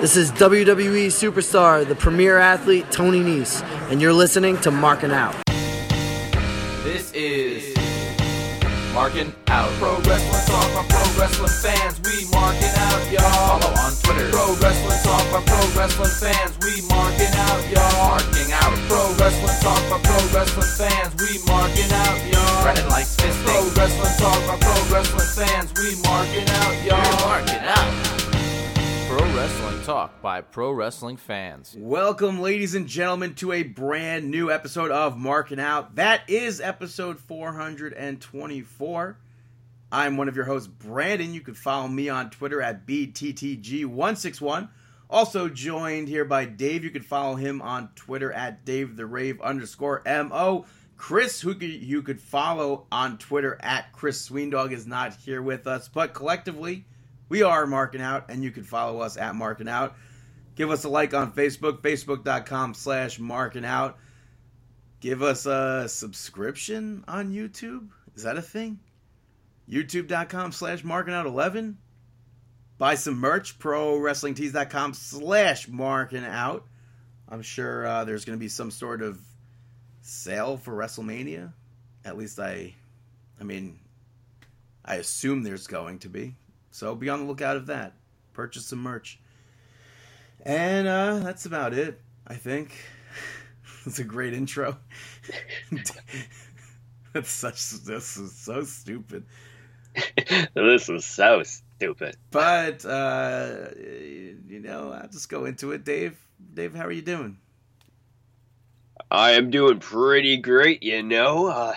This 0.00 0.16
is 0.16 0.30
WWE 0.30 1.10
superstar, 1.10 1.84
the 1.84 1.96
premier 1.96 2.38
athlete, 2.38 2.86
Tony 2.92 3.18
Nese, 3.18 3.66
and 3.90 4.00
you're 4.00 4.12
listening 4.12 4.56
to 4.60 4.70
Marking 4.70 5.10
Out. 5.10 5.34
This 6.86 7.10
is 7.14 7.74
Marking 8.94 9.34
Out. 9.48 9.66
Pro 9.82 9.98
Wrestling 10.06 10.46
Talk 10.46 10.70
by 10.70 10.86
Pro 10.86 11.02
Wrestling 11.18 11.50
fans. 11.50 11.98
We 12.06 12.30
marking 12.30 12.70
out, 12.78 13.02
y'all. 13.10 13.58
Follow 13.58 13.74
on 13.74 13.90
Twitter. 14.06 14.30
Pro 14.30 14.54
Wrestling 14.62 15.02
Talk 15.02 15.24
by 15.34 15.42
Pro 15.42 15.66
Wrestling 15.74 16.14
fans. 16.14 16.54
We 16.62 16.78
marking 16.86 17.34
out, 17.34 17.58
y'all. 17.66 18.22
Marking 18.22 18.54
out. 18.54 18.78
Pro 18.86 19.02
Wrestling 19.18 19.58
Talk 19.58 19.82
by 19.90 19.98
Pro 19.98 20.18
Wrestling 20.30 20.72
fans. 20.78 21.10
We 21.18 21.42
marking 21.50 21.90
out, 21.90 22.18
y'all. 22.30 22.62
Brennan 22.62 22.86
likes 22.86 23.18
fisting. 23.18 23.50
Pro 23.50 23.66
Wrestling 23.74 24.14
Talk 24.22 24.38
by 24.46 24.62
Pro 24.62 24.78
Wrestling 24.94 25.26
fans. 25.34 25.74
We 25.74 25.98
marking 26.06 26.46
out, 26.62 26.74
y'all. 26.86 27.02
We're 27.02 27.26
marking 27.26 27.66
out. 27.66 28.07
Wrestling 29.38 29.80
Talk 29.82 30.20
by 30.20 30.40
Pro 30.40 30.72
Wrestling 30.72 31.16
fans. 31.16 31.76
Welcome, 31.78 32.40
ladies 32.40 32.74
and 32.74 32.88
gentlemen, 32.88 33.36
to 33.36 33.52
a 33.52 33.62
brand 33.62 34.28
new 34.28 34.50
episode 34.50 34.90
of 34.90 35.16
Marking 35.16 35.60
Out. 35.60 35.94
That 35.94 36.28
is 36.28 36.60
episode 36.60 37.20
424. 37.20 39.16
I'm 39.92 40.16
one 40.16 40.28
of 40.28 40.34
your 40.34 40.44
hosts, 40.44 40.66
Brandon. 40.66 41.32
You 41.34 41.40
can 41.40 41.54
follow 41.54 41.86
me 41.86 42.08
on 42.08 42.30
Twitter 42.30 42.60
at 42.60 42.84
BTTG161. 42.84 44.70
Also 45.08 45.48
joined 45.48 46.08
here 46.08 46.24
by 46.24 46.44
Dave. 46.44 46.82
You 46.82 46.90
can 46.90 47.02
follow 47.02 47.36
him 47.36 47.62
on 47.62 47.90
Twitter 47.94 48.32
at 48.32 48.64
Dave 48.64 48.96
the 48.96 49.06
Rave 49.06 49.40
underscore 49.40 50.02
MO. 50.04 50.66
Chris, 50.96 51.40
who 51.40 51.54
you 51.54 52.02
could 52.02 52.20
follow 52.20 52.86
on 52.90 53.18
Twitter 53.18 53.56
at 53.60 53.92
Chris 53.92 54.28
Sweendog, 54.28 54.72
is 54.72 54.84
not 54.84 55.14
here 55.14 55.42
with 55.42 55.68
us, 55.68 55.86
but 55.86 56.12
collectively, 56.12 56.86
we 57.28 57.42
are 57.42 57.66
Marking 57.66 58.00
Out, 58.00 58.26
and 58.30 58.42
you 58.42 58.50
can 58.50 58.64
follow 58.64 59.00
us 59.00 59.16
at 59.16 59.34
Marking 59.34 59.68
Out. 59.68 59.96
Give 60.54 60.70
us 60.70 60.84
a 60.84 60.88
like 60.88 61.14
on 61.14 61.32
Facebook, 61.32 61.82
facebook.com 61.82 62.74
slash 62.74 63.18
Marking 63.18 63.64
Out. 63.64 63.98
Give 65.00 65.22
us 65.22 65.46
a 65.46 65.88
subscription 65.88 67.04
on 67.06 67.32
YouTube. 67.32 67.88
Is 68.16 68.24
that 68.24 68.36
a 68.36 68.42
thing? 68.42 68.80
YouTube.com 69.70 70.52
slash 70.52 70.82
Marking 70.82 71.14
Out 71.14 71.26
11. 71.26 71.78
Buy 72.78 72.94
some 72.94 73.18
merch, 73.18 73.58
ProWrestlingTees.com 73.58 74.94
slash 74.94 75.68
Marking 75.68 76.24
Out. 76.24 76.64
I'm 77.28 77.42
sure 77.42 77.86
uh, 77.86 78.04
there's 78.04 78.24
going 78.24 78.38
to 78.38 78.40
be 78.40 78.48
some 78.48 78.70
sort 78.70 79.02
of 79.02 79.20
sale 80.00 80.56
for 80.56 80.72
WrestleMania. 80.72 81.52
At 82.04 82.16
least 82.16 82.40
I, 82.40 82.74
I 83.40 83.44
mean, 83.44 83.78
I 84.84 84.96
assume 84.96 85.42
there's 85.42 85.66
going 85.66 85.98
to 86.00 86.08
be. 86.08 86.36
So 86.70 86.94
be 86.94 87.08
on 87.08 87.20
the 87.20 87.26
lookout 87.26 87.56
of 87.56 87.66
that. 87.66 87.94
Purchase 88.32 88.66
some 88.66 88.80
merch. 88.80 89.18
And 90.42 90.86
uh, 90.86 91.18
that's 91.18 91.46
about 91.46 91.74
it, 91.74 92.00
I 92.26 92.34
think. 92.34 92.72
It's 93.86 94.00
a 94.00 94.04
great 94.04 94.34
intro. 94.34 94.76
that's 97.12 97.30
such 97.30 97.70
this 97.70 98.18
is 98.18 98.34
so 98.34 98.62
stupid. 98.64 99.24
this 100.54 100.88
is 100.88 101.06
so 101.06 101.42
stupid. 101.42 102.16
But 102.30 102.84
uh, 102.84 103.68
you 103.78 104.60
know, 104.60 104.92
I'll 104.92 105.08
just 105.08 105.28
go 105.28 105.46
into 105.46 105.72
it. 105.72 105.84
Dave, 105.84 106.18
Dave, 106.54 106.74
how 106.74 106.84
are 106.84 106.92
you 106.92 107.02
doing? 107.02 107.38
I 109.10 109.32
am 109.32 109.50
doing 109.50 109.78
pretty 109.78 110.36
great, 110.36 110.82
you 110.82 111.02
know. 111.02 111.46
Uh, 111.46 111.74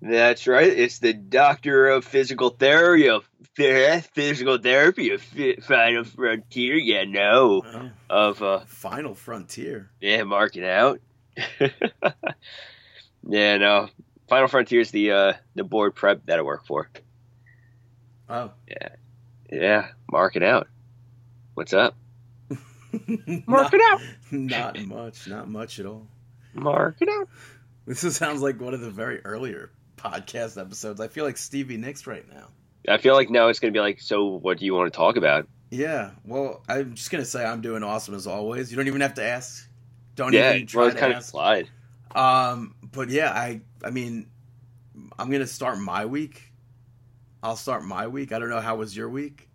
that's 0.00 0.46
right. 0.46 0.68
It's 0.68 1.00
the 1.00 1.12
doctor 1.12 1.88
of 1.88 2.04
physical 2.04 2.50
therapy, 2.50 3.08
of 3.08 3.27
physical 3.54 4.58
therapy 4.58 5.10
of 5.10 5.22
Final 5.64 6.04
Frontier, 6.04 6.74
Yeah, 6.76 7.04
no, 7.04 7.62
Oh, 7.64 7.90
of 8.10 8.42
uh, 8.42 8.60
Final 8.66 9.14
Frontier. 9.14 9.90
yeah, 10.00 10.22
mark 10.24 10.56
it 10.56 10.64
out. 10.64 11.00
yeah, 13.28 13.56
no. 13.58 13.88
Final 14.28 14.48
Frontier 14.48 14.80
is 14.80 14.90
the 14.90 15.12
uh, 15.12 15.32
the 15.54 15.64
board 15.64 15.94
prep 15.94 16.26
that 16.26 16.38
I 16.38 16.42
work 16.42 16.66
for. 16.66 16.90
Oh, 18.28 18.50
Yeah, 18.68 18.88
yeah, 19.50 19.88
mark 20.10 20.36
it 20.36 20.42
out. 20.42 20.68
What's 21.54 21.72
up? 21.72 21.96
Mark 23.46 23.74
it 23.74 23.80
out. 23.92 24.00
Not 24.30 24.78
much. 24.86 25.28
Not 25.28 25.48
much 25.48 25.78
at 25.78 25.84
all. 25.86 26.06
Mark 26.54 26.96
it 27.00 27.08
out. 27.10 27.28
This 27.86 28.00
sounds 28.16 28.40
like 28.40 28.60
one 28.60 28.72
of 28.74 28.80
the 28.80 28.90
very 28.90 29.20
earlier 29.24 29.70
podcast 29.96 30.58
episodes. 30.60 30.98
I 31.00 31.08
feel 31.08 31.24
like 31.24 31.36
Stevie 31.36 31.76
Nicks 31.76 32.06
right 32.06 32.26
now. 32.32 32.48
I 32.86 32.98
feel 32.98 33.14
like 33.14 33.30
now 33.30 33.48
it's 33.48 33.58
gonna 33.58 33.72
be 33.72 33.80
like, 33.80 34.00
so 34.00 34.26
what 34.26 34.58
do 34.58 34.64
you 34.64 34.74
want 34.74 34.92
to 34.92 34.96
talk 34.96 35.16
about? 35.16 35.48
Yeah, 35.70 36.10
well, 36.24 36.62
I'm 36.68 36.94
just 36.94 37.10
gonna 37.10 37.24
say 37.24 37.44
I'm 37.44 37.60
doing 37.60 37.82
awesome 37.82 38.14
as 38.14 38.26
always. 38.26 38.70
You 38.70 38.76
don't 38.76 38.86
even 38.86 39.00
have 39.00 39.14
to 39.14 39.24
ask. 39.24 39.68
Don't 40.14 40.32
yeah, 40.32 40.54
even 40.54 40.66
try 40.66 40.82
well, 40.82 40.92
to 40.92 40.98
kind 40.98 41.12
of 41.12 41.18
ask. 41.18 41.30
slide. 41.30 41.68
Um, 42.14 42.74
but 42.92 43.10
yeah, 43.10 43.30
I 43.30 43.60
I 43.84 43.90
mean, 43.90 44.28
I'm 45.18 45.30
gonna 45.30 45.46
start 45.46 45.78
my 45.78 46.06
week. 46.06 46.52
I'll 47.42 47.56
start 47.56 47.84
my 47.84 48.06
week. 48.06 48.32
I 48.32 48.38
don't 48.38 48.50
know 48.50 48.60
how 48.60 48.76
was 48.76 48.96
your 48.96 49.08
week. 49.08 49.48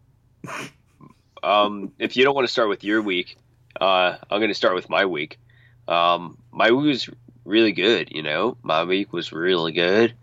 Um, 1.43 1.91
if 1.99 2.15
you 2.15 2.23
don't 2.23 2.33
want 2.33 2.47
to 2.47 2.51
start 2.51 2.69
with 2.69 2.83
your 2.83 3.01
week, 3.01 3.37
uh, 3.79 4.15
I'm 4.31 4.39
going 4.39 4.47
to 4.47 4.55
start 4.55 4.75
with 4.75 4.89
my 4.89 5.05
week. 5.05 5.39
Um, 5.87 6.37
my 6.51 6.71
week 6.71 6.85
was 6.85 7.09
really 7.43 7.73
good. 7.73 8.09
You 8.11 8.23
know, 8.23 8.57
my 8.63 8.85
week 8.85 9.11
was 9.11 9.33
really 9.33 9.73
good. 9.73 10.13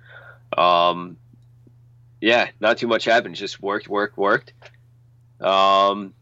Um, 0.56 1.18
yeah, 2.20 2.50
not 2.60 2.78
too 2.78 2.86
much 2.86 3.04
happened. 3.04 3.34
Just 3.34 3.62
worked, 3.62 3.88
worked, 3.88 4.16
worked. 4.16 4.52
Um, 5.40 6.14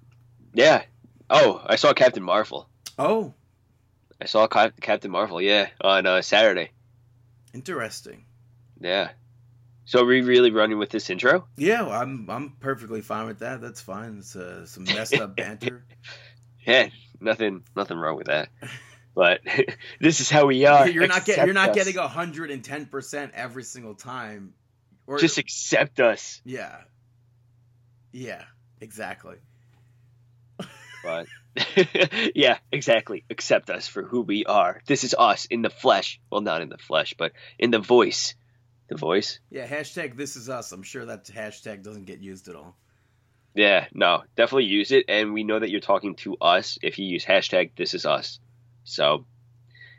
yeah. 0.55 0.83
Oh, 1.31 1.61
I 1.65 1.77
saw 1.77 1.93
Captain 1.93 2.23
Marvel. 2.23 2.69
Oh, 2.99 3.35
I 4.21 4.27
saw 4.27 4.47
Cap- 4.47 4.81
Captain 4.81 5.11
Marvel. 5.11 5.41
Yeah, 5.41 5.69
on 5.81 6.07
uh, 6.07 6.23
Saturday. 6.23 6.71
interesting. 7.55 8.25
Yeah. 8.81 9.11
So 9.85 10.03
are 10.03 10.05
we 10.05 10.21
really 10.21 10.51
running 10.51 10.79
with 10.79 10.91
this 10.91 11.09
intro? 11.09 11.47
Yeah, 11.57 11.83
well, 11.83 11.93
I'm 12.03 12.29
I'm 12.29 12.51
perfectly 12.61 13.01
fine 13.01 13.27
with 13.27 13.39
that. 13.41 13.61
That's 13.61 13.81
fine. 13.81 14.19
It's 14.19 14.37
uh, 14.37 14.67
some 14.67 14.85
messed 14.85 15.15
up 15.15 15.35
banter. 15.37 15.85
Yeah, 16.67 16.89
nothing, 17.21 17.65
nothing 17.75 17.97
wrong 17.97 18.17
with 18.17 18.27
that. 18.27 18.51
But 19.15 19.41
this 20.01 20.21
is 20.21 20.29
how 20.31 20.47
we 20.47 20.67
are. 20.67 20.89
you're 20.89 21.07
not 21.07 21.25
getting 21.25 21.47
you're 21.47 21.55
not 21.55 21.71
us. 21.71 21.75
getting 21.75 21.97
hundred 21.97 22.51
and 22.51 22.63
ten 22.63 22.87
percent 22.87 23.33
every 23.35 23.65
single 23.65 23.95
time. 23.95 24.53
Or 25.09 25.19
Just 25.19 25.39
accept 25.39 26.01
us. 26.01 26.43
yeah, 26.45 26.77
yeah, 28.13 28.45
exactly. 28.79 29.37
But 31.03 31.27
yeah, 32.35 32.59
exactly. 32.71 33.25
Accept 33.31 33.71
us 33.71 33.89
for 33.89 34.03
who 34.03 34.21
we 34.21 34.45
are. 34.45 34.83
This 34.87 35.05
is 35.05 35.15
us 35.19 35.47
in 35.47 35.63
the 35.63 35.71
flesh. 35.71 36.21
Well, 36.31 36.43
not 36.43 36.61
in 36.61 36.69
the 36.69 36.77
flesh, 36.77 37.15
but 37.17 37.33
in 37.59 37.71
the 37.71 37.79
voice. 37.79 38.35
The 38.89 38.97
voice. 38.97 39.41
Yeah, 39.51 39.67
hashtag 39.67 40.17
this 40.17 40.37
is 40.37 40.51
us. 40.51 40.73
I'm 40.73 40.83
sure 40.83 41.07
that 41.07 41.25
hashtag 41.25 41.83
doesn't 41.83 42.05
get 42.05 42.21
used 42.21 42.49
at 42.49 42.57
all. 42.57 42.77
Yeah, 43.55 43.87
no, 43.95 44.25
definitely 44.37 44.65
use 44.67 44.93
it. 44.93 45.07
And 45.09 45.33
we 45.33 45.43
know 45.43 45.59
that 45.59 45.71
you're 45.71 45.81
talking 45.81 46.17
to 46.17 46.37
us 46.39 46.79
if 46.83 46.99
you 46.99 47.07
use 47.07 47.25
hashtag 47.25 47.71
this 47.77 47.95
is 47.95 48.05
us. 48.05 48.41
So, 48.85 49.25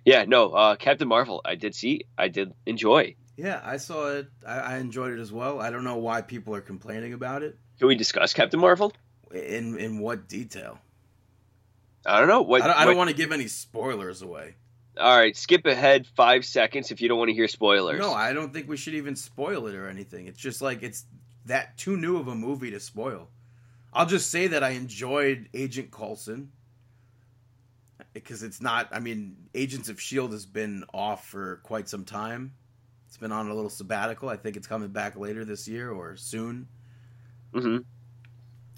yeah, 0.06 0.26
no, 0.28 0.52
uh, 0.52 0.76
Captain 0.76 1.08
Marvel, 1.08 1.42
I 1.44 1.56
did 1.56 1.74
see, 1.74 2.06
I 2.18 2.28
did 2.28 2.54
enjoy. 2.68 3.16
Yeah, 3.40 3.62
I 3.64 3.78
saw 3.78 4.10
it. 4.10 4.28
I, 4.46 4.60
I 4.60 4.78
enjoyed 4.80 5.14
it 5.14 5.20
as 5.22 5.32
well. 5.32 5.62
I 5.62 5.70
don't 5.70 5.86
know 5.86 5.96
why 5.96 6.22
people 6.22 6.54
are 6.56 6.62
complaining 6.62 7.14
about 7.14 7.42
it. 7.42 7.58
Can 7.78 7.88
we 7.88 7.96
discuss 7.96 8.34
Captain 8.34 8.60
Marvel? 8.60 8.92
In 9.34 9.78
in 9.80 10.00
what 10.00 10.28
detail? 10.28 10.78
I 12.06 12.20
don't 12.20 12.28
know. 12.28 12.42
What, 12.42 12.62
I 12.64 12.68
don't, 12.68 12.76
what- 12.78 12.86
don't 12.86 12.98
want 12.98 13.10
to 13.12 13.16
give 13.16 13.32
any 13.32 13.48
spoilers 13.48 14.22
away. 14.22 14.56
All 15.00 15.18
right, 15.18 15.38
skip 15.38 15.66
ahead 15.66 16.06
five 16.18 16.44
seconds 16.44 16.92
if 16.92 17.00
you 17.00 17.08
don't 17.08 17.18
want 17.18 17.30
to 17.30 17.34
hear 17.34 17.48
spoilers. 17.48 18.00
No, 18.02 18.14
I 18.14 18.34
don't 18.34 18.54
think 18.54 18.68
we 18.68 18.76
should 18.76 18.96
even 18.96 19.16
spoil 19.16 19.68
it 19.68 19.76
or 19.76 19.88
anything. 19.88 20.28
It's 20.28 20.40
just 20.40 20.62
like 20.62 20.84
it's 20.84 21.06
that 21.46 21.78
too 21.78 21.96
new 21.96 22.18
of 22.18 22.28
a 22.28 22.36
movie 22.36 22.72
to 22.72 22.80
spoil. 22.82 23.30
I'll 23.94 24.06
just 24.06 24.30
say 24.30 24.48
that 24.48 24.64
I 24.66 24.72
enjoyed 24.72 25.48
Agent 25.54 25.92
Coulson 25.92 26.52
because 28.12 28.44
it's 28.44 28.62
not. 28.62 28.90
I 28.92 29.00
mean, 29.00 29.38
Agents 29.56 29.88
of 29.88 30.02
Shield 30.02 30.34
has 30.34 30.46
been 30.46 30.84
off 30.94 31.26
for 31.28 31.62
quite 31.64 31.88
some 31.88 32.04
time. 32.04 32.52
It's 33.10 33.18
been 33.18 33.32
on 33.32 33.50
a 33.50 33.54
little 33.56 33.72
sabbatical. 33.72 34.30
I 34.30 34.38
think 34.38 34.56
it's 34.56 34.68
coming 34.68 34.90
back 34.90 35.16
later 35.18 35.44
this 35.44 35.68
year 35.68 35.90
or 35.92 36.16
soon. 36.16 36.68
hmm 37.52 37.78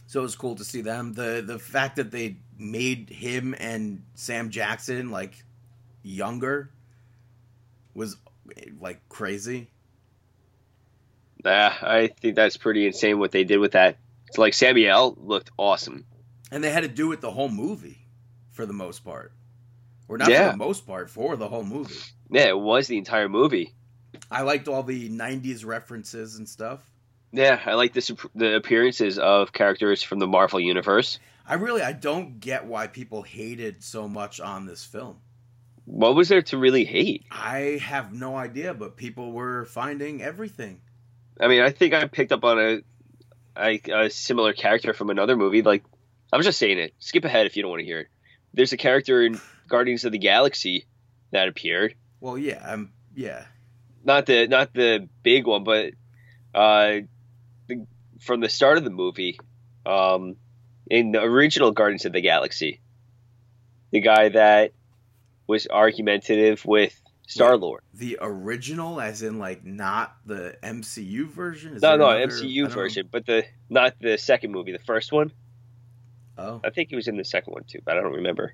So 0.08 0.22
it 0.22 0.24
was 0.24 0.36
cool 0.38 0.56
to 0.56 0.64
see 0.64 0.80
them. 0.80 1.12
The 1.12 1.44
the 1.46 1.60
fact 1.60 1.98
that 1.98 2.12
they 2.12 2.38
made 2.58 3.10
him 3.10 3.54
and 3.60 4.02
Sam 4.16 4.50
Jackson 4.50 5.12
like 5.12 5.44
younger 6.02 6.70
was 7.94 8.16
like 8.80 9.02
crazy. 9.10 9.70
Yeah, 11.44 11.76
I 11.82 12.08
think 12.08 12.38
that's 12.38 12.56
pretty 12.56 12.88
insane 12.88 13.20
what 13.20 13.32
they 13.32 13.44
did 13.44 13.58
with 13.58 13.74
that. 13.74 13.98
It's 14.28 14.38
like 14.38 14.54
Samuel 14.54 15.18
looked 15.20 15.52
awesome. 15.58 16.06
And 16.52 16.64
they 16.64 16.70
had 16.70 16.84
to 16.84 16.88
do 16.88 17.12
it 17.12 17.20
the 17.20 17.32
whole 17.32 17.50
movie 17.50 18.06
for 18.52 18.66
the 18.66 18.74
most 18.74 19.04
part. 19.04 19.34
Or 20.08 20.18
not 20.18 20.30
Yeah. 20.30 20.46
for 20.48 20.52
the 20.58 20.58
most 20.64 20.88
part, 20.88 21.10
for 21.10 21.36
the 21.36 21.50
whole 21.50 21.64
movie. 21.66 21.96
Yeah, 22.30 22.48
it 22.48 22.58
was 22.60 22.88
the 22.88 22.98
entire 22.98 23.28
movie. 23.28 23.74
I 24.30 24.42
liked 24.42 24.68
all 24.68 24.84
the 24.84 25.10
90s 25.10 25.66
references 25.66 26.38
and 26.38 26.48
stuff. 26.48 26.84
Yeah, 27.32 27.60
I 27.66 27.76
like 27.76 27.94
this 27.94 28.12
the 28.36 28.56
appearances 28.56 29.18
of 29.18 29.54
characters 29.54 30.04
from 30.04 30.20
the 30.20 30.28
Marvel 30.28 30.60
universe. 30.60 31.20
I 31.48 31.56
really 31.56 31.82
I 31.82 31.94
don't 31.94 32.40
get 32.40 32.66
why 32.66 32.88
people 32.88 33.22
hated 33.22 33.84
so 33.84 34.08
much 34.08 34.40
on 34.40 34.66
this 34.66 34.84
film. 34.84 35.18
What 35.86 36.16
was 36.16 36.30
there 36.30 36.42
to 36.44 36.58
really 36.58 36.86
hate? 36.86 37.26
I 37.32 37.80
have 37.82 38.14
no 38.14 38.36
idea, 38.36 38.74
but 38.74 38.98
people 38.98 39.32
were 39.32 39.66
finding 39.66 40.22
everything. 40.22 40.82
I 41.40 41.48
mean, 41.48 41.62
I 41.62 41.72
think 41.72 41.94
I 41.94 42.06
picked 42.06 42.32
up 42.32 42.44
on 42.44 42.60
a 42.60 42.82
a, 43.58 43.82
a 44.06 44.10
similar 44.10 44.54
character 44.54 44.94
from 44.94 45.10
another 45.10 45.36
movie. 45.36 45.62
Like, 45.62 45.84
I'm 46.32 46.42
just 46.42 46.60
saying 46.60 46.80
it. 46.80 46.94
Skip 47.00 47.26
ahead 47.26 47.46
if 47.46 47.56
you 47.56 47.64
don't 47.64 47.72
want 47.72 47.82
to 47.82 47.86
hear 47.86 48.02
it. 48.02 48.08
There's 48.54 48.74
a 48.74 48.78
character 48.78 49.22
in 49.24 49.40
Guardians 49.68 50.06
of 50.06 50.12
the 50.12 50.18
Galaxy 50.18 50.86
that 51.32 51.48
appeared. 51.48 51.96
Well, 52.20 52.38
yeah, 52.38 52.62
I'm 52.66 52.92
yeah. 53.16 53.46
Not 54.04 54.26
the 54.26 54.48
not 54.48 54.74
the 54.74 55.08
big 55.24 55.46
one, 55.46 55.64
but 55.64 55.94
uh, 56.54 57.02
the, 57.68 57.86
from 58.20 58.40
the 58.40 58.50
start 58.50 58.78
of 58.78 58.84
the 58.84 58.90
movie, 58.90 59.40
um, 59.86 60.36
in 60.90 61.12
the 61.12 61.22
original 61.22 61.72
Guardians 61.72 62.06
of 62.06 62.14
the 62.14 62.22
Galaxy, 62.22 62.82
the 63.92 64.02
guy 64.02 64.30
that 64.30 64.74
was 65.48 65.68
argumentative 65.68 66.66
with 66.66 67.00
Star 67.28 67.56
Lord. 67.56 67.82
The 67.94 68.18
original, 68.22 69.00
as 69.00 69.22
in 69.22 69.40
like 69.40 69.64
not 69.64 70.16
the 70.26 70.58
MCU 70.62 71.28
version. 71.30 71.76
Is 71.76 71.82
no, 71.82 71.96
no, 71.96 72.10
another, 72.10 72.28
MCU 72.28 72.70
version, 72.70 73.08
but 73.10 73.26
the 73.26 73.46
not 73.70 73.96
the 74.02 74.18
second 74.18 74.52
movie, 74.52 74.74
the 74.74 74.80
first 74.80 75.12
one. 75.12 75.32
Oh, 76.38 76.60
I 76.64 76.72
think 76.72 76.90
he 76.90 76.96
was 76.96 77.08
in 77.08 77.18
the 77.18 77.24
second 77.24 77.54
one 77.54 77.64
too, 77.64 77.80
but 77.86 77.98
I 77.98 78.02
don't 78.02 78.14
remember. 78.14 78.54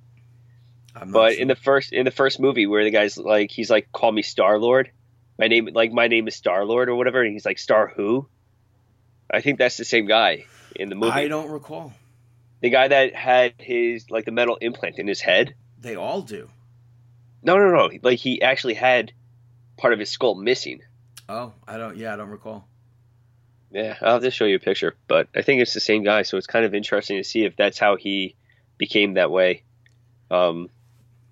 but 0.93 1.33
sure. 1.33 1.41
in 1.41 1.47
the 1.47 1.55
first 1.55 1.91
in 1.93 2.05
the 2.05 2.11
first 2.11 2.39
movie, 2.39 2.67
where 2.67 2.83
the 2.83 2.91
guy's 2.91 3.17
like, 3.17 3.49
he's 3.49 3.69
like, 3.69 3.91
"Call 3.91 4.11
me 4.11 4.21
Star 4.21 4.59
Lord." 4.59 4.91
My 5.39 5.47
name, 5.47 5.69
like, 5.73 5.91
my 5.91 6.07
name 6.07 6.27
is 6.27 6.35
Star 6.35 6.65
Lord 6.65 6.89
or 6.89 6.95
whatever, 6.95 7.21
and 7.21 7.33
he's 7.33 7.45
like, 7.45 7.59
"Star 7.59 7.87
who?" 7.95 8.27
I 9.29 9.41
think 9.41 9.59
that's 9.59 9.77
the 9.77 9.85
same 9.85 10.05
guy 10.05 10.45
in 10.75 10.89
the 10.89 10.95
movie. 10.95 11.11
I 11.11 11.27
don't 11.27 11.49
recall. 11.49 11.93
The 12.61 12.69
guy 12.69 12.87
that 12.87 13.13
had 13.13 13.53
his 13.59 14.09
like 14.09 14.25
the 14.25 14.31
metal 14.31 14.57
implant 14.59 14.97
in 14.97 15.07
his 15.07 15.21
head. 15.21 15.53
They 15.79 15.95
all 15.95 16.21
do. 16.21 16.49
No, 17.43 17.57
no, 17.57 17.69
no. 17.69 17.89
Like 18.01 18.19
he 18.19 18.41
actually 18.41 18.73
had 18.73 19.11
part 19.77 19.93
of 19.93 19.99
his 19.99 20.09
skull 20.09 20.35
missing. 20.35 20.81
Oh, 21.29 21.53
I 21.67 21.77
don't. 21.77 21.97
Yeah, 21.97 22.13
I 22.13 22.15
don't 22.15 22.29
recall. 22.29 22.67
Yeah, 23.69 23.97
I'll 24.01 24.19
just 24.19 24.37
show 24.37 24.45
you 24.45 24.55
a 24.55 24.59
picture, 24.59 24.95
but 25.07 25.27
I 25.35 25.41
think 25.41 25.61
it's 25.61 25.73
the 25.73 25.81
same 25.81 26.03
guy, 26.03 26.21
so 26.21 26.37
it's 26.37 26.47
kind 26.47 26.65
of 26.65 26.73
interesting 26.73 27.17
to 27.17 27.23
see 27.23 27.43
if 27.43 27.57
that's 27.57 27.77
how 27.77 27.97
he 27.97 28.35
became 28.77 29.15
that 29.15 29.29
way 29.29 29.63
um, 30.31 30.69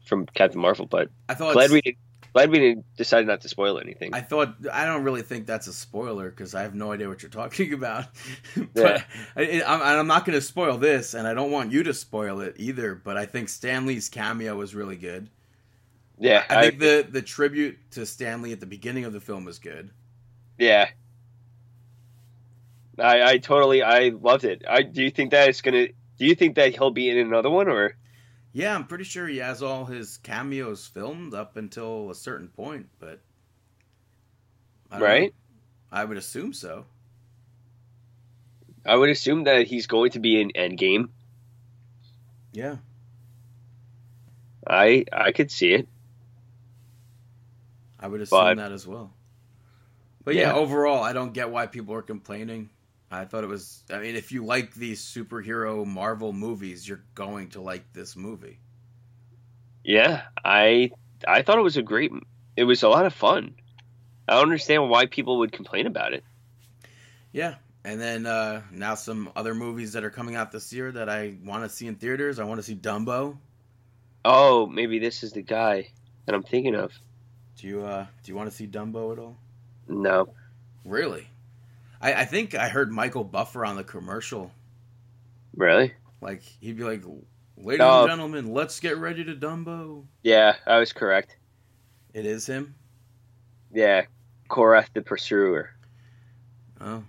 from 0.06 0.26
Captain 0.26 0.60
Marvel. 0.60 0.86
But 0.86 1.10
I 1.30 1.34
thought 1.34 1.54
glad 1.54 1.72
we 1.72 1.82
did, 1.82 1.96
glad 2.36 2.52
we 2.52 2.60
didn't 2.60 3.28
not 3.28 3.40
to 3.40 3.48
spoil 3.48 3.80
anything. 3.80 4.14
I 4.14 4.20
thought 4.20 4.56
I 4.72 4.86
don't 4.86 5.04
really 5.04 5.22
think 5.22 5.48
that's 5.48 5.68
a 5.68 5.74
spoiler 5.74 6.30
because 6.30 6.54
I 6.54 6.64
have 6.64 6.76
no 6.76 6.92
idea 6.92 7.08
what 7.08 7.22
you're 7.24 7.30
talking 7.30 7.72
about. 7.82 8.08
but 8.74 9.06
yeah. 9.38 9.64
I, 9.66 9.94
am 9.94 10.08
not 10.08 10.26
going 10.26 10.38
to 10.38 10.42
spoil 10.42 10.78
this, 10.78 11.14
and 11.14 11.26
I 11.26 11.34
don't 11.34 11.50
want 11.50 11.72
you 11.72 11.84
to 11.84 11.94
spoil 11.94 12.42
it 12.42 12.56
either. 12.58 12.94
But 12.94 13.16
I 13.16 13.26
think 13.26 13.48
Stan 13.48 13.86
Lee's 13.86 14.10
cameo 14.10 14.58
was 14.58 14.76
really 14.76 14.98
good. 14.98 15.30
Yeah, 16.20 16.44
I, 16.50 16.56
I 16.58 16.62
think 16.64 16.80
the 16.80 17.08
the 17.10 17.22
tribute 17.22 17.78
to 17.92 18.06
Stan 18.06 18.42
Lee 18.42 18.52
at 18.52 18.60
the 18.60 18.66
beginning 18.66 19.06
of 19.06 19.14
the 19.14 19.22
film 19.22 19.46
was 19.46 19.58
good. 19.58 19.92
Yeah, 20.58 20.90
I 23.00 23.24
I 23.24 23.38
totally 23.38 23.82
I 23.82 24.10
loved 24.10 24.44
it. 24.44 24.64
I 24.68 24.82
do 24.82 25.04
you 25.04 25.10
think 25.10 25.32
that 25.32 25.48
it's 25.48 25.62
gonna? 25.62 25.88
Do 26.18 26.26
you 26.26 26.36
think 26.36 26.56
that 26.56 26.76
he'll 26.76 26.92
be 26.92 27.10
in 27.10 27.18
another 27.18 27.50
one 27.50 27.70
or? 27.70 27.96
Yeah, 28.56 28.74
I'm 28.74 28.86
pretty 28.86 29.04
sure 29.04 29.28
he 29.28 29.40
has 29.40 29.62
all 29.62 29.84
his 29.84 30.16
cameos 30.20 30.88
filmed 30.88 31.34
up 31.34 31.58
until 31.58 32.10
a 32.10 32.16
certain 32.16 32.48
point, 32.48 32.88
but 33.00 33.20
right. 34.98 35.34
Know. 35.34 36.00
I 36.00 36.06
would 36.06 36.16
assume 36.16 36.54
so. 36.54 36.86
I 38.86 38.96
would 38.96 39.10
assume 39.10 39.44
that 39.44 39.68
he's 39.68 39.88
going 39.88 40.12
to 40.12 40.20
be 40.20 40.40
in 40.40 40.52
Endgame. 40.52 41.10
Yeah. 42.54 42.78
I 44.66 45.04
I 45.12 45.34
could 45.34 45.52
see 45.52 45.74
it. 45.74 45.90
I 48.00 48.08
would 48.08 48.22
assume 48.22 48.40
but, 48.40 48.56
that 48.56 48.72
as 48.72 48.88
well. 48.88 49.12
But 50.24 50.36
yeah. 50.36 50.44
yeah, 50.44 50.54
overall, 50.54 51.04
I 51.04 51.12
don't 51.12 51.34
get 51.34 51.50
why 51.50 51.68
people 51.68 51.94
are 51.94 52.02
complaining. 52.02 52.70
I 53.12 53.26
thought 53.26 53.44
it 53.44 53.48
was. 53.48 53.84
I 53.92 54.00
mean, 54.00 54.16
if 54.16 54.32
you 54.32 54.44
like 54.44 54.74
these 54.74 55.02
superhero 55.02 55.86
Marvel 55.86 56.34
movies, 56.34 56.88
you're 56.88 57.04
going 57.14 57.50
to 57.50 57.62
like 57.62 57.94
this 57.94 58.16
movie. 58.16 58.60
Yeah, 59.84 60.24
I 60.44 60.92
I 61.28 61.42
thought 61.42 61.60
it 61.60 61.64
was 61.64 61.78
a 61.78 61.84
great. 61.84 62.12
It 62.58 62.64
was 62.64 62.84
a 62.84 62.90
lot 62.90 63.06
of 63.06 63.14
fun. 63.14 63.56
I 64.28 64.34
don't 64.34 64.44
understand 64.44 64.90
why 64.90 65.06
people 65.06 65.40
would 65.40 65.52
complain 65.52 65.86
about 65.86 66.14
it. 66.14 66.24
Yeah, 67.32 67.56
and 67.84 68.02
then 68.02 68.26
uh, 68.26 68.64
now 68.72 68.96
some 68.96 69.30
other 69.36 69.54
movies 69.54 69.94
that 69.94 70.04
are 70.04 70.10
coming 70.10 70.36
out 70.36 70.52
this 70.52 70.74
year 70.74 70.92
that 70.92 71.08
I 71.08 71.38
want 71.44 71.64
to 71.64 71.70
see 71.70 71.86
in 71.86 71.96
theaters. 71.96 72.40
I 72.40 72.44
want 72.46 72.58
to 72.60 72.64
see 72.64 72.76
Dumbo. 72.76 73.38
Oh, 74.24 74.66
maybe 74.66 74.98
this 74.98 75.22
is 75.22 75.34
the 75.34 75.44
guy 75.44 75.90
that 76.26 76.34
I'm 76.34 76.44
thinking 76.44 76.74
of. 76.74 76.92
Do 77.58 77.68
you 77.68 77.84
uh 77.84 78.08
do 78.24 78.32
you 78.32 78.36
want 78.36 78.50
to 78.50 78.56
see 78.56 78.66
Dumbo 78.68 79.14
at 79.14 79.20
all? 79.20 79.38
No. 79.88 80.30
Really? 80.84 81.28
I, 82.02 82.14
I 82.14 82.26
think 82.26 82.56
I 82.56 82.70
heard 82.70 82.92
Michael 82.92 83.24
Buffer 83.24 83.66
on 83.66 83.76
the 83.76 83.84
commercial. 83.84 84.52
Really? 85.56 85.94
Like 86.22 86.42
he'd 86.42 86.78
be 86.78 86.84
like, 86.84 87.04
"Ladies 87.58 87.82
oh. 87.84 88.02
and 88.02 88.10
gentlemen, 88.10 88.54
let's 88.54 88.80
get 88.80 88.98
ready 88.98 89.24
to 89.24 89.36
Dumbo." 89.36 90.06
Yeah, 90.24 90.56
I 90.66 90.80
was 90.80 90.94
correct. 90.94 91.38
It 92.14 92.26
is 92.26 92.46
him. 92.48 92.76
Yeah, 93.72 94.04
Korath 94.50 94.90
the 94.94 95.02
Pursuer. 95.02 95.72
Oh. 96.80 97.04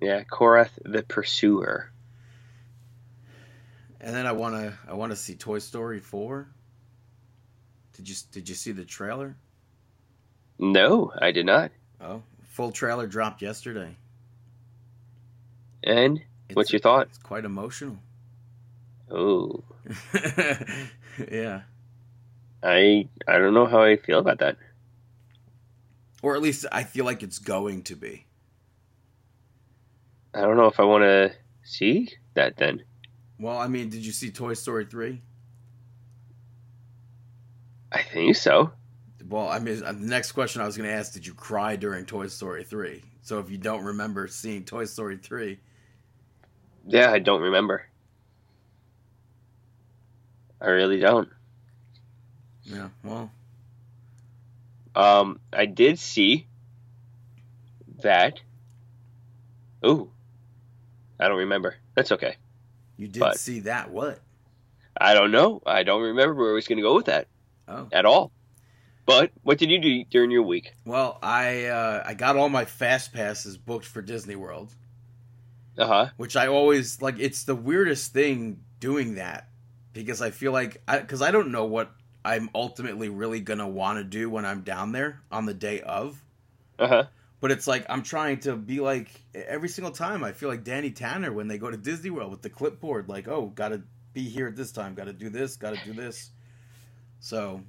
Yeah, 0.00 0.22
Korath 0.24 0.70
the 0.84 1.02
Pursuer. 1.02 1.90
And 4.00 4.14
then 4.14 4.26
I 4.26 4.32
wanna 4.32 4.78
I 4.86 4.94
wanna 4.94 5.16
see 5.16 5.34
Toy 5.34 5.58
Story 5.58 6.00
four. 6.00 6.48
Did 7.94 8.08
you 8.08 8.16
did 8.32 8.48
you 8.48 8.54
see 8.54 8.72
the 8.72 8.84
trailer? 8.84 9.36
No, 10.58 11.12
I 11.20 11.32
did 11.32 11.46
not. 11.46 11.72
Oh, 12.04 12.22
full 12.50 12.70
trailer 12.70 13.06
dropped 13.06 13.40
yesterday. 13.40 13.96
And 15.82 16.22
it's, 16.48 16.56
what's 16.56 16.72
your 16.72 16.80
thought? 16.80 17.06
It's 17.08 17.18
quite 17.18 17.46
emotional. 17.46 17.96
Oh. 19.10 19.64
yeah. 21.30 21.62
I 22.62 23.08
I 23.26 23.38
don't 23.38 23.54
know 23.54 23.66
how 23.66 23.82
I 23.82 23.96
feel 23.96 24.18
about 24.18 24.38
that. 24.38 24.56
Or 26.22 26.34
at 26.34 26.42
least 26.42 26.66
I 26.72 26.84
feel 26.84 27.04
like 27.06 27.22
it's 27.22 27.38
going 27.38 27.82
to 27.84 27.96
be. 27.96 28.26
I 30.34 30.40
don't 30.40 30.56
know 30.56 30.66
if 30.66 30.80
I 30.80 30.84
want 30.84 31.04
to 31.04 31.32
see 31.62 32.10
that 32.34 32.56
then. 32.56 32.82
Well, 33.38 33.58
I 33.58 33.66
mean, 33.66 33.88
did 33.88 34.04
you 34.04 34.12
see 34.12 34.30
Toy 34.30 34.54
Story 34.54 34.84
3? 34.86 35.20
I 37.92 38.02
think 38.02 38.36
so. 38.36 38.72
Well, 39.28 39.48
I 39.48 39.58
mean, 39.58 39.80
the 39.80 39.92
next 39.92 40.32
question 40.32 40.60
I 40.60 40.66
was 40.66 40.76
going 40.76 40.88
to 40.88 40.94
ask: 40.94 41.12
Did 41.12 41.26
you 41.26 41.34
cry 41.34 41.76
during 41.76 42.04
Toy 42.04 42.26
Story 42.26 42.64
three? 42.64 43.02
So 43.22 43.38
if 43.38 43.50
you 43.50 43.56
don't 43.56 43.84
remember 43.84 44.28
seeing 44.28 44.64
Toy 44.64 44.84
Story 44.84 45.16
three, 45.16 45.60
yeah, 46.86 47.10
I 47.10 47.18
don't 47.18 47.40
remember. 47.40 47.86
I 50.60 50.66
really 50.66 51.00
don't. 51.00 51.28
Yeah, 52.64 52.88
well, 53.02 53.30
um, 54.94 55.40
I 55.52 55.66
did 55.66 55.98
see 55.98 56.46
that. 58.02 58.40
Ooh, 59.84 60.10
I 61.18 61.28
don't 61.28 61.38
remember. 61.38 61.76
That's 61.94 62.12
okay. 62.12 62.36
You 62.96 63.08
did 63.08 63.20
but 63.20 63.38
see 63.38 63.60
that 63.60 63.90
what? 63.90 64.20
I 64.98 65.14
don't 65.14 65.32
know. 65.32 65.60
I 65.66 65.82
don't 65.82 66.02
remember 66.02 66.34
where 66.34 66.50
I 66.50 66.54
was 66.54 66.68
going 66.68 66.76
to 66.76 66.82
go 66.82 66.94
with 66.94 67.06
that. 67.06 67.26
Oh. 67.66 67.88
At 67.92 68.06
all. 68.06 68.30
But 69.06 69.32
what 69.42 69.58
did 69.58 69.70
you 69.70 69.78
do 69.78 70.04
during 70.04 70.30
your 70.30 70.42
week? 70.42 70.74
Well, 70.84 71.18
I 71.22 71.66
uh, 71.66 72.02
I 72.06 72.14
got 72.14 72.36
all 72.36 72.48
my 72.48 72.64
fast 72.64 73.12
passes 73.12 73.56
booked 73.56 73.84
for 73.84 74.00
Disney 74.00 74.36
World. 74.36 74.74
Uh 75.76 75.86
huh. 75.86 76.08
Which 76.16 76.36
I 76.36 76.46
always 76.46 77.02
like. 77.02 77.16
It's 77.18 77.44
the 77.44 77.54
weirdest 77.54 78.12
thing 78.12 78.60
doing 78.80 79.16
that 79.16 79.48
because 79.92 80.22
I 80.22 80.30
feel 80.30 80.52
like 80.52 80.82
because 80.86 81.20
I, 81.20 81.28
I 81.28 81.30
don't 81.32 81.52
know 81.52 81.64
what 81.64 81.92
I'm 82.24 82.48
ultimately 82.54 83.08
really 83.08 83.40
gonna 83.40 83.68
want 83.68 83.98
to 83.98 84.04
do 84.04 84.30
when 84.30 84.46
I'm 84.46 84.62
down 84.62 84.92
there 84.92 85.20
on 85.30 85.44
the 85.44 85.54
day 85.54 85.80
of. 85.80 86.22
Uh 86.78 86.88
huh. 86.88 87.04
But 87.40 87.50
it's 87.50 87.66
like 87.66 87.84
I'm 87.90 88.02
trying 88.02 88.40
to 88.40 88.56
be 88.56 88.80
like 88.80 89.08
every 89.34 89.68
single 89.68 89.92
time. 89.92 90.24
I 90.24 90.32
feel 90.32 90.48
like 90.48 90.64
Danny 90.64 90.90
Tanner 90.90 91.32
when 91.32 91.48
they 91.48 91.58
go 91.58 91.70
to 91.70 91.76
Disney 91.76 92.08
World 92.08 92.30
with 92.30 92.40
the 92.40 92.50
clipboard, 92.50 93.08
like, 93.08 93.28
oh, 93.28 93.52
gotta 93.54 93.82
be 94.14 94.22
here 94.22 94.46
at 94.46 94.56
this 94.56 94.72
time, 94.72 94.94
gotta 94.94 95.12
do 95.12 95.28
this, 95.28 95.56
gotta 95.56 95.78
do 95.84 95.92
this. 95.92 96.30
So 97.20 97.62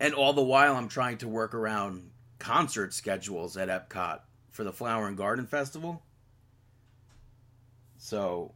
and 0.00 0.14
all 0.14 0.32
the 0.32 0.42
while 0.42 0.76
I'm 0.76 0.88
trying 0.88 1.18
to 1.18 1.28
work 1.28 1.54
around 1.54 2.10
concert 2.38 2.92
schedules 2.94 3.56
at 3.56 3.68
Epcot 3.68 4.20
for 4.50 4.64
the 4.64 4.72
Flower 4.72 5.06
and 5.08 5.16
Garden 5.16 5.46
Festival. 5.46 6.02
So, 7.98 8.52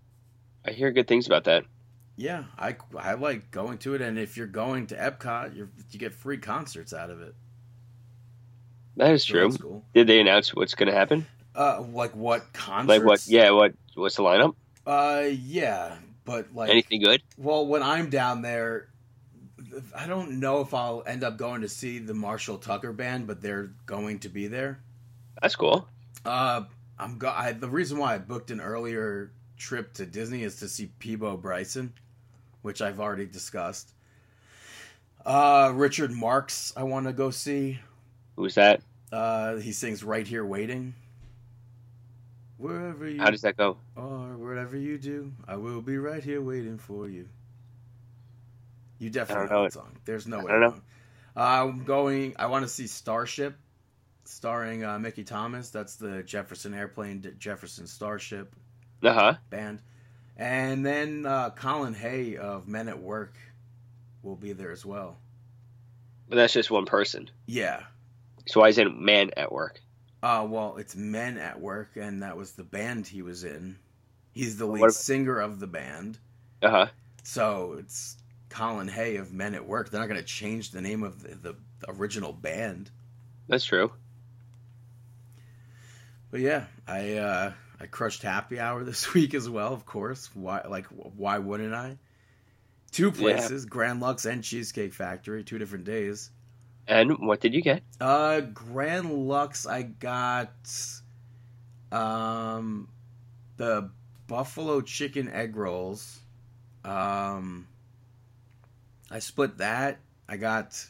I 0.66 0.72
hear 0.72 0.90
good 0.92 1.08
things 1.08 1.26
about 1.26 1.44
that. 1.44 1.64
Yeah, 2.16 2.44
I, 2.58 2.76
I 2.98 3.14
like 3.14 3.50
going 3.50 3.78
to 3.78 3.94
it, 3.94 4.02
and 4.02 4.18
if 4.18 4.36
you're 4.36 4.46
going 4.46 4.86
to 4.88 4.94
Epcot, 4.96 5.56
you 5.56 5.70
you 5.90 5.98
get 5.98 6.12
free 6.12 6.36
concerts 6.36 6.92
out 6.92 7.08
of 7.10 7.22
it. 7.22 7.34
That 8.96 9.12
is 9.12 9.24
So 9.24 9.32
true. 9.32 9.52
cool. 9.56 9.84
Did 9.94 10.06
they 10.06 10.20
announce 10.20 10.54
what's 10.54 10.74
going 10.74 10.88
to 10.88 10.94
happen? 10.94 11.26
Uh, 11.56 11.82
like 11.92 12.14
what 12.14 12.52
concerts? 12.52 12.88
Like 12.88 13.04
what? 13.04 13.26
Yeah, 13.26 13.50
what? 13.52 13.72
What's 13.94 14.16
the 14.16 14.22
lineup? 14.22 14.54
Uh, 14.86 15.28
yeah, 15.30 15.96
but 16.26 16.54
like, 16.54 16.68
Anything 16.70 17.00
good? 17.02 17.22
well, 17.38 17.66
when 17.66 17.82
I'm 17.82 18.10
down 18.10 18.42
there, 18.42 18.88
I 19.94 20.06
don't 20.06 20.40
know 20.40 20.60
if 20.60 20.74
I'll 20.74 21.02
end 21.06 21.24
up 21.24 21.36
going 21.36 21.60
to 21.62 21.68
see 21.68 21.98
the 21.98 22.14
Marshall 22.14 22.58
Tucker 22.58 22.92
band, 22.92 23.26
but 23.26 23.40
they're 23.40 23.70
going 23.86 24.18
to 24.20 24.28
be 24.28 24.46
there. 24.46 24.80
That's 25.40 25.56
cool. 25.56 25.88
Uh, 26.24 26.64
I'm 26.98 27.18
go- 27.18 27.34
I, 27.34 27.52
the 27.52 27.68
reason 27.68 27.98
why 27.98 28.14
I 28.14 28.18
booked 28.18 28.50
an 28.50 28.60
earlier 28.60 29.32
trip 29.56 29.92
to 29.94 30.06
Disney 30.06 30.42
is 30.42 30.56
to 30.56 30.68
see 30.68 30.90
Peabo 30.98 31.36
Bryson, 31.36 31.92
which 32.62 32.82
I've 32.82 33.00
already 33.00 33.26
discussed. 33.26 33.92
Uh, 35.24 35.72
Richard 35.74 36.12
Marx, 36.12 36.72
I 36.76 36.82
want 36.82 37.06
to 37.06 37.12
go 37.12 37.30
see. 37.30 37.78
Who's 38.36 38.54
that? 38.54 38.80
Uh, 39.12 39.56
he 39.56 39.72
sings 39.72 40.02
"Right 40.02 40.26
Here 40.26 40.44
Waiting." 40.44 40.94
Wherever 42.56 43.08
you 43.08 43.20
How 43.20 43.30
does 43.30 43.40
that 43.42 43.56
go? 43.56 43.78
Or 43.96 44.36
whatever 44.36 44.76
you 44.76 44.98
do, 44.98 45.32
I 45.48 45.56
will 45.56 45.80
be 45.80 45.96
right 45.96 46.22
here 46.22 46.42
waiting 46.42 46.76
for 46.76 47.08
you. 47.08 47.26
You 49.00 49.10
definitely 49.10 49.46
know 49.48 49.56
know 49.56 49.62
that 49.64 49.72
song. 49.72 49.96
There's 50.04 50.28
no 50.28 50.38
I 50.38 50.44
way. 50.44 50.50
don't 50.52 50.60
know. 50.60 50.80
I'm 51.34 51.84
going. 51.84 52.34
I 52.38 52.46
want 52.46 52.64
to 52.64 52.68
see 52.68 52.86
Starship, 52.86 53.56
starring 54.24 54.84
uh, 54.84 54.98
Mickey 55.00 55.24
Thomas. 55.24 55.70
That's 55.70 55.96
the 55.96 56.22
Jefferson 56.22 56.74
Airplane, 56.74 57.34
Jefferson 57.38 57.86
Starship 57.88 58.54
Uh 59.02 59.12
huh. 59.12 59.34
band, 59.48 59.80
and 60.36 60.84
then 60.86 61.26
uh, 61.26 61.50
Colin 61.50 61.94
Hay 61.94 62.36
of 62.36 62.68
Men 62.68 62.88
at 62.88 63.00
Work 63.00 63.34
will 64.22 64.36
be 64.36 64.52
there 64.52 64.70
as 64.70 64.84
well. 64.86 65.16
But 66.28 66.36
that's 66.36 66.52
just 66.52 66.70
one 66.70 66.84
person. 66.86 67.28
Yeah. 67.46 67.80
So 68.46 68.60
why 68.60 68.68
isn't 68.68 69.00
man 69.00 69.30
at 69.36 69.50
work? 69.50 69.80
Uh, 70.22 70.46
well, 70.48 70.76
it's 70.76 70.94
Men 70.94 71.38
at 71.38 71.58
Work, 71.60 71.92
and 71.96 72.22
that 72.22 72.36
was 72.36 72.52
the 72.52 72.64
band 72.64 73.06
he 73.06 73.22
was 73.22 73.44
in. 73.44 73.78
He's 74.32 74.58
the 74.58 74.66
lead 74.66 74.82
about- 74.82 74.92
singer 74.94 75.38
of 75.38 75.58
the 75.58 75.66
band. 75.66 76.18
Uh 76.62 76.70
huh. 76.70 76.86
So 77.22 77.76
it's 77.78 78.16
Colin 78.50 78.88
Hay 78.88 79.16
of 79.16 79.32
Men 79.32 79.54
at 79.54 79.66
Work. 79.66 79.90
They're 79.90 80.00
not 80.00 80.08
going 80.08 80.20
to 80.20 80.26
change 80.26 80.70
the 80.70 80.80
name 80.80 81.02
of 81.02 81.22
the, 81.22 81.34
the 81.34 81.56
original 81.88 82.32
band. 82.32 82.90
That's 83.48 83.64
true. 83.64 83.90
But 86.30 86.40
yeah, 86.40 86.66
I 86.86 87.14
uh, 87.14 87.52
I 87.80 87.86
crushed 87.86 88.22
Happy 88.22 88.60
Hour 88.60 88.84
this 88.84 89.14
week 89.14 89.34
as 89.34 89.48
well. 89.48 89.72
Of 89.72 89.86
course, 89.86 90.30
why 90.34 90.62
like 90.68 90.86
why 90.86 91.38
wouldn't 91.38 91.74
I? 91.74 91.98
Two 92.92 93.12
places, 93.12 93.66
Grand 93.66 94.00
Lux 94.00 94.24
and 94.26 94.42
Cheesecake 94.42 94.92
Factory, 94.92 95.44
two 95.44 95.58
different 95.58 95.84
days. 95.84 96.30
And 96.88 97.18
what 97.20 97.40
did 97.40 97.54
you 97.54 97.62
get? 97.62 97.82
Uh, 98.00 98.40
Grand 98.40 99.28
Lux, 99.28 99.66
I 99.66 99.82
got 99.82 100.50
um 101.92 102.88
the 103.56 103.90
buffalo 104.26 104.80
chicken 104.80 105.28
egg 105.28 105.56
rolls. 105.56 106.18
Um, 106.84 107.66
I 109.10 109.18
split 109.18 109.58
that. 109.58 110.00
I 110.28 110.36
got. 110.36 110.86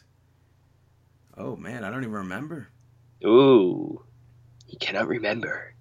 Oh 1.37 1.57
man, 1.57 1.85
I 1.85 1.91
don't 1.91 2.03
even 2.03 2.13
remember. 2.13 2.69
Ooh, 3.25 4.05
he 4.67 4.77
cannot 4.77 5.09
remember. 5.09 5.75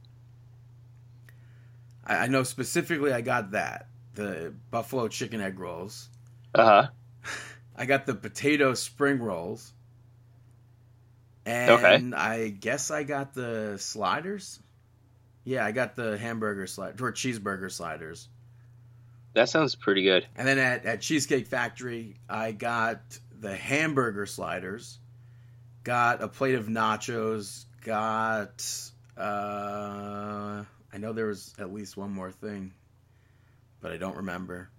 I, 2.05 2.15
I 2.17 2.27
know 2.27 2.43
specifically 2.43 3.13
I 3.13 3.21
got 3.21 3.51
that 3.51 3.87
the 4.15 4.53
buffalo 4.71 5.07
chicken 5.07 5.41
egg 5.41 5.59
rolls. 5.59 6.09
Uh 6.53 6.65
huh. 6.65 6.87
I 7.75 7.85
got 7.85 8.05
the 8.05 8.15
potato 8.15 8.73
spring 8.73 9.19
rolls. 9.19 9.73
And 11.45 11.69
Okay. 11.69 12.11
I 12.13 12.49
guess 12.49 12.91
I 12.91 13.03
got 13.03 13.33
the 13.33 13.77
sliders. 13.77 14.59
Yeah, 15.43 15.65
I 15.65 15.71
got 15.71 15.95
the 15.95 16.17
hamburger 16.17 16.67
slide 16.67 16.99
or 17.01 17.11
cheeseburger 17.11 17.71
sliders. 17.71 18.27
That 19.39 19.47
sounds 19.47 19.73
pretty 19.73 20.03
good. 20.03 20.27
And 20.35 20.45
then 20.45 20.59
at, 20.59 20.85
at 20.85 20.99
Cheesecake 20.99 21.47
Factory, 21.47 22.17
I 22.29 22.51
got 22.51 22.99
the 23.39 23.55
hamburger 23.55 24.25
sliders, 24.25 24.99
got 25.85 26.21
a 26.21 26.27
plate 26.27 26.55
of 26.55 26.65
nachos, 26.65 27.63
got 27.81 28.69
uh 29.17 30.65
I 30.91 30.97
know 30.97 31.13
there 31.13 31.27
was 31.27 31.55
at 31.57 31.71
least 31.71 31.95
one 31.95 32.11
more 32.11 32.33
thing, 32.33 32.73
but 33.79 33.93
I 33.93 33.97
don't 33.97 34.17
remember. 34.17 34.69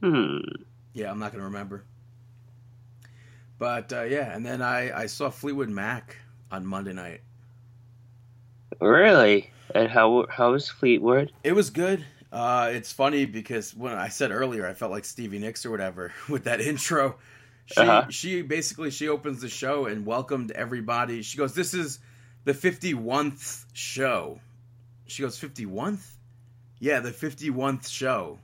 Hmm. 0.00 0.38
Yeah, 0.94 1.10
I'm 1.10 1.18
not 1.18 1.32
gonna 1.32 1.44
remember. 1.44 1.84
But 3.58 3.92
uh, 3.92 4.04
yeah, 4.04 4.34
and 4.34 4.46
then 4.46 4.62
I 4.62 5.02
I 5.02 5.04
saw 5.04 5.28
Fleetwood 5.28 5.68
Mac 5.68 6.16
on 6.50 6.66
Monday 6.66 6.94
night. 6.94 7.20
Really? 8.80 9.50
And 9.74 9.90
how 9.90 10.24
how 10.30 10.52
was 10.52 10.70
Fleetwood? 10.70 11.30
It 11.44 11.52
was 11.52 11.68
good. 11.68 12.06
Uh, 12.32 12.70
it's 12.72 12.90
funny 12.92 13.26
because 13.26 13.74
when 13.76 13.92
I 13.92 14.08
said 14.08 14.30
earlier, 14.30 14.66
I 14.66 14.72
felt 14.72 14.90
like 14.90 15.04
Stevie 15.04 15.38
Nicks 15.38 15.66
or 15.66 15.70
whatever 15.70 16.12
with 16.28 16.44
that 16.44 16.60
intro. 16.62 17.18
She 17.66 17.80
Uh-huh. 17.80 18.06
she 18.08 18.42
basically 18.42 18.90
she 18.90 19.08
opens 19.08 19.42
the 19.42 19.48
show 19.48 19.86
and 19.86 20.06
welcomed 20.06 20.50
everybody. 20.50 21.22
She 21.22 21.36
goes, 21.38 21.54
"This 21.54 21.74
is 21.74 21.98
the 22.44 22.54
51st 22.54 23.66
show." 23.74 24.40
She 25.06 25.22
goes, 25.22 25.38
"51th? 25.38 26.02
Yeah, 26.80 27.00
the 27.00 27.12
51th 27.12 27.86
show. 27.88 28.38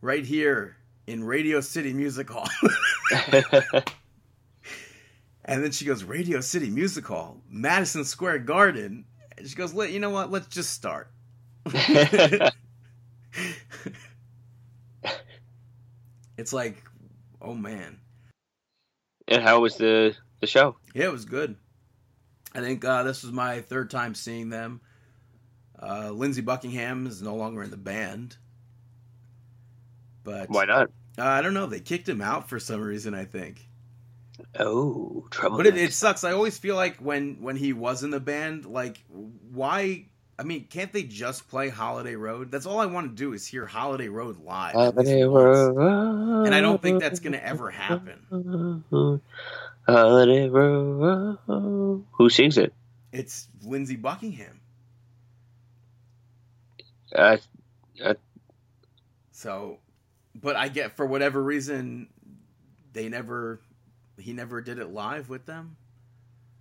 Right 0.00 0.24
here 0.24 0.76
in 1.06 1.24
Radio 1.24 1.60
City 1.60 1.92
Music 1.92 2.30
Hall." 2.30 2.48
And 5.44 5.64
then 5.64 5.72
she 5.72 5.84
goes, 5.84 6.04
Radio 6.04 6.40
City 6.40 6.70
Music 6.70 7.04
Hall, 7.06 7.40
Madison 7.50 8.04
Square 8.04 8.40
Garden. 8.40 9.04
And 9.36 9.48
she 9.48 9.56
goes, 9.56 9.74
you 9.74 9.98
know 9.98 10.10
what? 10.10 10.30
Let's 10.30 10.46
just 10.46 10.72
start. 10.72 11.10
it's 16.36 16.52
like, 16.52 16.82
oh 17.40 17.54
man. 17.54 17.98
and 19.28 19.42
how 19.42 19.60
was 19.60 19.76
the 19.76 20.14
the 20.40 20.46
show? 20.46 20.76
Yeah, 20.94 21.06
it 21.06 21.12
was 21.12 21.24
good. 21.24 21.56
I 22.54 22.60
think 22.60 22.84
uh, 22.84 23.02
this 23.04 23.22
was 23.22 23.32
my 23.32 23.60
third 23.60 23.90
time 23.90 24.14
seeing 24.14 24.48
them. 24.48 24.80
Uh, 25.80 26.10
Lindsey 26.10 26.42
Buckingham 26.42 27.06
is 27.06 27.22
no 27.22 27.34
longer 27.34 27.62
in 27.62 27.70
the 27.70 27.76
band. 27.76 28.36
But 30.24 30.50
Why 30.50 30.64
not? 30.64 30.90
Uh, 31.18 31.24
I 31.24 31.42
don't 31.42 31.54
know. 31.54 31.66
They 31.66 31.80
kicked 31.80 32.08
him 32.08 32.20
out 32.20 32.48
for 32.48 32.58
some 32.58 32.80
reason, 32.80 33.14
I 33.14 33.24
think. 33.24 33.66
Oh, 34.58 35.26
trouble. 35.30 35.58
But 35.58 35.66
it, 35.66 35.76
it 35.76 35.92
sucks. 35.92 36.24
I 36.24 36.32
always 36.32 36.58
feel 36.58 36.74
like 36.76 36.96
when 36.98 37.40
when 37.40 37.56
he 37.56 37.72
was 37.72 38.02
in 38.02 38.10
the 38.10 38.20
band, 38.20 38.64
like 38.66 39.02
why? 39.08 40.06
I 40.40 40.42
mean, 40.42 40.64
can't 40.70 40.90
they 40.90 41.02
just 41.02 41.50
play 41.50 41.68
Holiday 41.68 42.14
Road? 42.14 42.50
That's 42.50 42.64
all 42.64 42.80
I 42.80 42.86
want 42.86 43.10
to 43.10 43.14
do 43.14 43.34
is 43.34 43.46
hear 43.46 43.66
Holiday 43.66 44.08
Road 44.08 44.42
live. 44.42 44.72
Holiday. 44.72 45.22
Road. 45.22 46.46
And 46.46 46.54
I 46.54 46.62
don't 46.62 46.80
think 46.80 47.02
that's 47.02 47.20
gonna 47.20 47.36
ever 47.36 47.70
happen. 47.70 48.80
Holiday 49.86 50.48
Road. 50.48 51.36
Who 52.12 52.30
sings 52.30 52.56
it? 52.56 52.72
It's 53.12 53.48
Lindsey 53.62 53.96
Buckingham. 53.96 54.60
Uh, 57.14 57.36
So, 59.32 59.76
but 60.34 60.56
I 60.56 60.68
get 60.68 60.96
for 60.96 61.04
whatever 61.04 61.42
reason, 61.42 62.08
they 62.94 63.10
never, 63.10 63.60
he 64.18 64.32
never 64.32 64.62
did 64.62 64.78
it 64.78 64.88
live 64.88 65.28
with 65.28 65.44
them. 65.44 65.76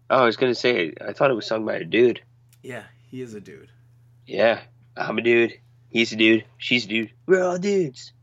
oh, 0.09 0.17
I 0.17 0.25
was 0.25 0.35
gonna 0.35 0.53
say. 0.53 0.93
I 0.99 1.13
thought 1.13 1.31
it 1.31 1.35
was 1.35 1.45
sung 1.47 1.63
by 1.65 1.75
a 1.75 1.85
dude. 1.85 2.21
Yeah, 2.61 2.83
he 3.09 3.21
is 3.21 3.33
a 3.33 3.41
dude. 3.41 3.69
Yeah, 4.25 4.61
I'm 4.95 5.17
a 5.17 5.21
dude. 5.21 5.53
He's 5.89 6.11
a 6.11 6.15
dude. 6.15 6.45
She's 6.57 6.85
a 6.85 6.87
dude. 6.87 7.11
We're 7.25 7.43
all 7.43 7.57
dudes. 7.57 8.13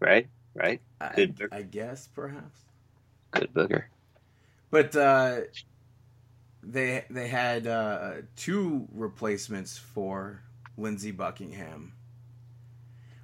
Right. 0.00 0.28
Right. 0.54 0.80
I, 1.00 1.14
Good. 1.14 1.48
I 1.52 1.62
guess 1.62 2.08
perhaps. 2.08 2.60
Good 3.32 3.52
booger. 3.52 3.84
But 4.70 4.96
uh, 4.96 5.40
they 6.62 7.04
they 7.10 7.28
had 7.28 7.66
uh, 7.66 8.12
two 8.36 8.88
replacements 8.92 9.76
for 9.76 10.42
Lindsey 10.76 11.10
Buckingham, 11.10 11.92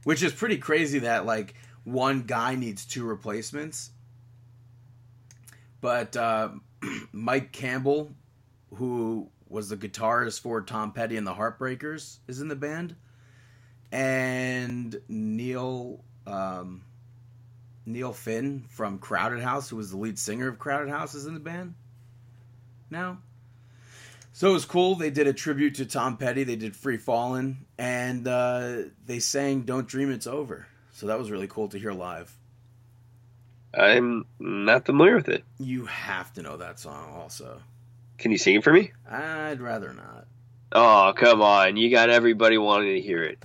which 0.05 0.23
is 0.23 0.33
pretty 0.33 0.59
crazy. 0.59 1.01
That 1.01 1.25
like 1.25 1.55
one 1.85 2.23
guy 2.23 2.55
needs 2.55 2.85
two 2.85 3.05
replacements. 3.05 3.91
But 5.81 6.17
uh, 6.17 6.51
Mike 7.13 7.53
Campbell, 7.53 8.13
who 8.75 9.31
was 9.49 9.69
the 9.69 9.77
guitarist 9.77 10.41
for 10.41 10.61
Tom 10.61 10.93
Petty 10.93 11.17
and 11.17 11.27
the 11.27 11.35
Heartbreakers, 11.35 12.19
is 12.27 12.41
in 12.41 12.49
the 12.49 12.57
band, 12.57 12.97
and 13.93 15.01
Neil. 15.09 16.03
Um, 16.27 16.83
Neil 17.89 18.13
Finn 18.13 18.65
from 18.69 18.99
Crowded 18.99 19.41
House, 19.41 19.69
who 19.71 19.77
was 19.77 19.93
the 19.93 19.97
lead 19.97 20.19
singer 20.19 20.49
of 20.49 20.59
Crowded 20.59 20.91
House, 20.91 21.15
is 21.15 21.27
in 21.27 21.35
the 21.35 21.41
band 21.41 21.75
now. 22.91 23.19
So 24.33 24.51
it 24.51 24.53
was 24.53 24.65
cool. 24.67 24.97
They 24.97 25.11
did 25.11 25.27
a 25.27 25.33
tribute 25.33 25.77
to 25.77 25.87
Tom 25.87 26.19
Petty. 26.19 26.45
They 26.45 26.57
did 26.57 26.77
Free 26.77 26.99
Fallin', 26.99 27.59
and 27.79 28.29
uh, 28.29 28.83
they 29.07 29.19
sang 29.19 29.63
"Don't 29.63 29.87
Dream 29.87 30.11
It's 30.11 30.27
Over." 30.27 30.67
So 30.93 31.07
that 31.07 31.19
was 31.19 31.31
really 31.31 31.47
cool 31.47 31.69
to 31.69 31.79
hear 31.79 31.93
live. 31.93 32.37
I'm 33.73 34.27
not 34.39 34.85
familiar 34.87 35.17
with 35.17 35.29
it. 35.29 35.45
You 35.59 35.87
have 35.87 36.33
to 36.35 36.43
know 36.43 36.57
that 36.57 36.79
song 36.79 37.15
also. 37.15 37.61
Can 38.19 38.33
you 38.33 38.39
sing 38.39 38.57
it 38.57 38.65
for 38.65 38.73
me? 38.73 38.93
I'd 39.11 39.61
rather 39.61 39.93
not. 39.93 40.27
Oh, 40.73 41.13
come 41.17 41.43
on. 41.43 41.77
You 41.77 41.91
got 41.91 42.11
everybody 42.11 42.59
wanting 42.59 42.95
to 42.95 43.01
hear 43.01 43.23
it. 43.23 43.39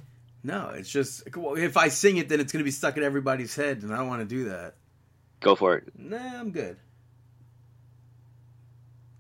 No, 0.44 0.70
it's 0.70 0.90
just 0.90 1.24
if 1.28 1.78
I 1.78 1.90
sing 1.90 2.18
it, 2.18 2.30
then 2.30 2.40
it's 2.40 2.52
gonna 2.52 2.64
be 2.64 2.72
stuck 2.72 2.98
in 2.98 3.04
everybody's 3.04 3.56
head, 3.56 3.84
and 3.84 3.94
I 3.94 3.98
don't 3.98 4.08
want 4.08 4.28
to 4.28 4.36
do 4.36 4.50
that. 4.50 4.74
Go 5.40 5.56
for 5.56 5.76
it. 5.76 5.92
Nah, 5.98 6.18
I'm 6.18 6.52
good. 6.52 6.78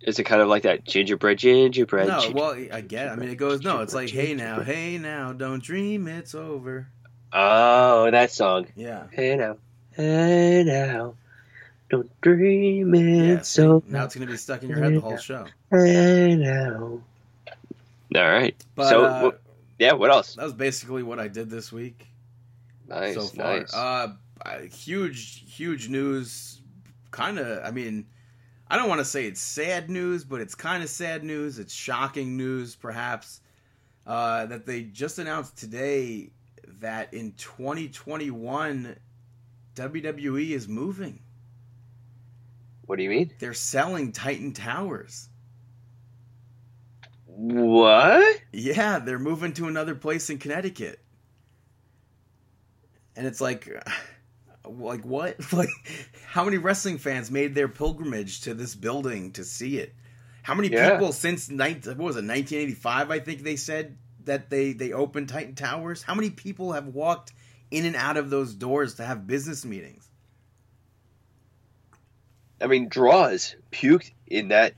Is 0.01 0.17
it 0.17 0.23
kind 0.23 0.41
of 0.41 0.47
like 0.47 0.63
that 0.63 0.83
gingerbread, 0.83 1.37
gingerbread? 1.37 2.07
no, 2.07 2.21
ginger- 2.21 2.35
well, 2.35 2.53
I 2.73 2.81
get. 2.81 3.09
I 3.09 3.15
mean, 3.15 3.29
it 3.29 3.35
goes. 3.35 3.61
No, 3.61 3.81
it's 3.81 3.93
like, 3.93 4.09
hey 4.09 4.33
now, 4.33 4.61
hey 4.61 4.97
now, 4.97 5.31
don't 5.31 5.61
dream 5.61 6.07
it's 6.07 6.33
over. 6.33 6.87
Oh, 7.31 8.09
that 8.09 8.31
song. 8.31 8.67
Yeah. 8.75 9.03
Hey 9.11 9.35
now, 9.35 9.57
hey 9.91 10.63
now, 10.65 11.15
don't 11.91 12.21
dream 12.21 12.95
yeah 12.95 13.41
so. 13.41 13.83
now 13.87 14.05
it's 14.05 14.15
gonna 14.15 14.25
be 14.25 14.37
stuck 14.37 14.63
in 14.63 14.69
your 14.69 14.79
head 14.79 14.95
the 14.95 15.01
whole 15.01 15.17
show. 15.17 15.45
Hey 15.69 16.35
now. 16.35 17.01
All 18.15 18.29
right. 18.29 18.55
But 18.75 18.89
so, 18.89 19.05
uh, 19.05 19.31
wh- 19.31 19.35
yeah, 19.79 19.93
what 19.93 20.11
else? 20.11 20.35
that 20.35 20.43
was 20.43 20.53
basically 20.53 21.03
what 21.03 21.19
I 21.19 21.27
did 21.27 21.49
this 21.49 21.71
week. 21.71 22.07
Nice, 22.87 23.15
so 23.15 23.21
far. 23.21 23.59
nice. 23.59 23.73
Uh, 23.73 24.13
uh, 24.45 24.59
huge, 24.59 25.43
huge 25.55 25.87
news. 25.87 26.59
Kind 27.11 27.39
of, 27.39 27.63
I 27.63 27.71
mean, 27.71 28.05
I 28.69 28.77
don't 28.77 28.89
want 28.89 28.99
to 28.99 29.05
say 29.05 29.25
it's 29.25 29.41
sad 29.41 29.89
news, 29.89 30.23
but 30.23 30.41
it's 30.41 30.55
kind 30.55 30.83
of 30.83 30.89
sad 30.89 31.23
news. 31.23 31.59
It's 31.59 31.73
shocking 31.73 32.37
news, 32.37 32.75
perhaps, 32.75 33.39
uh, 34.05 34.45
that 34.47 34.65
they 34.65 34.83
just 34.83 35.19
announced 35.19 35.57
today 35.57 36.31
that 36.79 37.13
in 37.13 37.33
2021, 37.33 38.95
WWE 39.75 40.49
is 40.51 40.67
moving. 40.67 41.19
What 42.91 42.97
do 42.97 43.03
you 43.03 43.09
mean? 43.09 43.31
They're 43.39 43.53
selling 43.53 44.11
Titan 44.11 44.51
Towers. 44.51 45.29
What? 47.25 48.41
Yeah, 48.51 48.99
they're 48.99 49.17
moving 49.17 49.53
to 49.53 49.69
another 49.69 49.95
place 49.95 50.29
in 50.29 50.39
Connecticut. 50.39 50.99
And 53.15 53.25
it's 53.25 53.39
like 53.39 53.69
like 54.65 55.05
what? 55.05 55.37
Like 55.53 55.69
how 56.25 56.43
many 56.43 56.57
wrestling 56.57 56.97
fans 56.97 57.31
made 57.31 57.55
their 57.55 57.69
pilgrimage 57.69 58.41
to 58.41 58.53
this 58.53 58.75
building 58.75 59.31
to 59.31 59.45
see 59.45 59.77
it? 59.77 59.95
How 60.43 60.53
many 60.53 60.67
Yeah. 60.67 60.91
people 60.91 61.13
since 61.13 61.49
nine, 61.49 61.75
what 61.85 61.97
was 61.97 62.17
it 62.17 62.27
1985 62.27 63.09
I 63.09 63.19
think 63.19 63.43
they 63.43 63.55
said 63.55 63.97
that 64.25 64.49
they 64.49 64.73
they 64.73 64.91
opened 64.91 65.29
Titan 65.29 65.55
Towers? 65.55 66.03
How 66.03 66.13
many 66.13 66.29
people 66.29 66.73
have 66.73 66.87
walked 66.87 67.31
in 67.71 67.85
and 67.85 67.95
out 67.95 68.17
of 68.17 68.29
those 68.29 68.53
doors 68.53 68.95
to 68.95 69.05
have 69.05 69.25
business 69.25 69.63
meetings? 69.63 70.10
I 72.61 72.67
mean, 72.67 72.89
draws 72.89 73.55
puked 73.71 74.11
in 74.27 74.49
that 74.49 74.73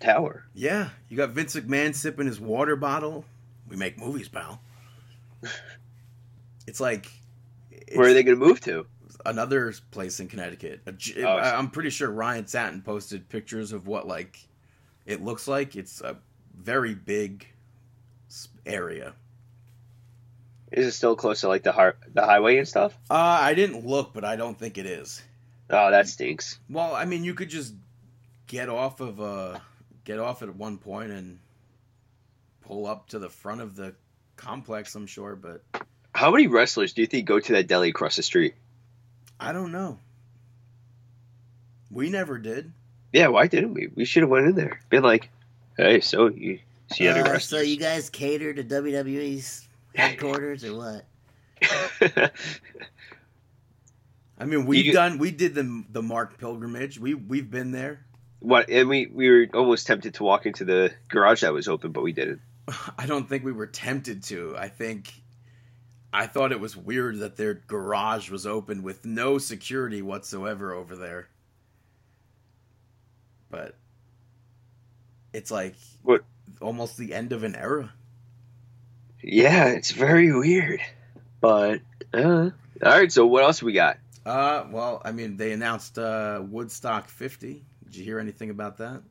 tower. 0.00 0.44
Yeah, 0.54 0.90
you 1.08 1.16
got 1.16 1.30
Vince 1.30 1.54
McMahon 1.56 1.94
sipping 1.94 2.26
his 2.26 2.40
water 2.40 2.76
bottle. 2.76 3.24
We 3.68 3.76
make 3.76 3.98
movies, 3.98 4.28
pal. 4.28 4.60
It's 6.66 6.80
like 6.80 7.10
Where 7.94 8.08
are 8.08 8.14
they 8.14 8.22
going 8.22 8.38
to 8.38 8.44
move 8.44 8.60
to? 8.62 8.86
another 9.26 9.72
place 9.90 10.20
in 10.20 10.28
Connecticut. 10.28 10.80
Oh, 10.86 11.26
I'm 11.26 11.70
pretty 11.70 11.90
sure 11.90 12.10
Ryan 12.10 12.46
Satin 12.46 12.82
posted 12.82 13.28
pictures 13.28 13.72
of 13.72 13.86
what 13.86 14.06
like 14.06 14.38
it 15.06 15.22
looks 15.22 15.48
like. 15.48 15.76
It's 15.76 16.00
a 16.00 16.16
very 16.54 16.94
big 16.94 17.46
area. 18.66 19.14
Is 20.72 20.86
it 20.86 20.92
still 20.92 21.16
close 21.16 21.40
to 21.42 21.48
like 21.48 21.62
the 21.62 21.72
har- 21.72 21.96
the 22.12 22.22
highway 22.24 22.58
and 22.58 22.68
stuff? 22.68 22.98
Uh, 23.08 23.14
I 23.14 23.54
didn't 23.54 23.86
look, 23.86 24.12
but 24.12 24.24
I 24.24 24.36
don't 24.36 24.58
think 24.58 24.76
it 24.76 24.86
is. 24.86 25.22
Oh, 25.70 25.90
that 25.90 26.08
stinks. 26.08 26.58
Well, 26.68 26.94
I 26.94 27.04
mean, 27.04 27.24
you 27.24 27.34
could 27.34 27.48
just 27.48 27.74
get 28.46 28.68
off 28.68 29.00
of 29.00 29.20
uh 29.20 29.58
get 30.04 30.18
off 30.18 30.42
at 30.42 30.54
one 30.54 30.78
point 30.78 31.10
and 31.10 31.38
pull 32.62 32.86
up 32.86 33.08
to 33.08 33.18
the 33.18 33.28
front 33.30 33.60
of 33.60 33.74
the 33.76 33.94
complex. 34.36 34.94
I'm 34.94 35.06
sure, 35.06 35.36
but 35.36 35.62
How 36.14 36.30
many 36.30 36.46
wrestlers 36.46 36.92
do 36.92 37.00
you 37.00 37.06
think 37.06 37.26
go 37.26 37.40
to 37.40 37.52
that 37.54 37.66
deli 37.66 37.88
across 37.90 38.16
the 38.16 38.22
street? 38.22 38.54
I 39.40 39.52
don't 39.52 39.72
know. 39.72 39.98
We 41.90 42.10
never 42.10 42.38
did. 42.38 42.72
Yeah, 43.12 43.28
why 43.28 43.46
didn't 43.46 43.74
we? 43.74 43.88
We 43.94 44.04
should 44.04 44.22
have 44.22 44.30
went 44.30 44.46
in 44.46 44.54
there. 44.56 44.80
Been 44.90 45.02
like, 45.02 45.28
hey, 45.76 46.00
so 46.00 46.28
you 46.28 46.58
see 46.92 47.06
any 47.06 47.20
Uh, 47.20 47.38
so 47.38 47.60
you 47.60 47.76
guys 47.76 48.10
cater 48.10 48.52
to 48.52 48.64
WWE's 48.64 49.68
headquarters 49.94 50.64
or 50.64 50.74
what? 50.76 51.04
I 54.38 54.44
mean, 54.46 54.66
we've 54.66 54.86
You- 54.86 54.92
done. 54.92 55.18
We 55.18 55.30
did 55.30 55.54
the 55.54 55.84
the 55.90 56.02
Mark 56.02 56.38
pilgrimage. 56.38 56.98
We 56.98 57.14
we've 57.14 57.50
been 57.50 57.70
there. 57.70 58.04
what? 58.40 58.68
And 58.68 58.88
we 58.88 59.06
we 59.06 59.30
were 59.30 59.46
almost 59.54 59.86
tempted 59.86 60.14
to 60.14 60.24
walk 60.24 60.46
into 60.46 60.64
the 60.64 60.92
garage 61.08 61.42
that 61.42 61.52
was 61.52 61.68
open, 61.68 61.92
but 61.92 62.02
we 62.02 62.12
didn't. 62.12 62.40
I 62.98 63.06
don't 63.06 63.28
think 63.28 63.44
we 63.44 63.52
were 63.52 63.66
tempted 63.66 64.22
to. 64.24 64.56
I 64.58 64.68
think 64.68 65.12
I 66.12 66.26
thought 66.26 66.52
it 66.52 66.60
was 66.60 66.76
weird 66.76 67.18
that 67.20 67.36
their 67.36 67.54
garage 67.54 68.30
was 68.30 68.46
open 68.46 68.82
with 68.82 69.04
no 69.04 69.38
security 69.38 70.02
whatsoever 70.02 70.72
over 70.72 70.96
there. 70.96 71.28
But 73.50 73.76
it's 75.32 75.50
like 75.50 75.74
What? 76.02 76.24
almost 76.60 76.96
the 76.96 77.14
end 77.14 77.32
of 77.32 77.44
an 77.44 77.54
era. 77.54 77.92
Yeah, 79.22 79.68
it's 79.68 79.90
very 79.92 80.32
weird. 80.32 80.80
But 81.40 81.80
uh, 82.12 82.50
all 82.50 82.52
right. 82.82 83.12
So 83.12 83.26
what 83.26 83.42
else 83.44 83.62
we 83.62 83.72
got? 83.72 83.98
Uh, 84.26 84.66
well, 84.70 85.02
I 85.04 85.12
mean, 85.12 85.36
they 85.36 85.52
announced 85.52 85.98
uh, 85.98 86.42
Woodstock 86.42 87.08
50. 87.08 87.64
Did 87.84 87.96
you 87.96 88.04
hear 88.04 88.18
anything 88.18 88.50
about 88.50 88.78
that? 88.78 89.02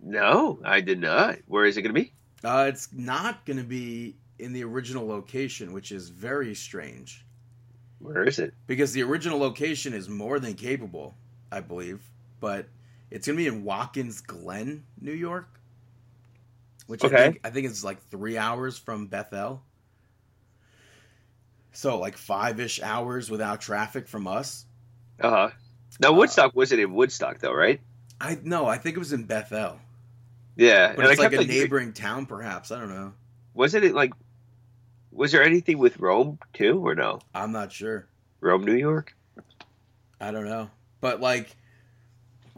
No, 0.00 0.58
I 0.64 0.80
did 0.80 1.00
not. 1.00 1.38
Where 1.46 1.64
is 1.66 1.76
it 1.76 1.82
going 1.82 1.94
to 1.94 2.00
be? 2.00 2.14
Uh, 2.44 2.66
it's 2.68 2.92
not 2.92 3.44
going 3.44 3.56
to 3.58 3.64
be 3.64 4.16
in 4.38 4.52
the 4.52 4.64
original 4.64 5.06
location, 5.06 5.72
which 5.72 5.92
is 5.92 6.08
very 6.08 6.54
strange. 6.54 7.26
Where 7.98 8.24
is 8.24 8.38
it? 8.38 8.54
because 8.66 8.92
the 8.92 9.02
original 9.02 9.38
location 9.38 9.92
is 9.94 10.08
more 10.08 10.38
than 10.38 10.54
capable, 10.54 11.16
I 11.50 11.60
believe. 11.60 12.02
But 12.40 12.68
it's 13.10 13.26
gonna 13.26 13.36
be 13.36 13.46
in 13.46 13.64
Watkins 13.64 14.20
Glen, 14.20 14.84
New 15.00 15.12
York, 15.12 15.60
which 16.86 17.04
I 17.04 17.08
Okay. 17.08 17.16
think 17.24 17.40
I 17.44 17.50
think 17.50 17.66
it's 17.66 17.84
like 17.84 18.02
three 18.02 18.36
hours 18.38 18.78
from 18.78 19.06
Bethel. 19.06 19.62
So 21.76 21.98
like 21.98 22.16
five 22.16 22.58
ish 22.58 22.80
hours 22.80 23.30
without 23.30 23.60
traffic 23.60 24.08
from 24.08 24.26
us. 24.26 24.64
Uh 25.20 25.30
huh. 25.30 25.50
Now 26.00 26.12
Woodstock 26.12 26.54
wasn't 26.56 26.80
in 26.80 26.94
Woodstock 26.94 27.38
though, 27.38 27.52
right? 27.52 27.80
I 28.20 28.38
no, 28.42 28.64
I 28.66 28.78
think 28.78 28.96
it 28.96 28.98
was 28.98 29.12
in 29.12 29.24
Bethel, 29.24 29.78
Yeah, 30.56 30.94
but 30.96 31.04
and 31.04 31.12
it's 31.12 31.20
like 31.20 31.34
a 31.34 31.36
like, 31.38 31.48
neighboring 31.48 31.92
town, 31.92 32.24
perhaps. 32.24 32.70
I 32.70 32.78
don't 32.80 32.88
know. 32.88 33.12
wasn't 33.52 33.84
it 33.84 33.94
like? 33.94 34.12
Was 35.12 35.32
there 35.32 35.42
anything 35.42 35.76
with 35.78 35.98
Rome 35.98 36.38
too, 36.54 36.86
or 36.86 36.94
no? 36.94 37.20
I'm 37.34 37.52
not 37.52 37.72
sure. 37.72 38.06
Rome, 38.40 38.64
New 38.64 38.74
York. 38.74 39.14
I 40.18 40.30
don't 40.30 40.46
know. 40.46 40.70
But 41.02 41.20
like 41.20 41.54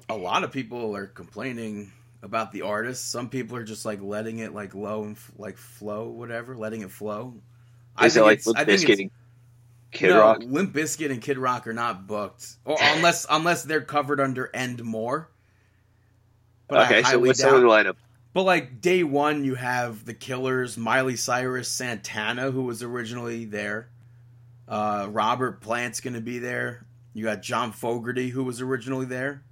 a 0.08 0.16
lot 0.16 0.44
of 0.44 0.52
people 0.52 0.94
are 0.96 1.06
complaining 1.06 1.90
about 2.22 2.52
the 2.52 2.62
artists. 2.62 3.04
Some 3.04 3.28
people 3.28 3.56
are 3.56 3.64
just 3.64 3.84
like 3.84 4.00
letting 4.00 4.38
it 4.38 4.54
like 4.54 4.74
low 4.76 5.02
and 5.02 5.16
f- 5.16 5.32
like 5.36 5.56
flow, 5.56 6.08
whatever, 6.08 6.56
letting 6.56 6.82
it 6.82 6.90
flow. 6.92 7.34
Is 8.06 8.16
it 8.16 8.20
think 8.20 8.26
like 8.26 8.46
Limp 8.46 8.58
I 8.58 8.64
Bizkit 8.64 9.00
and 9.00 9.10
Kid 9.90 10.08
no, 10.10 10.20
Rock? 10.20 10.42
Limp 10.44 10.74
Bizkit 10.74 11.10
and 11.10 11.22
Kid 11.22 11.38
Rock 11.38 11.66
are 11.66 11.72
not 11.72 12.06
booked, 12.06 12.46
or 12.64 12.76
unless 12.80 13.26
unless 13.28 13.62
they're 13.64 13.80
covered 13.80 14.20
under 14.20 14.50
End 14.54 14.82
More. 14.84 15.28
But 16.68 16.78
I 16.80 16.84
okay, 16.84 17.02
so 17.02 17.18
what's 17.18 17.40
some 17.40 17.54
of 17.54 17.62
doubt. 17.62 17.84
the 17.84 17.90
lineup? 17.90 17.96
But 18.34 18.42
like 18.42 18.80
day 18.80 19.02
one, 19.02 19.44
you 19.44 19.54
have 19.54 20.04
the 20.04 20.14
Killers, 20.14 20.76
Miley 20.76 21.16
Cyrus, 21.16 21.68
Santana, 21.70 22.50
who 22.50 22.62
was 22.62 22.82
originally 22.82 23.46
there. 23.46 23.88
Uh, 24.68 25.08
Robert 25.10 25.60
Plant's 25.62 26.00
going 26.00 26.14
to 26.14 26.20
be 26.20 26.38
there. 26.38 26.84
You 27.14 27.24
got 27.24 27.40
John 27.42 27.72
Fogerty, 27.72 28.28
who 28.28 28.44
was 28.44 28.60
originally 28.60 29.06
there. 29.06 29.42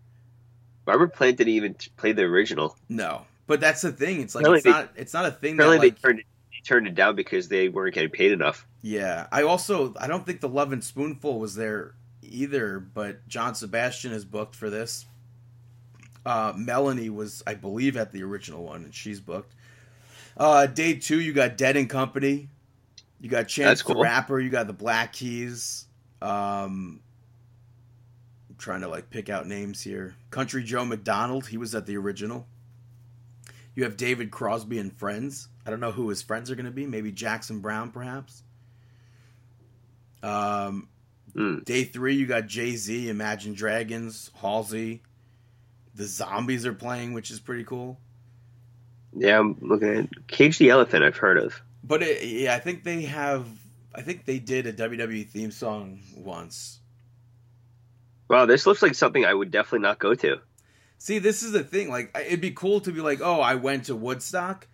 Robert 0.85 1.15
Plant 1.15 1.39
didn't 1.39 1.55
even 1.55 1.75
play 1.97 2.13
the 2.13 2.23
original. 2.23 2.77
No, 2.89 3.23
but 3.47 3.59
that's 3.61 3.81
the 3.81 3.91
thing. 3.93 4.21
It's 4.21 4.35
like 4.35 4.43
Apparently 4.45 4.59
it's 4.59 4.65
they- 4.65 4.83
not. 4.83 4.93
It's 4.95 5.15
not 5.15 5.25
a 5.25 5.31
thing 5.31 5.57
that 5.57 5.67
like. 5.67 5.81
they 5.81 5.91
turned 5.91 6.21
it, 6.21 6.27
turned 6.67 6.87
it 6.87 6.95
down 6.95 7.15
because 7.15 7.49
they 7.49 7.69
weren't 7.69 7.95
getting 7.95 8.11
paid 8.11 8.33
enough. 8.33 8.67
Yeah, 8.83 9.27
I 9.31 9.43
also 9.43 9.95
I 9.99 10.07
don't 10.07 10.27
think 10.27 10.41
the 10.41 10.49
Lovin' 10.49 10.83
Spoonful 10.83 11.39
was 11.39 11.55
there 11.55 11.95
either, 12.23 12.81
but 12.81 13.27
John 13.29 13.55
Sebastian 13.55 14.13
is 14.13 14.25
booked 14.25 14.57
for 14.57 14.69
this. 14.69 15.07
Uh, 16.25 16.53
Melanie 16.57 17.09
was, 17.09 17.43
I 17.47 17.55
believe, 17.55 17.97
at 17.97 18.11
the 18.11 18.25
original 18.25 18.65
one, 18.65 18.83
and 18.83 18.95
she's 18.95 19.21
booked. 19.21 19.55
Uh, 20.37 20.67
day 20.67 20.95
two, 20.95 21.21
you 21.21 21.33
got 21.33 21.57
Dead 21.57 21.77
and 21.77 21.89
Company. 21.89 22.49
You 23.21 23.31
got 23.31 23.47
Chance 23.49 23.83
That's 23.83 23.95
the. 23.95 24.03
Rapper. 24.03 24.41
You 24.41 24.51
got 24.51 24.67
the 24.67 24.73
Black 24.73 25.13
Keys. 25.13 25.87
Um, 26.21 27.01
I'm 28.51 28.57
trying 28.59 28.81
to 28.81 28.89
like 28.89 29.09
pick 29.09 29.31
out 29.31 29.47
names 29.47 29.81
here. 29.81 30.17
Country 30.31 30.65
Joe 30.65 30.85
McDonald. 30.85 31.47
He 31.47 31.57
was 31.59 31.75
at 31.77 31.87
the 31.87 31.97
original. 31.97 32.47
You 33.77 33.85
have 33.85 33.97
David 33.97 34.31
Crosby 34.31 34.79
and 34.79 34.93
friends. 34.93 35.49
I 35.67 35.71
don't 35.71 35.81
know 35.81 35.93
who 35.93 36.09
his 36.09 36.23
friends 36.23 36.51
are 36.51 36.55
going 36.55 36.67
to 36.67 36.71
be. 36.73 36.87
Maybe 36.87 37.11
Jackson 37.13 37.61
Browne, 37.61 37.91
perhaps. 37.91 38.43
Um, 40.23 40.89
Mm. 41.37 41.65
Day 41.65 41.85
three, 41.85 42.15
you 42.15 42.27
got 42.27 42.47
Jay 42.47 42.77
Z, 42.77 43.11
Imagine 43.11 43.53
Dragons, 43.53 44.31
Halsey. 44.41 45.03
The 45.95 46.05
Zombies 46.05 46.65
are 46.65 46.73
playing, 46.73 47.13
which 47.13 47.31
is 47.31 47.41
pretty 47.41 47.65
cool. 47.65 48.01
Yeah, 49.15 49.39
I'm 49.39 49.57
looking 49.61 49.89
at 49.97 50.27
Cage 50.29 50.59
the 50.59 50.71
Elephant. 50.71 51.05
I've 51.05 51.17
heard 51.17 51.39
of. 51.39 51.61
But 51.85 52.03
it, 52.03 52.25
yeah, 52.27 52.55
I 52.55 52.59
think 52.59 52.85
they 52.85 53.03
have. 53.03 53.47
I 53.95 54.03
think 54.03 54.25
they 54.25 54.39
did 54.39 54.67
a 54.67 54.73
WWE 54.73 55.29
theme 55.29 55.51
song 55.51 56.01
once. 56.17 56.81
Wow, 58.29 58.47
this 58.47 58.67
looks 58.67 58.83
like 58.83 58.95
something 58.95 59.25
I 59.25 59.33
would 59.33 59.51
definitely 59.51 59.81
not 59.81 59.99
go 59.99 60.15
to. 60.15 60.41
See, 60.99 61.19
this 61.19 61.43
is 61.43 61.53
the 61.53 61.63
thing. 61.63 61.91
Like, 61.91 62.17
it'd 62.27 62.41
be 62.41 62.51
cool 62.51 62.81
to 62.81 62.93
be 62.93 63.01
like, 63.01 63.21
oh, 63.23 63.41
I 63.41 63.55
went 63.55 63.85
to 63.85 63.95
Woodstock, 63.95 64.67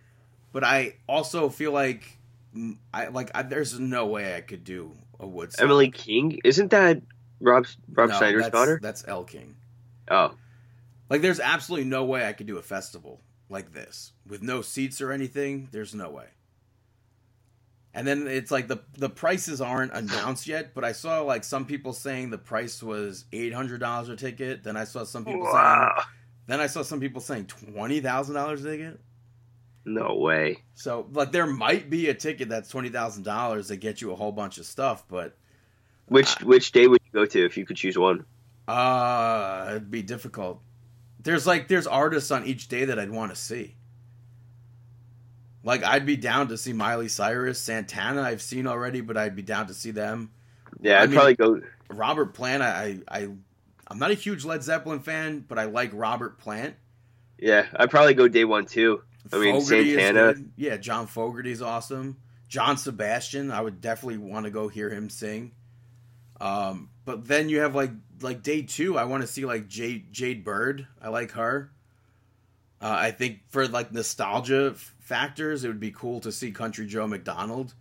but 0.53 0.63
I 0.63 0.95
also 1.07 1.49
feel 1.49 1.73
like, 1.73 2.17
mm, 2.55 2.77
I 2.93 3.07
like, 3.07 3.31
I, 3.35 3.41
there's 3.41 3.77
no 3.77 4.05
way 4.05 4.37
I 4.37 4.41
could 4.41 4.63
do 4.63 4.93
a 5.19 5.27
Woodstock. 5.27 5.63
Emily 5.65 5.91
King, 5.91 6.39
isn't 6.45 6.71
that 6.71 7.01
Rob 7.41 7.65
Rob 7.91 8.09
No, 8.09 8.17
Schneider's 8.17 8.43
that's, 8.43 8.53
daughter? 8.53 8.79
That's 8.81 9.05
Elle 9.05 9.25
King. 9.25 9.55
Oh, 10.09 10.35
Like, 11.09 11.21
there's 11.21 11.39
absolutely 11.41 11.89
no 11.89 12.05
way 12.05 12.25
I 12.25 12.33
could 12.33 12.47
do 12.47 12.57
a 12.57 12.61
festival 12.61 13.19
like 13.49 13.73
this 13.73 14.13
with 14.25 14.41
no 14.41 14.61
seats 14.61 15.01
or 15.01 15.11
anything. 15.11 15.67
There's 15.71 15.93
no 15.93 16.09
way. 16.09 16.27
And 17.95 18.07
then 18.07 18.27
it's 18.27 18.49
like 18.49 18.67
the 18.67 18.79
the 18.97 19.09
prices 19.09 19.61
aren't 19.61 19.93
announced 19.93 20.47
yet, 20.47 20.73
but 20.73 20.83
I 20.83 20.93
saw 20.93 21.21
like 21.21 21.43
some 21.43 21.65
people 21.65 21.93
saying 21.93 22.31
the 22.31 22.39
price 22.39 22.81
was 22.81 23.25
eight 23.31 23.53
hundred 23.53 23.81
dollars 23.81 24.09
a 24.09 24.15
ticket. 24.15 24.63
Then 24.63 24.75
I 24.75 24.83
saw 24.85 25.03
some 25.03 25.23
people 25.23 25.45
saying 25.45 25.89
then 26.47 26.59
I 26.59 26.65
saw 26.67 26.81
some 26.81 26.99
people 26.99 27.21
saying 27.21 27.45
twenty 27.45 27.99
thousand 27.99 28.33
dollars 28.33 28.65
a 28.65 28.71
ticket. 28.71 28.99
No 29.85 30.15
way. 30.15 30.57
So 30.75 31.07
like 31.11 31.31
there 31.31 31.45
might 31.47 31.89
be 31.89 32.07
a 32.09 32.13
ticket 32.13 32.49
that's 32.49 32.69
twenty 32.69 32.89
thousand 32.89 33.23
dollars 33.23 33.67
that 33.67 33.77
gets 33.77 34.01
you 34.01 34.11
a 34.11 34.15
whole 34.15 34.31
bunch 34.31 34.57
of 34.57 34.65
stuff, 34.65 35.05
but 35.09 35.35
Which 36.07 36.35
which 36.41 36.71
day 36.71 36.87
would 36.87 37.01
you 37.05 37.11
go 37.19 37.25
to 37.25 37.45
if 37.45 37.57
you 37.57 37.65
could 37.65 37.77
choose 37.77 37.97
one? 37.97 38.25
uh 38.67 39.65
it'd 39.71 39.91
be 39.91 40.01
difficult. 40.01 40.61
There's 41.21 41.45
like 41.45 41.67
there's 41.67 41.85
artists 41.87 42.31
on 42.31 42.45
each 42.45 42.67
day 42.69 42.85
that 42.85 42.97
I'd 42.97 43.11
want 43.11 43.31
to 43.31 43.35
see. 43.35 43.75
Like 45.63 45.83
I'd 45.83 46.05
be 46.05 46.17
down 46.17 46.49
to 46.49 46.57
see 46.57 46.73
Miley 46.73 47.07
Cyrus, 47.07 47.59
Santana 47.59 48.21
I've 48.21 48.41
seen 48.41 48.67
already, 48.67 49.01
but 49.01 49.17
I'd 49.17 49.35
be 49.35 49.41
down 49.41 49.67
to 49.67 49.73
see 49.73 49.91
them. 49.91 50.31
Yeah, 50.81 50.99
I 50.99 51.03
I'd 51.03 51.09
mean- 51.09 51.15
probably 51.17 51.35
go. 51.35 51.61
Robert 51.89 52.33
Plant, 52.33 52.63
I, 52.63 52.99
I 53.07 53.27
I'm 53.87 53.99
not 53.99 54.11
a 54.11 54.15
huge 54.15 54.45
Led 54.45 54.63
Zeppelin 54.63 54.99
fan, 55.01 55.45
but 55.47 55.59
I 55.59 55.65
like 55.65 55.91
Robert 55.93 56.39
Plant. 56.39 56.75
Yeah, 57.37 57.65
I'd 57.75 57.91
probably 57.91 58.13
go 58.13 58.27
day 58.27 58.45
one 58.45 58.65
too. 58.65 59.03
I 59.31 59.37
mean, 59.37 59.59
Fogerty 59.59 59.91
is 59.91 59.99
Santana. 59.99 60.35
Yeah, 60.55 60.77
John 60.77 61.07
Fogerty's 61.07 61.61
awesome. 61.61 62.17
John 62.47 62.77
Sebastian, 62.77 63.51
I 63.51 63.61
would 63.61 63.81
definitely 63.81 64.17
want 64.17 64.45
to 64.45 64.51
go 64.51 64.67
hear 64.67 64.89
him 64.89 65.09
sing. 65.09 65.53
Um, 66.39 66.89
but 67.05 67.27
then 67.27 67.49
you 67.49 67.61
have 67.61 67.75
like 67.75 67.91
like 68.21 68.43
day 68.43 68.61
two, 68.61 68.97
I 68.97 69.05
want 69.05 69.21
to 69.21 69.27
see 69.27 69.45
like 69.45 69.67
Jade 69.67 70.11
Jade 70.11 70.43
Bird. 70.43 70.87
I 71.01 71.09
like 71.09 71.31
her. 71.31 71.71
Uh, 72.81 72.95
I 72.99 73.11
think 73.11 73.39
for 73.49 73.67
like 73.67 73.93
nostalgia 73.93 74.71
f- 74.75 74.95
factors, 74.99 75.63
it 75.63 75.69
would 75.69 75.79
be 75.79 75.91
cool 75.91 76.19
to 76.21 76.31
see 76.31 76.51
Country 76.51 76.85
Joe 76.85 77.07
McDonald. 77.07 77.73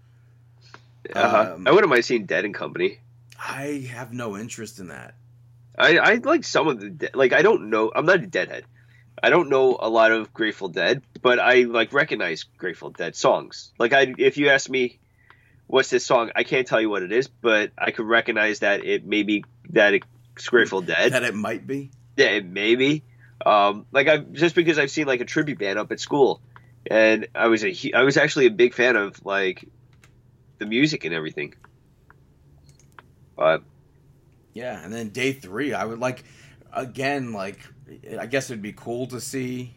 Uh-huh. 1.15 1.55
Um, 1.57 1.67
I 1.67 1.73
wouldn't 1.73 1.91
mind 1.91 2.05
seeing 2.05 2.27
Dead 2.27 2.45
and 2.45 2.55
Company. 2.55 2.99
I 3.37 3.89
have 3.93 4.13
no 4.13 4.37
interest 4.37 4.79
in 4.79 4.89
that. 4.89 5.15
I, 5.77 5.99
I 5.99 6.15
like 6.15 6.45
some 6.45 6.69
of 6.69 6.81
the 6.81 6.91
De- 6.91 7.11
like 7.15 7.33
I 7.33 7.43
don't 7.43 7.71
know 7.71 7.91
I'm 7.95 8.07
not 8.07 8.23
a 8.23 8.27
Deadhead. 8.27 8.65
I 9.21 9.31
don't 9.31 9.49
know 9.49 9.77
a 9.81 9.89
lot 9.89 10.13
of 10.13 10.33
Grateful 10.33 10.69
Dead, 10.69 11.03
but 11.21 11.39
I 11.39 11.63
like 11.63 11.93
recognize 11.93 12.45
Grateful 12.59 12.91
Dead 12.91 13.17
songs. 13.17 13.73
Like 13.79 13.93
I 13.93 14.15
if 14.19 14.37
you 14.37 14.51
ask 14.51 14.69
me 14.69 14.99
what's 15.67 15.91
this 15.91 16.05
song, 16.05 16.31
I 16.37 16.45
can't 16.45 16.67
tell 16.67 16.81
you 16.81 16.91
what 16.91 17.03
it 17.03 17.13
is, 17.13 17.29
but 17.29 17.73
I 17.79 17.91
could 17.91 18.07
recognize 18.07 18.61
that 18.61 18.85
it 18.85 19.07
may 19.07 19.23
be 19.23 19.45
that 19.71 19.95
it's 19.95 20.49
Grateful 20.49 20.83
Dead. 20.83 21.13
That 21.13 21.25
it 21.25 21.35
might 21.35 21.67
be. 21.67 21.91
Yeah, 22.17 22.31
it 22.31 22.45
may 22.45 22.75
be. 22.75 23.05
Um, 23.45 23.87
like 23.93 24.09
I 24.09 24.19
just 24.19 24.55
because 24.55 24.79
I've 24.79 24.91
seen 24.91 25.07
like 25.07 25.21
a 25.21 25.25
tribute 25.25 25.59
band 25.59 25.79
up 25.79 25.91
at 25.93 26.01
school, 26.01 26.41
and 26.91 27.27
I 27.35 27.49
was 27.49 27.65
a 27.65 27.75
I 27.95 28.03
was 28.03 28.17
actually 28.17 28.47
a 28.47 28.51
big 28.51 28.75
fan 28.75 28.97
of 28.97 29.25
like 29.25 29.69
the 30.59 30.67
music 30.67 31.05
and 31.05 31.15
everything. 31.15 31.55
But 33.37 33.63
Yeah, 34.53 34.83
and 34.83 34.93
then 34.93 35.09
day 35.09 35.33
three, 35.33 35.75
I 35.75 35.85
would 35.85 35.99
like 35.99 36.25
again, 36.73 37.33
like 37.33 37.59
I 38.19 38.27
guess 38.27 38.51
it'd 38.51 38.63
be 38.63 38.73
cool 38.73 39.07
to 39.09 39.21
see 39.21 39.75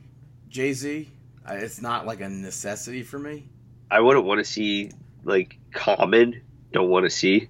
Jay 0.49 0.73
Z. 0.73 1.09
It's 1.47 1.81
not 1.81 2.05
like 2.05 2.21
a 2.21 2.29
necessity 2.29 3.03
for 3.03 3.19
me. 3.19 3.49
I 3.91 3.99
wouldn't 3.99 4.25
want 4.25 4.39
to 4.39 4.45
see 4.45 4.91
like 5.23 5.59
Common. 5.71 6.41
Don't 6.71 6.89
want 6.89 7.05
to 7.05 7.09
see. 7.09 7.49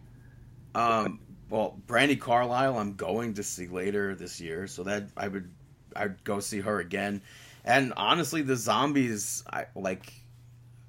Um, 0.74 1.20
well, 1.50 1.80
Brandi 1.88 2.20
Carlile, 2.20 2.78
I'm 2.78 2.96
going 2.96 3.36
to 3.36 3.44
see 3.44 3.68
later 3.68 4.16
this 4.16 4.42
year, 4.42 4.68
so 4.68 4.84
that 4.84 5.06
I 5.16 5.28
would 5.28 5.50
I'd 5.96 6.24
go 6.24 6.40
see 6.40 6.60
her 6.60 6.80
again. 6.80 7.22
And 7.64 7.94
honestly, 7.98 8.42
the 8.42 8.56
zombies, 8.56 9.44
I 9.52 9.66
like. 9.76 10.14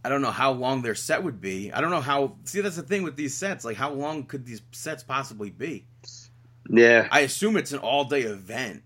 I 0.04 0.08
don't 0.08 0.22
know 0.22 0.30
how 0.30 0.52
long 0.52 0.82
their 0.82 0.94
set 0.94 1.24
would 1.24 1.40
be. 1.40 1.72
I 1.72 1.80
don't 1.80 1.90
know 1.90 2.00
how. 2.00 2.36
See, 2.44 2.60
that's 2.60 2.76
the 2.76 2.82
thing 2.82 3.02
with 3.02 3.16
these 3.16 3.34
sets. 3.34 3.64
Like, 3.64 3.76
how 3.76 3.92
long 3.92 4.24
could 4.24 4.44
these 4.44 4.62
sets 4.72 5.02
possibly 5.02 5.50
be? 5.50 5.84
Yeah, 6.68 7.08
I 7.10 7.20
assume 7.20 7.56
it's 7.56 7.72
an 7.72 7.78
all 7.78 8.04
day 8.04 8.22
event. 8.22 8.82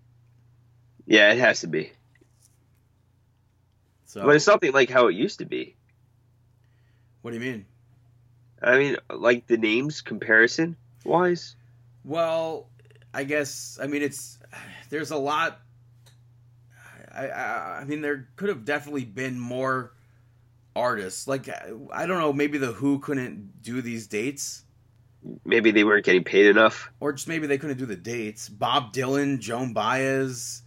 Yeah, 1.05 1.31
it 1.31 1.39
has 1.39 1.61
to 1.61 1.67
be. 1.67 1.91
So, 4.05 4.25
But 4.25 4.35
it's 4.35 4.45
something 4.45 4.71
like 4.73 4.89
how 4.89 5.07
it 5.07 5.15
used 5.15 5.39
to 5.39 5.45
be. 5.45 5.75
what 7.21 7.31
do 7.31 7.37
you 7.37 7.43
mean? 7.43 7.65
I 8.61 8.77
mean, 8.77 8.97
like 9.09 9.47
the 9.47 9.57
names 9.57 10.01
comparison 10.01 10.75
wise. 11.05 11.55
Well, 12.03 12.67
I 13.13 13.23
guess 13.23 13.79
I 13.81 13.87
mean 13.87 14.01
it's 14.01 14.37
there's 14.89 15.11
a 15.11 15.17
lot. 15.17 15.59
I 17.13 17.27
I, 17.27 17.79
I 17.81 17.83
mean 17.85 18.01
there 18.01 18.27
could 18.35 18.49
have 18.49 18.65
definitely 18.65 19.05
been 19.05 19.39
more 19.39 19.93
artists. 20.75 21.27
Like 21.27 21.49
I 21.49 22.05
don't 22.05 22.19
know, 22.19 22.33
maybe 22.33 22.57
the 22.57 22.71
Who 22.73 22.99
couldn't 22.99 23.61
do 23.63 23.81
these 23.81 24.07
dates, 24.07 24.63
Maybe 25.45 25.71
they 25.71 25.83
weren't 25.83 26.03
getting 26.05 26.23
paid 26.23 26.47
enough. 26.47 26.91
or 26.99 27.13
just 27.13 27.27
maybe 27.27 27.47
they 27.47 27.57
couldn't 27.57 27.77
do 27.77 27.85
the 27.85 27.95
dates. 27.95 28.49
Bob 28.49 28.91
Dylan, 28.93 29.39
Joan 29.39 29.71
Baez. 29.73 30.63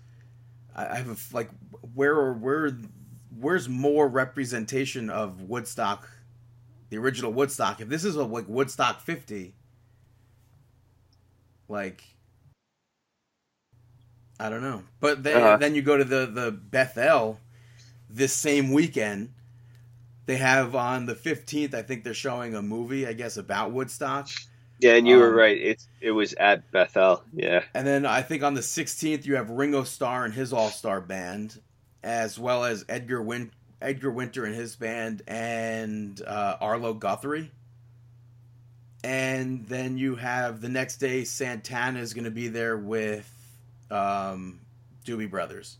I, 0.74 0.86
I 0.88 0.96
have 0.96 1.08
a, 1.08 1.36
like 1.36 1.50
where 1.94 2.32
where 2.32 2.70
where's 3.38 3.68
more 3.68 4.08
representation 4.08 5.10
of 5.10 5.42
Woodstock, 5.42 6.08
the 6.90 6.98
original 6.98 7.32
Woodstock? 7.32 7.80
If 7.80 7.88
this 7.88 8.04
is 8.04 8.16
a 8.16 8.24
like 8.24 8.48
Woodstock 8.48 9.00
fifty, 9.00 9.54
like 11.68 12.04
I 14.38 14.48
don't 14.48 14.62
know. 14.62 14.82
But 15.00 15.22
then 15.22 15.36
Uh-huh. 15.36 15.58
then 15.58 15.74
you 15.74 15.82
go 15.82 15.96
to 15.96 16.04
the 16.04 16.26
the 16.26 16.50
Bethel 16.52 17.40
this 18.10 18.32
same 18.32 18.72
weekend. 18.72 19.32
They 20.26 20.36
have 20.36 20.74
on 20.74 21.06
the 21.06 21.14
fifteenth. 21.14 21.74
I 21.74 21.82
think 21.82 22.04
they're 22.04 22.14
showing 22.14 22.54
a 22.54 22.62
movie. 22.62 23.06
I 23.06 23.12
guess 23.12 23.36
about 23.36 23.72
Woodstock. 23.72 24.28
Yeah, 24.80 24.94
and 24.94 25.06
you 25.06 25.18
were 25.18 25.28
Um, 25.28 25.34
right. 25.34 25.56
It's 25.56 25.88
it 26.00 26.10
was 26.10 26.34
at 26.34 26.70
Bethel. 26.70 27.22
Yeah. 27.32 27.62
And 27.74 27.86
then 27.86 28.04
I 28.04 28.22
think 28.22 28.42
on 28.42 28.54
the 28.54 28.60
16th 28.62 29.24
you 29.24 29.36
have 29.36 29.50
Ringo 29.50 29.84
Starr 29.84 30.24
and 30.24 30.34
his 30.34 30.52
All 30.52 30.70
Star 30.70 31.00
Band, 31.00 31.60
as 32.02 32.38
well 32.38 32.64
as 32.64 32.84
Edgar 32.88 33.22
Win- 33.22 33.52
Edgar 33.80 34.10
Winter 34.10 34.44
and 34.44 34.54
his 34.54 34.76
band, 34.76 35.22
and 35.26 36.20
uh, 36.26 36.56
Arlo 36.60 36.94
Guthrie. 36.94 37.50
And 39.02 39.66
then 39.66 39.98
you 39.98 40.16
have 40.16 40.60
the 40.60 40.68
next 40.68 40.96
day 40.96 41.24
Santana 41.24 42.00
is 42.00 42.14
going 42.14 42.24
to 42.24 42.30
be 42.30 42.48
there 42.48 42.76
with 42.76 43.30
um, 43.90 44.60
Doobie 45.06 45.30
Brothers. 45.30 45.76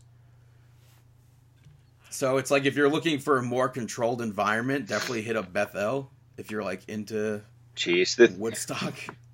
So 2.11 2.37
it's 2.37 2.51
like 2.51 2.65
if 2.65 2.75
you're 2.75 2.89
looking 2.89 3.19
for 3.19 3.37
a 3.39 3.43
more 3.43 3.67
controlled 3.67 4.21
environment, 4.21 4.87
definitely 4.87 5.23
hit 5.23 5.35
up 5.35 5.51
Bethel 5.51 6.11
if 6.37 6.49
you're 6.51 6.63
like 6.63 6.87
into 6.87 7.41
Jeez, 7.75 8.15
the 8.15 8.33
Woodstock. 8.37 8.93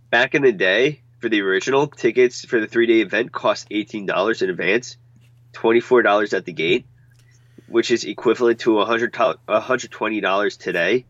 back 0.09 0.35
in 0.35 0.41
the 0.41 0.51
day 0.51 1.01
for 1.19 1.29
the 1.29 1.41
original 1.41 1.87
tickets 1.87 2.43
for 2.45 2.59
the 2.59 2.67
three 2.67 2.87
day 2.87 3.01
event 3.01 3.31
cost 3.31 3.67
eighteen 3.71 4.05
dollars 4.05 4.41
in 4.41 4.49
advance, 4.49 4.97
twenty 5.53 5.79
four 5.79 6.01
dollars 6.01 6.33
at 6.33 6.45
the 6.45 6.53
gate, 6.53 6.85
which 7.67 7.91
is 7.91 8.03
equivalent 8.03 8.59
to 8.61 8.79
hundred 8.83 9.13
twenty 9.91 10.21
dollars 10.21 10.57
today, 10.57 11.05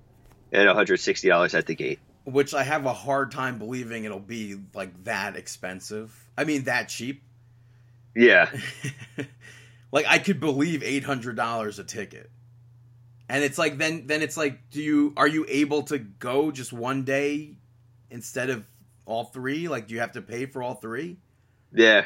and 0.51 0.67
one 0.67 0.75
hundred 0.75 0.97
sixty 0.97 1.29
dollars 1.29 1.55
at 1.55 1.65
the 1.67 1.75
gate. 1.75 1.99
which 2.25 2.53
I 2.53 2.63
have 2.63 2.85
a 2.85 2.93
hard 2.93 3.31
time 3.31 3.57
believing 3.57 4.03
it'll 4.03 4.19
be 4.19 4.57
like 4.73 5.05
that 5.05 5.35
expensive. 5.35 6.13
I 6.37 6.43
mean, 6.43 6.63
that 6.65 6.89
cheap. 6.89 7.23
Yeah, 8.13 8.49
like 9.91 10.05
I 10.07 10.19
could 10.19 10.39
believe 10.41 10.83
eight 10.83 11.03
hundred 11.05 11.37
dollars 11.37 11.79
a 11.79 11.83
ticket, 11.85 12.29
and 13.31 13.43
it's 13.43 13.57
like 13.57 13.77
then 13.77 14.05
then 14.07 14.21
it's 14.21 14.35
like, 14.37 14.69
do 14.69 14.81
you 14.81 15.13
are 15.17 15.27
you 15.27 15.45
able 15.47 15.83
to 15.83 15.97
go 15.97 16.51
just 16.51 16.71
one 16.73 17.03
day 17.03 17.55
instead 18.09 18.49
of 18.49 18.65
all 19.05 19.23
three? 19.23 19.67
Like, 19.67 19.87
do 19.87 19.93
you 19.95 20.01
have 20.01 20.11
to 20.11 20.21
pay 20.21 20.45
for 20.45 20.61
all 20.61 20.75
three? 20.75 21.17
yeah. 21.73 22.05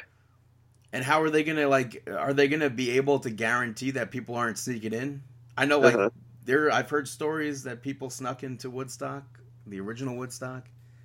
And 0.94 1.04
how 1.04 1.22
are 1.24 1.30
they 1.30 1.44
gonna 1.44 1.68
like? 1.68 2.08
Are 2.10 2.32
they 2.34 2.48
gonna 2.48 2.70
be 2.70 2.92
able 2.92 3.20
to 3.20 3.30
guarantee 3.30 3.92
that 3.92 4.12
people 4.12 4.36
aren't 4.36 4.58
sneaking 4.58 4.94
in? 4.94 5.24
I 5.58 5.66
know, 5.66 5.80
like 5.80 5.96
Uh-huh. 5.96 6.10
there. 6.46 6.72
I've 6.72 6.90
heard 6.90 7.08
stories 7.10 7.64
that 7.64 7.82
people 7.82 8.10
snuck 8.10 8.44
into 8.44 8.70
Woodstock, 8.70 9.24
the 9.68 9.80
original 9.82 10.16
Woodstock. 10.16 10.64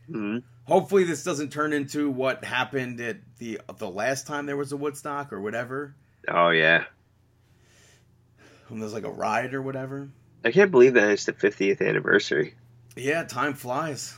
Mhm. 0.08 0.44
Hopefully, 0.64 1.02
this 1.04 1.24
doesn't 1.24 1.50
turn 1.50 1.72
into 1.72 2.08
what 2.08 2.44
happened 2.44 3.00
at 3.00 3.16
the 3.38 3.60
the 3.78 3.90
last 3.90 4.28
time 4.28 4.46
there 4.46 4.56
was 4.56 4.70
a 4.70 4.76
Woodstock 4.76 5.32
or 5.32 5.40
whatever, 5.40 5.96
Oh 6.28 6.50
yeah, 6.50 6.84
there's 8.78 8.92
like 8.92 9.04
a 9.04 9.10
riot 9.10 9.54
or 9.54 9.62
whatever. 9.62 10.10
I 10.44 10.52
can't 10.52 10.70
believe 10.70 10.94
that 10.94 11.10
it's 11.10 11.24
the 11.24 11.32
50th 11.32 11.86
anniversary. 11.86 12.54
Yeah, 12.96 13.24
time 13.24 13.54
flies. 13.54 14.16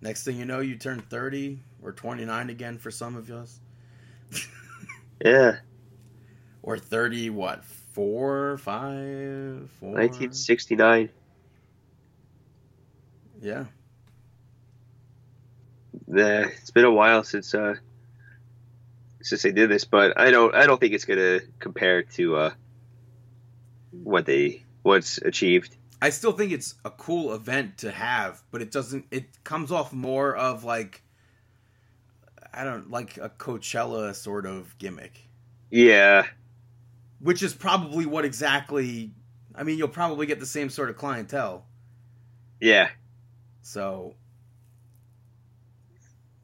Next 0.00 0.24
thing 0.24 0.36
you 0.38 0.44
know, 0.44 0.60
you 0.60 0.76
turn 0.76 1.00
30 1.00 1.60
or 1.82 1.92
29 1.92 2.50
again 2.50 2.78
for 2.78 2.90
some 2.90 3.16
of 3.16 3.30
us. 3.30 3.58
Yeah, 5.24 5.56
Or 6.62 6.78
30, 6.78 7.28
what, 7.30 7.62
Four, 7.64 8.56
four, 8.56 8.58
five, 8.58 9.70
four? 9.78 9.90
1969. 9.90 11.10
Yeah. 13.42 13.64
Yeah, 16.08 16.46
it's 16.46 16.70
been 16.70 16.84
a 16.84 16.90
while 16.90 17.22
since 17.24 17.54
uh 17.54 17.74
since 19.22 19.42
they 19.42 19.52
did 19.52 19.68
this, 19.70 19.84
but 19.84 20.18
I 20.18 20.30
don't 20.30 20.54
I 20.54 20.66
don't 20.66 20.80
think 20.80 20.94
it's 20.94 21.04
gonna 21.04 21.40
compare 21.58 22.02
to 22.14 22.36
uh 22.36 22.50
what 23.90 24.26
they 24.26 24.64
what's 24.82 25.18
achieved. 25.18 25.76
I 26.02 26.10
still 26.10 26.32
think 26.32 26.52
it's 26.52 26.74
a 26.84 26.90
cool 26.90 27.34
event 27.34 27.78
to 27.78 27.90
have, 27.90 28.42
but 28.50 28.62
it 28.62 28.70
doesn't, 28.72 29.04
it 29.10 29.26
comes 29.44 29.70
off 29.70 29.92
more 29.92 30.34
of 30.34 30.64
like, 30.64 31.02
I 32.54 32.64
don't, 32.64 32.90
like 32.90 33.18
a 33.18 33.28
Coachella 33.28 34.14
sort 34.14 34.46
of 34.46 34.78
gimmick. 34.78 35.28
Yeah, 35.70 36.24
which 37.20 37.42
is 37.42 37.52
probably 37.54 38.06
what 38.06 38.24
exactly 38.24 39.12
I 39.54 39.62
mean 39.62 39.76
you'll 39.78 39.88
probably 39.88 40.24
get 40.26 40.40
the 40.40 40.46
same 40.46 40.70
sort 40.70 40.88
of 40.90 40.96
clientele. 40.96 41.66
yeah, 42.60 42.88
So 43.62 44.14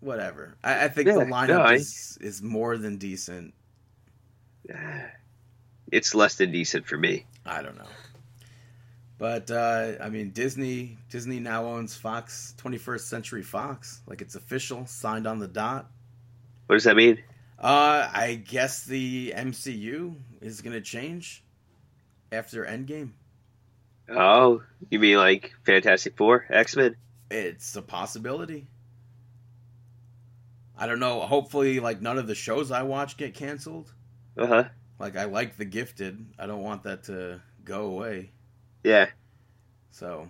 whatever. 0.00 0.56
I, 0.62 0.84
I 0.84 0.88
think 0.88 1.06
Yeah, 1.08 1.14
the 1.14 1.20
lineup 1.24 1.48
no, 1.48 1.60
I- 1.62 1.74
is 1.74 2.18
is 2.20 2.42
more 2.42 2.76
than 2.76 2.98
decent. 2.98 3.54
it's 5.92 6.14
less 6.14 6.34
than 6.36 6.50
decent 6.52 6.86
for 6.86 6.96
me. 6.98 7.24
I 7.46 7.62
don't 7.62 7.76
know. 7.76 7.88
But 9.18 9.50
uh, 9.50 9.92
I 10.00 10.10
mean 10.10 10.30
Disney 10.30 10.98
Disney 11.08 11.40
now 11.40 11.64
owns 11.64 11.96
Fox 11.96 12.54
21st 12.58 13.00
Century 13.00 13.42
Fox. 13.42 14.02
Like 14.06 14.20
it's 14.20 14.34
official, 14.34 14.86
signed 14.86 15.26
on 15.26 15.38
the 15.38 15.48
dot. 15.48 15.90
What 16.66 16.76
does 16.76 16.84
that 16.84 16.96
mean? 16.96 17.18
Uh 17.58 18.10
I 18.12 18.34
guess 18.34 18.84
the 18.84 19.32
MCU 19.34 20.14
is 20.42 20.60
gonna 20.60 20.82
change 20.82 21.42
after 22.30 22.64
Endgame. 22.66 23.12
Oh, 24.08 24.62
you 24.90 24.98
mean 24.98 25.16
like 25.16 25.54
Fantastic 25.64 26.16
Four, 26.16 26.46
X 26.50 26.76
Men? 26.76 26.96
It's 27.30 27.74
a 27.74 27.82
possibility. 27.82 28.66
I 30.78 30.86
don't 30.86 31.00
know. 31.00 31.20
Hopefully, 31.20 31.80
like 31.80 32.02
none 32.02 32.18
of 32.18 32.26
the 32.26 32.34
shows 32.34 32.70
I 32.70 32.82
watch 32.82 33.16
get 33.16 33.34
canceled. 33.34 33.92
Uh 34.36 34.46
huh. 34.46 34.64
Like 34.98 35.16
I 35.16 35.24
like 35.24 35.56
The 35.56 35.64
Gifted. 35.64 36.24
I 36.38 36.46
don't 36.46 36.62
want 36.62 36.84
that 36.84 37.04
to 37.04 37.40
go 37.64 37.86
away. 37.86 38.30
Yeah. 38.84 39.06
So 39.90 40.28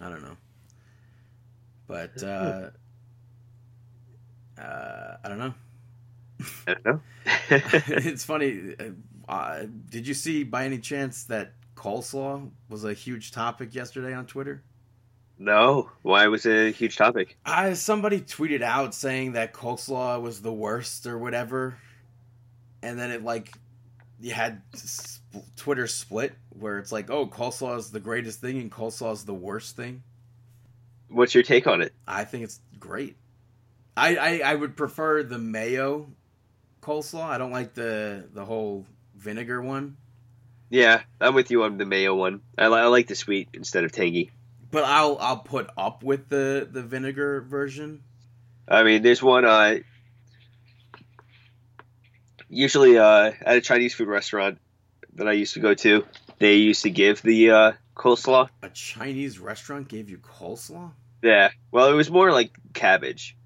I 0.00 0.08
don't 0.08 0.22
know. 0.22 0.36
But 1.86 2.22
uh 2.22 2.70
uh 4.58 5.16
I 5.24 5.28
don't 5.28 5.38
know. 5.38 5.54
I 6.66 6.74
don't 6.74 6.84
know. 6.84 7.00
it's 7.50 8.24
funny. 8.24 8.74
Uh, 9.28 9.62
did 9.88 10.06
you 10.06 10.14
see 10.14 10.42
by 10.42 10.64
any 10.64 10.78
chance 10.78 11.24
that 11.24 11.52
coleslaw 11.76 12.50
was 12.68 12.84
a 12.84 12.92
huge 12.92 13.30
topic 13.32 13.74
yesterday 13.74 14.12
on 14.12 14.26
Twitter? 14.26 14.62
no. 15.38 15.90
Why 16.02 16.28
was 16.28 16.46
it 16.46 16.68
a 16.68 16.70
huge 16.70 16.96
topic? 16.96 17.36
I 17.44 17.74
somebody 17.74 18.20
tweeted 18.20 18.62
out 18.62 18.94
saying 18.94 19.32
that 19.32 19.52
coleslaw 19.52 20.20
was 20.20 20.40
the 20.40 20.52
worst 20.52 21.06
or 21.06 21.18
whatever, 21.18 21.76
and 22.82 22.98
then 22.98 23.10
it 23.10 23.22
like 23.24 23.52
you 24.20 24.32
had 24.32 24.62
s- 24.74 25.20
Twitter 25.56 25.86
split 25.86 26.34
where 26.50 26.78
it's 26.78 26.92
like, 26.92 27.10
oh, 27.10 27.26
coleslaw 27.26 27.78
is 27.78 27.90
the 27.90 28.00
greatest 28.00 28.40
thing 28.40 28.58
and 28.58 28.70
coleslaw 28.70 29.12
is 29.12 29.24
the 29.24 29.34
worst 29.34 29.76
thing. 29.76 30.02
What's 31.08 31.34
your 31.34 31.42
take 31.42 31.66
on 31.66 31.82
it? 31.82 31.92
I 32.06 32.24
think 32.24 32.44
it's 32.44 32.60
great. 32.78 33.16
I 33.96 34.16
I, 34.16 34.52
I 34.52 34.54
would 34.54 34.76
prefer 34.76 35.22
the 35.22 35.38
mayo 35.38 36.06
coleslaw. 36.82 37.22
I 37.24 37.38
don't 37.38 37.52
like 37.52 37.74
the 37.74 38.24
the 38.32 38.44
whole 38.44 38.86
vinegar 39.16 39.60
one, 39.62 39.96
Yeah, 40.70 41.02
I'm 41.20 41.34
with 41.34 41.50
you 41.50 41.62
on 41.64 41.76
the 41.78 41.84
mayo 41.86 42.14
one. 42.14 42.40
I, 42.58 42.64
I 42.66 42.86
like 42.86 43.06
the 43.08 43.14
sweet 43.14 43.48
instead 43.52 43.84
of 43.84 43.92
tangy. 43.92 44.30
but 44.70 44.84
I'll 44.84 45.16
I'll 45.20 45.38
put 45.38 45.68
up 45.76 46.02
with 46.02 46.28
the 46.28 46.66
the 46.70 46.82
vinegar 46.82 47.42
version. 47.42 48.02
I 48.66 48.82
mean, 48.84 49.02
there's 49.02 49.22
one. 49.22 49.44
Uh, 49.44 49.80
usually, 52.52 52.98
uh, 52.98 53.32
at 53.40 53.56
a 53.56 53.60
Chinese 53.60 53.94
food 53.94 54.08
restaurant 54.08 54.58
that 55.14 55.26
I 55.26 55.32
used 55.32 55.54
to 55.54 55.60
go 55.60 55.74
to, 55.74 56.04
they 56.38 56.54
used 56.56 56.82
to 56.82 56.90
give 56.90 57.22
the 57.22 57.50
uh, 57.50 57.72
coleslaw. 57.96 58.48
A 58.62 58.68
Chinese 58.68 59.38
restaurant 59.38 59.88
gave 59.88 60.10
you 60.10 60.18
coleslaw, 60.18 60.92
Yeah. 61.22 61.50
Well, 61.70 61.88
it 61.88 61.94
was 61.94 62.10
more 62.10 62.30
like 62.30 62.52
cabbage, 62.74 63.36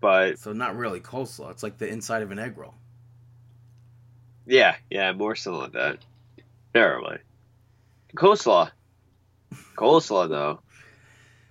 but 0.00 0.38
so 0.38 0.52
not 0.52 0.76
really 0.76 1.00
coleslaw. 1.00 1.50
It's 1.50 1.62
like 1.62 1.78
the 1.78 1.88
inside 1.88 2.22
of 2.22 2.30
an 2.30 2.38
egg 2.38 2.56
roll. 2.58 2.74
yeah, 4.46 4.76
yeah, 4.90 5.12
more 5.12 5.34
so 5.34 5.56
like 5.56 5.72
that. 5.72 5.98
Never 6.74 7.00
mind. 7.00 7.20
Coleslaw. 8.14 8.70
Coleslaw, 9.76 10.28
though. 10.28 10.60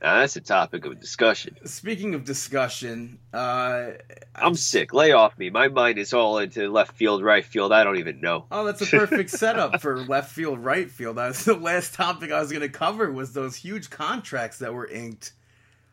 Now, 0.05 0.19
that's 0.19 0.35
a 0.35 0.41
topic 0.41 0.85
of 0.85 0.99
discussion. 0.99 1.57
Speaking 1.65 2.13
of 2.13 2.25
discussion, 2.25 3.17
uh, 3.33 3.93
I'm 4.35 4.53
sick. 4.53 4.93
Lay 4.93 5.13
off 5.13 5.35
me. 5.39 5.49
My 5.49 5.67
mind 5.67 5.97
is 5.97 6.13
all 6.13 6.37
into 6.37 6.71
left 6.71 6.91
field, 6.91 7.23
right 7.23 7.43
field. 7.43 7.71
I 7.71 7.83
don't 7.83 7.97
even 7.97 8.21
know. 8.21 8.45
Oh, 8.51 8.65
that's 8.65 8.81
a 8.81 8.85
perfect 8.85 9.31
setup 9.31 9.81
for 9.81 9.97
left 10.05 10.31
field, 10.31 10.59
right 10.59 10.91
field. 10.91 11.15
That's 11.15 11.45
the 11.45 11.55
last 11.55 11.95
topic 11.95 12.31
I 12.31 12.39
was 12.39 12.51
going 12.51 12.61
to 12.61 12.69
cover 12.69 13.11
was 13.11 13.33
those 13.33 13.55
huge 13.55 13.89
contracts 13.89 14.59
that 14.59 14.75
were 14.75 14.85
inked. 14.85 15.33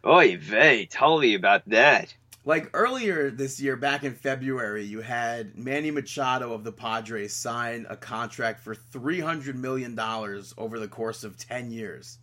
Oy 0.05 0.37
vey, 0.37 0.85
tell 0.85 1.19
me 1.19 1.33
about 1.33 1.67
that. 1.71 2.15
Like 2.45 2.69
earlier 2.75 3.31
this 3.31 3.63
year, 3.63 3.77
back 3.77 4.05
in 4.05 4.13
February, 4.13 4.85
you 4.85 5.01
had 5.01 5.57
Manny 5.57 5.91
Machado 5.91 6.53
of 6.53 6.65
the 6.65 6.73
Padres 6.73 7.35
sign 7.35 7.87
a 7.89 7.97
contract 7.97 8.61
for 8.61 8.75
three 8.75 9.21
hundred 9.21 9.57
million 9.57 9.95
dollars 9.95 10.53
over 10.59 10.79
the 10.79 10.89
course 10.89 11.25
of 11.25 11.39
ten 11.39 11.71
years, 11.71 12.19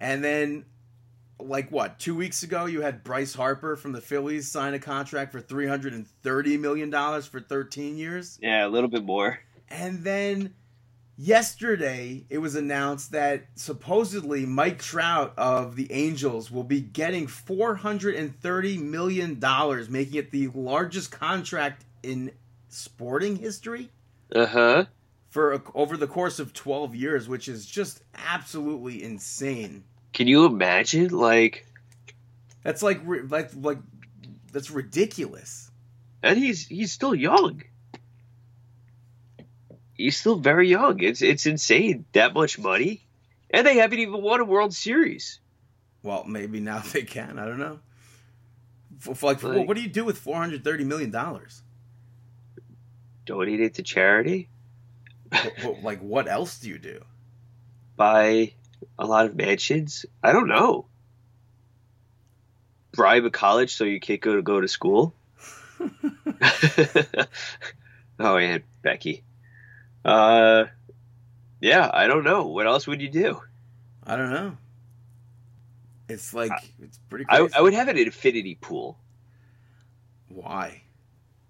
and 0.00 0.24
then, 0.24 0.64
like 1.44 1.70
what, 1.70 1.98
two 1.98 2.14
weeks 2.14 2.42
ago, 2.42 2.66
you 2.66 2.80
had 2.80 3.04
Bryce 3.04 3.34
Harper 3.34 3.76
from 3.76 3.92
the 3.92 4.00
Phillies 4.00 4.50
sign 4.50 4.74
a 4.74 4.78
contract 4.78 5.32
for 5.32 5.40
three 5.40 5.66
hundred 5.66 5.92
and 5.92 6.06
thirty 6.22 6.56
million 6.56 6.90
dollars 6.90 7.26
for 7.26 7.40
thirteen 7.40 7.96
years. 7.96 8.38
Yeah, 8.42 8.66
a 8.66 8.68
little 8.68 8.88
bit 8.90 9.04
more. 9.04 9.38
And 9.68 10.04
then 10.04 10.54
yesterday, 11.16 12.24
it 12.30 12.38
was 12.38 12.54
announced 12.54 13.12
that 13.12 13.46
supposedly 13.54 14.46
Mike 14.46 14.78
Trout 14.80 15.32
of 15.36 15.76
the 15.76 15.90
Angels 15.92 16.50
will 16.50 16.64
be 16.64 16.80
getting 16.80 17.26
$430 17.26 18.80
million, 18.82 19.38
making 19.90 20.14
it 20.14 20.30
the 20.30 20.48
largest 20.48 21.10
contract 21.10 21.84
in 22.02 22.30
sporting 22.68 23.36
history 23.36 23.90
Uh 24.34 24.46
huh. 24.46 24.84
for 25.30 25.62
over 25.74 25.96
the 25.96 26.06
course 26.06 26.38
of 26.38 26.52
12 26.52 26.94
years, 26.94 27.28
which 27.28 27.48
is 27.48 27.66
just 27.66 28.02
absolutely 28.14 29.02
insane. 29.02 29.84
Can 30.14 30.26
you 30.28 30.46
imagine? 30.46 31.08
Like, 31.08 31.66
That's 32.62 32.82
like 32.82 33.00
like 33.04 33.50
like 33.54 33.78
that's 34.52 34.70
ridiculous. 34.70 35.70
and 36.22 36.38
he's 36.38 36.66
he's 36.66 36.92
still 36.92 37.14
young. 37.14 37.62
He's 39.94 40.16
still 40.16 40.36
very 40.36 40.68
young. 40.68 41.00
It's 41.02 41.22
it's 41.22 41.46
insane 41.46 42.04
that 42.12 42.34
much 42.34 42.58
money, 42.58 43.06
and 43.50 43.66
they 43.66 43.76
haven't 43.76 43.98
even 44.00 44.22
won 44.22 44.40
a 44.40 44.44
World 44.44 44.74
Series. 44.74 45.40
Well, 46.02 46.24
maybe 46.26 46.60
now 46.60 46.78
they 46.92 47.02
can. 47.02 47.38
I 47.38 47.46
don't 47.46 47.58
know. 47.58 47.80
For, 48.98 49.14
for 49.14 49.26
like, 49.26 49.42
Like- 49.42 49.68
what 49.68 49.76
do 49.76 49.82
you 49.82 49.88
do 49.88 50.04
with 50.04 50.18
430 50.18 50.84
million 50.84 51.10
dollars? 51.10 51.62
Donate 53.26 53.60
it 53.60 53.74
to 53.74 53.82
charity. 53.82 54.48
Like 55.82 56.00
what 56.00 56.28
else 56.28 56.58
do 56.60 56.68
you 56.68 56.78
do? 56.78 57.02
Buy 57.96 58.52
a 58.98 59.06
lot 59.06 59.26
of 59.26 59.36
mansions. 59.36 60.06
I 60.22 60.32
don't 60.32 60.48
know. 60.48 60.86
Bribe 62.92 63.24
a 63.24 63.30
college 63.30 63.74
so 63.74 63.84
your 63.84 64.00
kid 64.00 64.18
go 64.18 64.36
to 64.36 64.42
go 64.42 64.60
to 64.60 64.68
school. 64.68 65.14
oh, 68.20 68.36
Aunt 68.36 68.64
Becky. 68.82 69.24
Uh, 70.04 70.64
yeah, 71.60 71.90
I 71.92 72.06
don't 72.06 72.24
know. 72.24 72.46
What 72.46 72.66
else 72.66 72.86
would 72.86 73.00
you 73.00 73.08
do? 73.08 73.40
I 74.06 74.16
don't 74.16 74.30
know. 74.30 74.56
It's 76.08 76.34
like 76.34 76.52
it's 76.82 76.98
pretty 77.08 77.24
I, 77.28 77.38
crazy. 77.38 77.54
I 77.54 77.60
would 77.62 77.74
have 77.74 77.88
an 77.88 77.96
infinity 77.96 78.56
pool. 78.60 78.98
Why? 80.28 80.82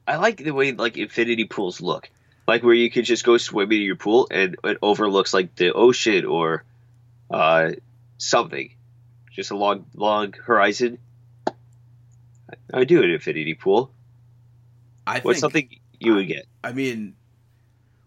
I 0.06 0.16
like 0.16 0.36
the 0.36 0.52
way 0.52 0.72
like 0.72 0.96
infinity 0.96 1.44
pools 1.44 1.80
look, 1.80 2.08
like 2.46 2.62
where 2.62 2.74
you 2.74 2.90
could 2.90 3.04
just 3.04 3.24
go 3.24 3.36
swimming 3.36 3.78
in 3.80 3.86
your 3.86 3.96
pool 3.96 4.28
and 4.30 4.56
it 4.62 4.78
overlooks 4.82 5.34
like 5.34 5.56
the 5.56 5.72
ocean 5.72 6.24
or 6.24 6.62
uh, 7.30 7.72
something. 8.18 8.74
just 9.32 9.50
a 9.50 9.56
long, 9.56 9.86
long 9.94 10.32
horizon. 10.32 10.98
I 12.72 12.84
do 12.84 13.02
an 13.02 13.10
infinity 13.10 13.54
pool. 13.54 13.92
I 15.06 15.20
What's 15.20 15.24
think, 15.24 15.40
something 15.40 15.68
you 15.98 16.14
would 16.14 16.28
get? 16.28 16.46
I 16.62 16.72
mean, 16.72 17.16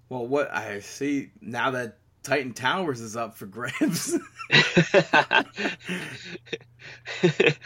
well, 0.09 0.25
what 0.25 0.51
I 0.51 0.79
see 0.79 1.31
now 1.41 1.71
that 1.71 1.97
Titan 2.23 2.53
Towers 2.53 3.01
is 3.01 3.15
up 3.15 3.37
for 3.37 3.45
grabs. 3.45 4.17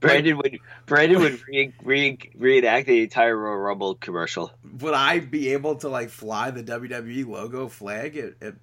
Brandon 0.00 0.36
would 0.36 0.58
Brandon 0.86 1.20
would 1.20 1.40
re, 1.48 1.72
re, 1.82 2.18
reenact 2.36 2.86
the 2.86 3.02
entire 3.02 3.36
Royal 3.36 3.56
Rumble 3.56 3.94
commercial. 3.96 4.52
Would 4.80 4.94
I 4.94 5.20
be 5.20 5.52
able 5.52 5.76
to 5.76 5.88
like 5.88 6.10
fly 6.10 6.50
the 6.50 6.62
WWE 6.62 7.26
logo 7.26 7.68
flag 7.68 8.16
at, 8.16 8.34
at 8.40 8.54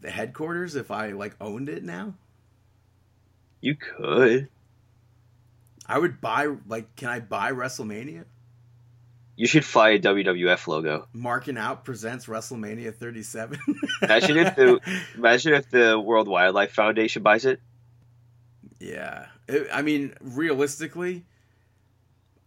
the 0.00 0.10
headquarters 0.10 0.76
if 0.76 0.90
I 0.90 1.10
like 1.12 1.34
owned 1.40 1.68
it 1.68 1.82
now? 1.84 2.14
You 3.60 3.74
could. 3.74 4.48
I 5.86 5.98
would 5.98 6.20
buy 6.20 6.46
like 6.66 6.94
can 6.96 7.08
I 7.08 7.20
buy 7.20 7.52
WrestleMania? 7.52 8.24
You 9.36 9.46
should 9.46 9.64
fly 9.64 9.90
a 9.90 9.98
WWF 10.00 10.66
logo. 10.66 11.06
Marking 11.12 11.56
out 11.56 11.84
presents 11.84 12.26
WrestleMania 12.26 12.92
37. 12.94 13.58
Imagine 14.02 14.36
if 14.38 14.56
the 14.56 14.80
imagine 15.16 15.54
if 15.54 15.70
the 15.70 15.98
World 15.98 16.26
Wildlife 16.26 16.72
Foundation 16.72 17.22
buys 17.22 17.44
it. 17.44 17.60
Yeah. 18.80 19.26
It- 19.46 19.68
I 19.72 19.82
mean, 19.82 20.14
realistically, 20.20 21.24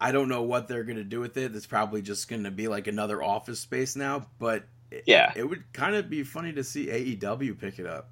I 0.02 0.12
don't 0.12 0.28
know 0.30 0.42
what 0.44 0.68
they're 0.68 0.84
going 0.84 0.98
to 0.98 1.04
do 1.04 1.20
with 1.20 1.38
it. 1.38 1.56
It's 1.56 1.66
probably 1.68 2.02
just 2.02 2.28
going 2.28 2.44
to 2.44 2.52
be 2.52 2.68
like 2.68 2.88
another 2.88 3.24
office 3.24 3.60
space 3.60 3.96
now, 3.96 4.28
but 4.38 4.64
it, 4.92 5.04
Yeah. 5.08 5.32
it 5.36 5.44
would 5.44 5.64
kind 5.74 5.96
of 5.96 6.10
be 6.10 6.24
funny 6.24 6.54
to 6.54 6.64
see 6.64 6.88
AEW 6.88 7.58
pick 7.60 7.80
it 7.80 7.86
up. 7.86 8.10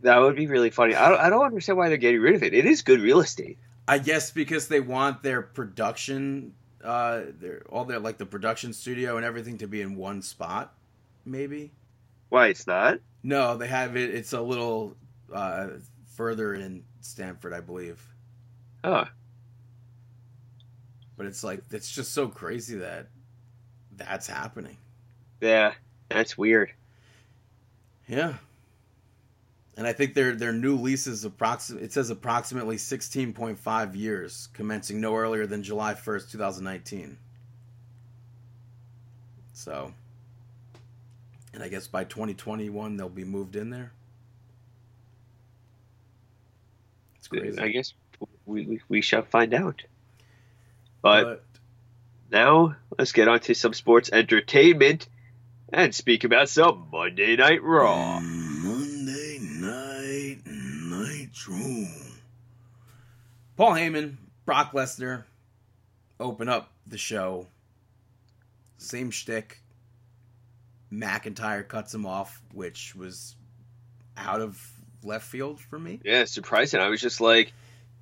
That 0.00 0.18
would 0.18 0.34
be 0.34 0.46
really 0.48 0.70
funny. 0.70 0.94
I 0.96 1.08
don't, 1.08 1.20
I 1.20 1.30
don't 1.30 1.44
understand 1.44 1.78
why 1.78 1.88
they're 1.88 1.96
getting 1.96 2.20
rid 2.20 2.34
of 2.34 2.42
it. 2.42 2.54
It 2.54 2.64
is 2.66 2.82
good 2.82 3.00
real 3.00 3.20
estate. 3.20 3.58
I 3.86 3.98
guess 3.98 4.30
because 4.30 4.68
they 4.68 4.80
want 4.80 5.22
their 5.22 5.42
production, 5.42 6.54
uh, 6.82 7.22
their 7.38 7.62
all 7.68 7.84
their 7.84 7.98
like 8.00 8.18
the 8.18 8.26
production 8.26 8.72
studio 8.72 9.16
and 9.16 9.24
everything 9.24 9.58
to 9.58 9.68
be 9.68 9.80
in 9.80 9.96
one 9.96 10.22
spot. 10.22 10.74
Maybe 11.24 11.72
Why 12.30 12.48
it's 12.48 12.66
not? 12.66 12.98
no, 13.22 13.56
they 13.56 13.68
have 13.68 13.96
it. 13.96 14.12
It's 14.14 14.32
a 14.32 14.40
little 14.40 14.96
uh, 15.32 15.68
further 16.16 16.54
in 16.54 16.82
Stamford, 17.00 17.52
I 17.52 17.60
believe. 17.60 18.04
Oh, 18.84 19.04
But 21.16 21.26
it's 21.26 21.44
like 21.44 21.62
it's 21.70 21.90
just 21.90 22.12
so 22.12 22.28
crazy 22.28 22.76
that 22.78 23.08
that's 23.96 24.26
happening. 24.26 24.76
Yeah, 25.42 25.74
that's 26.08 26.38
weird. 26.38 26.72
Yeah. 28.08 28.36
And 29.76 29.86
I 29.86 29.92
think 29.94 30.14
their 30.14 30.34
their 30.34 30.52
new 30.52 30.76
lease 30.76 31.06
is 31.06 31.24
approximate. 31.24 31.82
It 31.82 31.92
says 31.92 32.10
approximately 32.10 32.78
sixteen 32.78 33.32
point 33.32 33.58
five 33.58 33.96
years, 33.96 34.48
commencing 34.52 35.00
no 35.00 35.16
earlier 35.16 35.46
than 35.46 35.62
July 35.62 35.94
first, 35.94 36.30
two 36.30 36.38
thousand 36.38 36.64
nineteen. 36.64 37.16
So, 39.54 39.92
and 41.54 41.62
I 41.62 41.68
guess 41.68 41.86
by 41.86 42.04
twenty 42.04 42.34
twenty 42.34 42.68
one 42.68 42.96
they'll 42.96 43.08
be 43.08 43.24
moved 43.24 43.56
in 43.56 43.70
there. 43.70 43.92
It's 47.16 47.28
crazy. 47.28 47.58
I 47.58 47.68
guess 47.68 47.94
we, 48.44 48.66
we, 48.66 48.80
we 48.88 49.00
shall 49.00 49.22
find 49.22 49.54
out. 49.54 49.82
But, 51.00 51.24
but 51.24 51.44
now 52.30 52.76
let's 52.98 53.12
get 53.12 53.26
on 53.26 53.40
to 53.40 53.54
some 53.54 53.72
sports 53.72 54.10
entertainment 54.12 55.08
and 55.72 55.94
speak 55.94 56.24
about 56.24 56.48
some 56.48 56.88
Monday 56.92 57.34
Night 57.36 57.62
Raw. 57.62 58.20
Monday 58.20 59.38
night 59.40 60.38
nitro. 60.44 61.88
Paul 63.56 63.72
Heyman, 63.72 64.16
Brock 64.44 64.72
Lesnar 64.72 65.24
open 66.20 66.48
up 66.48 66.70
the 66.86 66.98
show. 66.98 67.46
Same 68.76 69.10
shtick. 69.10 69.60
McIntyre 70.92 71.66
cuts 71.66 71.94
him 71.94 72.04
off, 72.04 72.42
which 72.52 72.94
was 72.94 73.34
out 74.16 74.42
of 74.42 74.60
left 75.02 75.26
field 75.26 75.58
for 75.58 75.78
me. 75.78 76.00
Yeah, 76.04 76.24
surprising. 76.24 76.80
I 76.80 76.88
was 76.88 77.00
just 77.00 77.20
like, 77.20 77.52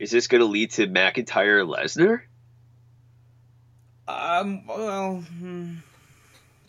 is 0.01 0.11
this 0.11 0.27
going 0.27 0.41
to 0.41 0.47
lead 0.47 0.73
to 0.73 0.89
McIntyre 0.89 1.65
Lesnar? 1.65 2.23
Um, 4.09 4.67
well, 4.67 5.19
hmm, 5.21 5.75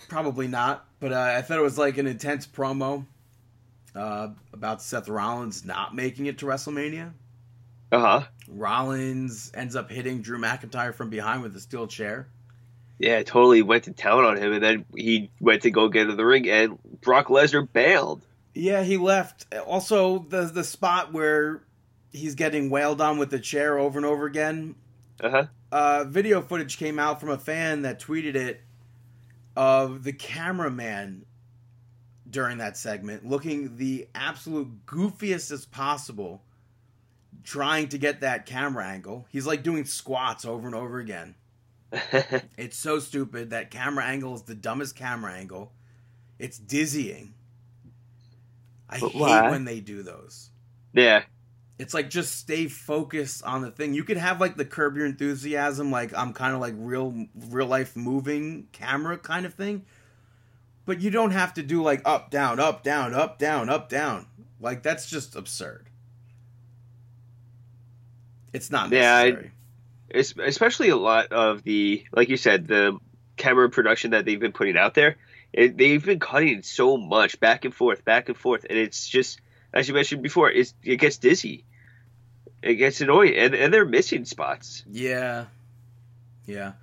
probably 0.07 0.47
not. 0.47 0.85
But 1.01 1.11
uh, 1.11 1.33
I 1.35 1.41
thought 1.41 1.57
it 1.57 1.63
was 1.63 1.79
like 1.79 1.97
an 1.97 2.07
intense 2.07 2.47
promo 2.47 3.05
uh, 3.95 4.29
about 4.53 4.81
Seth 4.81 5.09
Rollins 5.09 5.65
not 5.65 5.93
making 5.93 6.27
it 6.27 6.37
to 6.37 6.45
WrestleMania. 6.45 7.11
Uh 7.91 7.99
huh. 7.99 8.23
Rollins 8.47 9.51
ends 9.53 9.75
up 9.75 9.89
hitting 9.89 10.21
Drew 10.21 10.39
McIntyre 10.39 10.93
from 10.93 11.09
behind 11.09 11.41
with 11.41 11.55
a 11.55 11.59
steel 11.59 11.87
chair. 11.87 12.27
Yeah, 12.99 13.23
totally 13.23 13.63
went 13.63 13.85
to 13.85 13.93
town 13.93 14.23
on 14.23 14.37
him, 14.37 14.53
and 14.53 14.63
then 14.63 14.85
he 14.95 15.31
went 15.39 15.63
to 15.63 15.71
go 15.71 15.89
get 15.89 16.07
in 16.07 16.15
the 16.15 16.25
ring, 16.25 16.47
and 16.47 16.77
Brock 17.01 17.27
Lesnar 17.27 17.67
bailed. 17.73 18.21
Yeah, 18.53 18.83
he 18.83 18.97
left. 18.97 19.51
Also, 19.65 20.19
the 20.19 20.43
the 20.43 20.63
spot 20.63 21.11
where 21.11 21.63
he's 22.11 22.35
getting 22.35 22.69
wailed 22.69 23.01
on 23.01 23.17
with 23.17 23.31
the 23.31 23.39
chair 23.39 23.79
over 23.79 23.97
and 23.97 24.05
over 24.05 24.27
again. 24.27 24.75
Uh 25.19 25.29
huh. 25.29 25.45
Uh, 25.71 26.03
video 26.03 26.41
footage 26.41 26.77
came 26.77 26.99
out 26.99 27.19
from 27.19 27.29
a 27.29 27.37
fan 27.39 27.81
that 27.81 27.99
tweeted 27.99 28.35
it 28.35 28.61
of 29.55 30.03
the 30.03 30.13
cameraman 30.13 31.25
during 32.29 32.59
that 32.59 32.77
segment 32.77 33.25
looking 33.25 33.75
the 33.77 34.07
absolute 34.15 34.85
goofiest 34.85 35.51
as 35.51 35.65
possible, 35.65 36.41
trying 37.43 37.89
to 37.89 37.97
get 37.97 38.21
that 38.21 38.45
camera 38.45 38.85
angle. 38.85 39.25
He's 39.29 39.45
like 39.45 39.63
doing 39.63 39.83
squats 39.85 40.45
over 40.45 40.65
and 40.65 40.75
over 40.75 40.99
again. 40.99 41.35
It's 42.57 42.77
so 42.77 42.99
stupid. 42.99 43.49
That 43.49 43.71
camera 43.71 44.05
angle 44.05 44.33
is 44.35 44.43
the 44.43 44.55
dumbest 44.55 44.95
camera 44.95 45.33
angle. 45.33 45.73
It's 46.39 46.57
dizzying. 46.57 47.33
I 48.89 48.99
But 48.99 49.11
hate 49.11 49.21
why? 49.21 49.49
when 49.49 49.65
they 49.65 49.79
do 49.81 50.03
those. 50.03 50.49
yeah. 50.93 51.23
It's 51.79 51.93
like 51.95 52.09
just 52.11 52.37
stay 52.37 52.67
focused 52.67 53.43
on 53.43 53.61
the 53.63 53.71
thing. 53.71 53.93
You 53.95 54.03
could 54.03 54.17
have 54.17 54.39
like 54.39 54.55
the 54.55 54.65
curb 54.65 54.95
your 54.97 55.05
enthusiasm, 55.07 55.89
like 55.91 56.15
I'm 56.15 56.31
kind 56.33 56.53
of 56.53 56.61
like 56.61 56.75
real 56.77 57.27
real 57.49 57.65
life 57.67 57.95
moving 57.95 58.67
camera 58.71 59.17
kind 59.17 59.45
of 59.45 59.53
thing. 59.55 59.85
But 60.85 60.99
you 61.01 61.09
don't 61.09 61.31
have 61.31 61.53
to 61.55 61.63
do 61.63 61.81
like 61.81 62.01
up 62.05 62.29
down 62.29 62.59
up 62.59 62.83
down 62.83 63.13
up 63.15 63.39
down 63.39 63.69
up 63.69 63.89
down. 63.89 64.27
Like 64.59 64.83
that's 64.83 65.09
just 65.09 65.35
absurd. 65.35 65.87
It's 68.53 68.69
not 68.69 68.91
Yeah, 68.91 69.15
I- 69.15 69.23
necessary. 69.29 69.51
Es- 70.13 70.33
especially 70.37 70.89
a 70.89 70.97
lot 70.97 71.31
of 71.31 71.63
the 71.63 72.05
like 72.11 72.27
you 72.29 72.35
said 72.37 72.67
the 72.67 72.97
camera 73.37 73.69
production 73.69 74.11
that 74.11 74.25
they've 74.25 74.39
been 74.41 74.51
putting 74.51 74.77
out 74.77 74.93
there 74.93 75.15
it, 75.53 75.77
they've 75.77 76.03
been 76.03 76.19
cutting 76.19 76.61
so 76.63 76.97
much 76.97 77.39
back 77.39 77.63
and 77.63 77.73
forth 77.73 78.03
back 78.03 78.27
and 78.27 78.37
forth 78.37 78.65
and 78.69 78.77
it's 78.77 79.07
just 79.07 79.39
as 79.73 79.87
you 79.87 79.93
mentioned 79.93 80.21
before 80.21 80.51
it 80.51 80.97
gets 80.97 81.17
dizzy 81.17 81.65
it 82.61 82.75
gets 82.75 83.01
annoying 83.01 83.35
and, 83.35 83.55
and 83.55 83.73
they're 83.73 83.85
missing 83.85 84.25
spots 84.25 84.83
Yeah. 84.89 85.45
Yeah. 86.45 86.73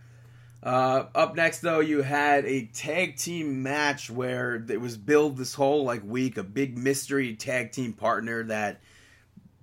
Uh, 0.63 1.07
up 1.15 1.37
next, 1.37 1.61
though, 1.61 1.81
you 1.81 2.03
had 2.03 2.45
a 2.45 2.67
tag 2.67 3.17
team 3.17 3.63
match 3.63 4.11
where 4.11 4.57
it 4.69 4.81
was 4.81 4.97
billed 4.97 5.37
this 5.37 5.55
whole 5.55 5.85
like 5.85 6.03
week 6.05 6.37
a 6.37 6.43
big 6.43 6.77
mystery 6.77 7.35
tag 7.37 7.73
team 7.73 7.93
partner 7.93 8.43
that 8.45 8.81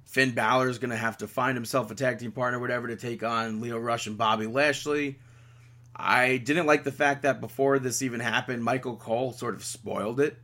Finn 0.06 0.32
Balor 0.32 0.70
is 0.70 0.78
going 0.78 0.92
to 0.92 0.98
have 0.98 1.18
to 1.18 1.28
find 1.28 1.58
himself 1.58 1.92
a 1.92 1.96
tag 1.96 2.20
team 2.20 2.32
partner, 2.32 2.60
whatever, 2.60 2.88
to 2.88 2.96
take 2.96 3.24
on 3.24 3.60
Lio 3.60 3.78
Rush 3.78 4.08
and 4.08 4.18
Bobby 4.18 4.48
Lashley. 4.48 5.20
I 5.94 6.38
didn't 6.38 6.66
like 6.66 6.84
the 6.84 6.92
fact 6.92 7.24
that 7.24 7.42
before 7.42 7.80
this 7.80 8.02
even 8.02 8.22
happened, 8.22 8.64
Michael 8.64 8.96
Cole 8.96 9.34
sort 9.34 9.56
of 9.56 9.64
spoiled 9.64 10.20
it 10.20 10.38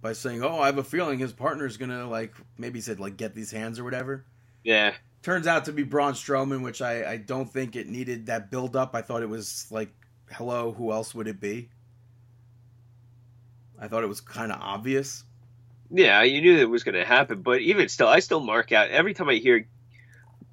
by 0.00 0.12
saying, 0.12 0.42
"Oh, 0.42 0.60
I 0.60 0.66
have 0.66 0.78
a 0.78 0.84
feeling 0.84 1.18
his 1.18 1.32
partner's 1.32 1.76
to 1.76 2.06
like 2.06 2.34
maybe 2.58 2.78
he 2.78 2.82
said 2.82 3.00
like 3.00 3.16
get 3.16 3.34
these 3.34 3.50
hands 3.50 3.78
or 3.78 3.84
whatever." 3.84 4.24
yeah 4.64 4.92
turns 5.22 5.46
out 5.46 5.64
to 5.64 5.72
be 5.72 5.82
Braun 5.82 6.12
Strowman, 6.12 6.62
which 6.62 6.80
I, 6.80 7.12
I 7.12 7.16
don't 7.16 7.50
think 7.52 7.74
it 7.74 7.88
needed 7.88 8.26
that 8.26 8.50
build 8.50 8.76
up. 8.76 8.94
I 8.94 9.02
thought 9.02 9.22
it 9.22 9.28
was 9.28 9.66
like, 9.70 9.90
hello, 10.30 10.70
who 10.72 10.92
else 10.92 11.14
would 11.16 11.26
it 11.26 11.40
be? 11.40 11.68
I 13.78 13.88
thought 13.88 14.04
it 14.04 14.08
was 14.08 14.20
kind 14.20 14.52
of 14.52 14.60
obvious. 14.60 15.24
yeah 15.90 16.22
you 16.22 16.40
knew 16.40 16.56
it 16.58 16.70
was 16.70 16.82
going 16.84 16.94
to 16.94 17.04
happen 17.04 17.42
but 17.42 17.60
even 17.60 17.88
still 17.88 18.08
i 18.08 18.18
still 18.20 18.40
mark 18.40 18.72
out 18.72 18.90
every 18.90 19.14
time 19.14 19.28
i 19.28 19.34
hear 19.34 19.68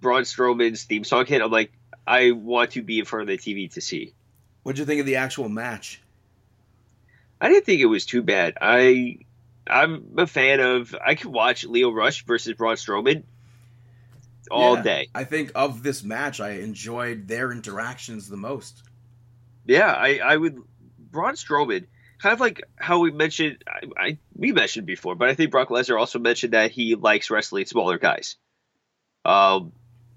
braun 0.01 0.24
strowman's 0.24 0.84
theme 0.84 1.03
song 1.03 1.26
hit 1.26 1.41
i'm 1.41 1.49
like 1.49 1.72
i 2.05 2.32
want 2.32 2.72
to 2.72 2.82
be 2.84 2.99
in 2.99 3.05
front 3.05 3.22
of 3.24 3.28
the 3.28 3.38
tv 3.38 3.72
to 3.74 3.82
see 3.82 4.13
What'd 4.63 4.80
you 4.80 4.86
think 4.86 5.01
of 5.01 5.05
the 5.05 5.18
actual 5.18 5.49
match? 5.49 6.01
I 7.41 7.49
didn't 7.49 7.65
think 7.65 7.82
it 7.82 7.86
was 7.88 8.05
too 8.05 8.22
bad. 8.22 8.57
I 8.61 9.18
I'm 9.68 10.16
a 10.18 10.28
fan 10.28 10.59
of 10.59 10.95
I 11.05 11.16
could 11.16 11.32
watch 11.32 11.64
Lio 11.64 11.91
Rush 11.91 12.26
versus 12.26 12.53
Braun 12.53 12.76
Strowman 12.76 13.24
all 14.51 14.76
Yeah. 14.76 14.82
day. 14.84 15.09
I 15.16 15.24
think 15.24 15.51
of 15.55 15.84
this 15.84 16.03
match, 16.03 16.39
I 16.39 16.51
enjoyed 16.51 17.28
their 17.28 17.51
interactions 17.51 18.28
the 18.28 18.38
most. 18.38 18.84
Yeah, 19.66 19.91
I 19.91 20.20
I 20.20 20.36
would 20.38 20.61
Braun 20.99 21.34
Strowman 21.36 21.86
kind 22.20 22.34
of 22.34 22.39
like 22.39 22.64
how 22.76 22.99
we 22.99 23.11
mentioned 23.11 23.64
I, 23.68 24.05
I 24.07 24.18
we 24.36 24.51
mentioned 24.51 24.86
before, 24.88 25.16
but 25.16 25.30
I 25.30 25.36
think 25.36 25.51
Brock 25.51 25.70
Lesnar 25.70 25.97
also 25.99 26.20
mentioned 26.20 26.53
that 26.53 26.72
he 26.72 26.95
likes 26.95 27.30
wrestling 27.30 27.66
smaller 27.66 27.97
guys. 27.97 28.36
um, 29.26 29.72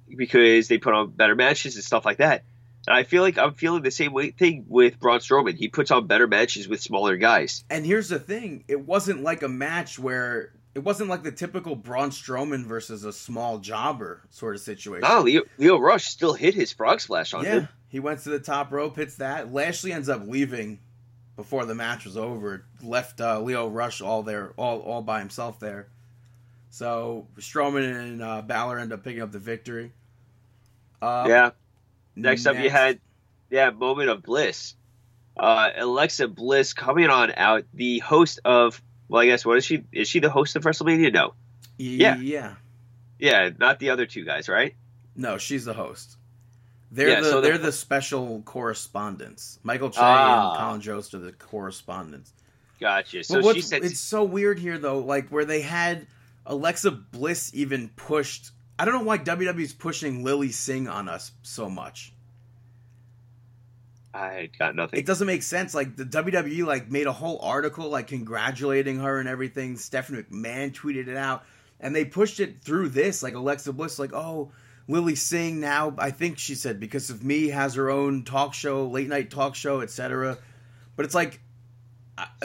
because 0.09 0.68
they 0.68 0.78
put 0.78 0.94
on 0.94 1.11
better 1.11 1.34
matches 1.34 1.74
and 1.76 1.84
stuff 1.84 2.05
like 2.05 2.18
that. 2.18 2.42
And 2.87 2.97
I 2.97 3.03
feel 3.03 3.22
like 3.22 3.39
I'm 3.39 3.55
feeling 3.55 3.82
the 3.82 3.91
same 3.91 4.12
way 4.12 4.30
thing 4.30 4.66
with 4.68 5.01
Braun 5.01 5.18
Strowman. 5.18 5.57
He 5.57 5.68
puts 5.68 5.91
on 5.91 6.07
better 6.07 6.26
matches 6.26 6.68
with 6.68 6.80
smaller 6.80 7.16
guys. 7.16 7.64
And 7.68 7.84
here's 7.84 8.09
the 8.09 8.18
thing: 8.18 8.64
it 8.68 8.80
wasn't 8.80 9.22
like 9.22 9.43
a 9.43 9.49
match 9.49 9.99
where 9.99 10.53
it 10.74 10.84
wasn't 10.84 11.09
like 11.09 11.22
the 11.22 11.32
typical 11.32 11.74
Braun 11.74 12.11
Strowman 12.11 12.64
versus 12.66 13.03
a 13.05 13.12
small 13.12 13.59
jobber 13.59 14.22
sort 14.30 14.55
of 14.55 14.61
situation. 14.61 15.09
No, 15.09 15.22
Lio, 15.22 15.43
Lio 15.59 15.78
Rush 15.78 16.05
still 16.07 16.34
hit 16.34 16.55
his 16.55 16.70
frog 16.72 17.01
splash 17.01 17.32
on 17.32 17.45
yeah, 17.45 17.53
him. 17.53 17.68
he 17.89 17.99
went 17.99 18.20
to 18.20 18.28
the 18.28 18.39
top 18.39 18.70
rope, 18.70 18.97
hits 18.97 19.16
that. 19.16 19.53
Lashley 19.53 19.93
ends 19.93 20.09
up 20.09 20.26
leaving 20.26 20.78
before 21.34 21.64
the 21.64 21.74
match 21.74 22.05
was 22.05 22.16
over. 22.16 22.66
Left 22.82 23.20
uh, 23.20 23.41
Lio 23.41 23.68
Rush 23.68 24.01
all 24.01 24.22
there, 24.22 24.53
all 24.57 24.80
all 24.80 25.03
by 25.03 25.18
himself 25.18 25.59
there. 25.59 25.89
So 26.70 27.26
Strowman 27.39 27.99
and 27.99 28.22
uh, 28.22 28.43
Balor 28.43 28.78
end 28.78 28.93
up 28.93 29.03
picking 29.03 29.22
up 29.22 29.32
the 29.32 29.39
victory. 29.39 29.93
Uh, 31.01 31.24
yeah. 31.26 31.51
Next, 32.16 32.46
up, 32.46 32.56
you 32.58 32.70
had 32.70 32.98
yeah, 33.50 33.70
moment 33.70 34.08
of 34.10 34.22
bliss. 34.22 34.74
Uh, 35.36 35.68
Alexa 35.76 36.28
Bliss 36.28 36.72
coming 36.72 37.10
on 37.10 37.30
out, 37.36 37.64
the 37.74 37.98
host 37.98 38.40
of 38.44 38.82
well, 39.08 39.22
I 39.22 39.26
guess 39.26 39.44
what 39.44 39.58
is 39.58 39.64
she? 39.64 39.84
Is 39.92 40.08
she 40.08 40.18
the 40.20 40.30
host 40.30 40.56
of 40.56 40.64
WrestleMania? 40.64 41.12
No, 41.12 41.34
Yeah. 41.78 42.16
yeah. 42.16 42.54
yeah, 43.18 43.50
not 43.58 43.78
the 43.78 43.90
other 43.90 44.06
two 44.06 44.24
guys, 44.24 44.48
right? 44.48 44.74
No, 45.14 45.36
she's 45.38 45.64
the 45.64 45.74
host. 45.74 46.16
They're 46.90 47.08
Yeah, 47.10 47.20
the 47.20 47.30
so 47.30 47.40
the- 47.40 47.48
they're 47.48 47.58
the 47.58 47.72
special 47.72 48.40
correspondents. 48.46 49.58
Michael 49.62 49.90
Che 49.90 49.98
Ah. 50.00 50.50
and 50.52 50.58
Colin 50.58 50.80
Jost 50.80 51.14
are 51.14 51.18
the 51.18 51.32
correspondents. 51.32 52.32
Gotcha. 52.80 53.24
So 53.24 53.52
she 53.52 53.60
said, 53.62 53.84
it's 53.84 54.00
so 54.00 54.24
weird 54.24 54.58
here 54.58 54.78
though, 54.78 54.98
like 54.98 55.28
where 55.28 55.44
they 55.44 55.60
had 55.60 56.06
Alexa 56.46 56.90
Bliss 56.90 57.50
even 57.54 57.88
pushed. 57.90 58.50
I 58.79 58.85
don't 58.85 58.95
know 58.95 59.03
why 59.03 59.18
WWE's 59.18 59.72
pushing 59.72 60.22
Lilly 60.22 60.53
Singh 60.53 60.89
on 60.89 61.09
us 61.09 61.33
so 61.43 61.68
much. 61.70 62.12
I 64.12 64.51
got 64.59 64.74
nothing. 64.74 64.99
It 64.99 65.07
doesn't 65.07 65.27
make 65.27 65.43
sense. 65.43 65.74
Like 65.74 65.97
the 65.97 66.05
WWE 66.05 66.64
like 66.64 66.91
made 66.91 67.07
a 67.07 67.12
whole 67.12 67.39
article 67.43 67.89
like 67.89 68.07
congratulating 68.07 69.01
her 69.01 69.18
and 69.18 69.29
everything. 69.29 69.77
Stephanie 69.77 70.22
McMahon 70.22 70.72
tweeted 70.72 71.09
it 71.09 71.16
out, 71.16 71.45
and 71.81 71.95
they 71.95 72.05
pushed 72.05 72.41
it 72.41 72.62
through 72.62 72.91
this. 72.91 73.22
Like 73.22 73.35
Alexa 73.35 73.72
Bliss, 73.72 73.99
like 73.99 74.12
oh. 74.12 74.53
Lilly 74.89 75.16
Singh 75.16 75.59
now, 75.59 75.95
I 75.99 76.12
think 76.12 76.39
she 76.39 76.55
said 76.55 76.79
because 76.79 77.11
of 77.11 77.24
me 77.24 77.49
has 77.49 77.74
her 77.74 77.91
own 77.91 78.22
talk 78.22 78.55
show, 78.55 78.87
late 78.87 79.09
night 79.09 79.31
talk 79.31 79.57
show, 79.57 79.81
etc. 79.81 80.39
But 80.95 81.05
it's 81.05 81.14
like 81.14 81.41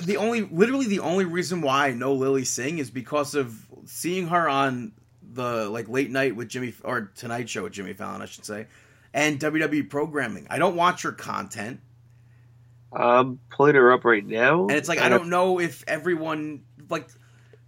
the 0.02 0.18
only, 0.18 0.42
literally 0.42 0.88
the 0.88 1.02
only 1.02 1.26
reason 1.26 1.62
why 1.62 1.90
I 1.90 1.94
know 1.94 2.14
Lilly 2.14 2.44
Singh 2.44 2.80
is 2.80 2.90
because 2.90 3.36
of 3.36 3.56
seeing 3.86 4.28
her 4.28 4.50
on 4.50 4.94
the 5.34 5.70
like 5.70 5.90
late 5.90 6.12
night 6.12 6.36
with 6.36 6.50
Jimmy 6.50 6.74
or 6.84 7.12
Tonight 7.16 7.50
Show 7.50 7.64
with 7.64 7.74
Jimmy 7.74 7.94
Fallon, 7.94 8.22
I 8.22 8.26
should 8.26 8.46
say, 8.46 8.68
and 9.14 9.40
WWE 9.40 9.90
programming. 9.90 10.48
I 10.50 10.58
don't 10.58 10.76
watch 10.76 11.04
her 11.04 11.12
content. 11.12 11.80
I'm 12.94 13.40
pulling 13.50 13.76
her 13.76 13.94
up 13.94 14.04
right 14.04 14.26
now, 14.26 14.64
And 14.64 14.72
it's 14.72 14.90
like 14.90 15.00
I 15.00 15.10
don't 15.10 15.30
know 15.30 15.60
if 15.60 15.84
everyone 15.88 16.64
like 16.90 17.08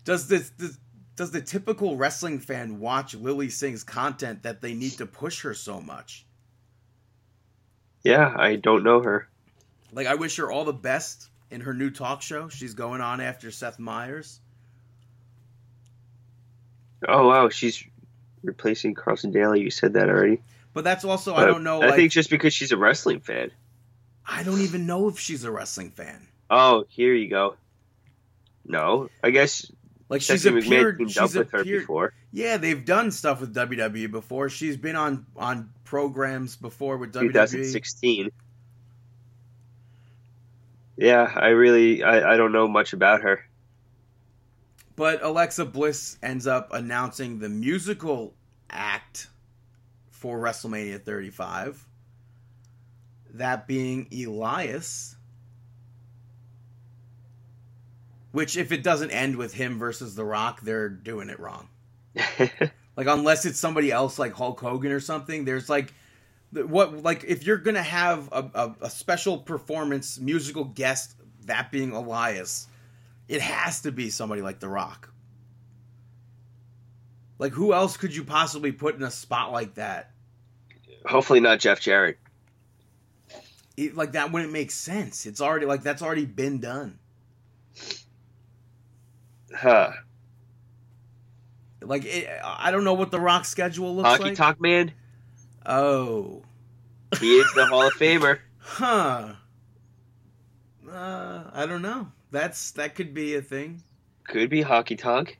does 0.03 0.27
this, 0.27 0.51
this 0.57 0.77
does 1.15 1.31
the 1.31 1.41
typical 1.41 1.95
wrestling 1.95 2.39
fan 2.39 2.79
watch 2.79 3.15
Lilly 3.15 3.49
Singh's 3.49 3.83
content 3.83 4.43
that 4.43 4.61
they 4.61 4.73
need 4.73 4.93
to 4.93 5.05
push 5.05 5.43
her 5.43 5.53
so 5.53 5.79
much? 5.79 6.25
Yeah, 8.03 8.33
I 8.35 8.57
don't 8.57 8.83
know 8.83 9.01
her. 9.01 9.29
Like 9.93 10.07
I 10.07 10.15
wish 10.15 10.37
her 10.37 10.51
all 10.51 10.65
the 10.65 10.73
best 10.73 11.29
in 11.51 11.61
her 11.61 11.73
new 11.73 11.91
talk 11.91 12.21
show. 12.21 12.49
She's 12.49 12.73
going 12.73 12.99
on 12.99 13.21
after 13.21 13.51
Seth 13.51 13.79
Meyers. 13.79 14.39
Oh 17.07 17.27
wow, 17.27 17.49
she's 17.49 17.83
replacing 18.43 18.93
Carson 18.93 19.31
Daly. 19.31 19.61
You 19.61 19.69
said 19.69 19.93
that 19.93 20.09
already. 20.09 20.41
But 20.73 20.83
that's 20.83 21.05
also 21.05 21.35
I 21.35 21.45
don't 21.45 21.63
know 21.63 21.81
I 21.81 21.87
like 21.87 21.95
think 21.95 22.11
just 22.11 22.29
because 22.29 22.53
she's 22.53 22.71
a 22.71 22.77
wrestling 22.77 23.19
fan. 23.19 23.51
I 24.27 24.43
don't 24.43 24.61
even 24.61 24.85
know 24.85 25.07
if 25.09 25.19
she's 25.19 25.43
a 25.43 25.51
wrestling 25.51 25.91
fan. 25.91 26.27
Oh, 26.49 26.85
here 26.89 27.13
you 27.13 27.29
go. 27.29 27.55
No, 28.65 29.09
I 29.23 29.31
guess 29.31 29.69
Like 30.09 30.21
she's 30.21 30.41
Stephanie 30.41 30.61
McMahon 30.61 30.65
appeared 30.65 31.01
up 31.01 31.09
she's 31.09 31.35
with 31.35 31.51
her 31.51 31.61
appeared 31.61 31.81
before. 31.81 32.13
Yeah, 32.31 32.57
they've 32.57 32.83
done 32.83 33.11
stuff 33.11 33.41
with 33.41 33.53
WWE 33.53 34.09
before. 34.09 34.49
She's 34.49 34.77
been 34.77 34.95
on 34.95 35.25
on 35.35 35.69
programs 35.83 36.55
before 36.55 36.97
with 36.97 37.13
WWE. 37.13 37.33
2016. 37.33 38.31
Yeah, 40.97 41.31
I 41.35 41.49
really 41.49 42.03
I, 42.03 42.33
I 42.33 42.37
don't 42.37 42.51
know 42.51 42.67
much 42.67 42.93
about 42.93 43.21
her. 43.21 43.45
But 44.95 45.23
Alexa 45.23 45.65
Bliss 45.65 46.17
ends 46.21 46.45
up 46.45 46.71
announcing 46.73 47.39
the 47.39 47.49
musical 47.49 48.33
act 48.69 49.27
for 50.11 50.37
WrestleMania 50.37 51.01
35. 51.01 51.85
That 53.33 53.67
being 53.67 54.07
Elias. 54.13 55.15
Which, 58.31 58.57
if 58.57 58.71
it 58.71 58.83
doesn't 58.83 59.11
end 59.11 59.35
with 59.35 59.53
him 59.53 59.77
versus 59.79 60.15
The 60.15 60.23
Rock, 60.23 60.61
they're 60.61 60.89
doing 60.89 61.29
it 61.29 61.39
wrong. 61.39 61.69
Like, 62.95 63.07
unless 63.07 63.45
it's 63.45 63.57
somebody 63.57 63.91
else 63.91 64.19
like 64.19 64.33
Hulk 64.33 64.59
Hogan 64.59 64.91
or 64.91 64.99
something, 64.99 65.45
there's 65.45 65.69
like. 65.69 65.93
What 66.51 67.01
like 67.01 67.23
if 67.23 67.47
you're 67.47 67.57
gonna 67.57 67.81
have 67.81 68.29
a, 68.31 68.51
a, 68.53 68.75
a 68.81 68.89
special 68.91 69.39
performance 69.39 70.19
musical 70.19 70.65
guest 70.65 71.15
that 71.47 71.71
being 71.71 71.93
Elias, 71.93 72.67
it 73.27 73.41
has 73.41 73.81
to 73.81 73.91
be 73.91 74.09
somebody 74.09 74.41
like 74.41 74.59
The 74.59 74.69
Rock. 74.69 75.09
Like 77.39 77.53
who 77.53 77.73
else 77.73 77.97
could 77.97 78.15
you 78.15 78.23
possibly 78.23 78.71
put 78.71 78.95
in 78.95 79.03
a 79.03 79.11
spot 79.11 79.51
like 79.51 79.75
that? 79.75 80.11
Hopefully 81.05 81.39
not 81.39 81.59
Jeff 81.59 81.81
Jarrett. 81.81 82.17
It, 83.75 83.95
like 83.95 84.11
that 84.13 84.31
wouldn't 84.31 84.53
make 84.53 84.71
sense. 84.71 85.25
It's 85.25 85.41
already 85.41 85.65
like 85.65 85.81
that's 85.83 86.01
already 86.01 86.25
been 86.25 86.59
done. 86.59 86.99
Huh. 89.53 89.91
Like 91.81 92.05
it, 92.05 92.29
I 92.43 92.71
don't 92.71 92.83
know 92.83 92.93
what 92.93 93.11
The 93.11 93.19
Rock's 93.19 93.49
schedule 93.49 93.95
looks 93.95 94.09
Honky 94.09 94.19
like. 94.19 94.35
Tonk 94.35 94.61
Man. 94.61 94.93
oh, 95.65 96.43
He 97.19 97.35
is 97.35 97.51
the 97.55 97.65
Hall 97.65 97.87
of 97.87 97.93
Famer. 97.93 98.39
huh. 98.59 99.33
Uh, 100.89 101.43
I 101.51 101.65
don't 101.65 101.81
know. 101.81 102.07
That's 102.33 102.71
that 102.71 102.95
could 102.95 103.13
be 103.13 103.35
a 103.35 103.41
thing. 103.41 103.83
Could 104.27 104.49
be 104.49 104.63
Honky 104.63 104.97
Tonk. 104.97 105.39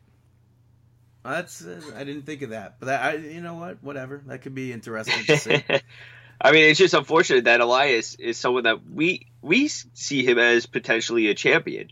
That's 1.24 1.66
uh, 1.66 1.82
I 1.96 2.04
didn't 2.04 2.28
think 2.28 2.44
of 2.44 2.52
that, 2.52 2.80
but 2.80 2.86
that, 2.86 3.02
I, 3.02 3.16
you 3.16 3.42
know 3.42 3.56
what? 3.56 3.84
Whatever. 3.84 4.22
That 4.28 4.44
could 4.44 4.54
be 4.54 4.72
interesting 4.72 5.24
to 5.26 5.38
see. 5.38 5.64
I 6.42 6.52
mean, 6.52 6.70
it's 6.70 6.78
just 6.78 6.94
unfortunate 6.94 7.46
that 7.46 7.62
Elias 7.62 8.16
is 8.16 8.38
someone 8.38 8.64
that 8.66 8.86
we 8.88 9.26
we 9.42 9.70
see 9.70 10.24
him 10.24 10.38
as 10.38 10.68
potentially 10.68 11.30
a 11.30 11.34
champion. 11.34 11.90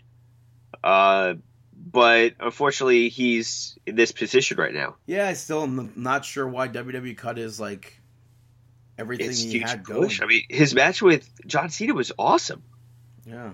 Uh, 0.84 1.36
but 1.74 2.36
unfortunately, 2.40 3.10
he's 3.10 3.80
in 3.88 3.96
this 3.96 4.12
position 4.12 4.58
right 4.58 4.74
now. 4.74 4.98
yeah, 5.08 5.28
I 5.28 5.34
still 5.34 5.64
am 5.64 5.94
not 5.96 6.26
sure 6.26 6.48
why 6.48 6.68
WWE 6.68 7.18
cut 7.18 7.38
his 7.38 7.60
like 7.60 8.00
everything 9.00 9.30
It's 9.30 9.42
he 9.42 9.60
had 9.60 9.84
going. 9.84 10.04
push. 10.04 10.22
I 10.22 10.28
mean, 10.28 10.44
his 10.48 10.76
match 10.76 11.02
with 11.02 11.28
John 11.48 11.70
Cena 11.72 11.96
was 11.96 12.12
awesome. 12.20 12.62
Yeah. 13.26 13.54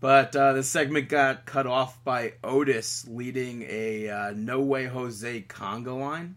But 0.00 0.36
uh, 0.36 0.52
the 0.52 0.62
segment 0.62 1.08
got 1.08 1.46
cut 1.46 1.66
off 1.66 2.02
by 2.04 2.34
Otis 2.44 3.06
leading 3.08 3.64
a 3.68 4.08
uh, 4.10 4.32
No 4.36 4.60
Way 4.60 4.84
Jose 4.86 5.42
conga 5.48 5.98
line. 5.98 6.36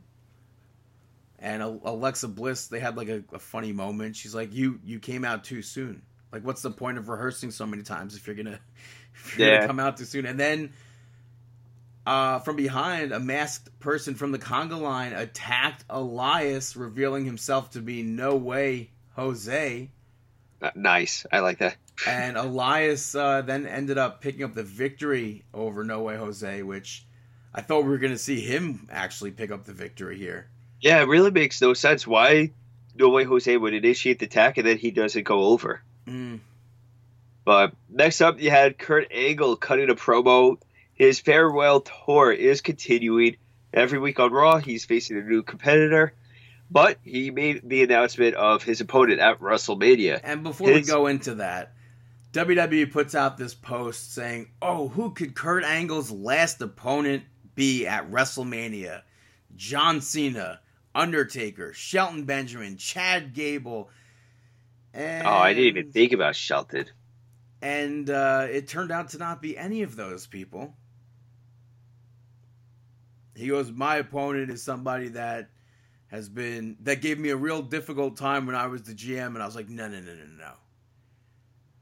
And 1.40 1.62
Alexa 1.62 2.30
Bliss, 2.30 2.68
they 2.68 2.80
had 2.80 2.98
like 2.98 3.10
a, 3.10 3.24
a 3.34 3.40
funny 3.40 3.72
moment. 3.74 4.16
She's 4.16 4.34
like, 4.34 4.54
"You 4.54 4.80
you 4.84 5.00
came 5.00 5.24
out 5.24 5.44
too 5.44 5.62
soon. 5.62 6.02
Like, 6.32 6.44
what's 6.44 6.62
the 6.62 6.72
point 6.72 6.98
of 6.98 7.10
rehearsing 7.10 7.52
so 7.52 7.66
many 7.66 7.84
times 7.84 8.16
if 8.16 8.26
you're 8.26 8.36
gonna 8.36 8.60
if 9.14 9.38
you're 9.38 9.48
Yeah. 9.50 9.56
gonna 9.58 9.68
come 9.68 9.80
out 9.80 9.98
too 9.98 10.06
soon?" 10.06 10.26
And 10.26 10.40
then 10.40 10.74
uh, 12.08 12.40
from 12.40 12.56
behind, 12.56 13.12
a 13.12 13.20
masked 13.20 13.78
person 13.80 14.16
from 14.16 14.32
the 14.32 14.40
conga 14.40 14.80
line 14.80 15.14
attacked 15.14 15.84
Elias, 15.90 16.76
revealing 16.78 17.26
himself 17.26 17.72
to 17.72 17.82
be 17.82 18.02
No 18.02 18.36
Way 18.36 18.90
Jose. 19.16 19.90
Uh, 20.62 20.72
nice. 20.74 21.26
I 21.32 21.40
like 21.42 21.60
that. 21.60 21.76
And 22.06 22.38
Elias 22.38 23.16
uh, 23.16 23.42
then 23.42 23.66
ended 23.66 23.98
up 23.98 24.22
picking 24.22 24.44
up 24.44 24.54
the 24.54 24.64
victory 24.64 25.44
over 25.54 25.84
No 25.84 26.02
Way 26.02 26.18
Jose, 26.18 26.62
which 26.64 27.06
I 27.54 27.62
thought 27.62 27.84
we 27.84 27.90
were 27.90 27.98
going 27.98 28.14
to 28.14 28.20
see 28.20 28.40
him 28.42 28.88
actually 28.92 29.32
pick 29.32 29.52
up 29.52 29.66
the 29.66 29.74
victory 29.74 30.18
here. 30.18 30.50
Yeah, 30.80 31.02
it 31.02 31.08
really 31.08 31.32
makes 31.32 31.62
no 31.62 31.74
sense 31.74 32.06
why 32.06 32.52
No 32.96 33.10
Way 33.10 33.24
Jose 33.24 33.56
would 33.56 33.74
initiate 33.74 34.20
the 34.20 34.28
attack 34.28 34.58
and 34.58 34.68
then 34.68 34.78
he 34.78 34.92
doesn't 34.92 35.24
go 35.24 35.46
over. 35.46 35.82
Mm. 36.06 36.40
But 37.44 37.74
next 37.90 38.22
up, 38.22 38.40
you 38.42 38.50
had 38.50 38.78
Kurt 38.78 39.08
Angle 39.10 39.56
cutting 39.56 39.90
a 39.90 39.96
promo. 39.96 40.58
His 40.94 41.20
farewell 41.20 41.82
tour 41.82 42.32
is 42.32 42.62
continuing. 42.62 43.38
Every 43.74 44.00
week 44.00 44.20
on 44.20 44.32
Raw, 44.32 44.58
he's 44.58 44.86
facing 44.86 45.18
a 45.18 45.22
new 45.22 45.44
competitor. 45.44 46.14
But 46.70 46.98
he 47.04 47.32
made 47.32 47.62
the 47.64 47.84
announcement 47.84 48.36
of 48.36 48.64
his 48.64 48.82
opponent 48.82 49.20
at 49.20 49.40
WrestleMania. 49.40 50.20
And 50.24 50.44
before 50.44 50.74
we 50.74 50.82
go 50.82 51.08
into 51.08 51.36
that, 51.36 51.74
WWE 52.38 52.92
puts 52.92 53.16
out 53.16 53.38
this 53.38 53.56
post 53.56 54.14
saying, 54.14 54.52
"Oh, 54.62 54.90
who 54.90 55.12
could 55.12 55.34
Kurt 55.34 55.64
Angle's 55.64 56.12
last 56.12 56.62
opponent 56.62 57.24
be 57.56 57.88
at 57.88 58.12
WrestleMania?" 58.12 59.02
John 59.56 60.02
Cena, 60.02 60.60
Undertaker, 60.94 61.74
Shelton 61.74 62.26
Benjamin, 62.26 62.78
Chad 62.78 63.34
Gable. 63.34 63.90
And, 64.94 65.26
Oh, 65.26 65.32
I 65.32 65.54
didn't 65.54 65.78
even 65.78 65.92
think 65.92 66.14
about 66.14 66.36
Shelton. 66.36 66.86
And 67.62 68.08
uh, 68.10 68.46
it 68.52 68.68
turned 68.68 68.92
out 68.92 69.10
to 69.10 69.18
not 69.18 69.42
be 69.42 69.58
any 69.58 69.82
of 69.82 69.96
those 69.96 70.28
people. 70.28 70.76
He 73.36 73.48
goes, 73.48 73.72
My 73.72 73.98
opponent 73.98 74.52
is 74.52 74.62
somebody 74.62 75.10
that 75.10 75.50
has 76.08 76.30
been, 76.30 76.78
that 76.82 77.02
gave 77.02 77.18
me 77.18 77.30
a 77.30 77.36
real 77.36 77.64
difficult 77.64 78.16
time 78.16 78.46
when 78.46 78.56
I 78.56 78.68
was 78.68 78.84
the 78.84 78.94
GM. 78.94 79.28
And 79.28 79.42
I 79.42 79.46
was 79.48 79.56
like, 79.56 79.70
No, 79.70 79.88
no, 79.88 80.00
no, 80.00 80.14
no, 80.14 80.26
no. 80.38 80.52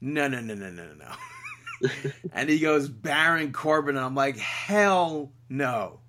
No, 0.02 0.28
no, 0.28 0.40
no, 0.40 0.54
no, 0.54 0.70
no, 0.70 0.84
no, 0.84 0.94
no. 0.94 1.90
and 2.34 2.50
he 2.50 2.60
goes, 2.60 2.88
Baron 2.88 3.52
Corbin. 3.54 3.96
And 3.98 4.06
I'm 4.06 4.16
like, 4.16 4.38
Hell 4.38 5.32
no. 5.50 6.00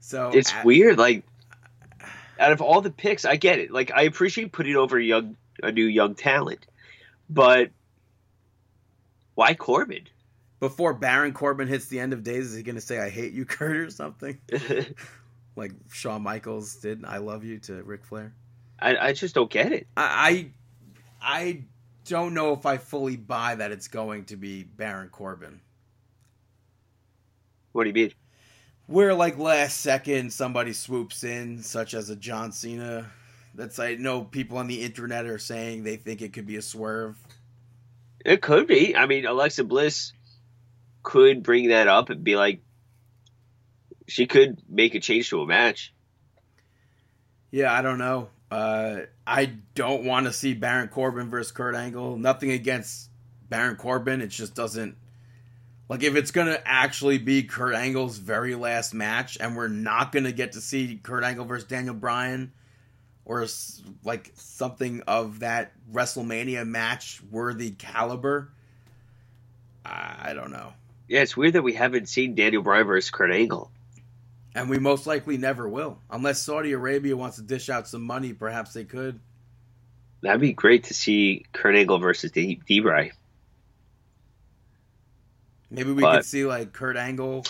So 0.00 0.30
It's 0.34 0.52
at- 0.52 0.64
weird. 0.64 0.98
Like, 0.98 1.24
out 2.38 2.52
of 2.52 2.60
all 2.60 2.80
the 2.80 2.90
picks, 2.90 3.24
I 3.24 3.36
get 3.36 3.58
it. 3.58 3.70
Like, 3.70 3.92
I 3.94 4.02
appreciate 4.02 4.52
putting 4.52 4.76
over 4.76 4.98
a 4.98 5.02
young, 5.02 5.36
a 5.62 5.70
new 5.70 5.86
young 5.86 6.14
talent, 6.14 6.66
but 7.30 7.70
why 9.34 9.54
Corbin? 9.54 10.08
Before 10.60 10.92
Baron 10.94 11.32
Corbin 11.32 11.66
hits 11.68 11.86
the 11.86 11.98
end 12.00 12.12
of 12.12 12.22
days, 12.22 12.50
is 12.50 12.56
he 12.56 12.62
going 12.62 12.74
to 12.76 12.80
say, 12.80 12.98
I 13.00 13.10
hate 13.10 13.32
you, 13.32 13.44
Kurt, 13.46 13.76
or 13.76 13.90
something? 13.90 14.38
Like 15.54 15.72
Shawn 15.90 16.22
Michaels 16.22 16.76
did, 16.76 17.04
I 17.04 17.18
love 17.18 17.44
you 17.44 17.58
to 17.58 17.82
Ric 17.82 18.06
Flair. 18.06 18.32
I, 18.78 18.96
I 18.96 19.12
just 19.12 19.34
don't 19.34 19.50
get 19.50 19.70
it. 19.70 19.86
I, 19.98 20.50
I, 21.20 21.34
I 21.36 21.64
don't 22.04 22.34
know 22.34 22.52
if 22.52 22.66
I 22.66 22.78
fully 22.78 23.16
buy 23.16 23.54
that 23.54 23.72
it's 23.72 23.88
going 23.88 24.24
to 24.26 24.36
be 24.36 24.64
Baron 24.64 25.08
Corbin. 25.08 25.60
What 27.72 27.84
do 27.84 27.90
you 27.90 27.94
mean? 27.94 28.12
Where, 28.86 29.14
like, 29.14 29.38
last 29.38 29.78
second 29.78 30.32
somebody 30.32 30.72
swoops 30.72 31.24
in, 31.24 31.62
such 31.62 31.94
as 31.94 32.10
a 32.10 32.16
John 32.16 32.52
Cena. 32.52 33.10
That's, 33.54 33.78
I 33.78 33.94
know 33.94 34.22
people 34.22 34.58
on 34.58 34.66
the 34.66 34.82
internet 34.82 35.26
are 35.26 35.38
saying 35.38 35.84
they 35.84 35.96
think 35.96 36.20
it 36.20 36.32
could 36.32 36.46
be 36.46 36.56
a 36.56 36.62
swerve. 36.62 37.18
It 38.24 38.42
could 38.42 38.66
be. 38.66 38.96
I 38.96 39.06
mean, 39.06 39.26
Alexa 39.26 39.64
Bliss 39.64 40.12
could 41.02 41.42
bring 41.42 41.68
that 41.68 41.88
up 41.88 42.10
and 42.10 42.22
be 42.22 42.36
like, 42.36 42.62
she 44.08 44.26
could 44.26 44.60
make 44.68 44.94
a 44.94 45.00
change 45.00 45.30
to 45.30 45.40
a 45.40 45.46
match. 45.46 45.94
Yeah, 47.50 47.72
I 47.72 47.82
don't 47.82 47.98
know. 47.98 48.28
Uh, 48.52 49.06
I 49.26 49.46
don't 49.74 50.04
want 50.04 50.26
to 50.26 50.32
see 50.32 50.52
Baron 50.52 50.88
Corbin 50.88 51.30
versus 51.30 51.52
Kurt 51.52 51.74
Angle. 51.74 52.18
Nothing 52.18 52.50
against 52.50 53.08
Baron 53.48 53.76
Corbin. 53.76 54.20
It 54.20 54.26
just 54.26 54.54
doesn't. 54.54 54.98
Like, 55.88 56.02
if 56.02 56.16
it's 56.16 56.32
going 56.32 56.48
to 56.48 56.68
actually 56.68 57.16
be 57.16 57.44
Kurt 57.44 57.74
Angle's 57.74 58.18
very 58.18 58.54
last 58.54 58.92
match, 58.92 59.38
and 59.40 59.56
we're 59.56 59.68
not 59.68 60.12
going 60.12 60.24
to 60.24 60.32
get 60.32 60.52
to 60.52 60.60
see 60.60 61.00
Kurt 61.02 61.24
Angle 61.24 61.46
versus 61.46 61.66
Daniel 61.66 61.94
Bryan, 61.94 62.52
or 63.24 63.46
like 64.04 64.32
something 64.34 65.02
of 65.06 65.40
that 65.40 65.72
WrestleMania 65.90 66.66
match 66.66 67.22
worthy 67.30 67.70
caliber, 67.70 68.50
I 69.82 70.16
I 70.24 70.34
don't 70.34 70.52
know. 70.52 70.74
Yeah, 71.08 71.22
it's 71.22 71.34
weird 71.34 71.54
that 71.54 71.62
we 71.62 71.72
haven't 71.72 72.06
seen 72.10 72.34
Daniel 72.34 72.62
Bryan 72.62 72.86
versus 72.86 73.10
Kurt 73.10 73.32
Angle. 73.32 73.70
And 74.54 74.68
we 74.68 74.78
most 74.78 75.06
likely 75.06 75.38
never 75.38 75.68
will. 75.68 75.98
Unless 76.10 76.42
Saudi 76.42 76.72
Arabia 76.72 77.16
wants 77.16 77.36
to 77.36 77.42
dish 77.42 77.70
out 77.70 77.88
some 77.88 78.02
money, 78.02 78.32
perhaps 78.34 78.72
they 78.74 78.84
could. 78.84 79.18
That'd 80.20 80.40
be 80.40 80.52
great 80.52 80.84
to 80.84 80.94
see 80.94 81.46
Kurt 81.52 81.74
Angle 81.74 81.98
versus 81.98 82.30
D- 82.30 82.60
D-Bry. 82.66 83.12
Maybe 85.70 85.90
we 85.92 86.02
But- 86.02 86.16
could 86.16 86.24
see 86.26 86.44
like 86.44 86.72
Kurt 86.72 86.96
Angle 86.96 87.44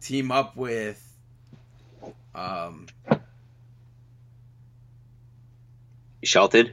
team 0.00 0.30
up 0.30 0.56
with 0.56 1.02
um 2.34 2.86
Shelton, 6.22 6.72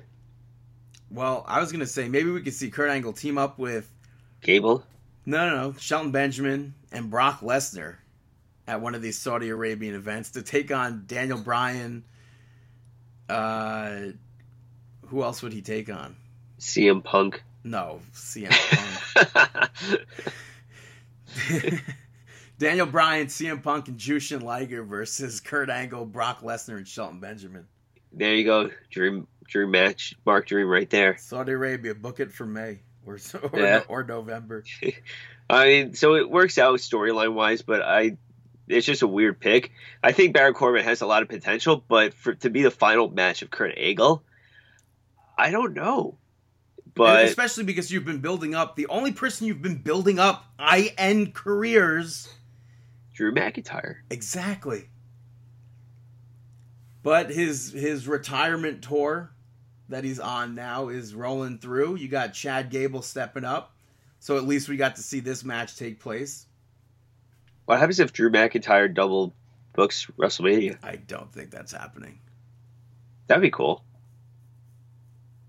well, 1.12 1.44
I 1.48 1.60
was 1.60 1.72
gonna 1.72 1.86
say 1.86 2.08
maybe 2.08 2.32
we 2.32 2.42
could 2.42 2.54
see 2.54 2.70
Kurt 2.70 2.90
Angle 2.90 3.14
team 3.14 3.38
up 3.38 3.58
with 3.60 3.90
Gable. 4.42 4.86
no 5.26 5.50
no 5.50 5.56
no 5.72 5.76
Shelton 5.80 6.12
Benjamin 6.12 6.74
and 6.92 7.10
Brock 7.10 7.42
Lesnar 7.42 7.96
at 8.68 8.82
one 8.82 8.96
of 8.96 9.02
these 9.02 9.18
Saudi 9.18 9.50
Arabian 9.50 9.96
events 9.96 10.32
to 10.32 10.42
take 10.42 10.72
on 10.72 11.04
Daniel 11.08 11.38
Bryan. 11.40 12.04
Uh 13.30 14.00
who 15.08 15.24
else 15.24 15.42
would 15.44 15.54
he 15.54 15.62
take 15.62 15.90
on? 15.90 16.16
CM 16.60 17.04
Punk. 17.04 17.44
No, 17.64 18.00
CM 18.14 18.52
Punk. 21.40 21.82
Daniel 22.60 22.86
Bryan, 22.86 23.28
CM 23.28 23.62
Punk, 23.62 23.88
and 23.88 23.98
Jushin 23.98 24.42
Liger 24.44 24.84
versus 24.84 25.40
Kurt 25.40 25.70
Angle, 25.70 26.06
Brock 26.06 26.42
Lesnar, 26.42 26.78
and 26.78 26.88
Shelton 26.88 27.20
Benjamin. 27.20 27.68
there 28.12 28.36
you 28.36 28.46
go. 28.46 28.70
Dream 28.90 29.28
dream 29.48 29.72
match. 29.72 30.16
Mark 30.26 30.48
Dream 30.48 30.68
right 30.68 30.90
there. 30.90 31.18
Saudi 31.18 31.52
Arabia, 31.52 31.94
book 31.96 32.20
it 32.20 32.32
for 32.32 32.46
May 32.46 32.80
or 33.06 33.20
or, 33.52 33.60
Yeah. 33.60 33.82
or 33.88 34.04
November. 34.04 34.64
I 35.50 35.66
mean, 35.66 35.94
so 35.96 36.16
it 36.16 36.30
works 36.30 36.58
out 36.58 36.80
storyline 36.80 37.34
wise, 37.34 37.62
but 37.62 37.82
I 37.82 38.18
it's 38.68 38.86
just 38.86 39.02
a 39.02 39.08
weird 39.08 39.40
pick. 39.40 39.72
I 40.02 40.12
think 40.12 40.34
Baron 40.34 40.54
Corbin 40.54 40.84
has 40.84 41.02
a 41.02 41.06
lot 41.06 41.22
of 41.22 41.30
potential, 41.30 41.84
but 41.88 42.14
for 42.14 42.34
to 42.36 42.50
be 42.50 42.64
the 42.64 42.72
final 42.72 43.10
match 43.10 43.42
of 43.42 43.52
Kurt 43.52 43.74
Angle, 43.78 44.24
I 45.38 45.52
don't 45.52 45.74
know. 45.74 46.18
And 46.86 46.94
But 46.96 47.26
especially 47.26 47.64
because 47.64 47.92
you've 47.92 48.06
been 48.06 48.20
building 48.20 48.54
up 48.56 48.76
the 48.76 48.88
only 48.88 49.12
person 49.12 49.48
you've 49.48 49.62
been 49.62 49.82
building 49.82 50.20
up 50.20 50.46
I 50.60 50.94
end 50.98 51.34
careers 51.34 52.30
Drew 53.14 53.34
McIntyre. 53.34 53.98
exactly. 54.10 54.90
But 57.02 57.32
his 57.32 57.72
his 57.74 58.08
retirement 58.08 58.82
tour 58.82 59.32
that 59.90 60.04
he's 60.04 60.20
on 60.20 60.56
now 60.56 60.88
is 60.88 61.14
rolling 61.14 61.58
through. 61.58 61.96
You 61.96 62.08
got 62.08 62.34
Chad 62.34 62.70
Gable 62.70 63.02
stepping 63.02 63.44
up, 63.44 63.76
so 64.20 64.38
at 64.38 64.46
least 64.46 64.70
we 64.70 64.78
got 64.78 64.96
to 64.96 65.04
see 65.04 65.20
this 65.20 65.44
match 65.44 65.76
take 65.76 66.00
place. 66.00 66.46
What 67.66 67.80
happens 67.80 68.00
if 68.00 68.14
Drew 68.14 68.30
McIntyre 68.30 68.94
double 68.94 69.34
books 69.74 70.08
WrestleMania? 70.18 70.78
I 70.84 70.98
don't 70.98 71.32
think 71.32 71.52
that's 71.52 71.72
happening. 71.72 72.20
That'd 73.28 73.42
be 73.42 73.52
cool. 73.52 73.84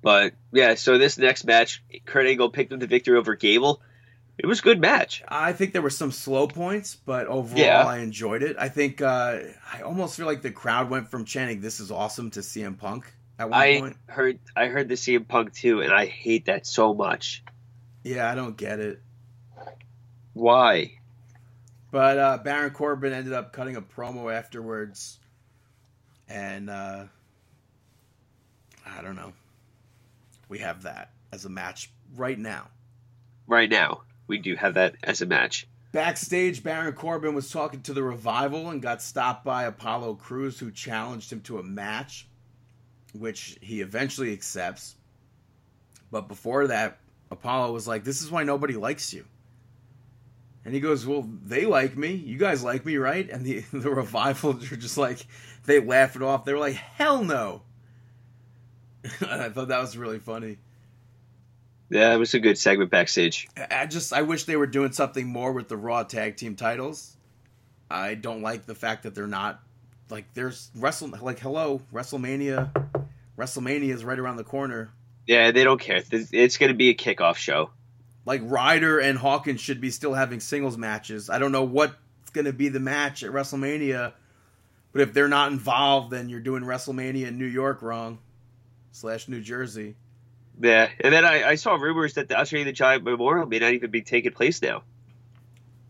But 0.03 0.35
yeah, 0.53 0.75
so 0.75 0.99
this 0.99 1.19
next 1.19 1.45
match, 1.45 1.83
Kurt 2.05 2.27
Angle 2.27 2.51
picked 2.51 2.73
up 2.73 2.81
the 2.81 2.87
victory 2.87 3.17
over 3.17 3.35
Gable. 3.35 3.81
It 4.37 4.47
was 4.47 4.59
a 4.61 4.63
good 4.63 4.81
match. 4.81 5.23
I 5.29 5.53
think 5.53 5.73
there 5.73 5.83
were 5.83 5.91
some 5.91 6.11
slow 6.13 6.47
points, 6.49 6.97
but 6.97 7.27
overall, 7.27 7.59
Yeah. 7.65 7.85
I 7.87 7.99
enjoyed 7.99 8.43
it. 8.43 8.57
I 8.59 8.69
think 8.69 9.01
uh, 9.01 9.39
I 9.73 9.81
almost 9.83 10.17
feel 10.17 10.27
like 10.27 10.43
the 10.43 10.51
crowd 10.51 10.91
went 10.91 11.09
from 11.11 11.25
chanting 11.25 11.61
"This 11.61 11.79
is 11.81 11.91
awesome" 11.93 12.31
to 12.33 12.41
CM 12.41 12.77
Punk 12.77 13.13
at 13.39 13.49
one 13.49 13.59
I 13.61 13.81
point. 13.81 13.97
heard 14.07 14.39
I 14.57 14.67
heard 14.67 14.89
the 14.89 14.97
CM 14.97 15.27
Punk 15.27 15.53
too, 15.55 15.81
and 15.83 15.93
I 15.93 16.07
hate 16.07 16.47
that 16.47 16.67
so 16.67 16.95
much. 16.95 17.45
Yeah, 18.03 18.31
I 18.31 18.35
don't 18.35 18.57
get 18.57 18.81
it. 18.81 19.01
Why? 20.33 20.99
But 21.95 22.19
uh, 22.19 22.39
Baron 22.39 22.73
Corbin 22.73 23.13
ended 23.13 23.33
up 23.33 23.53
cutting 23.53 23.77
a 23.77 23.81
promo 23.81 24.35
afterwards, 24.35 25.21
and 26.29 26.69
uh, 26.69 27.05
I 28.85 29.01
don't 29.01 29.15
know. 29.15 29.33
We 30.49 30.59
have 30.59 30.83
that 30.83 31.13
as 31.31 31.45
a 31.45 31.49
match 31.49 31.93
right 32.17 32.37
now. 32.37 32.67
Right 33.47 33.71
now, 33.71 34.01
we 34.27 34.39
do 34.39 34.57
have 34.57 34.75
that 34.75 34.97
as 35.05 35.23
a 35.23 35.27
match. 35.27 35.69
Backstage, 35.93 36.65
Baron 36.65 36.95
Corbin 36.95 37.33
was 37.33 37.49
talking 37.49 37.81
to 37.83 37.93
the 37.93 38.03
revival 38.03 38.71
and 38.71 38.83
got 38.83 39.01
stopped 39.01 39.45
by 39.45 39.63
Apollo 39.63 40.15
Crews, 40.17 40.59
who 40.59 40.73
challenged 40.73 41.31
him 41.31 41.43
to 41.43 41.61
a 41.61 41.63
match, 41.63 42.27
which 43.13 43.57
he 43.61 43.83
eventually 43.83 44.33
accepts. 44.33 44.97
But 46.11 46.27
before 46.27 46.67
that, 46.67 46.99
Apollo 47.31 47.73
was 47.73 47.87
like, 47.87 48.03
This 48.03 48.21
is 48.21 48.33
why 48.33 48.43
nobody 48.43 48.75
likes 48.75 49.15
you. 49.15 49.25
And 50.65 50.73
he 50.75 50.81
goes, 50.81 51.07
Well, 51.07 51.29
they 51.45 51.67
like 51.67 51.97
me. 51.97 52.13
You 52.13 52.39
guys 52.39 52.63
like 52.65 52.85
me, 52.87 52.97
right? 52.97 53.29
And 53.29 53.45
the, 53.45 53.61
the 53.73 53.91
revival 53.91 54.53
are 54.53 54.77
just 54.77 54.97
like, 54.99 55.27
they 55.67 55.81
laugh 55.81 56.17
it 56.17 56.23
off. 56.23 56.45
They 56.45 56.53
were 56.53 56.59
like, 56.61 56.75
Hell 56.77 57.23
no. 57.25 57.63
I 59.21 59.49
thought 59.51 59.69
that 59.69 59.81
was 59.81 59.97
really 59.97 60.19
funny. 60.19 60.59
Yeah, 61.91 62.15
it 62.15 62.17
was 62.17 62.33
a 62.35 62.41
good 62.41 62.57
segment 62.59 62.91
backstage. 62.91 63.47
I 63.71 63.87
just 63.87 64.13
I 64.13 64.23
wish 64.23 64.45
they 64.45 64.57
were 64.57 64.67
doing 64.67 64.93
something 64.93 65.27
more 65.27 65.53
with 65.53 65.69
the 65.69 65.77
Raw 65.77 66.03
tag 66.03 66.37
team 66.37 66.57
titles. 66.57 67.17
I 67.91 68.15
don't 68.15 68.41
like 68.43 68.65
the 68.67 68.75
fact 68.75 69.03
that 69.03 69.15
they're 69.15 69.27
not 69.27 69.61
like 70.09 70.33
there's 70.33 70.71
wrestle 70.75 71.11
like 71.21 71.39
hello 71.39 71.83
WrestleMania. 71.93 72.71
WrestleMania 73.39 73.91
is 73.93 74.05
right 74.05 74.19
around 74.19 74.37
the 74.37 74.45
corner. 74.45 74.91
Yeah, 75.27 75.51
they 75.51 75.63
don't 75.65 75.81
care. 75.81 75.97
It's- 75.99 76.31
It's 76.33 76.57
going 76.57 76.69
to 76.73 76.77
be 76.77 76.89
a 76.89 76.95
kickoff 76.95 77.37
show. 77.37 77.71
Like 78.27 78.41
Ryder 78.45 79.01
and 79.01 79.19
Hawkins 79.19 79.61
should 79.61 79.81
be 79.81 79.91
still 79.91 80.15
having 80.15 80.41
singles 80.41 80.79
matches. 80.79 81.29
I 81.29 81.39
don't 81.39 81.53
know 81.53 81.65
what's 81.65 81.95
going 82.33 82.47
to 82.47 82.53
be 82.53 82.69
the 82.69 82.81
match 82.81 83.23
at 83.23 83.31
WrestleMania, 83.31 84.13
but 84.93 85.01
if 85.03 85.13
they're 85.13 85.29
not 85.29 85.53
involved, 85.53 86.11
then 86.11 86.29
you're 86.29 86.41
doing 86.41 86.63
WrestleMania 86.63 87.27
in 87.27 87.39
New 87.39 87.47
York 87.47 87.83
wrong 87.83 88.19
slash 88.93 89.29
New 89.29 89.41
Jersey. 89.41 89.97
Yeah, 90.61 90.89
and 91.01 91.13
then 91.13 91.25
I, 91.25 91.49
I 91.51 91.55
saw 91.57 91.75
rumors 91.75 92.15
that 92.15 92.29
the 92.29 92.39
Andre 92.39 92.65
the 92.65 92.73
Giant 92.73 93.03
Memorial 93.03 93.47
may 93.47 93.59
not 93.59 93.73
even 93.73 93.91
be 93.91 94.03
taking 94.03 94.33
place 94.33 94.63
now. 94.63 94.85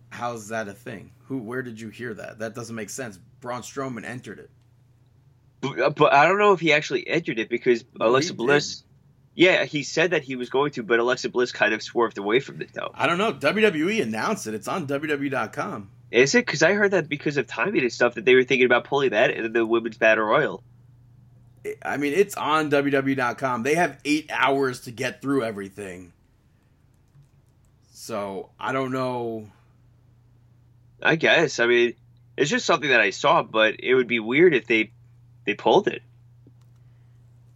How's 0.08 0.48
that 0.48 0.68
a 0.68 0.72
thing? 0.72 1.10
Who? 1.26 1.38
Where 1.38 1.62
did 1.62 1.80
you 1.80 1.90
hear 1.90 2.14
that? 2.14 2.38
That 2.38 2.54
doesn't 2.54 2.74
make 2.74 2.88
sense. 2.88 3.18
Braun 3.40 3.62
Strowman 3.62 4.04
entered 4.04 4.38
it. 4.38 4.50
But, 5.60 5.80
uh, 5.80 5.90
but 5.90 6.12
I 6.12 6.26
don't 6.26 6.38
know 6.38 6.52
if 6.52 6.60
he 6.60 6.72
actually 6.72 7.06
entered 7.06 7.38
it 7.38 7.48
because 7.48 7.84
Alexa. 8.00 8.34
Bliss. 8.34 8.84
Yeah, 9.34 9.64
he 9.64 9.82
said 9.82 10.12
that 10.12 10.22
he 10.22 10.36
was 10.36 10.48
going 10.48 10.72
to, 10.72 10.82
but 10.82 11.00
Alexa 11.00 11.28
Bliss 11.28 11.50
kind 11.50 11.74
of 11.74 11.82
swerved 11.82 12.18
away 12.18 12.38
from 12.38 12.62
it, 12.62 12.72
though. 12.72 12.90
I 12.94 13.06
don't 13.06 13.18
know. 13.18 13.32
WWE 13.32 14.00
announced 14.00 14.46
it. 14.46 14.54
It's 14.54 14.68
on 14.68 14.86
WWE.com. 14.86 15.90
Is 16.12 16.34
it? 16.36 16.46
Because 16.46 16.62
I 16.62 16.74
heard 16.74 16.92
that 16.92 17.08
because 17.08 17.36
of 17.36 17.48
timing 17.48 17.82
and 17.82 17.92
stuff 17.92 18.14
that 18.14 18.24
they 18.24 18.36
were 18.36 18.44
thinking 18.44 18.66
about 18.66 18.84
pulling 18.84 19.10
that 19.10 19.32
in 19.32 19.52
the 19.52 19.66
women's 19.66 19.98
battle 19.98 20.24
royal. 20.24 20.62
I 21.82 21.96
mean, 21.96 22.12
it's 22.12 22.36
on 22.36 22.70
WWE.com. 22.70 23.64
They 23.64 23.74
have 23.74 23.98
eight 24.04 24.30
hours 24.30 24.82
to 24.82 24.92
get 24.92 25.20
through 25.20 25.42
everything. 25.42 26.12
So 27.92 28.50
I 28.60 28.72
don't 28.72 28.92
know. 28.92 29.50
I 31.02 31.16
guess. 31.16 31.58
I 31.58 31.66
mean, 31.66 31.94
it's 32.36 32.50
just 32.50 32.66
something 32.66 32.90
that 32.90 33.00
I 33.00 33.10
saw, 33.10 33.42
but 33.42 33.76
it 33.80 33.94
would 33.94 34.06
be 34.06 34.20
weird 34.20 34.54
if 34.54 34.66
they 34.66 34.92
they 35.46 35.54
pulled 35.54 35.88
it. 35.88 36.02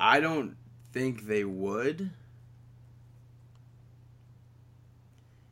I 0.00 0.20
don't 0.20 0.56
think 0.92 1.26
they 1.26 1.44
would. 1.44 2.10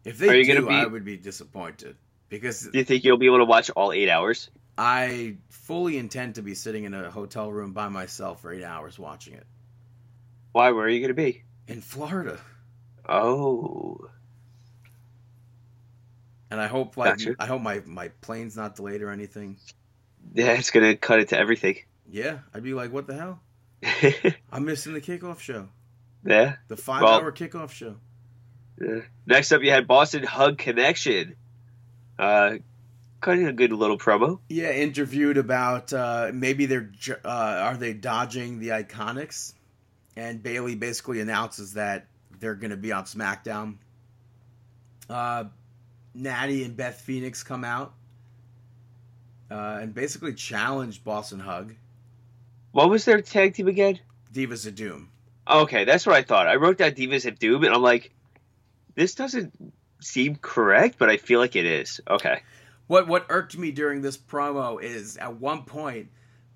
If 0.04 0.18
they 0.18 0.28
Are 0.28 0.34
you 0.34 0.44
do, 0.44 0.54
gonna 0.54 0.66
be- 0.68 0.74
I 0.74 0.86
would 0.86 1.04
be 1.04 1.16
disappointed 1.16 1.96
because 2.28 2.62
Do 2.62 2.78
you 2.78 2.84
think 2.84 3.04
you'll 3.04 3.18
be 3.18 3.26
able 3.26 3.38
to 3.38 3.44
watch 3.44 3.70
all 3.70 3.92
eight 3.92 4.08
hours? 4.08 4.50
I 4.78 5.36
fully 5.48 5.96
intend 5.98 6.34
to 6.36 6.42
be 6.42 6.54
sitting 6.54 6.84
in 6.84 6.94
a 6.94 7.10
hotel 7.10 7.50
room 7.50 7.72
by 7.72 7.88
myself 7.88 8.42
for 8.42 8.52
eight 8.52 8.62
hours 8.62 8.98
watching 8.98 9.34
it 9.34 9.46
Why? 10.52 10.70
Where 10.70 10.84
are 10.84 10.88
you 10.88 11.00
going 11.00 11.08
to 11.08 11.14
be? 11.14 11.42
in 11.66 11.80
Florida. 11.80 12.38
Oh, 13.08 14.08
And 16.50 16.60
I 16.60 16.68
hope 16.68 16.96
like 16.96 17.18
Gotcha. 17.18 17.34
I 17.40 17.46
hope 17.46 17.60
my 17.62 17.82
my 17.84 18.08
plane's 18.20 18.56
not 18.56 18.76
delayed 18.76 19.02
or 19.02 19.10
anything. 19.10 19.56
yeah, 20.34 20.52
it's 20.52 20.70
going 20.70 20.86
to 20.86 20.96
cut 20.96 21.18
it 21.20 21.28
to 21.30 21.38
everything. 21.38 21.78
Yeah, 22.08 22.38
I'd 22.54 22.62
be 22.62 22.74
like, 22.74 22.92
what 22.92 23.08
the 23.08 23.14
hell? 23.14 23.40
I'm 24.52 24.64
missing 24.64 24.92
the 24.94 25.00
kickoff 25.00 25.40
show, 25.40 25.68
yeah. 26.24 26.56
the 26.68 26.76
five 26.76 27.02
Well- 27.02 27.20
hour 27.20 27.32
kickoff 27.32 27.70
show. 27.70 27.96
Yeah. 28.80 29.00
Next 29.26 29.52
up, 29.52 29.62
you 29.62 29.70
had 29.70 29.86
Boss 29.86 30.14
'n' 30.14 30.22
Hug 30.22 30.58
Connection. 30.58 31.34
Uh, 32.18 32.56
kind 33.20 33.42
of 33.42 33.48
a 33.48 33.52
good 33.52 33.72
little 33.72 33.96
promo. 33.96 34.38
Yeah, 34.50 34.70
interviewed 34.72 35.38
about 35.38 35.92
uh, 35.92 36.30
maybe 36.34 36.66
they're 36.66 36.92
uh, 37.24 37.28
are 37.28 37.76
they 37.76 37.94
dodging 37.94 38.58
the 38.60 38.68
Iconics, 38.68 39.54
and 40.14 40.42
Bayley 40.42 40.74
basically 40.74 41.20
announces 41.20 41.72
that 41.74 42.06
they're 42.38 42.54
going 42.54 42.70
to 42.70 42.76
be 42.76 42.92
on 42.92 43.04
SmackDown. 43.04 43.76
Uh, 45.08 45.44
Natty 46.14 46.64
and 46.64 46.76
Beth 46.76 47.00
Phoenix 47.00 47.42
come 47.42 47.64
out 47.64 47.94
uh, 49.50 49.78
and 49.80 49.94
basically 49.94 50.34
challenge 50.34 51.04
Boston 51.04 51.40
Hug. 51.40 51.74
What 52.76 52.90
was 52.90 53.06
their 53.06 53.22
tag 53.22 53.54
team 53.54 53.68
again? 53.68 54.00
Divas 54.34 54.66
of 54.66 54.74
Doom. 54.74 55.08
Okay, 55.48 55.86
that's 55.86 56.04
what 56.04 56.14
I 56.14 56.20
thought. 56.22 56.46
I 56.46 56.56
wrote 56.56 56.76
down 56.76 56.90
Divas 56.90 57.24
of 57.24 57.38
Doom, 57.38 57.64
and 57.64 57.74
I'm 57.74 57.80
like, 57.80 58.12
this 58.94 59.14
doesn't 59.14 59.72
seem 60.02 60.36
correct, 60.36 60.96
but 60.98 61.08
I 61.08 61.16
feel 61.16 61.40
like 61.40 61.56
it 61.56 61.64
is. 61.64 62.02
Okay. 62.06 62.42
What 62.86 63.08
what 63.08 63.24
irked 63.30 63.56
me 63.56 63.70
during 63.70 64.02
this 64.02 64.18
promo 64.18 64.78
is 64.78 65.16
at 65.16 65.40
one 65.40 65.62
point 65.62 66.08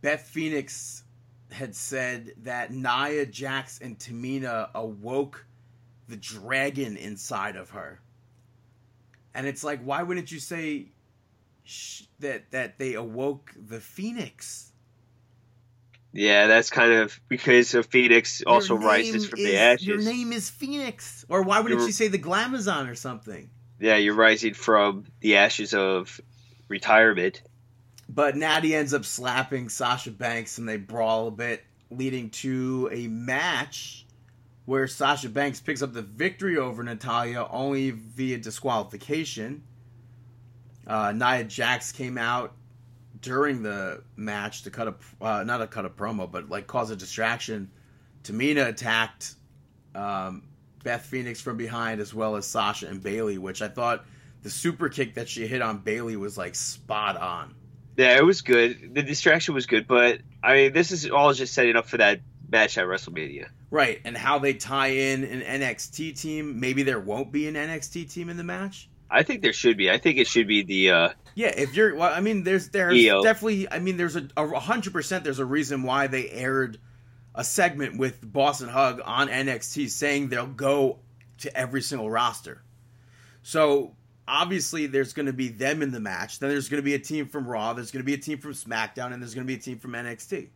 Beth 0.03 0.21
Phoenix 0.21 1.05
had 1.53 1.75
said 1.75 2.35
that 2.43 2.71
Nia 2.71 3.25
Jax 3.25 3.79
and 3.79 3.99
Tamina 3.99 4.69
awoke 4.75 5.47
the 6.07 6.19
dragon 6.19 6.99
inside 6.99 7.57
of 7.57 7.71
her. 7.71 7.99
And 9.33 9.47
it's 9.47 9.65
like 9.65 9.83
why 9.83 10.03
wouldn't 10.03 10.31
you 10.31 10.39
say 10.39 10.89
sh- 11.65 12.03
that 12.19 12.51
that 12.51 12.79
they 12.79 12.93
awoke 12.93 13.55
the 13.57 13.81
phoenix? 13.81 14.71
Yeah, 16.13 16.49
that's 16.49 16.71
kind 16.71 16.93
of 16.93 17.19
because 17.29 17.75
of 17.75 17.87
Phoenix 17.87 18.43
also 18.47 18.75
rises 18.77 19.29
from 19.29 19.39
is- 19.39 19.45
the 19.45 19.57
ashes. 19.57 19.87
Your 19.87 19.99
name 19.99 20.33
is 20.33 20.51
Phoenix. 20.51 21.25
Or 21.29 21.43
why 21.43 21.61
wouldn't 21.61 21.81
You're- 21.81 21.89
she 21.91 21.97
say 21.97 22.09
the 22.09 22.19
Glamazon 22.19 22.91
or 22.91 22.95
something? 22.95 23.51
Yeah, 23.79 23.97
you're 23.97 24.15
rising 24.15 24.55
from 24.55 25.05
the 25.21 25.37
ashes 25.37 25.73
of 25.73 26.21
retirement. 26.69 27.43
But 28.09 28.37
Natty 28.37 28.75
ends 28.75 28.93
up 28.93 29.05
slapping 29.05 29.69
Sasha 29.69 30.11
Banks 30.11 30.59
and 30.59 30.69
they 30.69 30.77
brawl 30.77 31.29
a 31.29 31.31
bit, 31.31 31.65
leading 31.91 32.31
to 32.31 32.89
a 32.93 33.07
match 33.07 34.05
where 34.65 34.87
Sasha 34.89 35.29
Banks 35.29 35.61
picks 35.61 35.81
up 35.81 35.93
the 35.93 36.03
victory 36.03 36.57
over 36.57 36.83
Natalya 36.83 37.47
only 37.51 37.91
via 37.91 38.39
disqualification. 38.39 39.63
Uh, 40.87 41.13
Nia 41.13 41.45
Jax 41.45 41.93
came 41.93 42.19
out 42.19 42.53
during 43.23 43.63
the 43.63 44.03
match 44.17 44.63
to 44.63 44.71
cut 44.71 44.89
a 44.89 44.95
uh, 45.25 45.43
not 45.45 45.61
a 45.61 45.67
cut 45.67 45.85
a 45.85 45.91
promo, 45.91 46.31
but 46.31 46.49
like 46.49 46.67
cause 46.67 46.91
a 46.91 46.97
distraction. 46.97 47.71
Tamina 48.23 48.67
attacked 48.69 49.35
um, 49.95 50.43
Beth 50.85 51.05
Phoenix 51.05 51.41
from 51.41 51.57
behind 51.57 52.01
as 52.01 52.15
well 52.15 52.37
as 52.37 52.47
Sasha 52.47 52.89
and 52.89 53.03
Bayley, 53.03 53.39
which 53.39 53.63
I 53.63 53.69
thought 53.69 54.05
the 54.43 54.51
super 54.51 54.89
kick 54.89 55.15
that 55.15 55.29
she 55.29 55.47
hit 55.47 55.63
on 55.63 55.79
Bayley 55.79 56.17
was 56.17 56.39
like 56.39 56.55
spot 56.55 57.17
on. 57.17 57.55
Yeah, 57.97 58.17
it 58.17 58.25
was 58.25 58.41
good. 58.41 58.95
The 58.95 59.03
distraction 59.03 59.55
was 59.55 59.67
good, 59.67 59.87
but 59.87 60.21
I 60.43 60.55
mean, 60.55 60.73
this 60.73 60.91
is 60.91 61.11
all 61.11 61.33
just 61.33 61.53
setting 61.53 61.77
up 61.77 61.87
for 61.87 61.99
that 61.99 62.21
match 62.49 62.79
at 62.79 62.87
WrestleMania. 62.87 63.49
Right, 63.71 64.01
and 64.05 64.17
how 64.17 64.39
they 64.39 64.55
tie 64.55 64.89
in 64.89 65.25
an 65.25 65.43
NXT 65.43 66.21
team. 66.21 66.59
Maybe 66.59 66.83
there 66.83 66.99
won't 66.99 67.31
be 67.31 67.47
an 67.47 67.55
NXT 67.55 68.13
team 68.13 68.29
in 68.29 68.37
the 68.37 68.45
match. 68.45 68.90
I 69.11 69.23
think 69.23 69.43
there 69.43 69.53
should 69.53 69.77
be. 69.77 69.91
I 69.91 69.99
think 69.99 70.19
it 70.19 70.27
should 70.27 70.47
be 70.47 70.63
the. 70.63 70.91
uh 70.91 71.09
Yeah, 71.35 71.49
if 71.49 71.75
you're, 71.75 71.95
well, 71.97 72.13
I 72.13 72.21
mean, 72.21 72.45
there's 72.45 72.69
there's 72.69 72.97
EO. 72.97 73.23
definitely, 73.23 73.71
I 73.71 73.79
mean, 73.79 73.97
there's 73.97 74.17
a 74.17 74.29
a 74.37 74.61
hundred 74.61 74.93
percent. 74.93 75.25
There's 75.25 75.39
a 75.39 75.45
reason 75.45 75.83
why 75.83 76.07
they 76.07 76.31
aired 76.31 76.79
a 77.35 77.45
segment 77.45 77.99
with 77.99 78.21
Boss 78.33 78.63
'n' 78.63 78.69
Hug 78.69 79.01
on 79.05 79.29
NXT 79.29 79.91
saying 79.91 80.29
they'll 80.29 80.47
go 80.47 81.01
to 81.39 81.57
every 81.57 81.83
single 81.83 82.11
roster. 82.11 82.63
So 83.43 83.97
obviously, 84.29 84.87
there's 84.87 85.13
going 85.13 85.27
to 85.27 85.33
be 85.33 85.49
them 85.49 85.83
in 85.83 85.91
the 85.91 86.01
match. 86.01 86.39
Then 86.39 86.51
there's 86.51 86.69
going 86.69 86.83
to 86.83 86.85
be 86.85 86.95
a 86.95 86.99
team 86.99 87.27
from 87.27 87.47
Raw. 87.47 87.73
There's 87.73 87.91
going 87.91 88.03
to 88.03 88.07
be 88.07 88.15
a 88.15 88.19
team 88.19 88.39
from 88.39 88.53
SmackDown, 88.53 89.13
and 89.13 89.23
there's 89.23 89.35
going 89.35 89.47
to 89.47 89.51
be 89.53 89.59
a 89.59 89.63
team 89.63 89.79
from 89.79 89.93
NXT. 89.93 90.49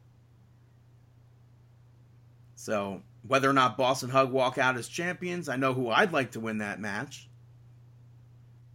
So 2.55 3.03
whether 3.27 3.49
or 3.49 3.53
not 3.53 3.77
Boss 3.77 4.03
'n' 4.03 4.11
Hug 4.11 4.31
walk 4.33 4.59
out 4.59 4.77
as 4.77 4.89
champions, 4.89 5.49
I 5.49 5.57
know 5.57 5.75
who 5.75 5.91
I'd 5.91 6.13
like 6.13 6.33
to 6.33 6.41
win 6.41 6.59
that 6.59 6.81
match. 6.81 7.29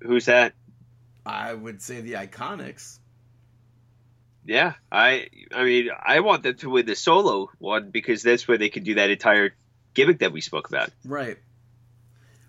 Who's 0.01 0.25
that? 0.25 0.53
I 1.25 1.53
would 1.53 1.81
say 1.81 2.01
the 2.01 2.13
Iconics. 2.13 2.99
Yeah, 4.45 4.73
I. 4.91 5.27
I 5.53 5.63
mean, 5.63 5.89
I 6.01 6.21
want 6.21 6.43
them 6.43 6.55
to 6.57 6.69
win 6.69 6.85
the 6.85 6.95
solo 6.95 7.49
one 7.59 7.91
because 7.91 8.23
that's 8.23 8.47
where 8.47 8.57
they 8.57 8.69
can 8.69 8.83
do 8.83 8.95
that 8.95 9.09
entire 9.09 9.53
gimmick 9.93 10.19
that 10.19 10.31
we 10.31 10.41
spoke 10.41 10.69
about. 10.69 10.89
Right. 11.05 11.37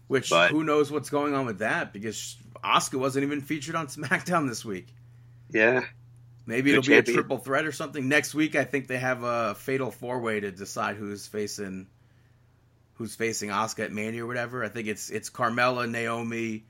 Which 0.06 0.30
But- 0.30 0.50
who 0.50 0.64
knows 0.64 0.90
what's 0.90 1.10
going 1.10 1.34
on 1.34 1.46
with 1.46 1.58
that 1.58 1.92
because 1.92 2.36
Asuka 2.64 2.98
wasn't 2.98 3.24
even 3.24 3.40
featured 3.42 3.74
on 3.74 3.86
SmackDown 3.88 4.48
this 4.48 4.64
week. 4.64 4.86
Yeah, 5.50 5.84
Maybe 6.46 6.72
Good 6.72 6.78
it'll 6.78 6.88
be 6.88 7.10
a 7.10 7.14
triple 7.14 7.38
threat 7.38 7.64
or 7.64 7.72
something. 7.72 8.08
Next 8.08 8.34
week 8.34 8.56
I 8.56 8.64
think 8.64 8.88
they 8.88 8.98
have 8.98 9.22
a 9.22 9.54
fatal 9.54 9.90
four 9.90 10.20
way 10.20 10.40
to 10.40 10.50
decide 10.50 10.96
who's 10.96 11.26
facing 11.26 11.86
who's 12.94 13.14
facing 13.14 13.50
Asuka 13.50 13.84
at 13.84 13.92
Mania 13.92 14.24
or 14.24 14.26
whatever. 14.26 14.64
I 14.64 14.68
think 14.68 14.88
it's 14.88 15.10
it's 15.10 15.30
Carmella, 15.30 15.88
Naomi, 15.88 16.64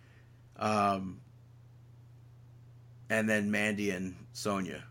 um 0.61 1.19
and 3.09 3.29
then 3.29 3.51
Mandy 3.51 3.91
and 3.91 4.15
Sonya. 4.33 4.85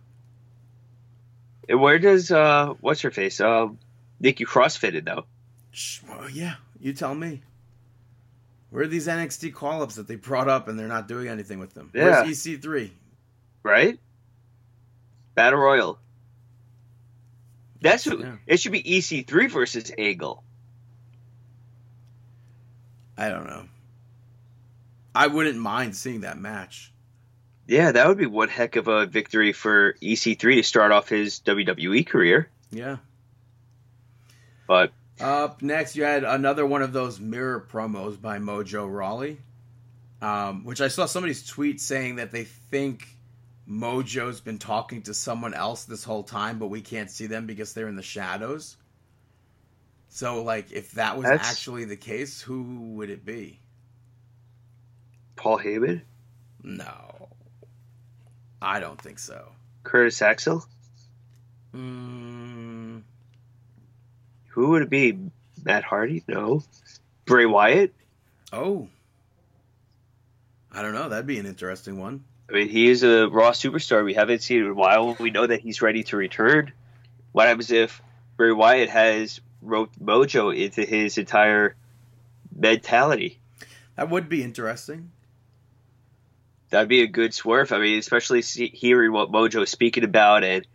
and 1.70 1.80
where 1.80 2.00
does 2.00 2.32
uh 2.32 2.74
what's 2.82 3.02
her 3.02 3.12
face 3.12 3.40
um 3.40 3.80
Nikki 4.20 4.44
Cross 4.44 4.76
fit 4.78 5.06
though? 5.06 5.26
Well, 6.08 6.30
yeah, 6.30 6.56
you 6.80 6.92
tell 6.94 7.16
me. 7.16 7.42
Where 8.72 8.84
are 8.84 8.88
these 8.88 9.08
NXT 9.08 9.54
call 9.54 9.82
ups 9.82 9.96
that 9.96 10.08
they 10.08 10.16
brought 10.16 10.48
up 10.48 10.68
and 10.68 10.78
they're 10.78 10.88
not 10.88 11.08
doing 11.08 11.28
anything 11.28 11.60
with 11.60 11.74
them? 11.74 11.90
Yeah. 11.94 12.24
Where's 12.24 12.38
EC3? 12.46 12.92
Right? 13.64 14.00
Battle 15.34 15.60
Royal. 15.60 15.98
That's 17.82 18.04
who. 18.04 18.20
Yeah. 18.20 18.36
It 18.46 18.60
should 18.60 18.74
be 18.74 18.84
EC3 18.84 19.50
versus 19.50 19.92
Angle. 19.98 20.44
I 23.18 23.30
don't 23.30 23.48
know. 23.48 23.64
I 25.20 25.28
wouldn't 25.28 25.58
mind 25.60 25.98
seeing 25.98 26.22
that 26.22 26.38
match. 26.38 26.94
Yeah, 27.68 27.92
that 27.92 28.08
would 28.08 28.18
be 28.18 28.26
one 28.26 28.48
heck 28.48 28.78
of 28.78 28.88
a 28.88 29.06
victory 29.06 29.52
for 29.52 29.94
EC3 30.02 30.56
to 30.56 30.64
start 30.64 30.94
off 30.94 31.10
his 31.10 31.42
WWE 31.42 32.08
career. 32.08 32.50
Yeah. 32.72 32.98
But 34.66 34.94
Up 35.20 35.62
next, 35.62 35.98
you 35.98 36.04
had 36.06 36.24
another 36.24 36.66
one 36.66 36.82
of 36.82 36.94
those 36.94 37.20
mirror 37.20 37.68
promos 37.70 38.20
by 38.20 38.40
Mojo 38.40 38.90
Rawley, 38.90 39.40
um, 40.22 40.64
which 40.64 40.80
I 40.80 40.88
saw 40.88 41.06
somebody's 41.06 41.46
tweet 41.46 41.82
saying 41.82 42.16
that 42.16 42.32
they 42.32 42.46
think 42.46 43.06
Mojo's 43.70 44.40
been 44.40 44.58
talking 44.58 45.02
to 45.02 45.14
someone 45.14 45.54
else 45.54 45.84
this 45.84 46.06
whole 46.06 46.24
time, 46.24 46.60
but 46.60 46.68
we 46.68 46.80
can't 46.80 47.12
see 47.12 47.28
them 47.28 47.46
because 47.46 47.74
they're 47.74 47.90
in 47.90 47.98
the 47.98 48.02
shadows. 48.02 48.78
So, 50.08 50.42
like, 50.44 50.72
if 50.72 50.94
that 50.94 51.18
was 51.18 51.26
That's- 51.26 51.52
actually 51.52 51.84
the 51.84 51.98
case, 51.98 52.42
who 52.42 52.94
would 52.96 53.10
it 53.10 53.26
be? 53.26 53.60
Paul 55.40 55.58
Heyman, 55.60 56.02
No. 56.64 57.30
I 58.62 58.82
don't 58.82 59.02
think 59.02 59.20
so. 59.20 59.54
Curtis 59.84 60.22
Axel? 60.22 60.66
Mm, 61.74 63.04
Who 64.50 64.70
would 64.72 64.82
it 64.82 64.90
be? 64.90 65.18
Matt 65.64 65.86
Hardy? 65.86 66.24
No. 66.28 66.62
Bray 67.26 67.46
Wyatt? 67.46 67.94
oh, 68.52 68.90
I 70.72 70.82
don't 70.82 70.94
know. 70.94 71.08
That'd 71.10 71.26
be 71.26 71.40
an 71.40 71.46
interesting 71.46 72.00
one. 72.00 72.24
I 72.50 72.54
mean, 72.54 72.68
he 72.70 72.90
is 72.90 73.04
a 73.04 73.28
Raw 73.30 73.52
superstar. 73.52 74.04
We 74.04 74.14
haven't 74.16 74.42
seen 74.44 74.60
it 74.60 74.66
in 74.66 74.72
a 74.72 74.74
while. 74.74 75.16
We 75.20 75.32
know 75.32 75.48
that 75.48 75.62
he's 75.62 75.82
ready 75.82 76.04
to 76.04 76.18
return. 76.18 76.74
What 77.32 77.48
happens 77.48 77.72
if 77.72 78.02
Bray 78.38 78.52
Wyatt 78.52 78.90
has 78.90 79.40
roped 79.62 80.04
Mojo 80.04 80.56
into 80.56 80.84
his 80.84 81.18
entire 81.18 81.76
mentality? 82.56 83.40
That 83.96 84.10
would 84.10 84.28
be 84.30 84.44
interesting. 84.44 85.12
That'd 86.70 86.90
be 86.90 87.02
a 87.02 87.08
good 87.08 87.34
swerve. 87.34 87.72
I 87.72 87.80
mean, 87.80 87.98
especially 87.98 88.42
see, 88.42 88.70
hearing 88.70 89.12
what 89.12 89.32
Mojo's 89.32 89.70
speaking 89.70 90.04
about 90.04 90.44
and 90.44 90.68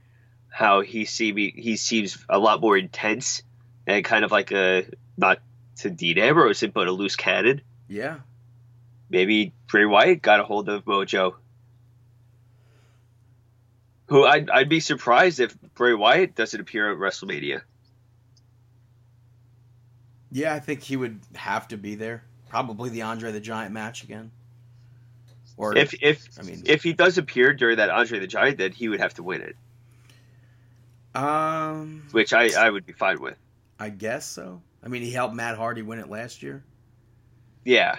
how 0.48 0.80
he 0.80 1.04
see 1.04 1.52
he 1.54 1.76
seems 1.76 2.18
a 2.28 2.38
lot 2.38 2.60
more 2.60 2.76
intense 2.76 3.42
and 3.86 4.04
kind 4.04 4.24
of 4.24 4.32
like 4.32 4.52
a 4.52 4.86
not 5.16 5.38
to 5.76 5.90
Dean 5.90 6.18
Ambrose, 6.18 6.64
but 6.72 6.88
a 6.88 6.92
loose 6.92 7.16
cannon. 7.16 7.60
Yeah. 7.88 8.18
Maybe 9.10 9.52
Bray 9.68 9.84
Wyatt 9.84 10.22
got 10.22 10.40
a 10.40 10.44
hold 10.44 10.68
of 10.68 10.84
Mojo. 10.84 11.34
Who 14.06 14.24
I'd, 14.24 14.50
I'd 14.50 14.68
be 14.68 14.80
surprised 14.80 15.40
if 15.40 15.56
Bray 15.74 15.94
Wyatt 15.94 16.34
doesn't 16.34 16.60
appear 16.60 16.92
at 16.92 16.98
WrestleMania. 16.98 17.62
Yeah, 20.30 20.54
I 20.54 20.60
think 20.60 20.82
he 20.82 20.96
would 20.96 21.20
have 21.36 21.68
to 21.68 21.76
be 21.76 21.94
there. 21.94 22.24
Probably 22.48 22.90
the 22.90 23.02
Andre 23.02 23.30
the 23.32 23.40
Giant 23.40 23.72
match 23.72 24.02
again. 24.02 24.30
Or 25.56 25.76
If 25.76 25.94
if 26.02 26.28
I 26.38 26.42
mean- 26.42 26.62
if 26.66 26.82
he 26.82 26.92
does 26.92 27.16
appear 27.18 27.52
during 27.54 27.76
that 27.76 27.90
Andre 27.90 28.18
the 28.18 28.26
Giant, 28.26 28.58
then 28.58 28.72
he 28.72 28.88
would 28.88 29.00
have 29.00 29.14
to 29.14 29.22
win 29.22 29.40
it, 29.42 29.56
um, 31.14 32.04
which 32.10 32.32
I, 32.32 32.50
I 32.58 32.68
would 32.70 32.86
be 32.86 32.92
fine 32.92 33.20
with. 33.20 33.36
I 33.78 33.90
guess 33.90 34.26
so. 34.26 34.62
I 34.82 34.88
mean, 34.88 35.02
he 35.02 35.10
helped 35.10 35.34
Matt 35.34 35.56
Hardy 35.56 35.82
win 35.82 35.98
it 35.98 36.08
last 36.08 36.42
year. 36.42 36.62
Yeah, 37.64 37.96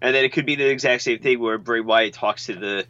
and 0.00 0.14
then 0.14 0.24
it 0.24 0.32
could 0.32 0.46
be 0.46 0.54
the 0.54 0.68
exact 0.68 1.02
same 1.02 1.18
thing 1.20 1.40
where 1.40 1.58
Bray 1.58 1.80
Wyatt 1.80 2.14
talks 2.14 2.46
to 2.46 2.54
the 2.54 2.86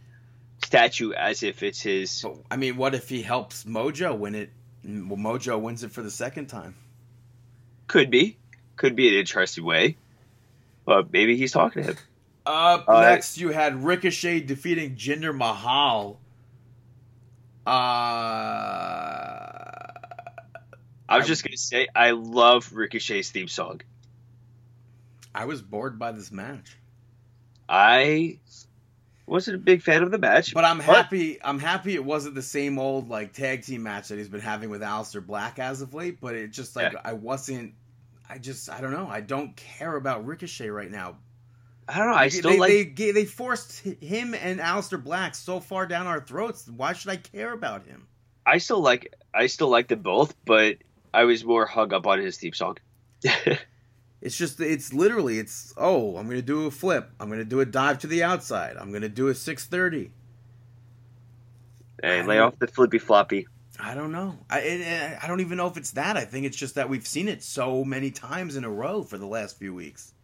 statue 0.64 1.12
as 1.12 1.42
if 1.42 1.62
it's 1.62 1.80
his. 1.80 2.22
But 2.22 2.36
I 2.50 2.56
mean, 2.56 2.76
what 2.76 2.94
if 2.94 3.08
he 3.08 3.22
helps 3.22 3.64
Mojo 3.64 4.16
win 4.18 4.34
it? 4.34 4.50
and 4.84 5.10
Mojo 5.10 5.60
wins 5.60 5.82
it 5.84 5.90
for 5.92 6.02
the 6.02 6.10
second 6.10 6.46
time. 6.46 6.74
Could 7.88 8.10
be, 8.10 8.36
could 8.76 8.94
be 8.96 9.08
an 9.08 9.14
interesting 9.14 9.64
way, 9.64 9.96
but 10.84 11.12
maybe 11.12 11.36
he's 11.36 11.52
talking 11.52 11.82
to 11.82 11.88
him. 11.90 11.96
Up 12.48 12.88
Uh, 12.88 13.02
next, 13.02 13.36
you 13.36 13.50
had 13.50 13.84
Ricochet 13.84 14.40
defeating 14.40 14.96
Jinder 14.96 15.36
Mahal. 15.36 16.18
Uh, 17.66 17.70
I 21.08 21.16
was 21.18 21.24
I- 21.24 21.28
just 21.28 21.44
gonna 21.44 21.56
say 21.58 21.88
I 21.94 22.12
love 22.12 22.72
Ricochet's 22.72 23.30
theme 23.30 23.48
song. 23.48 23.82
I 25.34 25.44
was 25.44 25.60
bored 25.60 25.98
by 25.98 26.12
this 26.12 26.32
match, 26.32 26.78
I 27.68 28.38
wasn't 29.26 29.56
a 29.56 29.58
big 29.58 29.82
fan 29.82 30.02
of 30.02 30.10
the 30.10 30.16
match, 30.18 30.54
but 30.54 30.64
I'm 30.64 30.80
happy. 30.80 31.38
I'm 31.44 31.58
happy 31.58 31.94
it 31.94 32.04
wasn't 32.04 32.34
the 32.34 32.42
same 32.42 32.78
old 32.78 33.10
like 33.10 33.34
tag 33.34 33.62
team 33.64 33.82
match 33.82 34.08
that 34.08 34.16
he's 34.16 34.28
been 34.30 34.40
having 34.40 34.70
with 34.70 34.80
Aleister 34.80 35.24
Black 35.24 35.58
as 35.58 35.82
of 35.82 35.92
late. 35.92 36.18
But 36.20 36.34
it 36.34 36.48
just 36.50 36.74
like 36.74 36.94
Yeah. 36.94 37.00
I 37.04 37.12
wasn't. 37.12 37.74
I 38.28 38.38
just 38.38 38.70
I 38.70 38.80
don't 38.80 38.92
know. 38.92 39.06
I 39.06 39.20
don't 39.20 39.54
care 39.54 39.94
about 39.96 40.24
Ricochet 40.26 40.70
right 40.70 40.90
now. 40.90 41.18
I 41.88 41.98
don't 41.98 42.10
know. 42.10 42.16
I 42.16 42.28
still 42.28 42.50
they, 42.50 42.58
like. 42.58 42.96
they 42.96 43.12
they 43.12 43.24
forced 43.24 43.80
him 43.80 44.34
and 44.34 44.60
Aleister 44.60 45.02
Black 45.02 45.34
so 45.34 45.58
far 45.58 45.86
down 45.86 46.06
our 46.06 46.20
throats. 46.20 46.68
Why 46.68 46.92
should 46.92 47.10
I 47.10 47.16
care 47.16 47.52
about 47.52 47.86
him? 47.86 48.06
I 48.44 48.58
still 48.58 48.80
like. 48.80 49.14
I 49.34 49.46
still 49.46 49.68
like 49.68 49.88
them 49.88 50.02
both, 50.02 50.34
but 50.44 50.76
I 51.14 51.24
was 51.24 51.44
more 51.44 51.66
hung 51.66 51.92
up 51.94 52.06
on 52.06 52.20
his 52.20 52.36
theme 52.36 52.52
song. 52.52 52.76
It's 54.20 54.36
just 54.36 54.60
it's 54.60 54.92
literally 54.92 55.38
it's 55.38 55.72
oh 55.76 56.16
I'm 56.16 56.28
gonna 56.28 56.42
do 56.42 56.66
a 56.66 56.70
flip 56.70 57.10
I'm 57.20 57.28
gonna 57.28 57.44
do 57.44 57.60
a 57.60 57.64
dive 57.64 57.98
to 58.00 58.08
the 58.08 58.24
outside 58.24 58.76
I'm 58.76 58.92
gonna 58.92 59.08
do 59.08 59.28
a 59.28 59.34
six 59.34 59.66
thirty 59.66 60.10
and 62.02 62.26
lay 62.26 62.38
off 62.38 62.58
the 62.58 62.66
flippy 62.66 62.98
floppy. 62.98 63.46
I 63.78 63.94
don't 63.94 64.10
know 64.10 64.36
I 64.50 65.16
I 65.22 65.28
don't 65.28 65.40
even 65.40 65.56
know 65.56 65.68
if 65.68 65.76
it's 65.76 65.92
that 65.92 66.16
I 66.16 66.24
think 66.24 66.46
it's 66.46 66.56
just 66.56 66.74
that 66.74 66.88
we've 66.88 67.06
seen 67.06 67.28
it 67.28 67.44
so 67.44 67.84
many 67.84 68.10
times 68.10 68.56
in 68.56 68.64
a 68.64 68.70
row 68.70 69.04
for 69.04 69.18
the 69.18 69.26
last 69.26 69.56
few 69.56 69.72
weeks 69.72 70.14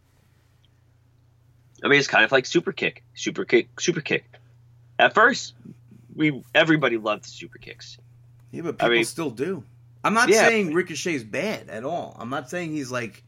I 1.85 1.87
mean, 1.87 1.99
it's 1.99 2.07
kind 2.07 2.25
of 2.25 2.31
like 2.31 2.47
super 2.47 2.71
kick, 2.71 3.03
super 3.13 3.45
kick, 3.45 3.79
super 3.79 4.01
kick. 4.01 4.25
At 4.97 5.13
first, 5.13 5.53
we 6.15 6.41
everybody 6.55 6.97
loved 6.97 7.25
super 7.25 7.59
kicks. 7.59 7.97
yeah 8.51 8.63
but 8.63 8.75
I 8.79 8.85
people 8.85 8.89
mean- 8.89 9.05
still 9.05 9.29
do 9.29 9.63
I'm 10.03 10.13
not 10.13 10.29
Yeah, 10.29 10.47
saying 10.47 10.73
Ricochet's 10.73 11.23
bad 11.23 11.69
at 11.69 11.83
all 11.83 12.15
I'm 12.19 12.29
not 12.29 12.49
saying 12.49 12.71
he's 12.71 12.91
like 12.91 13.23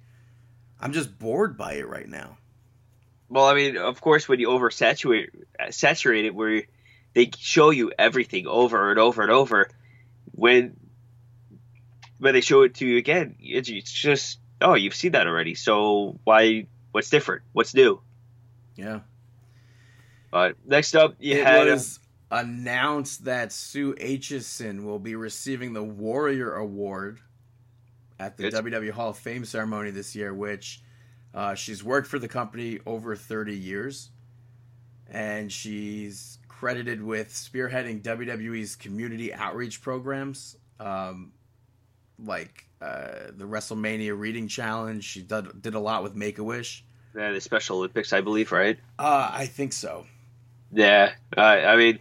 I'm 0.82 0.93
just 0.93 1.18
bored 1.20 1.58
by 1.58 1.74
it 1.74 1.88
right 1.88 2.08
now 2.08 2.38
Well, 3.30 3.45
I 3.45 3.53
mean, 3.55 3.78
of 3.78 3.99
course, 4.01 4.28
when 4.30 4.39
you 4.39 4.47
oversaturate 4.49 5.30
saturate 5.72 6.26
it, 6.26 6.34
where 6.36 6.64
they 7.14 7.30
show 7.38 7.70
you 7.72 7.91
everything 7.99 8.47
over 8.47 8.89
and 8.91 8.99
over 8.99 9.22
and 9.22 9.32
over, 9.32 9.70
when 10.32 10.78
when 12.20 12.34
they 12.34 12.41
show 12.41 12.62
it 12.64 12.76
to 12.76 12.86
you 12.88 12.97
again, 12.97 13.36
it's, 13.39 13.70
it's 13.70 13.91
just 13.91 14.39
oh, 14.62 14.74
you've 14.76 14.95
seen 14.95 15.12
that 15.12 15.28
already. 15.28 15.53
So 15.55 16.20
why? 16.24 16.68
What's 16.91 17.10
different? 17.12 17.43
What's 17.53 17.74
new? 17.76 18.01
Yeah 18.78 18.99
But 20.32 20.55
next 20.65 20.95
up, 20.95 21.15
you 21.19 21.36
it 21.36 21.45
had 21.45 21.67
was 21.67 21.99
announced 22.32 23.25
that 23.25 23.51
Sue 23.51 23.93
Aitchison 23.95 24.84
will 24.84 24.99
be 24.99 25.15
receiving 25.15 25.73
the 25.73 25.84
Warrior 25.84 26.53
Award 26.55 27.19
at 28.19 28.38
the 28.38 28.47
It's- 28.47 28.61
WWE 28.61 28.91
Hall 28.91 29.09
of 29.11 29.17
Fame 29.17 29.45
ceremony 29.45 29.91
this 29.91 30.15
year, 30.15 30.34
which 30.34 30.82
uh, 31.34 31.55
she's 31.55 31.84
worked 31.84 32.07
for 32.07 32.19
the 32.19 32.28
company 32.28 32.80
over 32.86 33.15
30 33.15 33.55
years. 33.55 34.09
And 35.09 35.49
she's 35.51 36.39
credited 36.49 37.01
with 37.01 37.30
spearheading 37.30 38.01
WWE's 38.01 38.75
community 38.75 39.34
outreach 39.34 39.82
programs, 39.82 40.57
um, 40.82 41.32
like 42.19 42.65
uh, 42.82 43.32
the 43.38 43.45
WrestleMania 43.45 44.17
Reading 44.19 44.49
Challenge. 44.49 45.01
She 45.01 45.21
did, 45.21 45.61
did 45.61 45.75
a 45.75 45.80
lot 45.80 46.03
with 46.03 46.15
Make 46.15 46.39
a 46.39 46.43
Wish. 46.43 46.84
Uh, 47.18 47.32
the 47.32 47.41
Special 47.41 47.78
Olympics, 47.78 48.13
I 48.13 48.22
believe, 48.22 48.51
right? 48.51 48.78
Uh, 48.99 49.30
I 49.32 49.45
think 49.45 49.74
so. 49.74 50.05
Yeah, 50.72 51.13
uh, 51.36 51.41
I 51.41 51.76
mean, 51.78 51.99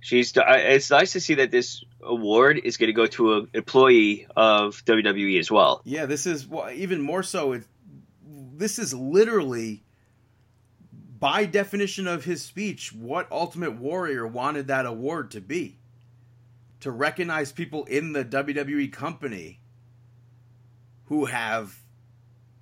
she's. 0.00 0.32
It's 0.36 0.90
nice 0.90 1.12
to 1.12 1.20
see 1.20 1.34
that 1.34 1.50
this 1.50 1.84
award 2.02 2.60
is 2.62 2.76
going 2.76 2.88
to 2.88 2.92
go 2.92 3.06
to 3.06 3.34
an 3.34 3.48
employee 3.54 4.26
of 4.36 4.84
WWE 4.84 5.38
as 5.38 5.50
well. 5.50 5.82
Yeah, 5.84 6.06
this 6.06 6.26
is 6.26 6.46
well, 6.46 6.70
even 6.70 7.00
more 7.00 7.22
so. 7.22 7.52
It, 7.52 7.64
this 8.24 8.78
is 8.78 8.92
literally, 8.92 9.84
by 11.18 11.44
definition 11.44 12.06
of 12.06 12.24
his 12.24 12.42
speech, 12.42 12.92
what 12.92 13.30
Ultimate 13.30 13.76
Warrior 13.76 14.26
wanted 14.26 14.66
that 14.68 14.86
award 14.86 15.30
to 15.32 15.40
be. 15.40 15.78
To 16.80 16.90
recognize 16.90 17.52
people 17.52 17.84
in 17.84 18.12
the 18.12 18.24
WWE 18.24 18.92
company 18.92 19.60
who 21.06 21.24
have 21.24 21.74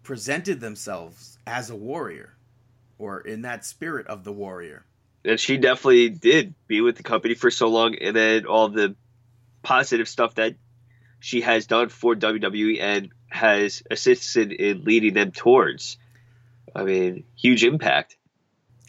presented 0.04 0.60
themselves 0.60 1.38
as 1.46 1.70
a 1.70 1.76
warrior 1.76 2.36
or 2.98 3.20
in 3.20 3.42
that 3.42 3.64
spirit 3.64 4.06
of 4.06 4.22
the 4.22 4.32
warrior. 4.32 4.84
and 5.24 5.40
she 5.40 5.56
definitely 5.56 6.10
did 6.10 6.54
be 6.66 6.80
with 6.80 6.96
the 6.96 7.02
company 7.02 7.34
for 7.34 7.50
so 7.50 7.68
long 7.68 7.96
and 7.96 8.14
then 8.14 8.46
all 8.46 8.68
the 8.68 8.94
positive 9.62 10.06
stuff 10.08 10.34
that 10.34 10.54
she 11.18 11.40
has 11.40 11.66
done 11.66 11.88
for 11.88 12.14
WWE 12.14 12.80
and 12.80 13.08
has 13.28 13.82
assisted 13.90 14.52
in 14.52 14.84
leading 14.84 15.14
them 15.14 15.32
towards. 15.32 15.96
I 16.76 16.84
mean, 16.84 17.24
huge 17.36 17.64
impact. 17.64 18.16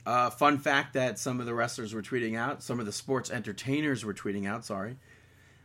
Uh, 0.06 0.30
fun 0.30 0.60
fact 0.60 0.94
that 0.94 1.18
some 1.18 1.40
of 1.40 1.46
the 1.46 1.54
wrestlers 1.54 1.94
were 1.94 2.02
tweeting 2.02 2.38
out, 2.38 2.62
some 2.62 2.80
of 2.80 2.86
the 2.86 2.92
sports 2.92 3.32
entertainers 3.32 4.04
were 4.04 4.14
tweeting 4.14 4.46
out, 4.46 4.66
sorry. 4.66 4.98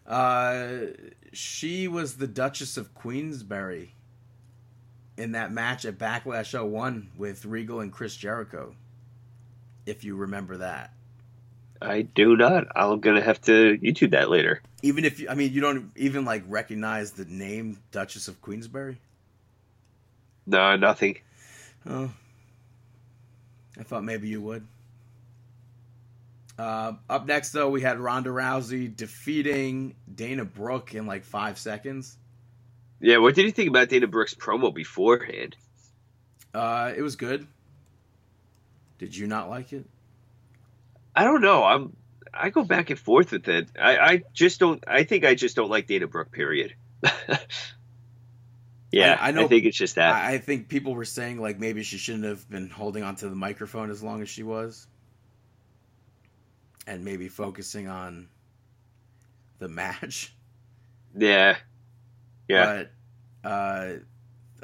Uh, 0.07 0.87
she 1.33 1.89
was 1.89 2.17
the 2.17 2.27
Duchess 2.27 2.77
of 2.77 2.95
Queensberry 2.95 3.95
in 5.17 5.33
that 5.33 5.53
match 5.53 5.85
at 5.85 5.99
Backlash 5.99 6.59
01 6.59 7.11
with 7.17 7.45
Regal 7.45 7.81
and 7.81 7.93
Chris 7.93 8.17
Jericho, 8.17 8.75
if 9.87 10.05
you 10.05 10.17
remember 10.17 10.59
that. 10.59 10.93
I 11.83 12.03
do 12.03 12.37
not. 12.37 12.67
I'm 12.77 13.01
gonna 13.01 13.23
have 13.23 13.41
to 13.43 13.79
YouTube 13.79 14.11
that 14.11 14.29
later. 14.31 14.61
Even 14.83 15.05
if 15.05 15.19
you, 15.19 15.29
I 15.29 15.35
mean, 15.35 15.53
you 15.53 15.61
don't 15.61 15.91
even 15.97 16.25
like 16.25 16.45
recognize 16.47 17.13
the 17.13 17.25
name 17.25 17.79
Duchess 17.91 18.29
of 18.29 18.41
Queensberry. 18.43 18.99
No, 20.47 20.77
nothing. 20.77 21.19
Oh, 21.89 22.11
I 23.79 23.83
thought 23.83 24.05
maybe 24.05 24.29
you 24.29 24.43
would. 24.43 24.67
Uh, 26.59 26.93
up 27.09 27.27
next, 27.27 27.53
though, 27.53 27.71
we 27.71 27.81
had 27.81 27.99
Ronda 27.99 28.29
Rousey 28.29 28.95
defeating 28.95 29.95
Dana 30.15 30.45
Brooke 30.45 30.95
in 30.95 31.07
like 31.07 31.25
five 31.25 31.59
seconds. 31.59 32.19
Yeah, 33.01 33.19
what 33.19 33.35
did 33.35 33.45
you 33.47 33.53
think 33.53 33.69
about 33.71 33.89
Dana 33.89 34.07
Brooks' 34.07 34.35
promo 34.35 34.75
beforehand? 34.75 35.57
Uh, 36.53 36.93
it 36.97 37.03
was 37.03 37.17
good. 37.17 37.47
Did 38.99 39.17
you 39.17 39.27
not 39.27 39.49
like 39.49 39.73
it? 39.73 39.87
I 41.17 41.25
don't 41.25 41.41
know. 41.41 41.65
I'm 41.65 41.97
I 42.33 42.51
go 42.51 42.63
back 42.65 42.91
and 42.91 42.99
forth 42.99 43.33
with 43.33 43.49
it. 43.49 43.71
I, 43.81 43.97
I 43.97 44.23
just 44.33 44.61
don't. 44.61 44.85
I 44.87 45.05
think 45.05 45.25
I 45.25 45.35
just 45.35 45.57
don't 45.57 45.71
like 45.71 45.87
Dana 45.87 46.07
Brooke. 46.07 46.31
Period. 46.31 46.75
yeah, 48.93 49.17
I- 49.19 49.29
I 49.31 49.33
I, 49.45 49.49
think 49.49 49.65
it's 49.65 49.77
just 49.77 49.95
that. 49.97 50.15
I, 50.15 50.35
I 50.35 50.39
think 50.39 50.69
people 50.69 50.95
were 50.95 51.05
saying 51.05 51.41
like 51.41 51.59
maybe 51.59 51.83
she 51.83 51.97
shouldn't 51.99 52.25
have 52.25 52.49
been 52.49 52.69
holding 52.69 53.03
onto 53.03 53.29
the 53.29 53.35
microphone 53.35 53.91
as 53.91 54.03
long 54.03 54.23
as 54.23 54.29
she 54.29 54.43
was, 54.43 54.87
and 56.87 57.05
maybe 57.05 57.29
focusing 57.29 57.89
on 57.89 58.29
the 59.59 59.69
match. 59.69 60.35
yeah, 61.17 61.57
yeah. 62.51 62.85
But 63.43 63.49
uh, 63.49 63.93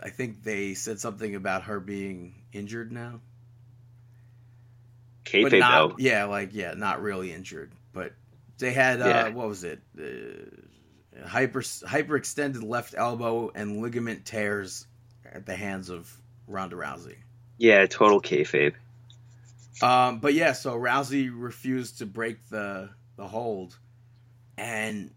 I 0.03 0.11
think 0.11 0.43
they 0.43 0.74
said 0.74 1.01
something 1.01 1.34
about 1.34 1.64
her 1.64 1.80
being 1.80 2.34
injured 2.53 2.93
now. 2.93 3.20
but 5.24 5.32
Kayfabe 5.32 5.59
not, 5.59 5.89
though. 5.91 5.97
yeah, 5.99 6.24
like 6.24 6.51
yeah, 6.53 6.74
not 6.74 7.03
really 7.03 7.32
injured, 7.32 7.72
but 7.93 8.12
they 8.59 8.72
had 8.72 9.01
uh, 9.03 9.07
Yeah. 9.07 9.28
what 9.30 9.49
was 9.49 9.64
it? 9.64 9.80
Uh, 9.99 11.24
hyper 11.26 11.61
hyperextended 11.62 12.62
left 12.62 12.95
elbow 12.97 13.51
and 13.55 13.80
ligament 13.82 14.24
tears 14.24 14.87
at 15.24 15.47
the 15.47 15.57
hands 15.57 15.91
of 15.91 16.12
Ronda 16.47 16.76
Rousey. 16.76 17.16
Yeah, 17.59 17.87
total 17.87 18.20
kayfabe. 18.20 18.74
Um, 19.82 20.20
but 20.20 20.34
yeah, 20.34 20.53
so 20.53 20.76
Rousey 20.78 21.30
refused 21.32 21.99
to 21.99 22.07
break 22.07 22.49
the 22.49 22.91
the 23.16 23.26
hold, 23.26 23.76
and 24.59 25.11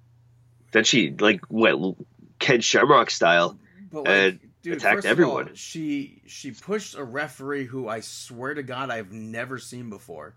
Then 0.72 0.84
she 0.86 1.12
like 1.12 1.42
went 1.50 1.98
Ken 2.40 2.62
Shamrock 2.62 3.10
style. 3.10 3.58
but 3.92 4.00
like, 4.06 4.08
And 4.10 4.40
dude, 4.62 4.78
attacked 4.78 4.96
first 4.96 5.06
of 5.06 5.12
everyone. 5.12 5.50
all, 5.50 5.56
she 5.56 6.22
she 6.26 6.52
pushed 6.52 6.96
a 6.96 7.04
referee 7.04 7.66
who 7.66 7.88
I 7.88 8.00
swear 8.00 8.54
to 8.54 8.64
God 8.64 8.90
I've 8.90 9.12
never 9.12 9.58
seen 9.60 9.90
before. 9.90 10.36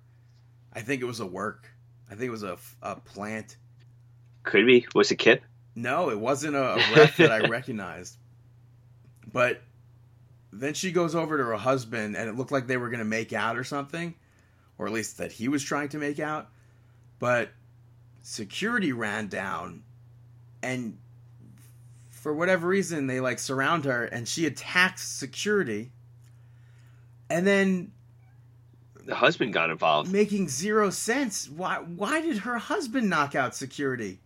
I 0.72 0.80
think 0.80 1.02
it 1.02 1.06
was 1.06 1.20
a 1.20 1.26
work. 1.26 1.70
I 2.10 2.14
think 2.14 2.28
it 2.28 2.30
was 2.30 2.42
a, 2.42 2.58
a 2.82 2.96
plant. 2.96 3.56
Could 4.42 4.66
be. 4.66 4.86
Was 4.94 5.10
it 5.10 5.16
Kip? 5.16 5.42
No, 5.74 6.10
it 6.10 6.18
wasn't 6.18 6.56
a, 6.56 6.74
a 6.74 6.76
ref 6.96 7.16
that 7.18 7.30
I 7.32 7.46
recognized. 7.48 8.16
But 9.32 9.62
then 10.52 10.74
she 10.74 10.92
goes 10.92 11.14
over 11.14 11.38
to 11.38 11.44
her 11.44 11.54
husband, 11.56 12.16
and 12.16 12.28
it 12.28 12.36
looked 12.36 12.52
like 12.52 12.66
they 12.66 12.76
were 12.76 12.88
going 12.90 12.98
to 12.98 13.04
make 13.04 13.32
out 13.32 13.56
or 13.56 13.64
something, 13.64 14.14
or 14.76 14.86
at 14.86 14.92
least 14.92 15.18
that 15.18 15.32
he 15.32 15.48
was 15.48 15.62
trying 15.62 15.88
to 15.90 15.98
make 15.98 16.20
out. 16.20 16.48
But 17.18 17.50
security 18.20 18.92
ran 18.92 19.28
down, 19.28 19.82
and 20.62 20.98
for 22.22 22.32
whatever 22.32 22.68
reason, 22.68 23.08
they 23.08 23.18
like 23.18 23.40
surround 23.40 23.84
her, 23.84 24.04
and 24.04 24.28
she 24.28 24.46
attacks 24.46 25.02
security. 25.02 25.90
And 27.28 27.44
then 27.44 27.90
The 29.06 29.16
husband 29.16 29.52
got 29.52 29.70
involved. 29.70 30.12
making 30.12 30.48
zero 30.48 30.90
sense. 30.90 31.48
Why 31.48 31.76
why 31.78 32.20
did 32.20 32.38
her 32.38 32.58
husband 32.58 33.10
knock 33.10 33.34
out 33.34 33.56
security? 33.56 34.20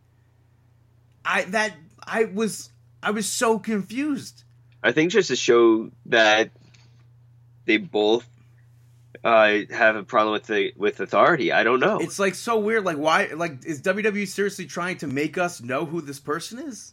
I 1.25 1.45
that 1.45 1.75
I 2.07 2.25
was 2.25 2.69
I 3.03 3.13
was 3.13 3.27
so 3.27 3.59
confused. 3.59 4.45
I 4.83 4.93
think 4.93 5.11
just 5.11 5.29
to 5.29 5.37
show 5.37 5.91
that 6.07 6.51
they 7.65 7.79
both 7.79 8.27
uh, 9.25 9.61
have 9.71 9.97
a 9.97 10.05
problem 10.05 10.33
with 10.35 10.47
the 10.47 10.73
with 10.77 11.01
authority. 11.01 11.51
I 11.51 11.65
don't 11.65 11.81
know. 11.81 11.99
It's 11.99 12.19
like 12.19 12.35
so 12.35 12.59
weird. 12.59 12.85
Like 12.85 12.99
why 12.99 13.31
like 13.35 13.65
is 13.65 13.81
WWE 13.81 14.29
seriously 14.29 14.67
trying 14.67 14.99
to 14.99 15.07
make 15.07 15.39
us 15.39 15.63
know 15.63 15.87
who 15.87 16.03
this 16.03 16.21
person 16.21 16.59
is? 16.59 16.93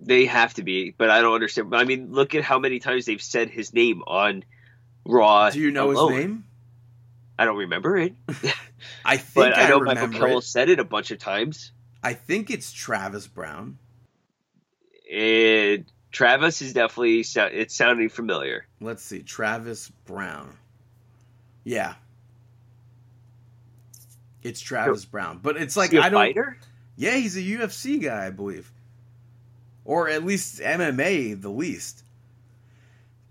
They 0.00 0.26
have 0.26 0.54
to 0.54 0.62
be, 0.62 0.94
but 0.96 1.10
I 1.10 1.20
don't 1.20 1.34
understand. 1.34 1.74
I 1.74 1.84
mean, 1.84 2.12
look 2.12 2.34
at 2.34 2.44
how 2.44 2.58
many 2.58 2.78
times 2.78 3.06
they've 3.06 3.20
said 3.20 3.50
his 3.50 3.74
name 3.74 4.02
on 4.06 4.44
Raw. 5.04 5.50
Do 5.50 5.58
you 5.58 5.70
know 5.70 5.90
alone. 5.90 6.12
his 6.12 6.20
name? 6.20 6.44
I 7.38 7.44
don't 7.44 7.56
remember 7.56 7.96
it, 7.96 8.14
I 9.04 9.16
think 9.16 9.34
but 9.34 9.56
I, 9.56 9.66
I, 9.66 9.68
know 9.68 9.78
remember 9.80 10.08
Michael 10.08 10.26
Cole 10.26 10.38
it. 10.38 10.42
said 10.42 10.68
it 10.68 10.80
a 10.80 10.84
bunch 10.84 11.10
of 11.10 11.18
times. 11.18 11.72
I 12.02 12.14
think 12.14 12.50
it's 12.50 12.72
Travis 12.72 13.26
Browne. 13.26 13.78
And 15.12 15.84
Travis 16.10 16.62
is 16.62 16.72
definitely 16.72 17.20
it's 17.20 17.74
sounding 17.74 18.08
familiar. 18.08 18.66
Let's 18.80 19.02
see, 19.02 19.22
Travis 19.22 19.90
Browne. 20.04 20.56
Yeah. 21.64 21.94
It's 24.42 24.60
Travis 24.60 25.04
Browne. 25.04 25.40
But 25.42 25.56
it's 25.56 25.76
like 25.76 25.88
Is 25.88 25.92
he 25.92 25.98
a 25.98 26.02
I 26.02 26.08
don't 26.08 26.20
fighter? 26.20 26.58
Yeah, 26.96 27.14
he's 27.14 27.36
a 27.36 27.42
UFC 27.42 28.02
guy, 28.02 28.26
I 28.26 28.30
believe. 28.30 28.72
Or 29.88 30.10
at 30.10 30.22
least 30.22 30.60
MMA, 30.60 31.40
the 31.40 31.48
least. 31.48 32.04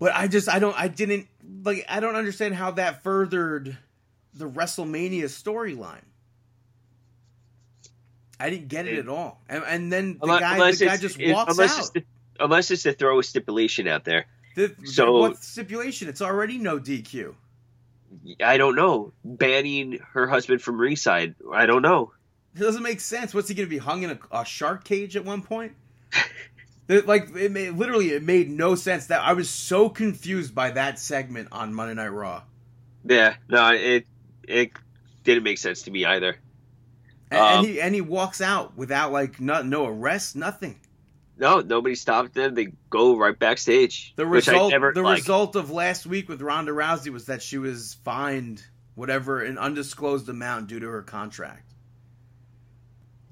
But 0.00 0.12
I 0.12 0.26
just 0.26 0.48
I 0.48 0.58
don't 0.58 0.76
I 0.76 0.88
didn't 0.88 1.28
like 1.62 1.86
I 1.88 2.00
don't 2.00 2.16
understand 2.16 2.56
how 2.56 2.72
that 2.72 3.04
furthered 3.04 3.78
the 4.34 4.50
WrestleMania 4.50 5.26
storyline. 5.26 6.02
I 8.40 8.50
didn't 8.50 8.66
get 8.66 8.88
it 8.88 8.98
at 8.98 9.08
all. 9.08 9.40
And, 9.48 9.62
and 9.68 9.92
then 9.92 10.18
the 10.18 10.24
Unless, 10.24 10.40
guy 10.40 10.54
unless 10.54 10.78
the 10.80 10.86
guy 10.86 10.96
just 10.96 11.18
walks 11.20 11.52
unless 11.52 11.72
out. 11.74 11.78
It's 11.78 11.90
to, 11.90 12.02
unless 12.40 12.70
it's 12.72 12.82
to 12.82 12.92
throw 12.92 13.20
a 13.20 13.22
stipulation 13.22 13.86
out 13.86 14.04
there. 14.04 14.26
The, 14.56 14.74
so- 14.82 15.12
what 15.12 15.36
stipulation? 15.36 16.08
It's 16.08 16.22
already 16.22 16.58
no 16.58 16.80
DQ. 16.80 17.36
I 18.42 18.56
don't 18.56 18.74
know. 18.74 19.12
Banning 19.22 20.00
her 20.12 20.26
husband 20.26 20.60
from 20.60 20.80
ringside. 20.80 21.36
I 21.52 21.66
don't 21.66 21.82
know. 21.82 22.12
It 22.56 22.58
doesn't 22.58 22.82
make 22.82 22.98
sense. 22.98 23.32
What's 23.32 23.48
he 23.48 23.54
going 23.54 23.68
to 23.68 23.70
be 23.70 23.78
hung 23.78 24.02
in 24.02 24.10
a, 24.10 24.18
a 24.40 24.44
shark 24.44 24.82
cage 24.82 25.14
at 25.14 25.24
one 25.24 25.42
point? 25.42 25.74
It- 26.88 27.06
like 27.06 27.34
it 27.36 27.52
made, 27.52 27.70
literally, 27.72 28.10
it 28.10 28.22
made 28.22 28.50
no 28.50 28.74
sense. 28.74 29.06
That 29.06 29.20
I 29.22 29.34
was 29.34 29.50
so 29.50 29.88
confused 29.88 30.54
by 30.54 30.70
that 30.72 30.98
segment 30.98 31.48
on 31.52 31.74
Monday 31.74 31.94
Night 31.94 32.08
Raw, 32.08 32.42
Yeah, 33.04 33.36
no, 33.48 33.68
it 33.72 34.06
it 34.46 34.72
didn't 35.24 35.42
make 35.44 35.58
sense 35.58 35.82
to 35.82 35.90
me 35.90 36.04
either. 36.06 36.36
and, 37.30 37.40
Um, 37.40 37.58
and 37.58 37.66
he 37.66 37.80
and 37.80 37.94
he 37.94 38.00
walks 38.00 38.40
out 38.40 38.76
without 38.76 39.12
like 39.12 39.38
no, 39.40 39.62
no 39.62 39.86
arrest, 39.86 40.34
nothing. 40.34 40.80
No, 41.36 41.60
nobody 41.60 41.94
stopped 41.94 42.34
them. 42.34 42.54
They 42.54 42.72
go 42.90 43.16
right 43.16 43.38
backstage. 43.38 44.12
The 44.16 44.26
result, 44.26 44.72
the 44.94 45.02
result 45.20 45.54
of 45.54 45.70
last 45.70 46.04
week 46.04 46.28
with 46.28 46.40
Ronda 46.42 46.72
Rousey 46.72 47.10
was 47.12 47.26
that 47.26 47.42
she 47.42 47.58
was 47.58 47.96
fined 48.02 48.64
whatever 48.96 49.42
an 49.42 49.56
undisclosed 49.58 50.28
amount 50.28 50.66
due 50.66 50.80
to 50.80 50.88
her 50.88 51.02
contract. 51.02 51.67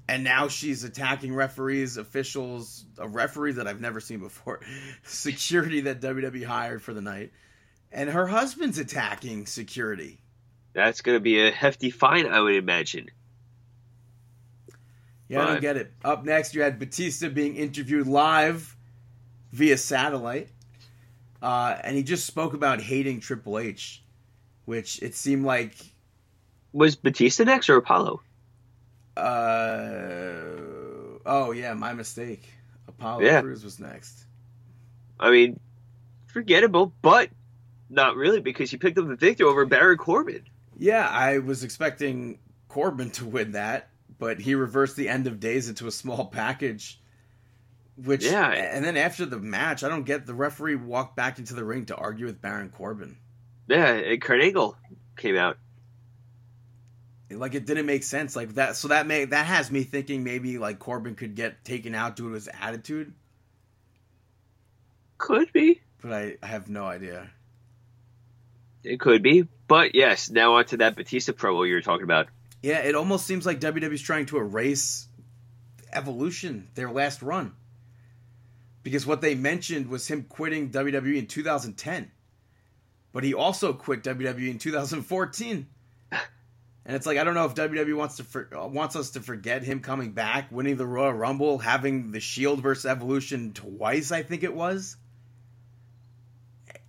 And 0.09 0.23
now 0.23 0.47
she's 0.47 0.83
attacking 0.83 1.35
referees, 1.35 1.97
officials, 1.97 2.85
a 2.97 3.07
referee 3.07 3.53
that 3.53 3.67
I've 3.67 3.81
never 3.81 3.99
seen 3.99 4.19
before, 4.19 4.61
security 5.03 5.81
that 5.81 5.99
WWE 6.01 6.45
hired 6.45 6.81
for 6.81 6.93
the 6.93 7.01
night, 7.01 7.31
and 7.91 8.09
her 8.09 8.27
husband's 8.27 8.77
attacking 8.77 9.45
security. 9.47 10.19
That's 10.73 11.01
going 11.01 11.15
to 11.15 11.19
be 11.19 11.45
a 11.45 11.51
hefty 11.51 11.89
fine, 11.89 12.27
I 12.27 12.39
would 12.39 12.55
imagine. 12.55 13.07
Yeah, 15.27 15.43
I 15.43 15.47
don't 15.47 15.61
get 15.61 15.75
it. 15.75 15.91
Up 16.05 16.23
next, 16.23 16.55
you 16.55 16.61
had 16.61 16.79
Batista 16.79 17.29
being 17.29 17.55
interviewed 17.55 18.07
live 18.07 18.77
via 19.51 19.77
satellite, 19.77 20.49
uh, 21.41 21.75
and 21.83 21.97
he 21.97 22.03
just 22.03 22.25
spoke 22.25 22.53
about 22.53 22.79
hating 22.79 23.19
Triple 23.19 23.59
H, 23.59 24.03
which 24.65 25.01
it 25.01 25.15
seemed 25.15 25.45
like 25.45 25.75
Was 26.71 26.95
Batista 26.95 27.43
next 27.43 27.69
or 27.69 27.75
Apollo? 27.75 28.21
Uh 29.17 30.43
oh 31.25 31.51
yeah, 31.51 31.73
my 31.73 31.93
mistake. 31.93 32.49
Apollo 32.87 33.21
Yeah. 33.23 33.41
Crews 33.41 33.63
was 33.63 33.79
next. 33.79 34.25
I 35.19 35.31
mean, 35.31 35.59
forgettable, 36.27 36.93
but 37.01 37.29
not 37.89 38.15
really 38.15 38.39
because 38.41 38.69
he 38.71 38.77
picked 38.77 38.97
up 38.97 39.07
the 39.07 39.15
victory 39.15 39.45
over 39.45 39.65
Baron 39.65 39.97
Corbin. 39.97 40.43
Yeah, 40.77 41.07
I 41.07 41.39
was 41.39 41.63
expecting 41.63 42.39
Corbin 42.67 43.09
to 43.11 43.25
win 43.25 43.53
that, 43.53 43.89
but 44.19 44.39
he 44.39 44.53
reversed 44.55 44.95
the 44.95 45.09
end 45.09 45.25
of 45.27 45.39
days 45.39 45.69
into 45.69 45.87
a 45.87 45.91
small 45.91 46.25
package. 46.25 46.99
Which 47.95 48.23
Yeah. 48.25 48.51
and 48.51 48.85
then 48.85 48.95
after 48.95 49.25
the 49.25 49.39
match, 49.39 49.83
I 49.83 49.89
don't 49.89 50.03
get 50.03 50.27
the 50.27 50.35
referee 50.35 50.75
walked 50.75 51.15
back 51.15 51.39
into 51.39 51.55
the 51.55 51.63
ring 51.63 51.87
to 51.87 51.95
argue 51.95 52.27
with 52.27 52.39
Baron 52.41 52.69
Corbin. 52.69 53.17
Yeah, 53.67 53.87
and 53.87 54.21
Kurt 54.21 54.39
Angle 54.41 54.77
came 55.15 55.35
out. 55.35 55.57
Like 57.29 57.55
it 57.55 57.65
didn't 57.65 57.85
make 57.85 58.03
sense 58.03 58.35
like 58.35 58.55
that. 58.55 58.75
So 58.77 58.87
that 58.89 59.05
may 59.05 59.25
that 59.25 59.45
has 59.45 59.69
me 59.69 59.83
thinking 59.83 60.23
maybe 60.23 60.57
like 60.57 60.79
Corbin 60.79 61.15
could 61.15 61.35
get 61.35 61.65
taken 61.65 61.93
out 61.93 62.15
due 62.15 62.29
to 62.29 62.35
his 62.35 62.47
attitude, 62.61 63.13
Could 65.17 65.51
be. 65.51 65.81
but 66.01 66.13
I, 66.13 66.37
I 66.41 66.47
have 66.47 66.69
no 66.69 66.85
idea. 66.85 67.29
It 68.83 68.99
could 68.99 69.21
be. 69.23 69.45
But 69.67 69.95
yes, 69.95 70.29
now 70.29 70.53
on 70.55 70.65
to 70.65 70.77
that 70.77 70.95
Batista 70.95 71.33
promo 71.33 71.67
you 71.67 71.73
were 71.73 71.81
talking 71.81 72.05
about. 72.05 72.27
Yeah, 72.61 72.79
it 72.79 72.95
almost 72.95 73.27
seems 73.27 73.45
like 73.45 73.59
WWE's 73.59 74.01
trying 74.01 74.25
to 74.27 74.37
erase 74.37 75.07
Evolution, 75.91 76.69
their 76.75 76.89
last 76.89 77.21
run. 77.21 77.53
Because 78.83 79.05
what 79.05 79.19
they 79.19 79.35
mentioned 79.35 79.89
was 79.89 80.07
him 80.07 80.23
quitting 80.23 80.69
WWE 80.69 81.17
in 81.17 81.27
2010. 81.27 82.11
But 83.11 83.23
he 83.25 83.33
also 83.33 83.73
quit 83.73 84.03
WWE 84.03 84.49
in 84.49 84.59
2014. 84.59 85.67
And 86.87 86.95
it's 86.95 87.05
like 87.05 87.17
I 87.17 87.25
don't 87.25 87.33
know 87.33 87.45
if 87.45 87.53
WWE 87.53 87.97
wants 87.97 88.15
to 88.15 88.23
for, 88.23 88.49
uh, 88.57 88.65
wants 88.65 88.95
us 88.95 89.11
to 89.11 89.19
forget 89.19 89.61
him 89.61 89.81
coming 89.81 90.13
back, 90.13 90.49
winning 90.53 90.77
the 90.77 90.85
Royal 90.85 91.11
Rumble, 91.11 91.57
having 91.57 92.13
the 92.13 92.21
Shield 92.21 92.61
versus 92.63 92.85
Evolution 92.85 93.51
twice, 93.53 94.13
I 94.13 94.23
think 94.23 94.43
it 94.43 94.55
was. 94.55 94.95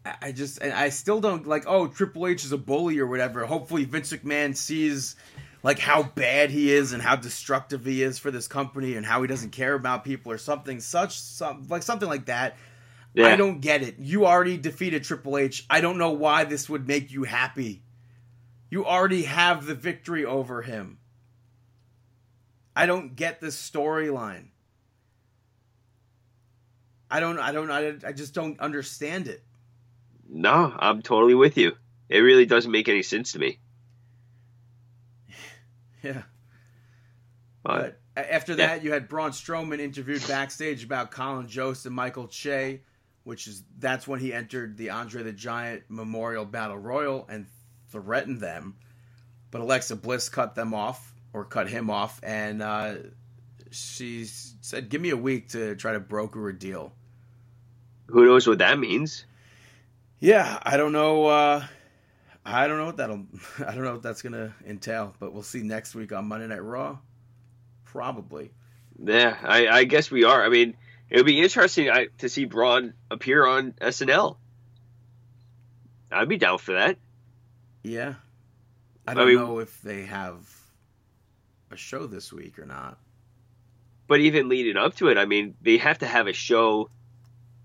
I- 0.07 0.15
I 0.23 0.33
just 0.33 0.59
and 0.63 0.73
I 0.73 0.91
still 0.91 1.21
don't 1.21 1.47
like 1.49 1.65
oh 1.67 1.89
Triple 1.89 2.29
H 2.29 2.45
is 2.45 2.53
a 2.53 2.57
bully 2.57 3.01
or 3.01 3.09
whatever. 3.09 3.45
Hopefully 3.45 3.85
Vince 3.85 4.13
McMahon 4.13 4.57
sees 4.57 5.17
like 5.65 5.81
how 5.81 6.05
bad 6.05 6.51
he 6.51 6.73
is 6.73 6.93
and 6.93 7.03
how 7.03 7.17
destructive 7.17 7.85
he 7.85 8.03
is 8.03 8.21
for 8.21 8.31
this 8.31 8.47
company 8.47 8.95
and 8.95 9.05
how 9.05 9.21
he 9.23 9.27
doesn't 9.27 9.51
care 9.51 9.75
about 9.75 10.05
people 10.05 10.31
or 10.31 10.39
something 10.39 10.79
such 10.79 11.19
some 11.19 11.67
like 11.69 11.83
something 11.83 12.09
like 12.09 12.27
that. 12.27 12.57
Yeah. 13.15 13.27
I 13.27 13.35
don't 13.37 13.61
get 13.61 13.83
it. 13.83 13.97
You 13.99 14.27
already 14.27 14.59
defeated 14.59 15.03
Triple 15.03 15.39
H. 15.39 15.67
I 15.69 15.81
don't 15.81 15.99
know 15.99 16.13
why 16.13 16.45
this 16.45 16.69
would 16.69 16.87
make 16.87 17.11
you 17.11 17.25
happy. 17.25 17.83
You 18.71 18.85
already 18.85 19.23
have 19.23 19.67
the 19.67 19.75
victory 19.75 20.25
over 20.25 20.63
him. 20.63 20.99
I 22.77 22.87
don't 22.87 23.17
get 23.17 23.41
this 23.41 23.57
storyline. 23.57 24.49
I 27.11 27.21
don't 27.21 27.39
I 27.39 27.53
don't 27.53 27.71
I, 27.71 27.95
I 28.07 28.13
just 28.13 28.35
don't 28.35 28.61
understand 28.61 29.29
it. 29.29 29.43
No, 30.29 30.73
I'm 30.79 31.01
totally 31.03 31.35
with 31.35 31.57
you. 31.57 31.73
It 32.09 32.19
really 32.19 32.47
doesn't 32.47 32.71
make 32.71 32.89
any 32.89 33.03
sense 33.03 33.33
to 33.33 33.39
me. 33.39 33.59
Yeah. 36.03 36.23
But 37.65 37.99
But 38.15 38.25
after 38.31 38.53
Yeah. 38.53 38.69
that, 38.69 38.85
you 38.85 38.93
had 38.93 39.09
Braun 39.09 39.33
Strowman 39.33 39.81
interviewed 39.81 40.25
backstage 40.29 40.85
about 40.85 41.11
Colin 41.11 41.49
Jost 41.49 41.87
and 41.87 41.95
Michael 41.95 42.29
Che, 42.29 42.83
which 43.25 43.49
is 43.49 43.65
that's 43.79 44.07
when 44.07 44.21
he 44.21 44.33
entered 44.33 44.77
the 44.77 44.91
Andre 44.91 45.25
the 45.25 45.33
Giant 45.33 45.83
Memorial 45.89 46.45
Battle 46.45 46.79
Royal 46.79 47.27
and 47.29 47.47
threatened 47.91 48.41
them. 48.41 48.77
But 49.51 49.61
Alexa 49.63 49.97
Bliss 49.97 50.29
cut 50.29 50.55
them 50.55 50.75
off 50.75 51.15
or 51.33 51.45
cut 51.45 51.69
him 51.69 51.91
off, 51.91 52.21
and 52.23 52.63
uh, 52.63 52.95
she 53.71 54.25
said, 54.27 54.89
"Give 54.89 55.01
me 55.01 55.11
a 55.11 55.17
week 55.17 55.51
to 55.51 55.75
try 55.77 55.93
to 55.93 56.01
broker 56.01 56.49
a 56.49 56.59
deal." 56.59 56.93
who 58.09 58.25
knows 58.25 58.47
what 58.47 58.59
that 58.59 58.79
means? 58.79 59.25
Yeah, 60.19 60.59
I 60.63 60.77
don't 60.77 60.93
know. 60.93 61.27
Uh, 61.27 61.67
I 62.45 62.67
don't 62.67 62.79
know 62.79 62.87
what 62.87 62.97
that'll. 62.97 63.27
I 63.67 63.75
don't 63.75 63.85
know 63.85 63.93
what 63.93 64.03
that's 64.03 64.23
gonna 64.23 64.55
entail, 64.67 65.15
but 65.21 65.33
we'll 65.33 65.43
see 65.43 65.63
next 65.63 65.95
week 65.95 66.13
on 66.13 66.27
Monday 66.27 66.49
Night 66.49 66.63
Raw. 66.63 66.99
Probably. 67.85 68.51
Yeah, 69.03 69.37
I, 69.43 69.69
I 69.69 69.85
guess 69.85 70.11
we 70.11 70.25
are. 70.25 70.45
I 70.45 70.49
mean, 70.49 70.77
it 71.09 71.17
would 71.17 71.27
be 71.27 71.41
interesting 71.41 71.89
I, 71.89 72.09
to 72.19 72.29
see 72.29 72.47
Braun 72.47 72.95
appear 73.11 73.47
on 73.47 73.73
SNL. 73.73 74.37
I'd 76.11 76.29
be 76.29 76.39
down 76.39 76.59
for 76.59 76.73
that. 76.73 76.97
Yeah. 77.89 78.15
I 79.07 79.13
I 79.13 79.15
don't 79.15 79.27
mean- 79.29 79.37
know 79.37 79.59
if 79.61 79.81
they 79.83 80.03
have 80.05 80.37
a 81.71 81.77
show 81.77 82.07
this 82.07 82.33
week 82.33 82.59
or 82.59 82.67
not. 82.67 82.99
But 84.07 84.21
even 84.21 84.49
leading 84.49 84.77
up 84.79 84.95
to 84.97 85.09
it, 85.09 85.19
I 85.19 85.27
mean, 85.27 85.55
they 85.61 85.77
have 85.79 85.99
to 85.99 86.07
have 86.07 86.27
a 86.29 86.33
show 86.33 86.89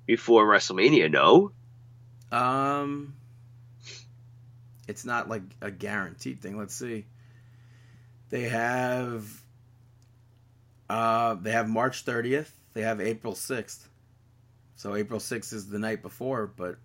before 0.06 0.46
WrestleMania, 0.46 1.10
no? 1.12 1.52
Um 2.32 3.16
it's 4.88 5.06
not 5.06 5.30
like 5.30 5.44
a 5.62 5.72
guaranteed 5.72 6.42
thing. 6.42 6.58
Let's 6.58 6.76
see. 6.76 7.06
They 8.30 8.44
have 8.50 9.26
uh 10.90 11.36
they 11.36 11.52
have 11.52 11.70
March 11.70 12.04
30th. 12.06 12.50
They 12.74 12.82
have 12.82 13.00
April 13.00 13.34
6th. 13.34 13.88
So 14.76 14.96
April 14.96 15.20
6th 15.20 15.54
is 15.54 15.70
the 15.70 15.80
night 15.80 16.02
before, 16.02 16.48
but 16.48 16.78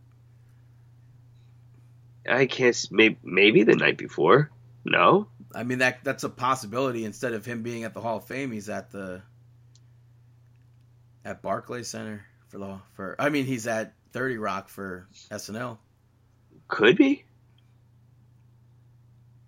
I 2.26 2.44
guess 2.44 2.90
maybe, 2.90 3.18
maybe 3.22 3.62
the 3.62 3.76
night 3.76 3.98
before. 3.98 4.50
No? 4.84 5.28
I 5.54 5.64
mean 5.64 5.78
that 5.78 6.04
that's 6.04 6.24
a 6.24 6.28
possibility. 6.28 7.04
Instead 7.04 7.32
of 7.32 7.44
him 7.44 7.62
being 7.62 7.84
at 7.84 7.94
the 7.94 8.00
Hall 8.00 8.18
of 8.18 8.24
Fame, 8.24 8.52
he's 8.52 8.68
at 8.68 8.90
the 8.90 9.22
at 11.24 11.42
Barclays 11.42 11.88
Center 11.88 12.24
for 12.48 12.58
the 12.58 12.78
for. 12.94 13.16
I 13.18 13.28
mean, 13.28 13.46
he's 13.46 13.66
at 13.66 13.94
Thirty 14.12 14.36
Rock 14.36 14.68
for 14.68 15.06
SNL. 15.30 15.78
Could 16.68 16.96
be. 16.96 17.24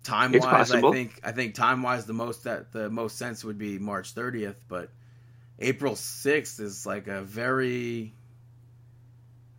Time 0.03 0.31
wise, 0.33 0.71
I 0.71 0.81
think 0.81 1.19
I 1.23 1.31
think 1.31 1.53
time 1.53 1.83
wise 1.83 2.05
the 2.05 2.13
most 2.13 2.45
that 2.45 2.71
the 2.71 2.89
most 2.89 3.17
sense 3.17 3.43
would 3.43 3.59
be 3.59 3.77
March 3.77 4.15
30th, 4.15 4.55
but 4.67 4.89
April 5.59 5.93
6th 5.93 6.59
is 6.59 6.87
like 6.87 7.07
a 7.07 7.21
very 7.21 8.13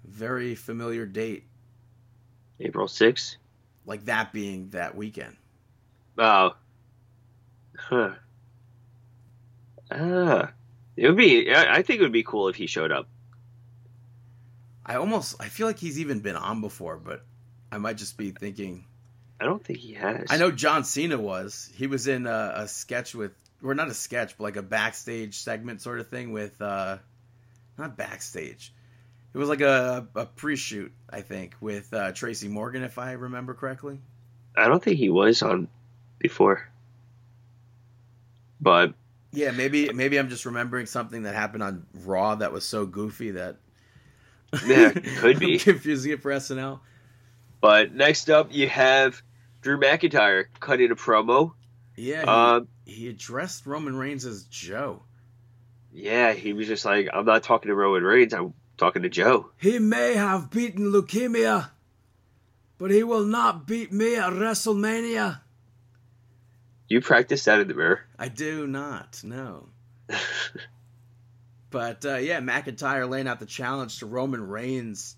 very 0.04 0.56
familiar 0.56 1.06
date, 1.06 1.44
April 2.62 2.86
6th? 2.86 3.36
like 3.86 4.04
that 4.06 4.32
being 4.32 4.70
that 4.70 4.96
weekend. 4.96 5.36
Oh. 6.18 6.54
Huh. 7.76 8.12
Ah. 9.90 10.52
It 10.96 11.08
would 11.08 11.16
be, 11.16 11.52
I 11.52 11.76
I 11.76 11.82
think 11.82 12.00
it 12.00 12.02
would 12.02 12.12
be 12.12 12.22
cool 12.22 12.48
if 12.48 12.56
he 12.56 12.66
showed 12.66 12.92
up. 12.92 13.08
I 14.84 14.96
almost 14.96 15.36
I 15.40 15.48
feel 15.48 15.66
like 15.66 15.78
he's 15.78 15.98
even 15.98 16.20
been 16.20 16.36
on 16.36 16.60
before, 16.60 16.96
but 16.96 17.24
I 17.70 17.78
might 17.78 17.96
just 17.96 18.16
be 18.16 18.30
thinking 18.30 18.84
I 19.40 19.44
don't 19.44 19.64
think 19.64 19.78
he 19.78 19.94
has. 19.94 20.26
I 20.28 20.36
know 20.36 20.50
John 20.50 20.84
Cena 20.84 21.18
was. 21.18 21.70
He 21.74 21.86
was 21.86 22.06
in 22.06 22.26
a, 22.26 22.52
a 22.56 22.68
sketch 22.68 23.14
with, 23.14 23.32
or 23.62 23.74
not 23.74 23.88
a 23.88 23.94
sketch, 23.94 24.36
but 24.38 24.44
like 24.44 24.56
a 24.56 24.62
backstage 24.62 25.38
segment 25.38 25.80
sort 25.80 25.98
of 25.98 26.08
thing 26.08 26.32
with, 26.32 26.60
uh 26.60 26.98
not 27.78 27.96
backstage. 27.96 28.72
It 29.34 29.38
was 29.38 29.48
like 29.48 29.60
a, 29.62 30.06
a 30.14 30.26
pre-shoot, 30.26 30.92
I 31.08 31.22
think, 31.22 31.54
with 31.60 31.92
uh, 31.94 32.12
Tracy 32.12 32.48
Morgan, 32.48 32.82
if 32.82 32.98
I 32.98 33.12
remember 33.12 33.54
correctly. 33.54 33.98
I 34.56 34.68
don't 34.68 34.82
think 34.82 34.98
he 34.98 35.08
was 35.08 35.42
on 35.42 35.68
before. 36.18 36.68
But 38.60 38.94
Yeah, 39.32 39.50
maybe 39.50 39.90
maybe 39.92 40.18
I'm 40.18 40.28
just 40.28 40.44
remembering 40.44 40.86
something 40.86 41.22
that 41.22 41.34
happened 41.34 41.62
on 41.62 41.86
Raw 42.04 42.34
that 42.36 42.52
was 42.52 42.64
so 42.64 42.86
goofy 42.86 43.32
that 43.32 43.56
Yeah, 44.66 44.90
could 45.18 45.38
be. 45.38 45.58
Confusing 45.58 46.12
it 46.12 46.22
for 46.22 46.30
SNL. 46.30 46.80
but 47.60 47.94
next 47.94 48.28
up 48.30 48.48
you 48.52 48.68
have 48.68 49.22
Drew 49.62 49.78
McIntyre 49.80 50.44
cutting 50.60 50.90
a 50.90 50.96
promo. 50.96 51.52
Yeah, 51.96 52.20
he, 52.22 52.26
Um, 52.28 52.68
he 52.84 53.08
addressed 53.08 53.66
Roman 53.66 53.96
Reigns 53.96 54.24
as 54.26 54.44
Joe. 54.44 55.02
yeah, 55.92 56.32
he 56.32 56.52
was 56.52 56.66
just 56.66 56.84
like, 56.84 57.08
I'm 57.12 57.24
not 57.24 57.42
talking 57.42 57.68
to 57.68 57.74
Roman 57.74 58.02
Reigns. 58.02 58.32
I'm 58.34 58.54
talking 58.76 59.02
to 59.02 59.08
Joe. 59.08 59.50
He 59.58 59.78
may 59.78 60.14
have 60.14 60.50
beaten 60.50 60.92
leukemia, 60.92 61.70
but 62.78 62.90
he 62.90 63.02
will 63.02 63.24
not 63.24 63.66
beat 63.66 63.92
me 63.92 64.16
at 64.16 64.32
WrestleMania. 64.32 65.40
You 66.88 67.00
practice 67.00 67.44
that 67.44 67.60
in 67.60 67.68
the 67.68 67.74
mirror. 67.74 68.00
I 68.18 68.28
do 68.28 68.66
not, 68.66 69.20
no. 69.24 69.68
But 71.72 72.04
uh, 72.04 72.16
yeah, 72.16 72.40
McIntyre 72.40 73.08
laying 73.08 73.26
out 73.26 73.40
the 73.40 73.46
challenge 73.46 73.98
to 73.98 74.06
Roman 74.06 74.46
Reigns. 74.46 75.16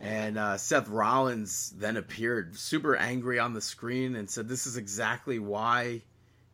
And 0.00 0.38
uh, 0.38 0.56
Seth 0.56 0.88
Rollins 0.88 1.72
then 1.76 1.96
appeared 1.96 2.56
super 2.56 2.96
angry 2.96 3.38
on 3.38 3.52
the 3.52 3.60
screen 3.60 4.16
and 4.16 4.28
said 4.28 4.48
this 4.48 4.66
is 4.66 4.76
exactly 4.76 5.38
why 5.38 6.02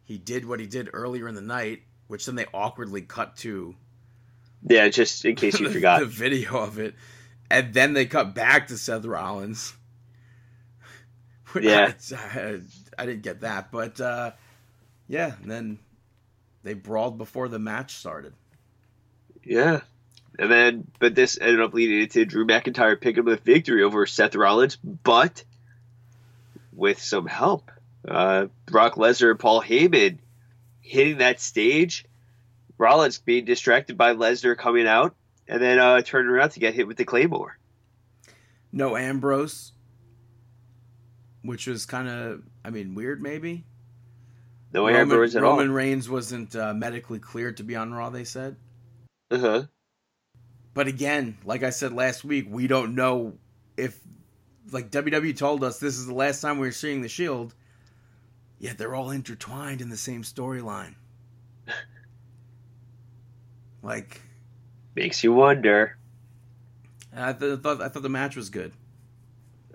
he 0.05 0.19
did 0.19 0.45
what 0.45 0.61
he 0.61 0.67
did 0.67 0.91
earlier 0.93 1.29
in 1.29 1.37
the 1.37 1.41
night, 1.41 1.83
which 2.09 2.27
then 2.27 2.35
they 2.35 2.47
awkwardly 2.53 3.03
cut 3.03 3.37
to 3.39 3.77
Yeah, 4.69 4.89
just 4.89 5.25
in 5.25 5.37
case 5.37 5.59
you 5.59 5.71
forgot. 5.73 6.01
the 6.01 6.07
video 6.07 6.59
of 6.59 6.79
it. 6.79 6.95
And 7.51 7.75
then 7.75 7.95
they 7.95 8.07
cut 8.07 8.35
back 8.35 8.69
to 8.69 8.79
Seth 8.79 9.05
Rollins. 9.05 9.75
Yeah. 11.61 11.93
I, 12.17 12.61
I 12.97 13.07
didn't 13.07 13.23
get 13.23 13.41
that. 13.41 13.73
But 13.73 14.01
uh, 14.01 14.31
yeah, 15.09 15.33
and 15.43 15.51
then 15.51 15.79
they 16.63 16.75
brawled 16.75 17.19
before 17.19 17.49
the 17.49 17.59
match 17.59 17.97
started. 17.97 18.35
Yeah. 19.43 19.81
And 20.39 20.49
then, 20.49 20.91
but 21.01 21.17
this 21.17 21.39
ended 21.41 21.61
up 21.61 21.75
leading 21.75 22.03
into 22.03 22.25
Drew 22.25 22.47
McIntyre 22.47 23.01
picking 23.01 23.21
up 23.21 23.27
the 23.27 23.37
victory 23.37 23.83
over 23.83 24.07
Seth 24.07 24.37
Rollins, 24.37 24.77
but 24.77 25.43
with 26.73 27.03
some 27.03 27.27
help. 27.27 27.73
Uh, 28.07 28.47
Brock 28.67 28.95
Lesnar 28.95 29.31
and 29.31 29.39
Paul 29.41 29.61
Heyman 29.61 30.19
hitting 30.81 31.19
that 31.19 31.41
stage. 31.41 32.05
Rollins 32.81 33.19
being 33.19 33.45
distracted 33.45 33.99
by 33.99 34.15
Lesnar 34.15 34.57
coming 34.57 34.87
out, 34.87 35.15
and 35.47 35.63
then 35.63 35.79
uh, 35.79 36.01
turning 36.01 36.31
around 36.31 36.51
to 36.51 36.61
get 36.61 36.75
hit 36.75 36.87
with 36.87 36.97
the 36.97 37.05
Claymore. 37.05 37.59
No 38.73 38.97
Ambrose, 38.97 39.73
which 41.43 41.67
was 41.67 41.85
kind 41.85 42.09
of, 42.09 42.43
I 42.65 42.71
mean, 42.71 42.95
weird 42.95 43.21
maybe. 43.21 43.65
No 44.73 44.87
Roman, 44.87 45.01
Ambrose 45.03 45.37
at 45.37 45.45
all. 45.45 45.59
Roman 45.59 45.73
Reigns 45.73 46.09
wasn't 46.09 46.57
uh, 46.57 46.73
medically 46.73 47.19
cleared 47.19 47.59
to 47.59 47.65
be 47.65 47.77
on 47.77 47.93
Raw, 47.93 48.09
they 48.09 48.25
said. 48.25 48.57
Uh 49.31 49.39
huh. 49.39 49.63
But 50.73 50.87
again, 50.87 51.37
like 51.45 51.63
I 51.63 51.71
said 51.71 51.93
last 51.93 52.25
week, 52.25 52.47
we 52.49 52.67
don't 52.67 52.95
know 52.95 53.35
if, 53.77 54.01
like 54.73 54.91
WWE 54.91 55.37
told 55.37 55.65
us, 55.65 55.79
this 55.81 55.99
is 55.99 56.07
the 56.07 56.15
last 56.15 56.41
time 56.41 56.59
we 56.59 56.69
are 56.69 56.73
seeing 56.73 57.03
the 57.03 57.09
Shield. 57.09 57.55
Yet 58.59 58.79
they're 58.79 58.95
all 58.95 59.11
intertwined 59.11 59.83
in 59.83 59.91
the 59.91 59.97
same 59.97 60.23
storyline. 60.23 60.95
Like, 63.83 64.21
Makes 64.95 65.23
you 65.23 65.33
wonder. 65.33 65.97
I 67.17 67.33
th- 67.33 67.61
thought 67.61 67.81
I 67.81 67.89
thought 67.89 68.03
the 68.03 68.09
match 68.09 68.37
was 68.37 68.51
good. 68.51 68.73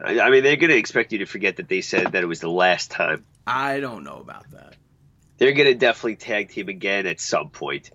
I, 0.04 0.20
I 0.20 0.30
mean, 0.30 0.44
they're 0.44 0.58
going 0.58 0.72
to 0.72 0.78
expect 0.78 1.14
you 1.14 1.20
to 1.20 1.26
forget 1.26 1.58
that 1.58 1.70
they 1.70 1.82
said 1.82 2.12
that 2.12 2.24
it 2.24 2.28
was 2.28 2.42
the 2.42 2.50
last 2.52 2.92
time. 2.92 3.26
I 3.48 3.80
don't 3.80 4.04
know 4.04 4.18
about 4.18 4.50
that. 4.52 4.76
They're 5.38 5.54
going 5.54 5.68
to 5.68 5.74
definitely 5.76 6.16
tag 6.18 6.50
team 6.50 6.68
again 6.70 7.06
at 7.08 7.20
some 7.20 7.50
point. 7.50 7.92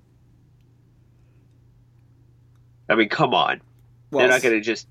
I 2.88 2.94
mean, 2.94 3.08
come 3.08 3.34
on. 3.34 3.60
Well, 4.10 4.20
They're 4.20 4.28
not 4.34 4.42
going 4.42 4.54
to 4.54 4.60
just 4.60 4.88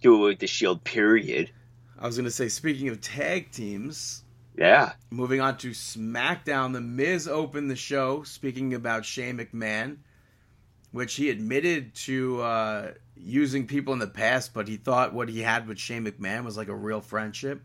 do 0.00 0.24
it 0.24 0.28
with 0.30 0.38
the 0.40 0.46
Shield, 0.46 0.82
period. 0.84 1.50
I 1.98 2.06
was 2.06 2.16
going 2.16 2.24
to 2.24 2.30
say, 2.30 2.48
speaking 2.48 2.88
of 2.88 3.00
tag 3.00 3.52
teams, 3.52 4.24
Yeah. 4.56 4.92
Moving 5.10 5.40
on 5.40 5.56
to 5.58 5.70
SmackDown, 5.70 6.72
The 6.72 6.80
Miz 6.80 7.28
opened 7.28 7.70
the 7.70 7.76
show 7.76 8.22
speaking 8.24 8.74
about 8.74 9.04
Shane 9.04 9.38
McMahon, 9.38 9.98
which 10.92 11.14
he 11.14 11.30
admitted 11.30 11.94
to 11.94 12.40
uh, 12.42 12.92
using 13.16 13.66
people 13.66 13.92
in 13.92 13.98
the 13.98 14.06
past, 14.06 14.54
but 14.54 14.68
he 14.68 14.76
thought 14.76 15.12
what 15.12 15.28
he 15.28 15.40
had 15.40 15.66
with 15.66 15.78
Shane 15.78 16.04
McMahon 16.04 16.44
was 16.44 16.56
like 16.56 16.68
a 16.68 16.74
real 16.76 17.00
friendship. 17.00 17.62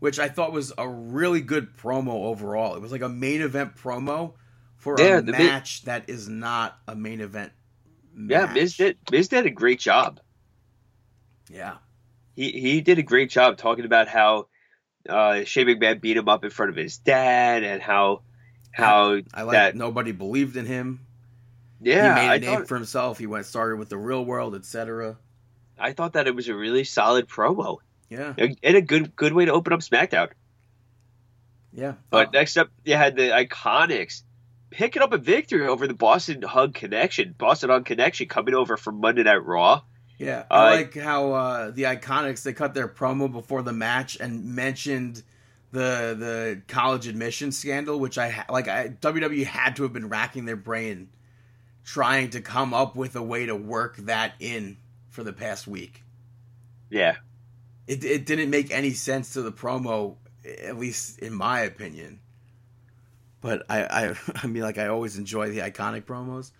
Which 0.00 0.18
I 0.18 0.28
thought 0.28 0.52
was 0.52 0.72
a 0.76 0.86
really 0.86 1.40
good 1.40 1.74
promo 1.78 2.24
overall. 2.24 2.74
It 2.74 2.82
was 2.82 2.92
like 2.92 3.00
a 3.00 3.08
main 3.08 3.40
event 3.40 3.76
promo 3.76 4.34
for 4.76 4.96
Yeah, 4.98 5.18
a 5.18 5.22
match 5.22 5.82
that 5.84 6.10
is 6.10 6.28
not 6.28 6.76
a 6.86 6.94
main 6.94 7.20
event. 7.20 7.52
Yeah. 8.16 8.52
Miz 8.52 8.76
did 8.76 8.98
Miz 9.10 9.28
did 9.28 9.46
a 9.46 9.50
great 9.50 9.80
job. 9.80 10.20
Yeah. 11.48 11.76
He 12.36 12.50
he 12.50 12.80
did 12.80 12.98
a 12.98 13.02
great 13.02 13.30
job 13.30 13.56
talking 13.56 13.84
about 13.84 14.08
how 14.08 14.48
uh, 15.08 15.44
Shane 15.44 15.68
McMahon 15.68 16.00
beat 16.00 16.16
him 16.16 16.28
up 16.28 16.44
in 16.44 16.50
front 16.50 16.70
of 16.70 16.76
his 16.76 16.98
dad 16.98 17.62
and 17.62 17.80
how 17.80 18.22
how 18.72 19.20
I 19.32 19.42
like 19.42 19.54
that 19.54 19.76
nobody 19.76 20.12
believed 20.12 20.56
in 20.56 20.66
him. 20.66 21.03
Yeah 21.80 22.14
he 22.20 22.20
made 22.20 22.28
a 22.28 22.32
I 22.32 22.38
name 22.38 22.58
thought, 22.60 22.68
for 22.68 22.74
himself. 22.76 23.18
He 23.18 23.26
went 23.26 23.46
started 23.46 23.78
with 23.78 23.88
the 23.88 23.98
real 23.98 24.24
world, 24.24 24.54
etc. 24.54 25.16
I 25.78 25.92
thought 25.92 26.12
that 26.14 26.26
it 26.26 26.34
was 26.34 26.48
a 26.48 26.54
really 26.54 26.84
solid 26.84 27.28
promo 27.28 27.78
Yeah, 28.08 28.34
and 28.38 28.56
a 28.62 28.80
good 28.80 29.14
good 29.16 29.32
way 29.32 29.44
to 29.46 29.52
open 29.52 29.72
up 29.72 29.80
SmackDown. 29.80 30.30
yeah. 31.72 31.94
But 32.10 32.28
Oh, 32.28 32.30
next 32.32 32.56
up, 32.56 32.70
you 32.84 32.94
had 32.96 33.16
the 33.16 33.28
Iconics 33.30 34.22
picking 34.70 35.02
up 35.02 35.12
a 35.12 35.18
victory 35.18 35.66
over 35.66 35.86
the 35.86 35.94
Boss 35.94 36.28
'n' 36.28 36.42
Hug 36.42 36.74
Connection. 36.74 37.34
Boss 37.36 37.62
'n' 37.64 37.70
Hug 37.70 37.84
Connection 37.84 38.28
coming 38.28 38.54
over 38.54 38.76
from 38.76 39.00
Monday 39.00 39.22
Night 39.24 39.44
Raw. 39.44 39.82
yeah, 40.18 40.44
I 40.50 40.68
uh, 40.68 40.76
like 40.76 40.94
how 40.94 41.32
uh, 41.32 41.70
the 41.70 41.82
Iconics 41.84 42.42
they 42.44 42.52
cut 42.52 42.74
their 42.74 42.88
promo 42.88 43.30
before 43.30 43.62
the 43.62 43.72
match 43.72 44.16
and 44.20 44.54
mentioned 44.54 45.22
the 45.72 46.14
the 46.18 46.62
college 46.68 47.08
admission 47.08 47.50
scandal, 47.50 47.98
which 47.98 48.16
I 48.18 48.30
ha- 48.30 48.46
like. 48.48 48.68
I, 48.68 48.88
WWE 48.88 49.44
had 49.44 49.76
to 49.76 49.82
have 49.82 49.92
been 49.92 50.08
racking 50.08 50.44
their 50.44 50.56
brain 50.56 51.08
trying 51.84 52.30
to 52.30 52.40
come 52.40 52.74
up 52.74 52.96
with 52.96 53.16
a 53.16 53.22
way 53.22 53.46
to 53.46 53.54
work 53.56 53.96
that 53.98 54.34
in 54.40 54.78
for 55.08 55.22
the 55.22 55.32
past 55.32 55.66
week. 55.66 56.02
Yeah, 56.90 57.16
It 57.86 58.04
it 58.04 58.26
didn't 58.26 58.50
make 58.50 58.70
any 58.70 58.92
sense 58.92 59.32
to 59.34 59.42
the 59.42 59.52
promo, 59.52 60.16
at 60.44 60.76
least 60.78 61.18
in 61.20 61.32
my 61.34 61.60
opinion. 61.60 62.20
But 63.40 63.64
I 63.68 63.84
I, 63.84 64.14
I 64.42 64.46
mean, 64.46 64.62
like 64.62 64.78
I 64.78 64.88
always 64.88 65.16
enjoy 65.18 65.50
the 65.50 65.58
iconic 65.60 66.04
promos. 66.04 66.52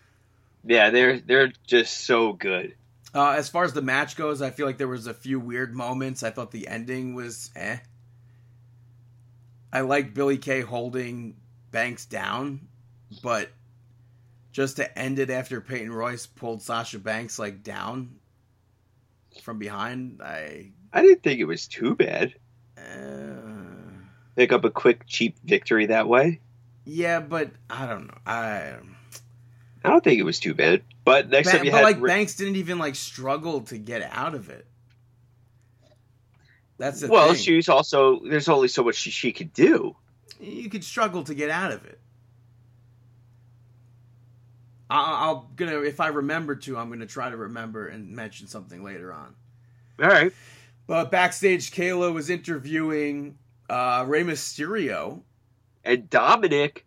yeah, 0.65 0.91
they're 0.91 1.21
they're 1.21 1.53
just 1.67 1.99
so 2.07 2.33
good. 2.33 2.75
Uh, 3.15 3.31
as 3.39 3.49
far 3.49 3.65
as 3.65 3.73
the 3.73 3.83
match 3.83 4.17
goes, 4.17 4.43
I 4.43 4.51
feel 4.51 4.67
like 4.67 4.79
there 4.79 4.89
was 4.89 5.07
a 5.07 5.15
few 5.15 5.39
weird 5.39 5.75
moments. 5.75 6.23
I 6.23 6.31
thought 6.31 6.51
the 6.51 6.67
ending 6.69 7.15
was 7.15 7.51
eh. 7.55 7.79
I 9.73 9.81
liked 9.83 10.15
Billy 10.15 10.39
Kay 10.39 10.61
holding 10.63 11.37
Banks 11.71 12.07
down, 12.07 12.69
but 13.23 13.51
just 14.55 14.77
to 14.77 14.99
end 14.99 15.19
it 15.19 15.29
after 15.31 15.61
Peyton 15.61 15.93
Royce 15.93 16.25
pulled 16.27 16.63
Sasha 16.63 16.99
Banks 17.01 17.39
like 17.41 17.63
down 17.65 18.15
from 19.43 19.59
behind, 19.59 20.21
I 20.23 20.71
I 20.93 21.03
didn't 21.03 21.25
think 21.25 21.41
it 21.41 21.45
was 21.45 21.67
too 21.67 21.95
bad. 21.97 22.33
uh, 22.79 23.33
Pick 24.37 24.53
up 24.53 24.65
a 24.65 24.71
quick 24.71 25.07
cheap 25.07 25.37
victory 25.45 25.87
that 25.87 26.09
way. 26.09 26.41
yeah, 26.85 27.19
but 27.21 27.51
I 27.69 27.87
don't 27.87 28.07
know. 28.07 28.19
I 28.27 28.75
I 29.85 29.91
don't 29.91 30.03
think 30.05 30.19
it 30.21 30.25
was 30.25 30.39
too 30.41 30.55
bad. 30.55 30.83
But 31.05 31.29
next 31.29 31.51
Ba- 31.51 31.59
up, 31.59 31.65
you 31.65 31.71
but 31.73 31.79
had 31.79 31.83
like 31.85 32.01
Banks 32.01 32.37
didn't 32.37 32.57
even 32.57 32.79
like 32.79 32.95
struggle 32.95 33.63
to 33.63 33.77
get 33.77 34.09
out 34.13 34.35
of 34.35 34.49
it. 34.51 34.67
That's 36.79 37.01
the 37.01 37.09
well, 37.09 37.33
thing. 37.33 37.37
she's 37.43 37.69
also 37.69 38.21
there's 38.21 38.49
only 38.49 38.69
so 38.69 38.85
much 38.85 38.95
she, 38.97 39.11
she 39.11 39.33
could 39.33 39.53
do. 39.53 39.97
you 40.41 40.69
could 40.71 40.85
struggle 40.85 41.23
to 41.25 41.35
get 41.35 41.51
out 41.51 41.73
of 41.73 41.85
it. 41.87 41.99
I- 44.91 45.25
I'll 45.27 45.51
gonna 45.57 45.81
if 45.81 46.01
I 46.01 46.09
remember 46.09 46.55
to, 46.57 46.77
I'm 46.77 46.89
gonna 46.91 47.07
try 47.07 47.31
to 47.31 47.37
remember 47.37 47.87
and 47.89 48.11
mention 48.11 48.47
something 48.47 48.83
later 48.85 49.13
on. 49.13 49.35
All 50.03 50.09
right. 50.09 50.33
But 50.87 51.11
backstage, 51.11 51.71
Kayla 51.71 52.13
was 52.13 52.29
interviewing 52.29 53.39
uh, 53.71 54.05
Rey 54.07 54.23
Mysterio. 54.25 55.23
And 55.85 56.09
Dominic, 56.11 56.85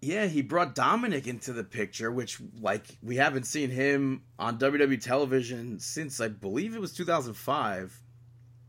Yeah, 0.00 0.26
he 0.26 0.42
brought 0.42 0.74
Dominic 0.74 1.26
into 1.26 1.52
the 1.52 1.64
picture, 1.64 2.10
which 2.12 2.38
like 2.60 2.84
we 3.02 3.16
haven't 3.16 3.44
seen 3.44 3.70
him 3.70 4.22
on 4.38 4.58
WWE 4.58 5.00
television 5.00 5.78
since 5.80 6.20
I 6.20 6.28
believe 6.28 6.74
it 6.74 6.80
was 6.80 6.92
2005. 6.92 8.00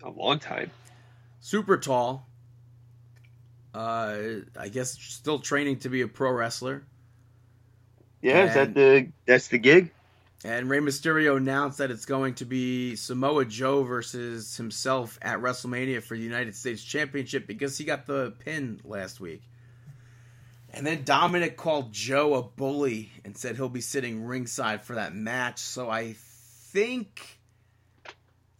a 0.04 0.10
long 0.10 0.40
time. 0.40 0.72
super 1.40 1.78
tall. 1.78 2.28
Uh, 3.74 4.18
I 4.58 4.70
guess 4.70 4.98
still 4.98 5.40
training 5.40 5.80
to 5.80 5.90
be 5.90 6.02
a 6.02 6.08
pro 6.08 6.32
wrestler. 6.32 6.84
Yeah, 8.26 8.46
is 8.46 8.54
that 8.56 8.74
the 8.74 9.10
that's 9.28 9.50
the 9.50 9.60
gig? 9.60 9.92
And 10.44 10.68
Rey 10.68 10.80
Mysterio 10.80 11.38
announced 11.38 11.78
that 11.78 11.92
it's 11.92 12.06
going 12.06 12.36
to 12.36 12.46
be 12.46 12.96
Samoa 12.96 13.46
Joe 13.46 13.84
versus 13.84 14.58
himself 14.58 15.20
at 15.22 15.40
WrestleMania 15.40 16.02
for 16.02 16.18
the 16.18 16.24
United 16.24 16.56
States 16.56 16.84
Championship 16.84 17.46
because 17.46 17.78
he 17.78 17.84
got 17.84 18.08
the 18.08 18.34
pin 18.40 18.80
last 18.84 19.20
week. 19.20 19.44
And 20.74 20.86
then 20.86 21.04
Dominic 21.04 21.56
called 21.56 21.94
Joe 21.94 22.34
a 22.34 22.42
bully 22.42 23.12
and 23.24 23.38
said 23.38 23.56
he'll 23.56 23.70
be 23.70 23.82
sitting 23.82 24.26
ringside 24.26 24.84
for 24.84 24.96
that 24.96 25.14
match. 25.16 25.60
So 25.60 25.90
I 25.90 26.16
think 26.18 27.40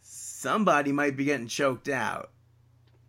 somebody 0.00 0.92
might 0.92 1.16
be 1.16 1.24
getting 1.24 1.48
choked 1.48 1.88
out. 1.88 2.30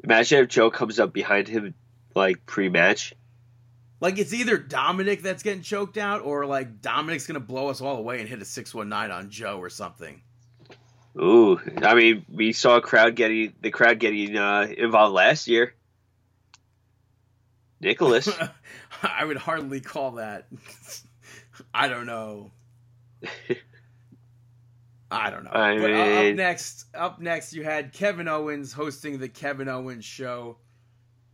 Imagine 0.04 0.44
if 0.44 0.50
Joe 0.50 0.72
comes 0.72 1.00
up 1.00 1.14
behind 1.14 1.48
him 1.48 1.76
like 2.16 2.46
pre-match. 2.48 3.14
Like 4.00 4.20
it's 4.20 4.34
either 4.34 4.58
Dominic 4.58 5.24
that's 5.24 5.44
getting 5.44 5.64
choked 5.64 5.98
out, 5.98 6.22
or 6.22 6.46
like 6.46 6.82
Dominic's 6.82 7.26
gonna 7.26 7.40
blow 7.40 7.70
us 7.70 7.82
all 7.82 7.98
away 7.98 8.20
and 8.20 8.30
hit 8.30 8.42
a 8.42 8.46
six 8.46 8.74
one 8.74 8.90
nine 8.90 9.12
on 9.12 9.30
Joe 9.30 9.60
or 9.60 9.70
something. 9.70 10.22
Ooh, 11.20 11.60
I 11.82 11.96
mean, 11.96 12.26
we 12.32 12.54
saw 12.54 12.78
a 12.78 12.82
crowd 12.82 13.16
getting 13.16 13.54
the 13.62 13.72
crowd 13.72 14.00
getting 14.00 14.38
uh, 14.38 14.68
involved 14.78 15.16
last 15.16 15.48
year. 15.48 15.74
Nicholas, 17.80 18.30
I 19.04 19.26
would 19.26 19.38
hardly 19.38 19.82
call 19.82 20.12
that. 20.14 20.48
I 21.74 21.88
don't 21.88 22.06
know. 22.06 22.52
I 25.10 25.30
don't 25.30 25.46
know. 25.46 25.52
I 25.54 25.78
but 25.80 25.92
uh, 25.92 25.96
up 25.96 26.36
next, 26.36 26.86
up 26.94 27.20
next, 27.20 27.54
you 27.54 27.64
had 27.64 27.94
Kevin 27.94 28.28
Owens 28.28 28.74
hosting 28.74 29.20
the 29.20 29.30
Kevin 29.30 29.70
Owens 29.70 30.06
show. 30.06 30.58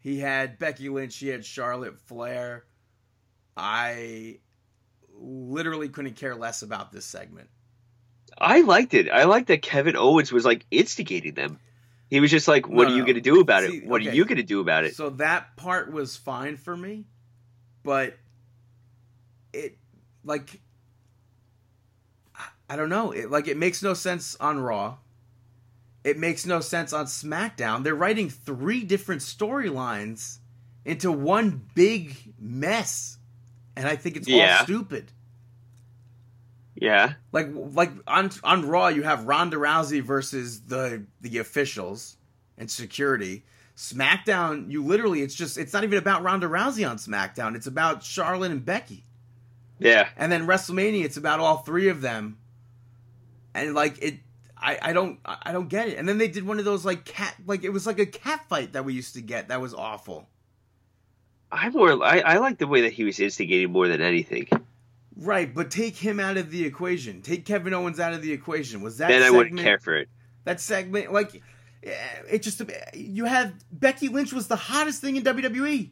He 0.04 0.20
had 0.20 0.60
Becky 0.60 0.90
Lynch. 0.90 1.16
He 1.18 1.30
had 1.30 1.46
Charlotte 1.46 1.98
Flair. 1.98 2.66
I 3.56 4.40
literally 5.18 5.88
couldn't 5.88 6.18
care 6.18 6.36
less 6.36 6.62
about 6.62 6.92
this 6.92 7.06
segment. 7.06 7.48
I 8.38 8.62
liked 8.62 8.94
it. 8.94 9.10
I 9.10 9.24
liked 9.24 9.48
that 9.48 9.62
Kevin 9.62 9.96
Owens 9.96 10.34
was 10.34 10.44
like 10.44 10.66
instigating 10.72 11.36
them. 11.36 11.58
He 12.10 12.20
was 12.20 12.30
just 12.30 12.50
like, 12.50 12.68
"What 12.68 12.90
No, 12.90 12.94
are 12.94 12.98
you 12.98 13.00
no. 13.00 13.06
going 13.06 13.16
to 13.16 13.22
do 13.22 13.40
about 13.40 13.64
See, 13.64 13.78
it? 13.78 13.86
What 13.88 14.02
okay. 14.02 14.10
are 14.10 14.14
you 14.14 14.26
going 14.26 14.38
to 14.38 14.44
do 14.44 14.60
about 14.60 14.84
it?" 14.84 14.94
So 14.96 15.10
that 15.12 15.56
part 15.56 15.90
was 15.92 16.18
fine 16.18 16.58
for 16.58 16.76
me, 16.76 17.06
but 17.84 18.18
it 19.54 19.78
like 20.26 20.60
I- 22.36 22.50
I 22.72 22.76
don't 22.76 22.90
know. 22.90 23.12
It 23.12 23.32
like 23.32 23.48
it 23.48 23.56
makes 23.56 23.82
no 23.82 23.94
sense 23.94 24.36
on 24.42 24.60
Raw. 24.60 24.98
It 26.04 26.18
makes 26.18 26.46
no 26.46 26.60
sense 26.60 26.92
on 26.94 27.06
SmackDown. 27.06 27.84
They're 27.84 27.96
writing 27.96 28.30
three 28.30 28.84
different 28.84 29.22
storylines 29.22 30.40
into 30.86 31.12
one 31.12 31.66
big 31.76 32.34
mess, 32.40 33.18
and 33.76 33.88
I 33.88 33.96
think 33.96 34.18
it's 34.18 34.28
Yeah. 34.28 34.58
all 34.60 34.64
stupid. 34.66 35.12
Yeah, 36.76 37.14
Like 37.32 37.50
like 37.54 37.92
on 38.08 38.32
on 38.44 38.66
Raw, 38.68 38.88
you 38.88 39.04
have 39.04 39.26
Ronda 39.26 39.58
Rousey 39.58 40.02
versus 40.02 40.62
the 40.62 41.06
the 41.22 41.38
officials 41.38 42.18
and 42.58 42.70
security. 42.70 43.46
SmackDown, 43.78 44.72
you 44.72 44.84
literally 44.84 45.22
it's 45.22 45.36
just 45.36 45.58
it's 45.58 45.72
not 45.72 45.84
even 45.84 46.00
about 46.00 46.24
Ronda 46.24 46.48
Rousey 46.48 46.90
on 46.90 46.98
SmackDown. 46.98 47.56
It's 47.56 47.68
about 47.68 48.04
Charlotte 48.04 48.52
and 48.52 48.66
Becky. 48.66 49.06
yeah. 49.80 50.10
And 50.18 50.32
then 50.32 50.48
WrestleMania, 50.48 51.06
it's 51.06 51.18
about 51.18 51.40
all 51.40 51.58
three 51.58 51.90
of 51.90 52.02
them. 52.02 52.38
And 53.54 53.76
like 53.76 54.02
it 54.02 54.16
I, 54.64 54.80
I 54.82 54.94
don't 54.94 55.20
I 55.26 55.52
don't 55.52 55.68
get 55.68 55.90
it. 55.90 55.98
And 55.98 56.08
then 56.08 56.18
they 56.18 56.30
did 56.30 56.46
one 56.48 56.58
of 56.58 56.66
those 56.66 56.86
like 56.86 57.04
cat 57.04 57.36
like 57.46 57.64
it 57.64 57.70
was 57.70 57.86
like 57.86 58.00
a 58.00 58.06
cat 58.06 58.46
fight 58.48 58.74
that 58.74 58.86
we 58.86 58.94
used 58.94 59.16
to 59.16 59.22
get 59.22 59.50
that 59.50 59.60
was 59.60 59.74
awful. 59.74 60.30
I 61.52 61.70
more. 61.70 62.04
I, 62.04 62.20
I 62.20 62.38
like 62.38 62.58
the 62.58 62.66
way 62.68 62.82
that 62.82 62.94
he 62.94 63.04
was 63.04 63.20
instigating 63.20 63.72
more 63.72 63.88
than 63.88 64.02
anything. 64.02 64.48
Right, 65.16 65.54
but 65.54 65.70
take 65.70 65.96
him 65.96 66.20
out 66.20 66.38
of 66.38 66.50
the 66.50 66.66
equation. 66.66 67.22
Take 67.22 67.46
Kevin 67.46 67.74
Owens 67.74 68.00
out 68.00 68.14
of 68.14 68.22
the 68.24 68.32
equation. 68.32 68.82
Was 68.82 68.98
that 68.98 69.10
then 69.10 69.22
I 69.22 69.30
wouldn't 69.30 69.60
care 69.60 69.78
for 69.78 69.96
it. 69.96 70.10
that 70.46 70.60
segment 70.60 71.12
like 71.14 71.42
eh, 71.84 71.94
it 72.32 72.42
just 72.42 72.62
you 72.96 73.26
have 73.26 73.54
Becky 73.72 74.08
Lynch 74.08 74.34
was 74.34 74.48
the 74.48 74.56
hottest 74.56 75.02
thing 75.02 75.18
in 75.18 75.24
WWE. 75.24 75.90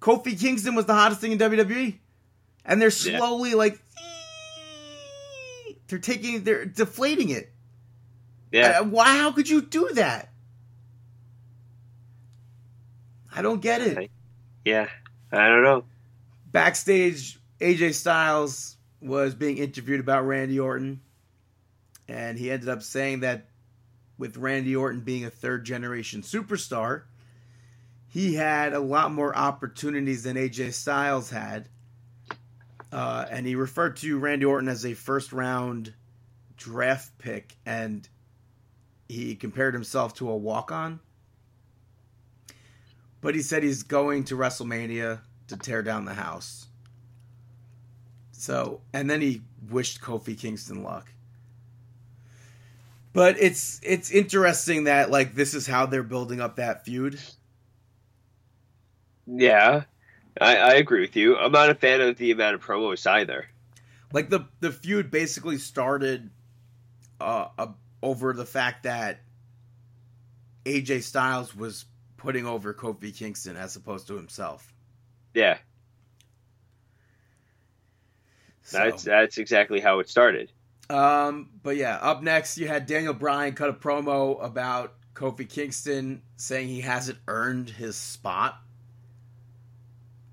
Kofi 0.00 0.38
Kingston 0.40 0.74
was 0.74 0.86
the 0.86 0.94
hottest 0.94 1.20
thing 1.20 1.32
in 1.32 1.38
WWE. 1.38 1.98
And 2.64 2.80
they're 2.80 2.88
Yeah. 2.90 3.18
slowly 3.18 3.54
like 3.54 3.80
they're 5.88 5.98
taking 5.98 6.44
they're 6.44 6.64
deflating 6.64 7.30
it. 7.30 7.52
Yeah, 8.50 8.80
Uh, 8.80 8.84
why 8.84 9.16
how 9.16 9.32
could 9.32 9.48
you 9.48 9.62
do 9.62 9.88
that? 9.94 10.30
I 13.34 13.42
don't 13.42 13.62
get 13.62 13.80
it. 13.80 14.10
Yeah, 14.64 14.88
I 15.30 15.48
don't 15.48 15.62
know. 15.62 15.84
Backstage, 16.52 17.40
AJ 17.60 17.94
Styles 17.94 18.76
was 19.00 19.34
being 19.34 19.56
interviewed 19.58 20.00
about 20.00 20.26
Randy 20.26 20.60
Orton, 20.60 21.00
and 22.08 22.38
he 22.38 22.50
ended 22.50 22.68
up 22.68 22.82
saying 22.82 23.20
that 23.20 23.46
with 24.18 24.36
Randy 24.36 24.76
Orton 24.76 25.00
being 25.00 25.24
a 25.24 25.30
third 25.30 25.64
generation 25.64 26.20
superstar, 26.20 27.02
he 28.06 28.34
had 28.34 28.74
a 28.74 28.80
lot 28.80 29.12
more 29.12 29.34
opportunities 29.34 30.24
than 30.24 30.36
AJ 30.36 30.74
Styles 30.74 31.30
had. 31.30 31.68
Uh, 32.92 33.24
and 33.30 33.46
he 33.46 33.54
referred 33.54 33.96
to 33.96 34.18
Randy 34.18 34.44
Orton 34.44 34.68
as 34.68 34.84
a 34.84 34.92
first 34.92 35.32
round 35.32 35.94
draft 36.56 37.16
pick, 37.18 37.56
and 37.64 38.06
he 39.08 39.34
compared 39.34 39.72
himself 39.74 40.14
to 40.14 40.30
a 40.30 40.36
walk 40.36 40.70
on. 40.70 41.00
But 43.22 43.34
he 43.34 43.40
said 43.42 43.62
he's 43.62 43.82
going 43.82 44.24
to 44.24 44.36
WrestleMania 44.36 45.20
to 45.48 45.56
tear 45.56 45.82
down 45.82 46.04
the 46.04 46.14
house. 46.14 46.66
So, 48.32 48.80
and 48.92 49.08
then 49.08 49.20
he 49.20 49.42
wished 49.70 50.00
Kofi 50.00 50.38
Kingston 50.38 50.82
luck. 50.82 51.12
But 53.12 53.36
it's 53.38 53.80
it's 53.82 54.10
interesting 54.10 54.84
that 54.84 55.10
like 55.10 55.34
this 55.34 55.54
is 55.54 55.66
how 55.66 55.86
they're 55.86 56.02
building 56.02 56.40
up 56.40 56.56
that 56.56 56.84
feud. 56.84 57.20
Yeah, 59.26 59.84
I, 60.40 60.56
I 60.56 60.72
agree 60.74 61.00
with 61.00 61.16
you. 61.16 61.36
I'm 61.36 61.52
not 61.52 61.70
a 61.70 61.74
fan 61.74 62.00
of 62.00 62.16
the 62.16 62.30
amount 62.30 62.54
of 62.54 62.64
promos 62.64 63.06
either. 63.06 63.46
Like 64.12 64.30
the 64.30 64.46
the 64.60 64.70
feud 64.70 65.10
basically 65.10 65.58
started 65.58 66.30
uh, 67.20 67.48
uh 67.58 67.66
over 68.02 68.32
the 68.32 68.44
fact 68.44 68.82
that 68.82 69.20
AJ 70.64 71.02
Styles 71.02 71.54
was 71.54 71.84
putting 72.16 72.46
over 72.46 72.74
Kofi 72.74 73.16
Kingston 73.16 73.56
as 73.56 73.76
opposed 73.76 74.06
to 74.08 74.16
himself. 74.16 74.72
Yeah, 75.34 75.58
So, 78.62 78.78
that's 78.78 79.02
that's 79.02 79.38
exactly 79.38 79.80
how 79.80 79.98
it 79.98 80.08
started. 80.08 80.52
Um, 80.88 81.50
but 81.62 81.76
yeah, 81.76 81.96
up 81.96 82.22
next 82.22 82.58
you 82.58 82.68
had 82.68 82.86
Daniel 82.86 83.14
Bryan 83.14 83.54
cut 83.54 83.68
a 83.68 83.72
promo 83.72 84.42
about 84.42 84.94
Kofi 85.14 85.48
Kingston 85.48 86.22
saying 86.36 86.68
he 86.68 86.80
hasn't 86.80 87.18
earned 87.28 87.70
his 87.70 87.96
spot. 87.96 88.58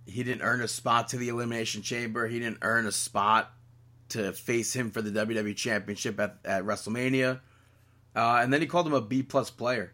He 0.10 0.23
didn't 0.23 0.41
earn 0.41 0.61
a 0.61 0.68
spot 0.68 1.10
to 1.10 1.18
the 1.18 1.30
Elimination 1.30 1.81
Chamber. 1.81 2.27
He 2.27 2.40
didn't 2.40 2.60
earn 2.61 2.86
a 2.86 2.91
spot 2.91 3.53
to 4.10 4.34
face 4.34 4.73
him 4.76 4.91
for 4.91 5.02
the 5.02 5.11
WWE 5.11 5.56
Championship 5.56 6.19
at, 6.19 6.38
at 6.44 6.64
WrestleMania. 6.64 7.40
Uh, 8.15 8.40
and 8.41 8.52
then 8.52 8.61
he 8.61 8.68
called 8.68 8.88
him 8.88 8.94
a 8.94 9.02
B 9.02 9.23
plus 9.23 9.49
player, 9.49 9.94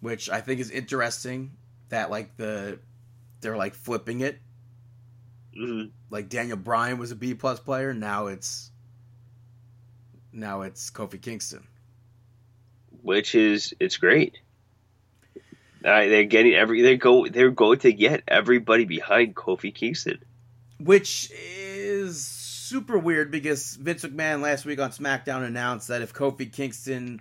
which 0.00 0.28
I 0.28 0.40
think 0.40 0.60
is 0.60 0.70
interesting. 0.70 1.52
That 1.88 2.10
like 2.10 2.36
the 2.36 2.78
they're 3.40 3.56
like 3.56 3.74
flipping 3.74 4.20
it. 4.20 4.38
Mhm. 5.56 5.90
Like 6.10 6.28
Daniel 6.28 6.56
Bryan 6.56 6.98
was 6.98 7.10
a 7.12 7.16
B 7.16 7.34
plus 7.34 7.60
player. 7.60 7.94
Now 7.94 8.26
it's 8.26 8.70
now 10.32 10.62
it's 10.62 10.90
Kofi 10.90 11.20
Kingston. 11.20 11.66
Which 13.02 13.34
is 13.34 13.74
it's 13.80 13.96
great. 13.96 14.38
Uh, 15.86 16.06
they're 16.08 16.24
getting 16.24 16.52
every 16.54 16.82
they 16.82 16.96
go 16.96 17.28
they're 17.28 17.50
going 17.52 17.78
to 17.78 17.92
get 17.92 18.22
everybody 18.26 18.84
behind 18.84 19.36
Kofi 19.36 19.72
Kingston. 19.72 20.18
which 20.80 21.30
is 21.32 22.20
super 22.26 22.98
weird 22.98 23.30
because 23.30 23.76
Vince 23.76 24.04
McMahon 24.04 24.40
last 24.42 24.64
week 24.64 24.80
on 24.80 24.90
SmackDown 24.90 25.46
announced 25.46 25.86
that 25.88 26.02
if 26.02 26.12
Kofi 26.12 26.52
Kingston 26.52 27.20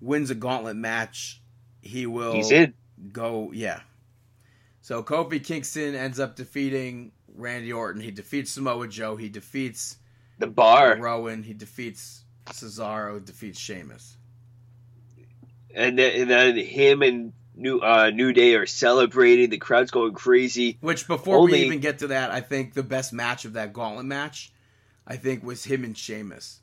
wins 0.00 0.30
a 0.30 0.34
gauntlet 0.34 0.76
match, 0.76 1.42
he 1.82 2.06
will 2.06 2.32
He's 2.32 2.50
in. 2.50 2.72
go. 3.12 3.52
Yeah. 3.52 3.80
So 4.80 5.02
Kofi 5.02 5.44
Kingston 5.44 5.94
ends 5.94 6.18
up 6.18 6.34
defeating 6.36 7.12
Randy 7.36 7.72
Orton. 7.74 8.00
He 8.00 8.10
defeats 8.10 8.52
Samoa 8.52 8.88
Joe. 8.88 9.16
He 9.16 9.28
defeats 9.28 9.98
The 10.38 10.46
bar, 10.46 10.96
Rowan. 10.98 11.42
He 11.42 11.52
defeats 11.52 12.24
Cesaro. 12.46 13.22
Defeats 13.22 13.58
Sheamus. 13.60 14.16
and 15.74 15.98
then, 15.98 16.22
and 16.22 16.30
then 16.30 16.56
him 16.56 17.02
and 17.02 17.32
New 17.58 17.80
uh, 17.80 18.10
New 18.10 18.32
Day 18.32 18.54
are 18.54 18.66
celebrating. 18.66 19.50
The 19.50 19.58
crowd's 19.58 19.90
going 19.90 20.14
crazy. 20.14 20.78
Which 20.80 21.06
before 21.06 21.38
Only- 21.38 21.52
we 21.60 21.66
even 21.66 21.80
get 21.80 21.98
to 21.98 22.08
that, 22.08 22.30
I 22.30 22.40
think 22.40 22.74
the 22.74 22.82
best 22.82 23.12
match 23.12 23.44
of 23.44 23.54
that 23.54 23.72
gauntlet 23.72 24.06
match, 24.06 24.52
I 25.06 25.16
think 25.16 25.42
was 25.42 25.64
him 25.64 25.84
and 25.84 25.96
Sheamus. 25.96 26.60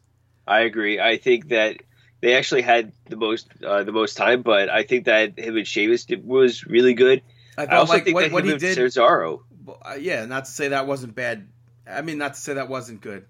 I 0.47 0.61
agree. 0.61 0.99
I 0.99 1.17
think 1.17 1.49
that 1.49 1.77
they 2.21 2.35
actually 2.35 2.61
had 2.61 2.93
the 3.09 3.17
most 3.17 3.47
uh, 3.63 3.83
the 3.83 3.91
most 3.91 4.15
time, 4.15 4.41
but 4.41 4.69
I 4.69 4.83
think 4.83 5.05
that 5.05 5.37
him 5.37 5.57
and 5.57 5.67
Sheamus 5.67 6.05
did, 6.05 6.25
was 6.25 6.65
really 6.65 6.93
good. 6.93 7.21
I 7.57 7.65
I 7.65 7.75
also 7.77 7.93
like 7.93 8.05
think 8.05 8.15
what, 8.15 8.23
that 8.23 8.31
what 8.31 8.45
he 8.45 8.57
did. 8.57 8.77
Cesaro. 8.77 9.41
Uh, 9.67 9.95
yeah, 9.99 10.25
not 10.25 10.45
to 10.45 10.51
say 10.51 10.69
that 10.69 10.87
wasn't 10.87 11.15
bad. 11.15 11.47
I 11.87 12.01
mean, 12.01 12.17
not 12.17 12.35
to 12.35 12.39
say 12.39 12.53
that 12.53 12.69
wasn't 12.69 13.01
good, 13.01 13.25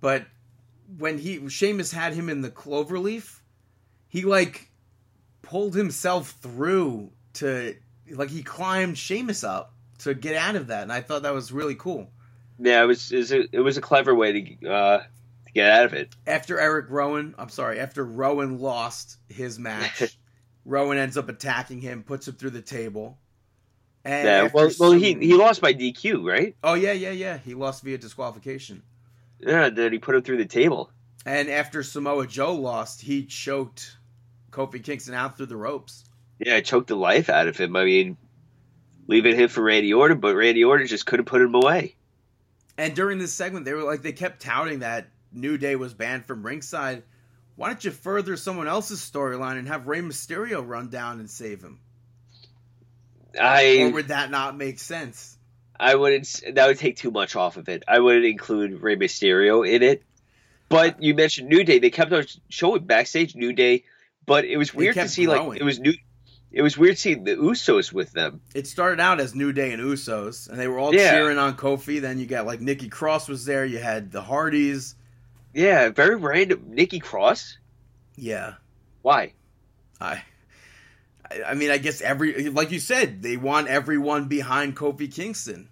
but 0.00 0.26
when 0.96 1.18
he 1.18 1.48
Sheamus 1.48 1.90
had 1.92 2.14
him 2.14 2.28
in 2.28 2.42
the 2.42 2.50
cloverleaf, 2.50 3.40
he 4.08 4.22
like 4.22 4.67
pulled 5.48 5.74
himself 5.74 6.30
through 6.42 7.10
to 7.34 7.74
like 8.10 8.28
he 8.30 8.42
climbed 8.42 8.98
Sheamus 8.98 9.44
up 9.44 9.74
to 10.00 10.14
get 10.14 10.36
out 10.36 10.56
of 10.56 10.68
that, 10.68 10.82
and 10.82 10.92
I 10.92 11.00
thought 11.00 11.22
that 11.22 11.34
was 11.34 11.52
really 11.52 11.74
cool. 11.74 12.10
Yeah, 12.58 12.82
it 12.82 12.86
was 12.86 13.10
it 13.12 13.16
was 13.16 13.32
a, 13.32 13.56
it 13.56 13.60
was 13.60 13.76
a 13.76 13.80
clever 13.80 14.14
way 14.14 14.32
to 14.32 14.70
uh, 14.70 14.98
to 14.98 15.52
get 15.52 15.70
out 15.70 15.86
of 15.86 15.94
it. 15.94 16.14
After 16.26 16.60
Eric 16.60 16.86
Rowan, 16.90 17.34
I'm 17.38 17.48
sorry, 17.48 17.80
after 17.80 18.04
Rowan 18.04 18.58
lost 18.58 19.16
his 19.28 19.58
match, 19.58 20.18
Rowan 20.64 20.98
ends 20.98 21.16
up 21.16 21.28
attacking 21.28 21.80
him, 21.80 22.02
puts 22.02 22.28
him 22.28 22.34
through 22.34 22.50
the 22.50 22.62
table. 22.62 23.18
And 24.04 24.26
Yeah, 24.26 24.48
well, 24.52 24.70
well, 24.78 24.92
he 24.92 25.14
he 25.14 25.34
lost 25.34 25.60
by 25.60 25.72
DQ, 25.72 26.24
right? 26.24 26.56
oh 26.62 26.74
yeah, 26.74 26.92
yeah, 26.92 27.10
yeah, 27.10 27.38
he 27.38 27.54
lost 27.54 27.82
via 27.82 27.98
disqualification. 27.98 28.82
Yeah, 29.40 29.70
then 29.70 29.92
he 29.92 29.98
put 29.98 30.14
him 30.14 30.22
through 30.22 30.38
the 30.38 30.46
table. 30.46 30.90
And 31.24 31.48
after 31.48 31.82
Samoa 31.82 32.26
Joe 32.26 32.54
lost, 32.54 33.02
he 33.02 33.24
choked 33.26 33.97
Kofi 34.50 34.82
Kingston 34.82 35.14
out 35.14 35.36
through 35.36 35.46
the 35.46 35.56
ropes. 35.56 36.04
Yeah, 36.38 36.60
choked 36.60 36.88
the 36.88 36.96
life 36.96 37.28
out 37.28 37.48
of 37.48 37.56
him. 37.56 37.74
I 37.76 37.84
mean, 37.84 38.16
leaving 39.06 39.36
him 39.36 39.48
for 39.48 39.62
Randy 39.62 39.92
Orton, 39.92 40.20
but 40.20 40.36
Randy 40.36 40.64
Orton 40.64 40.86
just 40.86 41.06
couldn't 41.06 41.26
put 41.26 41.42
him 41.42 41.54
away. 41.54 41.96
And 42.76 42.94
during 42.94 43.18
this 43.18 43.32
segment, 43.32 43.64
they 43.64 43.72
were 43.72 43.82
like, 43.82 44.02
they 44.02 44.12
kept 44.12 44.40
touting 44.40 44.80
that 44.80 45.08
New 45.32 45.58
Day 45.58 45.74
was 45.74 45.94
banned 45.94 46.24
from 46.26 46.46
ringside. 46.46 47.02
Why 47.56 47.68
don't 47.68 47.84
you 47.84 47.90
further 47.90 48.36
someone 48.36 48.68
else's 48.68 49.00
storyline 49.00 49.58
and 49.58 49.66
have 49.66 49.88
Rey 49.88 50.00
Mysterio 50.00 50.66
run 50.66 50.88
down 50.88 51.18
and 51.18 51.28
save 51.28 51.60
him? 51.60 51.80
Or 53.34 53.42
I 53.42 53.90
would 53.92 54.08
that 54.08 54.30
not 54.30 54.56
make 54.56 54.78
sense? 54.78 55.36
I 55.78 55.96
wouldn't. 55.96 56.40
That 56.54 56.68
would 56.68 56.78
take 56.78 56.96
too 56.96 57.10
much 57.10 57.34
off 57.34 57.56
of 57.56 57.68
it. 57.68 57.82
I 57.88 57.98
wouldn't 57.98 58.24
include 58.24 58.80
Rey 58.80 58.96
Mysterio 58.96 59.68
in 59.68 59.82
it. 59.82 60.04
But 60.68 61.02
you 61.02 61.14
mentioned 61.14 61.48
New 61.48 61.64
Day. 61.64 61.78
They 61.78 61.90
kept 61.90 62.12
on 62.12 62.24
showing 62.48 62.84
backstage 62.84 63.34
New 63.34 63.52
Day, 63.52 63.84
but 64.28 64.44
it 64.44 64.56
was 64.56 64.72
weird 64.72 64.94
to 64.94 65.08
see 65.08 65.24
growing. 65.24 65.48
like 65.48 65.60
it 65.60 65.64
was 65.64 65.80
new. 65.80 65.94
It 66.52 66.62
was 66.62 66.78
weird 66.78 66.96
seeing 66.96 67.24
the 67.24 67.34
Usos 67.36 67.92
with 67.92 68.12
them. 68.12 68.40
It 68.54 68.66
started 68.66 69.00
out 69.00 69.20
as 69.20 69.34
New 69.34 69.52
Day 69.52 69.72
and 69.72 69.82
Usos, 69.82 70.48
and 70.48 70.58
they 70.58 70.66
were 70.68 70.78
all 70.78 70.94
Yeah. 70.94 71.10
cheering 71.10 71.36
on 71.38 71.56
Kofi. 71.56 72.00
Then 72.00 72.18
you 72.18 72.26
got 72.26 72.46
like 72.46 72.60
Nikki 72.60 72.88
Cross 72.88 73.28
was 73.28 73.44
there. 73.44 73.64
You 73.66 73.78
had 73.78 74.10
the 74.12 74.22
Hardys. 74.22 74.94
Yeah, 75.52 75.88
very 75.90 76.16
random. 76.16 76.62
Nikki 76.68 77.00
Cross. 77.00 77.58
Yeah, 78.16 78.54
Why? 79.02 79.32
I, 80.00 80.22
I 81.30 81.42
I 81.48 81.54
mean, 81.54 81.70
I 81.70 81.78
guess 81.78 82.00
every 82.00 82.48
like 82.50 82.70
you 82.70 82.80
said, 82.80 83.22
they 83.22 83.36
want 83.36 83.68
everyone 83.68 84.28
behind 84.28 84.76
Kofi 84.76 85.12
Kingston. 85.12 85.68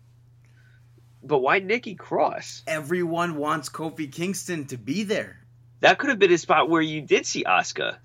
But 1.23 1.39
why 1.39 1.59
Nikki 1.59 1.95
Cross? 1.95 2.63
Everyone 2.67 3.37
wants 3.37 3.69
Kofi 3.69 4.11
Kingston 4.13 4.67
to 4.67 4.77
be 4.77 5.03
there. 5.05 5.41
That 5.81 5.99
could 5.99 6.11
have 6.11 6.19
been 6.19 6.33
a 6.33 6.39
spot 6.39 6.69
where 6.71 6.83
you 6.83 7.01
did 7.03 7.27
see 7.27 7.45
Asuka. 7.45 7.97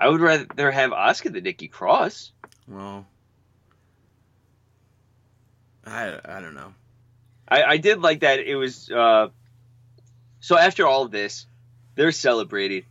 I 0.00 0.08
would 0.08 0.20
rather 0.20 0.70
have 0.70 0.90
Asuka 0.90 1.32
than 1.32 1.44
Nikki 1.44 1.68
Cross. 1.68 2.32
Well, 2.66 3.06
I 5.86 6.18
I 6.24 6.40
don't 6.40 6.54
know. 6.54 6.74
I, 7.48 7.62
I 7.62 7.76
did 7.78 8.00
like 8.00 8.20
that 8.20 8.40
it 8.40 8.56
was 8.56 8.90
uh 8.90 9.28
so 10.40 10.56
after 10.56 10.86
all 10.86 11.02
of 11.02 11.10
this, 11.10 11.46
they're 11.94 12.12
celebrating, 12.12 12.84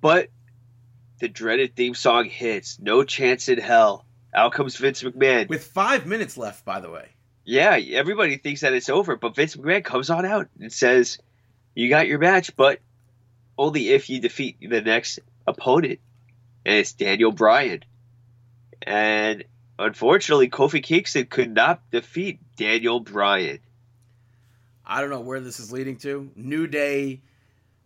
but 0.00 0.28
the 1.18 1.28
dreaded 1.28 1.76
theme 1.76 1.94
song 1.94 2.28
hits. 2.28 2.78
No 2.80 3.04
chance 3.04 3.48
in 3.48 3.58
hell. 3.58 4.04
Out 4.32 4.52
comes 4.52 4.76
Vince 4.76 5.02
McMahon. 5.02 5.48
With 5.48 5.64
five 5.64 6.06
minutes 6.06 6.36
left, 6.36 6.64
by 6.64 6.80
the 6.80 6.90
way. 6.90 7.08
Yeah, 7.44 7.78
everybody 7.92 8.38
thinks 8.38 8.62
that 8.62 8.72
it's 8.72 8.88
over, 8.88 9.16
but 9.16 9.36
Vince 9.36 9.54
McMahon 9.54 9.84
comes 9.84 10.10
on 10.10 10.24
out 10.24 10.48
and 10.58 10.72
says, 10.72 11.18
"You 11.74 11.88
got 11.88 12.08
your 12.08 12.18
match, 12.18 12.56
but 12.56 12.80
only 13.58 13.90
if 13.90 14.08
you 14.08 14.20
defeat 14.20 14.56
the 14.60 14.80
next 14.80 15.20
opponent." 15.46 16.00
And 16.64 16.76
it's 16.76 16.92
Daniel 16.92 17.32
Bryan. 17.32 17.84
And 18.82 19.44
unfortunately, 19.78 20.48
Kofi 20.48 20.82
Kingston 20.82 21.26
could 21.26 21.52
not 21.54 21.82
defeat 21.90 22.38
Daniel 22.56 23.00
Bryan. 23.00 23.58
I 24.86 25.00
don't 25.00 25.10
know 25.10 25.20
where 25.20 25.40
this 25.40 25.60
is 25.60 25.72
leading 25.72 25.96
to. 25.98 26.30
New 26.36 26.66
Day 26.66 27.20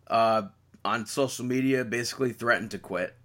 uh, 0.07 0.43
on 0.83 1.05
social 1.05 1.45
media 1.45 1.85
basically 1.85 2.33
threatened 2.33 2.71
to 2.71 2.79
quit. 2.79 3.15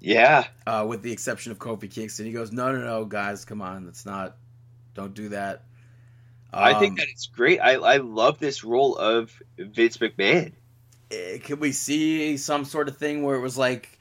Yeah, 0.00 0.46
uh, 0.66 0.84
with 0.88 1.02
the 1.02 1.12
exception 1.12 1.52
of 1.52 1.58
Kofi 1.58 1.88
Kingston. 1.88 2.26
He 2.26 2.32
goes, 2.32 2.50
"No, 2.50 2.72
no, 2.72 2.80
no, 2.84 3.04
guys, 3.04 3.44
come 3.44 3.62
on, 3.62 3.84
that's 3.84 4.04
not. 4.04 4.36
Don't 4.94 5.14
do 5.14 5.28
that." 5.28 5.62
I 6.52 6.72
Um, 6.72 6.80
think 6.80 6.98
that 6.98 7.06
it's 7.08 7.26
great. 7.26 7.60
I 7.60 7.74
I 7.74 7.96
love 7.98 8.38
this 8.40 8.64
role 8.64 8.96
of 8.96 9.40
Vince 9.56 9.98
McMahon. 9.98 10.54
Eh, 11.12 11.38
Can 11.38 11.60
we 11.60 11.72
see 11.72 12.36
some 12.36 12.64
sort 12.64 12.88
of 12.88 12.96
thing 12.96 13.22
where 13.22 13.36
it 13.36 13.40
was 13.40 13.56
like 13.58 13.98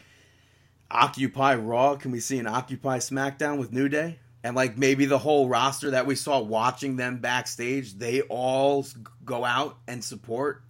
Occupy 0.90 1.56
Raw? 1.56 1.96
Can 1.96 2.12
we 2.12 2.20
see 2.20 2.40
an 2.40 2.48
Occupy 2.48 2.98
SmackDown 3.00 3.58
with 3.60 3.72
New 3.72 3.90
Day? 3.90 4.20
And 4.44 4.56
like 4.56 4.78
maybe 4.78 5.06
the 5.06 5.20
whole 5.20 5.48
roster 5.48 5.92
that 5.92 6.08
we 6.08 6.16
saw 6.16 6.40
watching 6.40 6.96
them 6.96 7.20
backstage, 7.20 7.94
they 7.94 8.22
all 8.22 8.86
go 9.24 9.46
out 9.46 9.78
and 9.88 10.04
support 10.04 10.64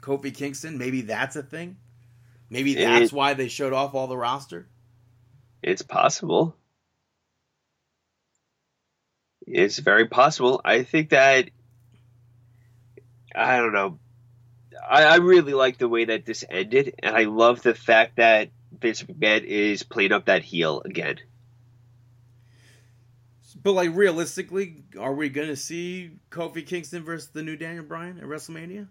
Kofi 0.00 0.34
Kingston. 0.34 0.78
Maybe 0.78 1.02
that's 1.02 1.36
a 1.36 1.42
thing. 1.42 1.76
Maybe 2.48 2.72
It- 2.76 2.84
that's 2.84 3.12
why 3.12 3.34
they 3.34 3.48
showed 3.48 3.72
off 3.74 3.94
all 3.94 4.06
the 4.06 4.16
roster. 4.16 4.68
It's 5.62 5.82
possible. 5.82 6.56
It's 9.46 9.78
very 9.78 10.06
possible. 10.08 10.60
I 10.64 10.82
think 10.82 11.10
that 11.10 11.50
I 13.34 13.58
don't 13.58 13.72
know. 13.72 13.98
I, 14.88 15.04
I 15.04 15.16
really 15.16 15.54
like 15.54 15.78
the 15.78 15.88
way 15.88 16.04
that 16.06 16.26
this 16.26 16.44
ended, 16.48 16.94
and 17.02 17.16
I 17.16 17.24
love 17.24 17.62
the 17.62 17.74
fact 17.74 18.16
that 18.16 18.50
Vince 18.78 19.02
McMahon 19.02 19.44
is 19.44 19.82
playing 19.82 20.12
up 20.12 20.26
that 20.26 20.42
heel 20.42 20.82
again. 20.84 21.18
But 23.62 23.72
like 23.72 23.94
realistically, 23.94 24.84
are 24.98 25.14
we 25.14 25.30
gonna 25.30 25.56
see 25.56 26.18
Kofi 26.30 26.66
Kingston 26.66 27.02
versus 27.02 27.30
the 27.30 27.42
new 27.42 27.56
Daniel 27.56 27.84
Bryan 27.84 28.18
at 28.18 28.24
WrestleMania? 28.24 28.88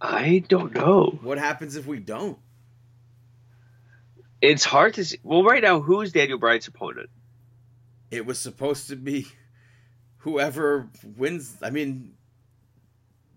I 0.00 0.44
don't 0.48 0.74
know. 0.74 1.18
What 1.22 1.38
happens 1.38 1.76
if 1.76 1.86
we 1.86 2.00
don't? 2.00 2.38
It's 4.42 4.64
hard 4.64 4.94
to 4.94 5.04
see. 5.04 5.18
Well, 5.22 5.44
right 5.44 5.62
now, 5.62 5.80
who's 5.80 6.12
Daniel 6.12 6.38
Bryan's 6.38 6.66
opponent? 6.66 7.10
It 8.10 8.26
was 8.26 8.38
supposed 8.38 8.88
to 8.88 8.96
be 8.96 9.26
whoever 10.18 10.88
wins. 11.16 11.56
I 11.62 11.70
mean, 11.70 12.14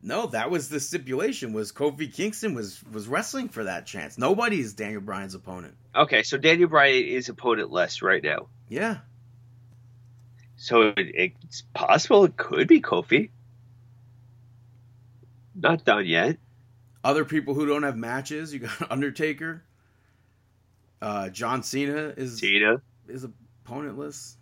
no, 0.01 0.27
that 0.27 0.49
was 0.49 0.69
the 0.69 0.79
stipulation. 0.79 1.53
Was 1.53 1.71
Kofi 1.71 2.13
Kingston 2.13 2.53
was 2.53 2.81
was 2.91 3.07
wrestling 3.07 3.49
for 3.49 3.65
that 3.65 3.85
chance? 3.85 4.17
Nobody 4.17 4.59
is 4.59 4.73
Daniel 4.73 5.01
Bryan's 5.01 5.35
opponent. 5.35 5.75
Okay, 5.95 6.23
so 6.23 6.37
Daniel 6.37 6.69
Bryan 6.69 7.05
is 7.05 7.29
opponentless 7.29 8.01
right 8.01 8.23
now. 8.23 8.47
Yeah, 8.69 8.99
So 10.57 10.93
it, 10.95 10.95
it's 10.97 11.63
possible 11.73 12.25
it 12.25 12.37
could 12.37 12.67
be 12.67 12.81
Kofi. 12.81 13.31
Not 15.55 15.83
done 15.83 16.05
yet. 16.05 16.37
other 17.03 17.25
people 17.25 17.53
who 17.53 17.65
don't 17.65 17.83
have 17.83 17.97
matches. 17.97 18.53
You 18.53 18.59
got 18.59 18.71
Undertaker. 18.91 19.63
Uh, 21.01 21.29
John 21.29 21.63
Cena 21.63 22.13
is 22.15 22.39
Cena. 22.39 22.81
is 23.07 23.25
opponentless. 23.65 24.35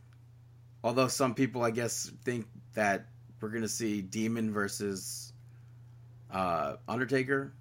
Although 0.84 1.08
some 1.08 1.34
people, 1.36 1.64
I 1.64 1.72
guess, 1.72 2.12
think 2.24 2.48
that 2.74 3.08
we're 3.42 3.50
gonna 3.50 3.68
see 3.68 4.02
Demon 4.02 4.52
versus 4.52 5.27
uh, 6.32 6.76
Undertaker, 6.88 7.52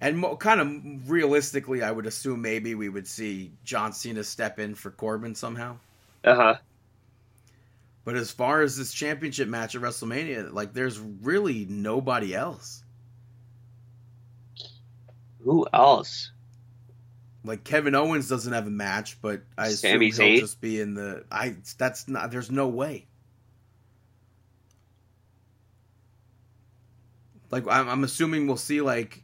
and 0.00 0.18
mo- 0.18 0.36
kind 0.36 0.60
of 0.60 1.10
realistically, 1.10 1.82
I 1.82 1.90
would 1.90 2.06
assume 2.06 2.42
maybe 2.42 2.74
we 2.74 2.88
would 2.88 3.06
see 3.06 3.52
John 3.64 3.92
Cena 3.92 4.24
step 4.24 4.58
in 4.58 4.74
for 4.74 4.90
Corbin 4.90 5.34
somehow. 5.34 5.76
Uh 6.24 6.34
huh. 6.34 6.56
But 8.04 8.16
as 8.16 8.30
far 8.30 8.62
as 8.62 8.76
this 8.76 8.92
championship 8.92 9.48
match 9.48 9.74
at 9.74 9.82
WrestleMania, 9.82 10.52
like 10.52 10.72
there's 10.72 10.98
really 10.98 11.66
nobody 11.68 12.34
else. 12.34 12.82
Who 15.44 15.66
else? 15.72 16.30
Like 17.44 17.64
Kevin 17.64 17.94
Owens 17.94 18.28
doesn't 18.28 18.52
have 18.52 18.66
a 18.66 18.70
match, 18.70 19.20
but 19.20 19.42
I 19.56 19.68
assume 19.68 20.00
he'll 20.00 20.40
just 20.40 20.60
be 20.60 20.80
in 20.80 20.94
the. 20.94 21.24
I 21.30 21.56
that's 21.76 22.08
not. 22.08 22.30
There's 22.30 22.50
no 22.50 22.68
way. 22.68 23.06
Like 27.50 27.64
I'm, 27.68 27.88
I'm 27.88 28.04
assuming 28.04 28.46
we'll 28.46 28.56
see 28.56 28.80
like 28.80 29.22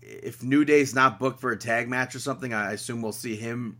if 0.00 0.42
New 0.42 0.64
Day's 0.64 0.94
not 0.94 1.18
booked 1.18 1.40
for 1.40 1.50
a 1.52 1.58
tag 1.58 1.88
match 1.88 2.14
or 2.14 2.18
something, 2.18 2.52
I 2.52 2.72
assume 2.72 3.02
we'll 3.02 3.12
see 3.12 3.36
him, 3.36 3.78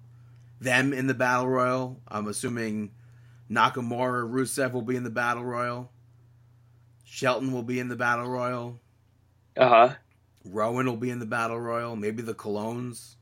them 0.60 0.92
in 0.92 1.06
the 1.06 1.14
battle 1.14 1.48
royal. 1.48 2.00
I'm 2.08 2.28
assuming 2.28 2.92
Nakamura, 3.50 4.28
Rusev 4.28 4.72
will 4.72 4.82
be 4.82 4.96
in 4.96 5.04
the 5.04 5.10
battle 5.10 5.44
royal. 5.44 5.90
Shelton 7.04 7.52
will 7.52 7.62
be 7.62 7.78
in 7.78 7.88
the 7.88 7.96
battle 7.96 8.28
royal. 8.28 8.80
Uh 9.56 9.68
huh. 9.68 9.94
Rowan 10.44 10.86
will 10.86 10.96
be 10.96 11.10
in 11.10 11.20
the 11.20 11.26
battle 11.26 11.60
royal. 11.60 11.96
Maybe 11.96 12.22
the 12.22 12.34
Colóns, 12.34 13.14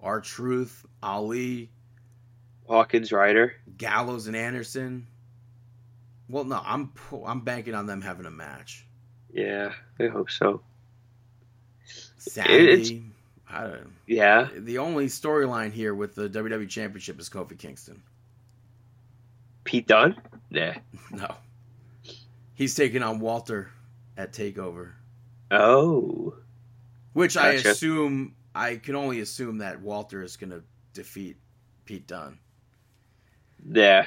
R 0.00 0.20
Truth, 0.20 0.84
Ali, 1.02 1.70
Hawkins 2.66 3.12
Ryder. 3.12 3.54
Gallows, 3.76 4.26
and 4.26 4.36
Anderson. 4.36 5.06
Well, 6.28 6.44
no, 6.44 6.60
I'm 6.64 6.92
I'm 7.24 7.40
banking 7.40 7.74
on 7.74 7.86
them 7.86 8.02
having 8.02 8.26
a 8.26 8.30
match. 8.30 8.86
Yeah, 9.32 9.72
I 9.98 10.06
hope 10.08 10.30
so. 10.30 10.60
Sanity. 12.18 13.04
I 13.48 13.62
don't, 13.66 13.92
Yeah. 14.06 14.48
the 14.56 14.78
only 14.78 15.06
storyline 15.06 15.72
here 15.72 15.94
with 15.94 16.14
the 16.14 16.28
WWE 16.28 16.68
Championship 16.68 17.18
is 17.18 17.28
Kofi 17.28 17.58
Kingston. 17.58 18.02
Pete 19.64 19.86
Dunne? 19.86 20.16
Nah. 20.50 20.74
No, 21.10 21.34
he's 22.54 22.74
taking 22.74 23.02
on 23.02 23.18
Walter 23.20 23.70
at 24.16 24.32
Takeover, 24.32 24.92
Oh. 25.50 26.34
which 27.14 27.36
I 27.36 27.52
assume 27.52 28.34
I 28.54 28.76
can 28.76 28.94
only 28.94 29.20
assume 29.20 29.58
that 29.58 29.80
Walter 29.80 30.22
is 30.22 30.36
going 30.36 30.50
to 30.50 30.62
defeat 30.92 31.36
Pete 31.84 32.06
Dunne. 32.06 32.38
Yeah. 33.68 34.06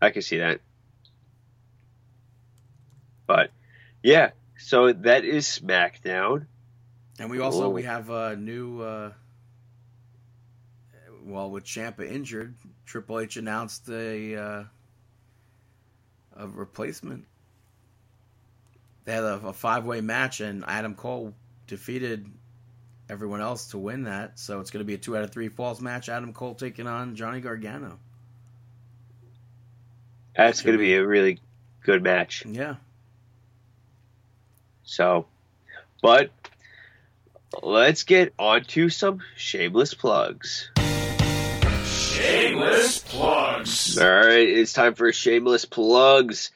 I 0.00 0.10
can 0.10 0.22
see 0.22 0.38
that. 0.38 0.60
But 3.28 3.52
yeah, 4.02 4.30
so 4.56 4.92
that 4.92 5.24
is 5.24 5.46
SmackDown. 5.46 6.46
And 7.20 7.30
we 7.30 7.38
also 7.38 7.60
Whoa. 7.60 7.68
we 7.68 7.84
have 7.84 8.10
a 8.10 8.34
new 8.34 8.80
uh 8.80 9.12
well 11.24 11.50
with 11.50 11.64
Ciampa 11.64 12.10
injured, 12.10 12.56
Triple 12.86 13.20
H 13.20 13.36
announced 13.36 13.88
a 13.88 14.34
uh 14.34 14.64
a 16.36 16.48
replacement. 16.48 17.26
They 19.04 19.12
had 19.12 19.24
a, 19.24 19.34
a 19.46 19.52
five 19.52 19.84
way 19.84 20.00
match 20.00 20.40
and 20.40 20.64
Adam 20.66 20.94
Cole 20.94 21.34
defeated 21.68 22.26
everyone 23.08 23.40
else 23.40 23.68
to 23.68 23.78
win 23.78 24.04
that. 24.04 24.38
So 24.38 24.60
it's 24.60 24.70
gonna 24.70 24.84
be 24.84 24.94
a 24.94 24.98
two 24.98 25.16
out 25.16 25.22
of 25.22 25.30
three 25.30 25.48
falls 25.48 25.80
match, 25.80 26.08
Adam 26.08 26.32
Cole 26.32 26.54
taking 26.54 26.86
on 26.86 27.14
Johnny 27.14 27.40
Gargano. 27.40 27.98
That's 30.38 30.62
going 30.62 30.74
to 30.74 30.78
be 30.78 30.94
a 30.94 31.04
really 31.04 31.40
good 31.82 32.00
match. 32.00 32.46
Yeah. 32.46 32.76
So, 34.88 35.26
but 36.00 36.30
let's 37.62 38.04
get 38.04 38.32
on 38.38 38.64
to 38.64 38.88
some 38.88 39.20
shameless 39.36 39.92
plugs. 39.92 40.70
Shameless 41.84 43.00
plugs. 43.00 43.98
All 43.98 44.08
right, 44.10 44.48
it's 44.48 44.72
time 44.72 44.94
for 44.94 45.12
shameless 45.12 45.66
plugs. 45.66 46.52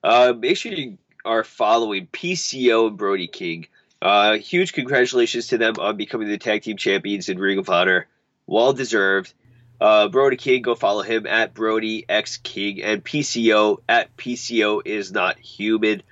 Uh, 0.00 0.32
make 0.38 0.58
sure 0.58 0.72
you 0.72 0.96
are 1.24 1.42
following 1.42 2.06
PCO 2.06 2.86
and 2.86 2.96
Brody 2.96 3.26
King. 3.26 3.66
Uh, 4.00 4.34
huge 4.38 4.74
congratulations 4.74 5.48
to 5.48 5.58
them 5.58 5.74
on 5.80 5.96
becoming 5.96 6.28
the 6.28 6.38
tag 6.38 6.62
team 6.62 6.76
champions 6.76 7.28
in 7.28 7.36
Ring 7.36 7.58
of 7.58 7.68
Honor. 7.68 8.06
Well 8.46 8.74
deserved. 8.74 9.34
Uh, 9.80 10.06
Brody 10.06 10.36
King, 10.36 10.62
go 10.62 10.76
follow 10.76 11.02
him 11.02 11.26
at 11.26 11.52
Brody 11.52 12.04
X 12.08 12.36
King 12.36 12.80
and 12.80 13.04
PCO 13.04 13.78
at 13.88 14.16
PCO 14.16 14.82
is 14.84 15.10
not 15.10 15.36
human. 15.40 16.04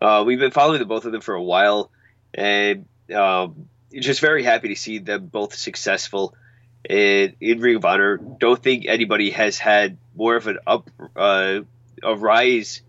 Uh, 0.00 0.24
we've 0.26 0.38
been 0.38 0.50
following 0.50 0.78
the 0.78 0.84
both 0.84 1.04
of 1.04 1.12
them 1.12 1.20
for 1.20 1.34
a 1.34 1.42
while, 1.42 1.90
and 2.34 2.86
um, 3.14 3.68
just 3.92 4.20
very 4.20 4.42
happy 4.42 4.68
to 4.68 4.76
see 4.76 4.98
them 4.98 5.26
both 5.26 5.54
successful 5.54 6.34
in, 6.88 7.34
in 7.40 7.60
Ring 7.60 7.76
of 7.76 7.84
Honor. 7.84 8.16
Don't 8.16 8.62
think 8.62 8.86
anybody 8.86 9.30
has 9.30 9.58
had 9.58 9.96
more 10.14 10.36
of 10.36 10.46
an 10.46 10.58
up 10.66 10.90
uh, 11.14 11.60
a 12.02 12.14
rise 12.14 12.82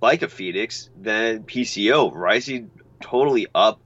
like 0.00 0.22
a 0.22 0.28
Phoenix 0.28 0.90
than 1.00 1.44
PCO, 1.44 2.12
rising 2.14 2.70
totally 3.00 3.46
up 3.54 3.80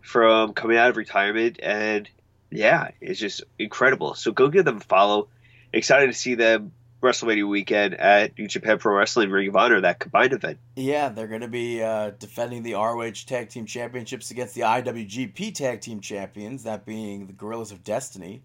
from 0.00 0.54
coming 0.54 0.76
out 0.76 0.90
of 0.90 0.96
retirement, 0.96 1.58
and 1.62 2.08
yeah, 2.50 2.90
it's 3.00 3.18
just 3.18 3.42
incredible. 3.58 4.14
So 4.14 4.32
go 4.32 4.48
give 4.48 4.64
them 4.64 4.78
a 4.78 4.80
follow. 4.80 5.28
Excited 5.72 6.06
to 6.06 6.12
see 6.12 6.36
them 6.36 6.72
WrestleMania 7.02 7.48
weekend 7.48 7.94
at 7.94 8.38
New 8.38 8.48
Japan 8.48 8.78
Pro 8.78 8.96
Wrestling 8.96 9.30
Ring 9.30 9.48
of 9.48 9.56
Honor, 9.56 9.80
that 9.82 9.98
combined 10.00 10.32
event. 10.32 10.58
Yeah, 10.74 11.10
they're 11.10 11.26
going 11.28 11.42
to 11.42 11.48
be 11.48 11.82
uh, 11.82 12.10
defending 12.18 12.62
the 12.62 12.72
ROH 12.74 13.10
Tag 13.26 13.50
Team 13.50 13.66
Championships 13.66 14.30
against 14.30 14.54
the 14.54 14.62
IWGP 14.62 15.54
Tag 15.54 15.80
Team 15.80 16.00
Champions, 16.00 16.64
that 16.64 16.84
being 16.86 17.26
the 17.26 17.32
Guerrillas 17.32 17.70
of 17.70 17.84
Destiny. 17.84 18.42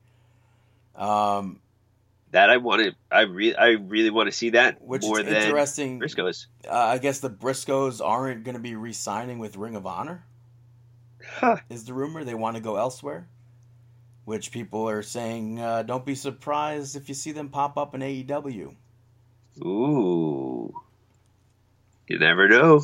Um, 0.95 1.61
That 2.31 2.49
I 2.49 2.57
wanted, 2.57 2.95
I 3.09 3.21
really, 3.21 3.55
I 3.55 3.69
really 3.69 4.09
want 4.09 4.27
to 4.27 4.31
see 4.33 4.51
that 4.51 4.81
which 4.81 5.01
more 5.03 5.19
is 5.21 5.25
than 5.25 5.35
interesting. 5.35 5.99
Briscoes. 5.99 6.47
Uh, 6.69 6.73
I 6.73 6.97
guess 6.97 7.19
the 7.19 7.29
Briscoes 7.29 8.01
aren't 8.05 8.43
going 8.43 8.55
to 8.55 8.61
be 8.61 8.75
re-signing 8.75 9.39
with 9.39 9.55
Ring 9.55 9.75
of 9.75 9.85
Honor. 9.85 10.25
Huh. 11.25 11.57
is 11.69 11.85
the 11.85 11.93
rumor. 11.93 12.23
They 12.23 12.33
want 12.35 12.57
to 12.57 12.61
go 12.61 12.75
elsewhere, 12.75 13.27
which 14.25 14.51
people 14.51 14.87
are 14.87 15.01
saying 15.01 15.59
uh, 15.59 15.83
don't 15.83 16.05
be 16.05 16.15
surprised 16.15 16.95
if 16.95 17.09
you 17.09 17.15
see 17.15 17.31
them 17.31 17.49
pop 17.49 17.77
up 17.77 17.95
in 17.95 18.01
AEW. 18.01 18.75
Ooh. 19.63 20.73
You 22.07 22.19
never 22.19 22.47
know. 22.47 22.83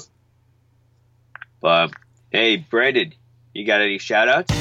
But 1.60 1.92
hey, 2.32 2.58
Brandon, 2.58 3.14
you 3.54 3.66
got 3.66 3.82
any 3.82 3.98
shout 3.98 4.28
outs? 4.28 4.54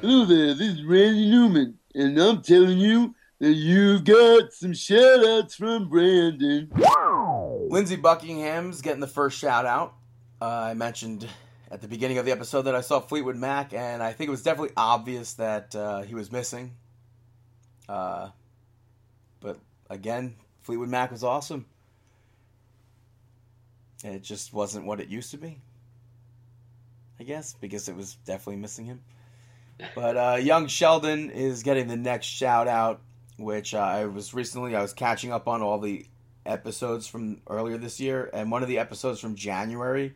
Hello 0.00 0.24
there, 0.24 0.54
this 0.54 0.74
is 0.74 0.84
Randy 0.84 1.30
Newman, 1.30 1.78
and 1.94 2.18
I'm 2.18 2.42
telling 2.42 2.78
you 2.78 3.14
that 3.38 3.52
you 3.52 4.00
got 4.00 4.52
some 4.52 4.74
shout 4.74 5.24
outs 5.24 5.54
from 5.54 5.88
Brandon. 5.88 6.70
Lindsey 7.68 7.96
Buckingham's 7.96 8.80
getting 8.80 9.00
the 9.00 9.06
first 9.06 9.38
shout 9.38 9.66
out. 9.66 9.94
Uh, 10.40 10.68
I 10.70 10.74
mentioned 10.74 11.26
at 11.70 11.80
the 11.80 11.88
beginning 11.88 12.18
of 12.18 12.24
the 12.24 12.32
episode 12.32 12.62
that 12.62 12.74
I 12.74 12.80
saw 12.80 13.00
Fleetwood 13.00 13.36
Mac, 13.36 13.72
and 13.72 14.02
I 14.02 14.12
think 14.12 14.28
it 14.28 14.30
was 14.30 14.42
definitely 14.42 14.74
obvious 14.76 15.34
that 15.34 15.74
uh, 15.74 16.02
he 16.02 16.14
was 16.14 16.30
missing. 16.30 16.72
Uh, 17.88 18.28
but 19.40 19.58
again, 19.90 20.36
Fleetwood 20.62 20.88
Mac 20.88 21.10
was 21.10 21.24
awesome. 21.24 21.66
It 24.04 24.22
just 24.22 24.52
wasn't 24.52 24.86
what 24.86 25.00
it 25.00 25.08
used 25.08 25.30
to 25.32 25.38
be. 25.38 25.60
I 27.18 27.24
guess 27.24 27.54
because 27.54 27.88
it 27.88 27.96
was 27.96 28.16
definitely 28.26 28.60
missing 28.60 28.84
him. 28.84 29.00
But 29.94 30.16
uh, 30.16 30.36
young 30.36 30.66
Sheldon 30.68 31.30
is 31.30 31.62
getting 31.62 31.86
the 31.88 31.96
next 31.96 32.26
shout 32.26 32.68
out, 32.68 33.00
which 33.38 33.74
uh, 33.74 33.78
I 33.78 34.04
was 34.06 34.34
recently 34.34 34.74
I 34.74 34.82
was 34.82 34.92
catching 34.92 35.32
up 35.32 35.48
on 35.48 35.62
all 35.62 35.78
the 35.78 36.06
episodes 36.44 37.06
from 37.06 37.40
earlier 37.48 37.78
this 37.78 38.00
year, 38.00 38.30
and 38.32 38.50
one 38.50 38.62
of 38.62 38.68
the 38.68 38.78
episodes 38.78 39.20
from 39.20 39.34
January, 39.34 40.14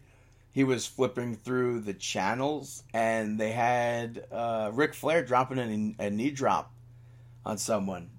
he 0.53 0.65
was 0.65 0.87
flipping 0.87 1.37
through 1.37 1.81
the 1.81 1.95
channels, 1.95 2.83
and 2.93 3.39
they 3.39 3.53
had 3.53 4.25
uh, 4.33 4.71
Ric 4.73 4.95
Flair 4.95 5.25
dropping 5.25 5.95
a, 5.99 6.07
a 6.07 6.11
knee 6.11 6.31
drop 6.31 6.73
on 7.47 7.59
someone. 7.59 8.11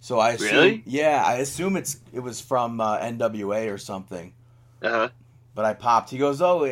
So 0.00 0.18
I 0.18 0.32
assume, 0.32 0.48
Really? 0.54 0.82
yeah, 0.86 1.22
I 1.24 1.36
assume 1.36 1.76
it's 1.76 1.98
it 2.12 2.20
was 2.20 2.40
from 2.40 2.80
uh, 2.80 2.98
NWA 2.98 3.72
or 3.72 3.78
something. 3.78 4.32
Uh 4.82 4.90
huh. 4.90 5.08
But 5.54 5.64
I 5.64 5.74
popped. 5.74 6.10
He 6.10 6.18
goes, 6.18 6.42
"Oh, 6.42 6.64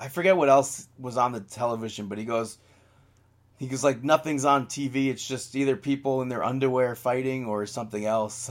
I 0.00 0.08
forget 0.08 0.36
what 0.36 0.48
else 0.48 0.88
was 0.98 1.16
on 1.16 1.32
the 1.32 1.40
television." 1.40 2.06
But 2.08 2.16
he 2.18 2.24
goes, 2.24 2.56
he 3.58 3.66
goes 3.66 3.84
like 3.84 4.02
nothing's 4.02 4.44
on 4.44 4.66
TV. 4.66 5.08
It's 5.08 5.26
just 5.26 5.54
either 5.54 5.76
people 5.76 6.22
in 6.22 6.28
their 6.28 6.42
underwear 6.42 6.94
fighting 6.96 7.46
or 7.46 7.66
something 7.66 8.04
else. 8.06 8.50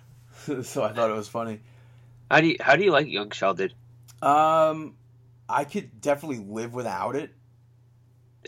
so 0.62 0.84
I 0.84 0.92
thought 0.92 1.10
it 1.10 1.16
was 1.16 1.28
funny. 1.28 1.60
How 2.30 2.40
do 2.40 2.46
you 2.46 2.56
how 2.60 2.76
do 2.76 2.84
you 2.84 2.92
like 2.92 3.08
Young 3.08 3.30
Sheldon? 3.30 3.72
Um, 4.22 4.94
I 5.50 5.64
could 5.64 6.00
definitely 6.00 6.38
live 6.38 6.74
without 6.74 7.16
it. 7.16 7.30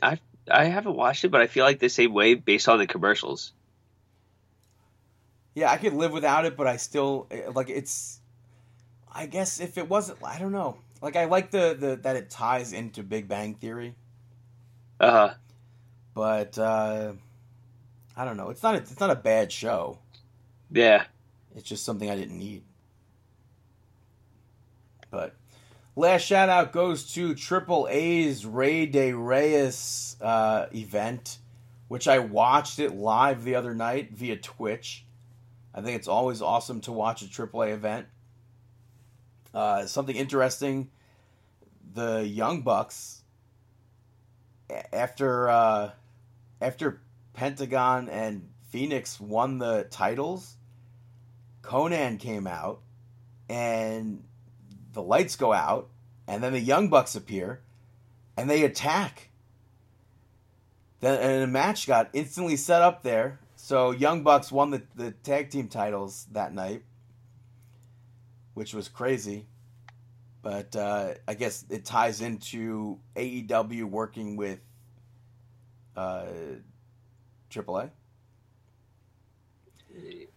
I 0.02 0.18
I 0.50 0.64
haven't 0.66 0.96
watched 0.96 1.24
it, 1.24 1.30
but 1.30 1.40
I 1.40 1.46
feel 1.46 1.64
like 1.64 1.78
the 1.78 1.88
same 1.88 2.12
way 2.12 2.34
based 2.34 2.68
on 2.68 2.78
the 2.78 2.86
commercials. 2.86 3.52
Yeah, 5.54 5.70
I 5.70 5.76
could 5.78 5.92
live 5.94 6.12
without 6.12 6.44
it, 6.44 6.56
but 6.56 6.66
I 6.66 6.76
still 6.76 7.26
eh, 7.30 7.48
like 7.54 7.68
it's. 7.70 8.20
I 9.12 9.26
guess 9.26 9.60
if 9.60 9.78
it 9.78 9.88
wasn't, 9.88 10.18
I 10.24 10.38
don't 10.38 10.52
know. 10.52 10.78
Like 11.02 11.16
I 11.16 11.26
like 11.26 11.50
the 11.50 11.76
the 11.78 11.96
that 12.02 12.16
it 12.16 12.30
ties 12.30 12.72
into 12.72 13.02
Big 13.02 13.28
Bang 13.28 13.54
Theory, 13.54 13.96
Uh 15.00 15.10
huh. 15.10 15.34
but 16.14 16.58
uh 16.58 17.12
I 18.16 18.24
don't 18.24 18.36
know. 18.36 18.50
It's 18.50 18.62
not 18.62 18.74
a, 18.74 18.78
it's 18.78 19.00
not 19.00 19.10
a 19.10 19.16
bad 19.16 19.52
show. 19.52 19.98
Yeah. 20.70 21.04
It's 21.54 21.68
just 21.68 21.84
something 21.84 22.10
I 22.10 22.16
didn't 22.16 22.38
need. 22.38 22.62
But 25.10 25.34
last 25.96 26.22
shout 26.22 26.48
out 26.48 26.72
goes 26.72 27.12
to 27.14 27.34
Triple 27.34 27.86
A's 27.90 28.46
Rey 28.46 28.86
de 28.86 29.12
Reyes 29.12 30.16
uh, 30.20 30.66
event, 30.74 31.38
which 31.88 32.08
I 32.08 32.18
watched 32.18 32.78
it 32.78 32.94
live 32.94 33.44
the 33.44 33.54
other 33.54 33.74
night 33.74 34.12
via 34.12 34.36
Twitch. 34.36 35.04
I 35.74 35.80
think 35.80 35.96
it's 35.96 36.08
always 36.08 36.42
awesome 36.42 36.80
to 36.82 36.92
watch 36.92 37.22
a 37.22 37.26
AAA 37.26 37.72
event. 37.72 38.06
Uh, 39.54 39.86
something 39.86 40.16
interesting: 40.16 40.90
the 41.94 42.26
Young 42.26 42.62
Bucks, 42.62 43.22
after 44.92 45.48
uh, 45.48 45.90
after 46.60 47.02
Pentagon 47.34 48.08
and 48.08 48.48
Fénix 48.72 49.20
won 49.20 49.58
the 49.58 49.86
titles, 49.90 50.56
Konnan 51.62 52.18
came 52.18 52.46
out, 52.46 52.80
and 53.48 54.24
the 54.92 55.02
lights 55.02 55.36
go 55.36 55.52
out, 55.52 55.88
and 56.26 56.42
then 56.42 56.52
the 56.52 56.60
Young 56.60 56.88
Bucks 56.88 57.14
appear, 57.14 57.60
and 58.36 58.48
they 58.48 58.64
attack. 58.64 59.28
Then 61.00 61.18
and 61.20 61.42
a 61.42 61.46
match 61.46 61.86
got 61.86 62.10
instantly 62.12 62.56
set 62.56 62.82
up 62.82 63.02
there. 63.02 63.40
So 63.56 63.90
Young 63.90 64.22
Bucks 64.22 64.52
won 64.52 64.70
the, 64.70 64.82
the 64.94 65.10
tag 65.10 65.50
team 65.50 65.68
titles 65.68 66.26
that 66.32 66.54
night, 66.54 66.82
which 68.54 68.74
was 68.74 68.88
crazy. 68.88 69.46
But 70.42 70.74
uh, 70.74 71.14
I 71.26 71.34
guess 71.34 71.64
it 71.70 71.84
ties 71.84 72.20
into 72.20 72.98
AEW 73.16 73.84
working 73.84 74.36
with 74.36 74.58
uh, 75.96 76.26
AAA. 77.50 77.90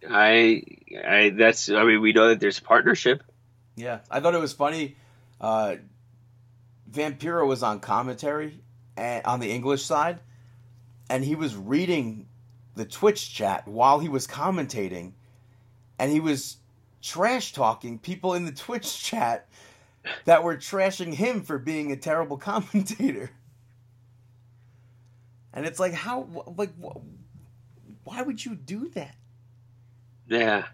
I 0.08 0.62
I 1.04 1.30
that's 1.30 1.70
I 1.70 1.84
mean 1.84 2.00
we 2.00 2.12
know 2.12 2.28
that 2.28 2.40
there's 2.40 2.60
partnership. 2.60 3.22
Yeah, 3.76 4.00
I 4.10 4.20
thought 4.20 4.34
it 4.34 4.40
was 4.40 4.52
funny. 4.54 4.96
Uh, 5.40 5.76
Vampiro 6.90 7.46
was 7.46 7.62
on 7.62 7.80
commentary 7.80 8.60
and, 8.96 9.24
on 9.26 9.40
the 9.40 9.50
English 9.50 9.84
side, 9.84 10.18
and 11.10 11.22
he 11.22 11.34
was 11.34 11.54
reading 11.54 12.26
the 12.74 12.84
Twitch 12.86 13.34
chat 13.34 13.68
while 13.68 13.98
he 13.98 14.08
was 14.08 14.26
commentating, 14.26 15.12
and 15.98 16.10
he 16.10 16.20
was 16.20 16.56
trash 17.02 17.52
talking 17.52 17.98
people 17.98 18.34
in 18.34 18.44
the 18.46 18.52
Twitch 18.52 19.02
chat 19.02 19.48
that 20.24 20.42
were 20.42 20.56
trashing 20.56 21.12
him 21.12 21.42
for 21.42 21.58
being 21.58 21.92
a 21.92 21.96
terrible 21.96 22.36
commentator. 22.38 23.30
And 25.52 25.64
it's 25.66 25.80
like, 25.80 25.92
how, 25.94 26.28
like, 26.56 26.70
wh- 26.82 26.98
why 28.06 28.22
would 28.22 28.44
you 28.44 28.54
do 28.54 28.88
that? 28.90 29.14
Yeah. 30.28 30.64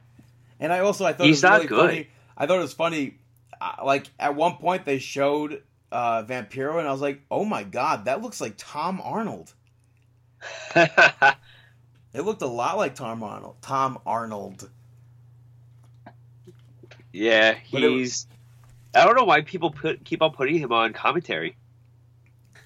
And 0.58 0.72
I 0.72 0.80
also 0.80 1.04
I 1.04 1.12
thought 1.12 1.26
He's 1.26 1.42
it 1.42 1.46
was 1.46 1.50
not 1.50 1.54
really 1.56 1.66
good. 1.68 1.90
funny. 1.90 2.08
I 2.36 2.46
thought 2.46 2.58
it 2.58 2.62
was 2.62 2.72
funny. 2.72 3.18
Uh, 3.60 3.74
like 3.84 4.10
at 4.18 4.34
one 4.34 4.56
point 4.56 4.84
they 4.84 4.98
showed 4.98 5.62
uh, 5.90 6.22
Vampiro, 6.24 6.78
and 6.78 6.88
I 6.88 6.92
was 6.92 7.00
like, 7.00 7.20
"Oh 7.30 7.44
my 7.44 7.62
god, 7.62 8.06
that 8.06 8.22
looks 8.22 8.40
like 8.40 8.54
Tom 8.56 9.00
Arnold." 9.02 9.52
It 12.14 12.22
looked 12.22 12.42
a 12.42 12.46
lot 12.46 12.76
like 12.76 12.94
Tom 12.94 13.22
Arnold. 13.22 13.56
Tom 13.62 13.98
Arnold. 14.04 14.68
yeah, 17.12 17.54
he's. 17.54 18.26
I 18.94 19.06
don't 19.06 19.16
know 19.16 19.24
why 19.24 19.40
people 19.40 19.70
put 19.70 20.04
keep 20.04 20.20
on 20.20 20.32
putting 20.32 20.58
him 20.58 20.72
on 20.72 20.92
commentary. 20.92 21.56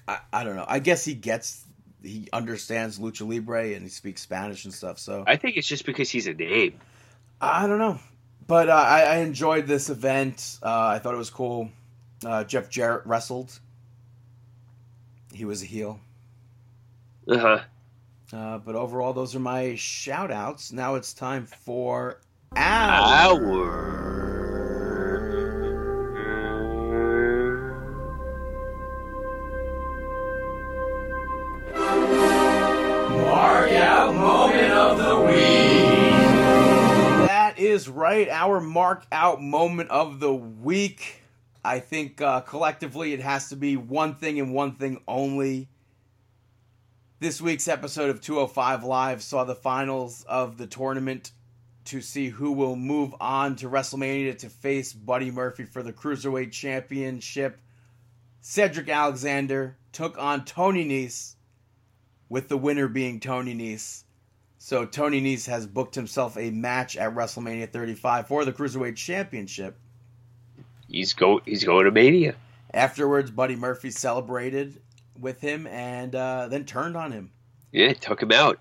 I, 0.07 0.19
I 0.33 0.43
don't 0.43 0.57
know. 0.57 0.65
I 0.67 0.79
guess 0.79 1.05
he 1.05 1.13
gets 1.13 1.65
he 2.03 2.27
understands 2.33 2.99
lucha 2.99 3.27
libre 3.27 3.73
and 3.73 3.83
he 3.83 3.89
speaks 3.89 4.21
Spanish 4.21 4.65
and 4.65 4.73
stuff. 4.73 4.99
So 4.99 5.23
I 5.25 5.37
think 5.37 5.55
it's 5.55 5.67
just 5.67 5.85
because 5.85 6.09
he's 6.09 6.27
a 6.27 6.33
name. 6.33 6.79
I 7.39 7.67
don't 7.67 7.79
know, 7.79 7.99
but 8.47 8.69
uh, 8.69 8.73
I, 8.73 9.01
I 9.01 9.15
enjoyed 9.17 9.67
this 9.67 9.89
event. 9.89 10.59
Uh, 10.63 10.87
I 10.87 10.99
thought 10.99 11.13
it 11.13 11.17
was 11.17 11.29
cool. 11.29 11.69
Uh, 12.25 12.43
Jeff 12.43 12.69
Jarrett 12.69 13.05
wrestled. 13.05 13.59
He 15.33 15.45
was 15.45 15.61
a 15.61 15.65
heel. 15.65 15.99
Uh 17.27 17.37
huh. 17.37 17.59
Uh, 18.33 18.57
but 18.57 18.75
overall, 18.75 19.13
those 19.13 19.35
are 19.35 19.39
my 19.39 19.75
shout 19.75 20.31
outs. 20.31 20.71
Now 20.71 20.95
it's 20.95 21.13
time 21.13 21.45
for 21.45 22.21
our. 22.55 23.37
Mark 23.37 24.26
right. 38.07 38.29
Our 38.29 38.61
mark 38.61 39.05
out 39.11 39.41
moment 39.41 39.89
of 39.89 40.21
the 40.21 40.33
week. 40.33 41.23
I 41.63 41.79
think 41.79 42.21
uh, 42.21 42.39
collectively 42.39 43.11
it 43.11 43.19
has 43.19 43.49
to 43.49 43.57
be 43.57 43.75
one 43.75 44.15
thing 44.15 44.39
and 44.39 44.53
one 44.53 44.75
thing 44.75 45.01
only. 45.09 45.67
This 47.19 47.41
week's 47.41 47.67
episode 47.67 48.09
of 48.09 48.21
205 48.21 48.85
Live 48.85 49.21
saw 49.21 49.43
the 49.43 49.55
finals 49.55 50.23
of 50.29 50.57
the 50.57 50.67
tournament 50.67 51.31
to 51.85 51.99
see 51.99 52.29
who 52.29 52.53
will 52.53 52.77
move 52.77 53.13
on 53.19 53.57
to 53.57 53.69
WrestleMania 53.69 54.37
to 54.39 54.49
face 54.49 54.93
Buddy 54.93 55.29
Murphy 55.29 55.65
for 55.65 55.83
the 55.83 55.91
Cruiserweight 55.91 56.53
Championship. 56.53 57.59
Cedric 58.39 58.87
Alexander 58.87 59.75
took 59.91 60.17
on 60.17 60.45
Tony 60.45 60.85
Nese, 60.87 61.35
with 62.29 62.47
the 62.47 62.57
winner 62.57 62.87
being 62.87 63.19
Tony 63.19 63.53
Nese. 63.53 64.03
So 64.67 64.83
Tony 64.83 65.21
Nese 65.21 65.45
has 65.45 65.65
booked 65.65 65.95
himself 65.95 66.37
a 66.37 66.51
match 66.51 66.97
at 66.97 67.15
WrestleMania 67.15 67.71
35 67.71 68.27
for 68.27 68.43
the 68.43 68.51
Cruiserweight 68.51 68.97
Championship. 68.97 69.77
He's 70.89 71.13
go. 71.13 71.39
He's 71.45 71.63
going 71.63 71.85
to 71.85 71.91
Mania. 71.91 72.35
Afterwards, 72.73 73.31
Buddy 73.31 73.55
Murphy 73.55 73.91
celebrated 73.91 74.81
with 75.17 75.39
him 75.39 75.67
and 75.67 76.13
uh, 76.13 76.49
then 76.49 76.65
turned 76.65 76.97
on 76.97 77.13
him. 77.13 77.31
Yeah, 77.71 77.93
took 77.93 78.21
him 78.21 78.33
out. 78.33 78.59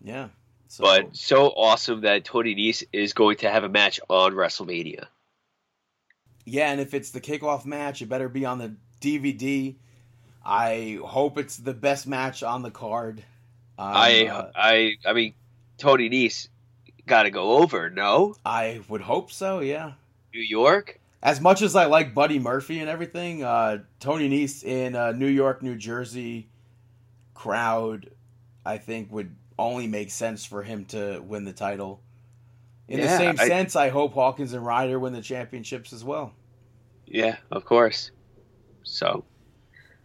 Yeah. 0.00 0.28
So, 0.68 0.84
But 0.84 1.16
so 1.16 1.48
awesome 1.48 2.02
that 2.02 2.24
Tony 2.24 2.54
Nese 2.54 2.84
is 2.92 3.12
going 3.12 3.38
to 3.38 3.50
have 3.50 3.64
a 3.64 3.68
match 3.68 3.98
on 4.08 4.34
WrestleMania. 4.34 5.06
yeah, 6.44 6.70
and 6.70 6.80
if 6.80 6.94
it's 6.94 7.10
the 7.10 7.20
kickoff 7.20 7.64
match, 7.64 8.02
it 8.02 8.08
better 8.08 8.28
be 8.28 8.44
on 8.44 8.58
the 8.58 8.76
DVD. 9.00 9.74
I 10.46 11.00
hope 11.04 11.38
it's 11.38 11.56
the 11.56 11.74
best 11.74 12.06
match 12.06 12.44
on 12.44 12.62
the 12.62 12.70
card. 12.70 13.24
I 13.78 14.26
uh, 14.26 14.50
I 14.54 14.94
I 15.06 15.12
mean 15.12 15.34
Tony 15.78 16.10
Nese 16.10 16.48
got 17.06 17.22
to 17.24 17.30
go 17.30 17.58
over. 17.58 17.90
No, 17.90 18.34
I 18.44 18.80
would 18.88 19.00
hope 19.00 19.30
so. 19.30 19.60
Yeah. 19.60 19.92
New 20.34 20.42
York. 20.42 21.00
As 21.22 21.40
much 21.40 21.62
as 21.62 21.74
I 21.74 21.86
like 21.86 22.14
Buddy 22.14 22.38
Murphy 22.38 22.78
and 22.78 22.88
everything, 22.88 23.42
uh, 23.42 23.78
Tony 23.98 24.28
Nese 24.28 24.62
in 24.62 24.94
uh, 24.94 25.12
New 25.12 25.26
York, 25.26 25.62
New 25.62 25.74
Jersey 25.74 26.48
crowd, 27.34 28.10
I 28.64 28.78
think 28.78 29.10
would 29.10 29.34
only 29.58 29.86
make 29.88 30.10
sense 30.10 30.44
for 30.44 30.62
him 30.62 30.84
to 30.86 31.20
win 31.20 31.44
the 31.44 31.52
title. 31.52 32.00
In 32.86 33.00
the 33.00 33.08
same 33.08 33.36
I- 33.38 33.48
sense, 33.48 33.74
I 33.74 33.88
hope 33.88 34.14
Hawkins 34.14 34.52
and 34.52 34.64
Ryder 34.64 34.98
win 34.98 35.12
the 35.12 35.20
championships 35.20 35.92
as 35.92 36.04
well. 36.04 36.34
Yeah, 37.06 37.36
of 37.50 37.64
course. 37.64 38.10
So 38.84 39.24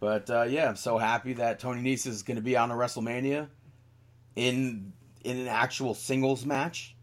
But 0.00 0.28
uh, 0.30 0.42
yeah, 0.42 0.68
I'm 0.68 0.76
so 0.76 0.98
happy 0.98 1.34
that 1.34 1.60
Tony 1.60 1.80
Nese 1.82 2.06
is 2.06 2.22
going 2.22 2.36
to 2.36 2.42
be 2.42 2.56
on 2.56 2.70
a 2.70 2.74
WrestleMania 2.74 3.48
in 4.36 4.92
in 5.22 5.38
an 5.38 5.48
actual 5.48 5.94
singles 5.94 6.44
match. 6.44 6.94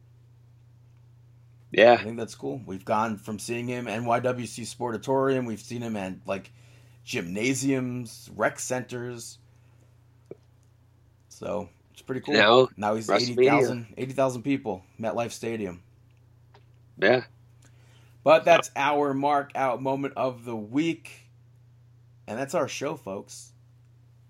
Yeah, 1.72 1.94
I 1.94 2.04
think 2.04 2.18
that's 2.18 2.36
cool. 2.36 2.62
We've 2.66 2.84
gone 2.84 3.18
from 3.18 3.40
seeing 3.40 3.68
him 3.68 3.86
NYWC 3.86 4.66
Sportatorium, 4.76 5.46
we've 5.48 5.60
seen 5.60 5.82
him 5.82 5.96
at 5.96 6.16
like 6.26 6.52
gymnasiums, 7.04 8.30
rec 8.36 8.60
centers. 8.60 9.38
So 11.30 11.70
it's 11.92 12.02
pretty 12.02 12.22
cool. 12.22 12.36
Now, 12.36 12.68
now 12.78 12.96
he's 12.96 13.08
WrestleMania. 13.08 13.40
80,000 13.40 13.94
80,000 13.98 14.42
people, 14.44 14.84
MetLife 15.00 15.32
Stadium. 15.32 15.82
yeah. 16.98 17.24
But 18.24 18.46
that's 18.46 18.70
our 18.76 19.14
mark 19.16 19.52
out 19.56 19.82
moment 19.82 20.14
of 20.16 20.46
the 20.46 20.56
week. 20.56 21.12
And 22.28 22.38
that's 22.38 22.54
our 22.54 22.68
show, 22.68 22.96
folks. 22.96 23.52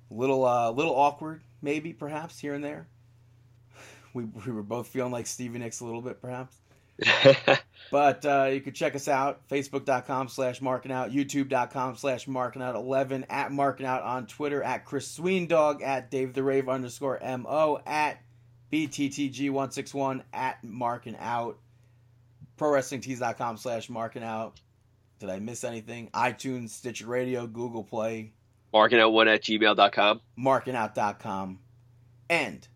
Little 0.10 0.46
uh 0.46 0.72
little 0.72 0.96
awkward, 0.96 1.42
maybe, 1.62 1.92
perhaps, 1.92 2.40
here 2.40 2.54
and 2.54 2.64
there. 2.64 2.88
We, 4.14 4.26
we 4.26 4.52
were 4.52 4.64
both 4.64 4.88
feeling 4.88 5.12
like 5.12 5.28
Stevie 5.28 5.60
Nicks 5.60 5.80
a 5.80 5.86
little 5.86 6.02
bit, 6.02 6.22
perhaps. 6.22 6.56
But 7.90 8.26
uh, 8.26 8.46
you 8.46 8.62
can 8.62 8.74
check 8.74 8.96
us 8.96 9.10
out, 9.10 9.48
facebook.com 9.50 10.30
slash 10.30 10.62
marking 10.62 10.94
out, 10.94 11.12
youtube.com 11.12 11.98
slash 11.98 12.26
marking 12.26 12.62
out 12.62 12.76
11, 12.76 13.26
at 13.30 13.52
marking 13.52 13.86
out 13.86 14.04
on 14.04 14.28
Twitter, 14.28 14.64
at 14.64 14.86
Chris 14.86 15.18
Sweendog, 15.18 15.82
at 15.82 16.10
Dave 16.10 16.34
the 16.34 16.42
Rave 16.42 16.70
underscore 16.70 17.20
MO, 17.22 17.82
at 17.86 18.22
BTTG161, 18.72 20.24
at 20.32 20.64
marking 20.64 21.18
out, 21.20 21.58
prowrestlingtees.com 22.58 23.58
slash 23.58 23.90
marking 23.90 24.24
out. 24.24 24.62
Did 25.20 25.30
I 25.30 25.40
miss 25.40 25.66
anything? 25.66 26.10
iTunes, 26.14 26.70
Stitcher 26.70 27.08
Radio, 27.08 27.46
Google 27.46 27.84
Play, 27.84 28.32
Marking 28.72 29.00
out 29.02 29.12
one 29.12 29.28
at 29.28 29.44
gmail.com. 29.44 30.22
markingout.com. 30.40 31.60
And 32.30 32.68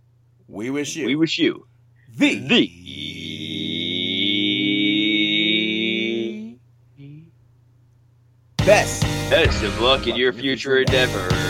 we 0.47 0.69
wish 0.69 0.95
you 0.95 1.05
We 1.05 1.15
wish 1.15 1.39
you 1.39 1.67
the, 2.17 2.39
the 2.39 2.71
best. 8.57 9.03
best 9.29 9.63
of 9.63 9.79
luck 9.79 10.07
in 10.07 10.15
your 10.15 10.33
future 10.33 10.77
endeavors. 10.77 11.44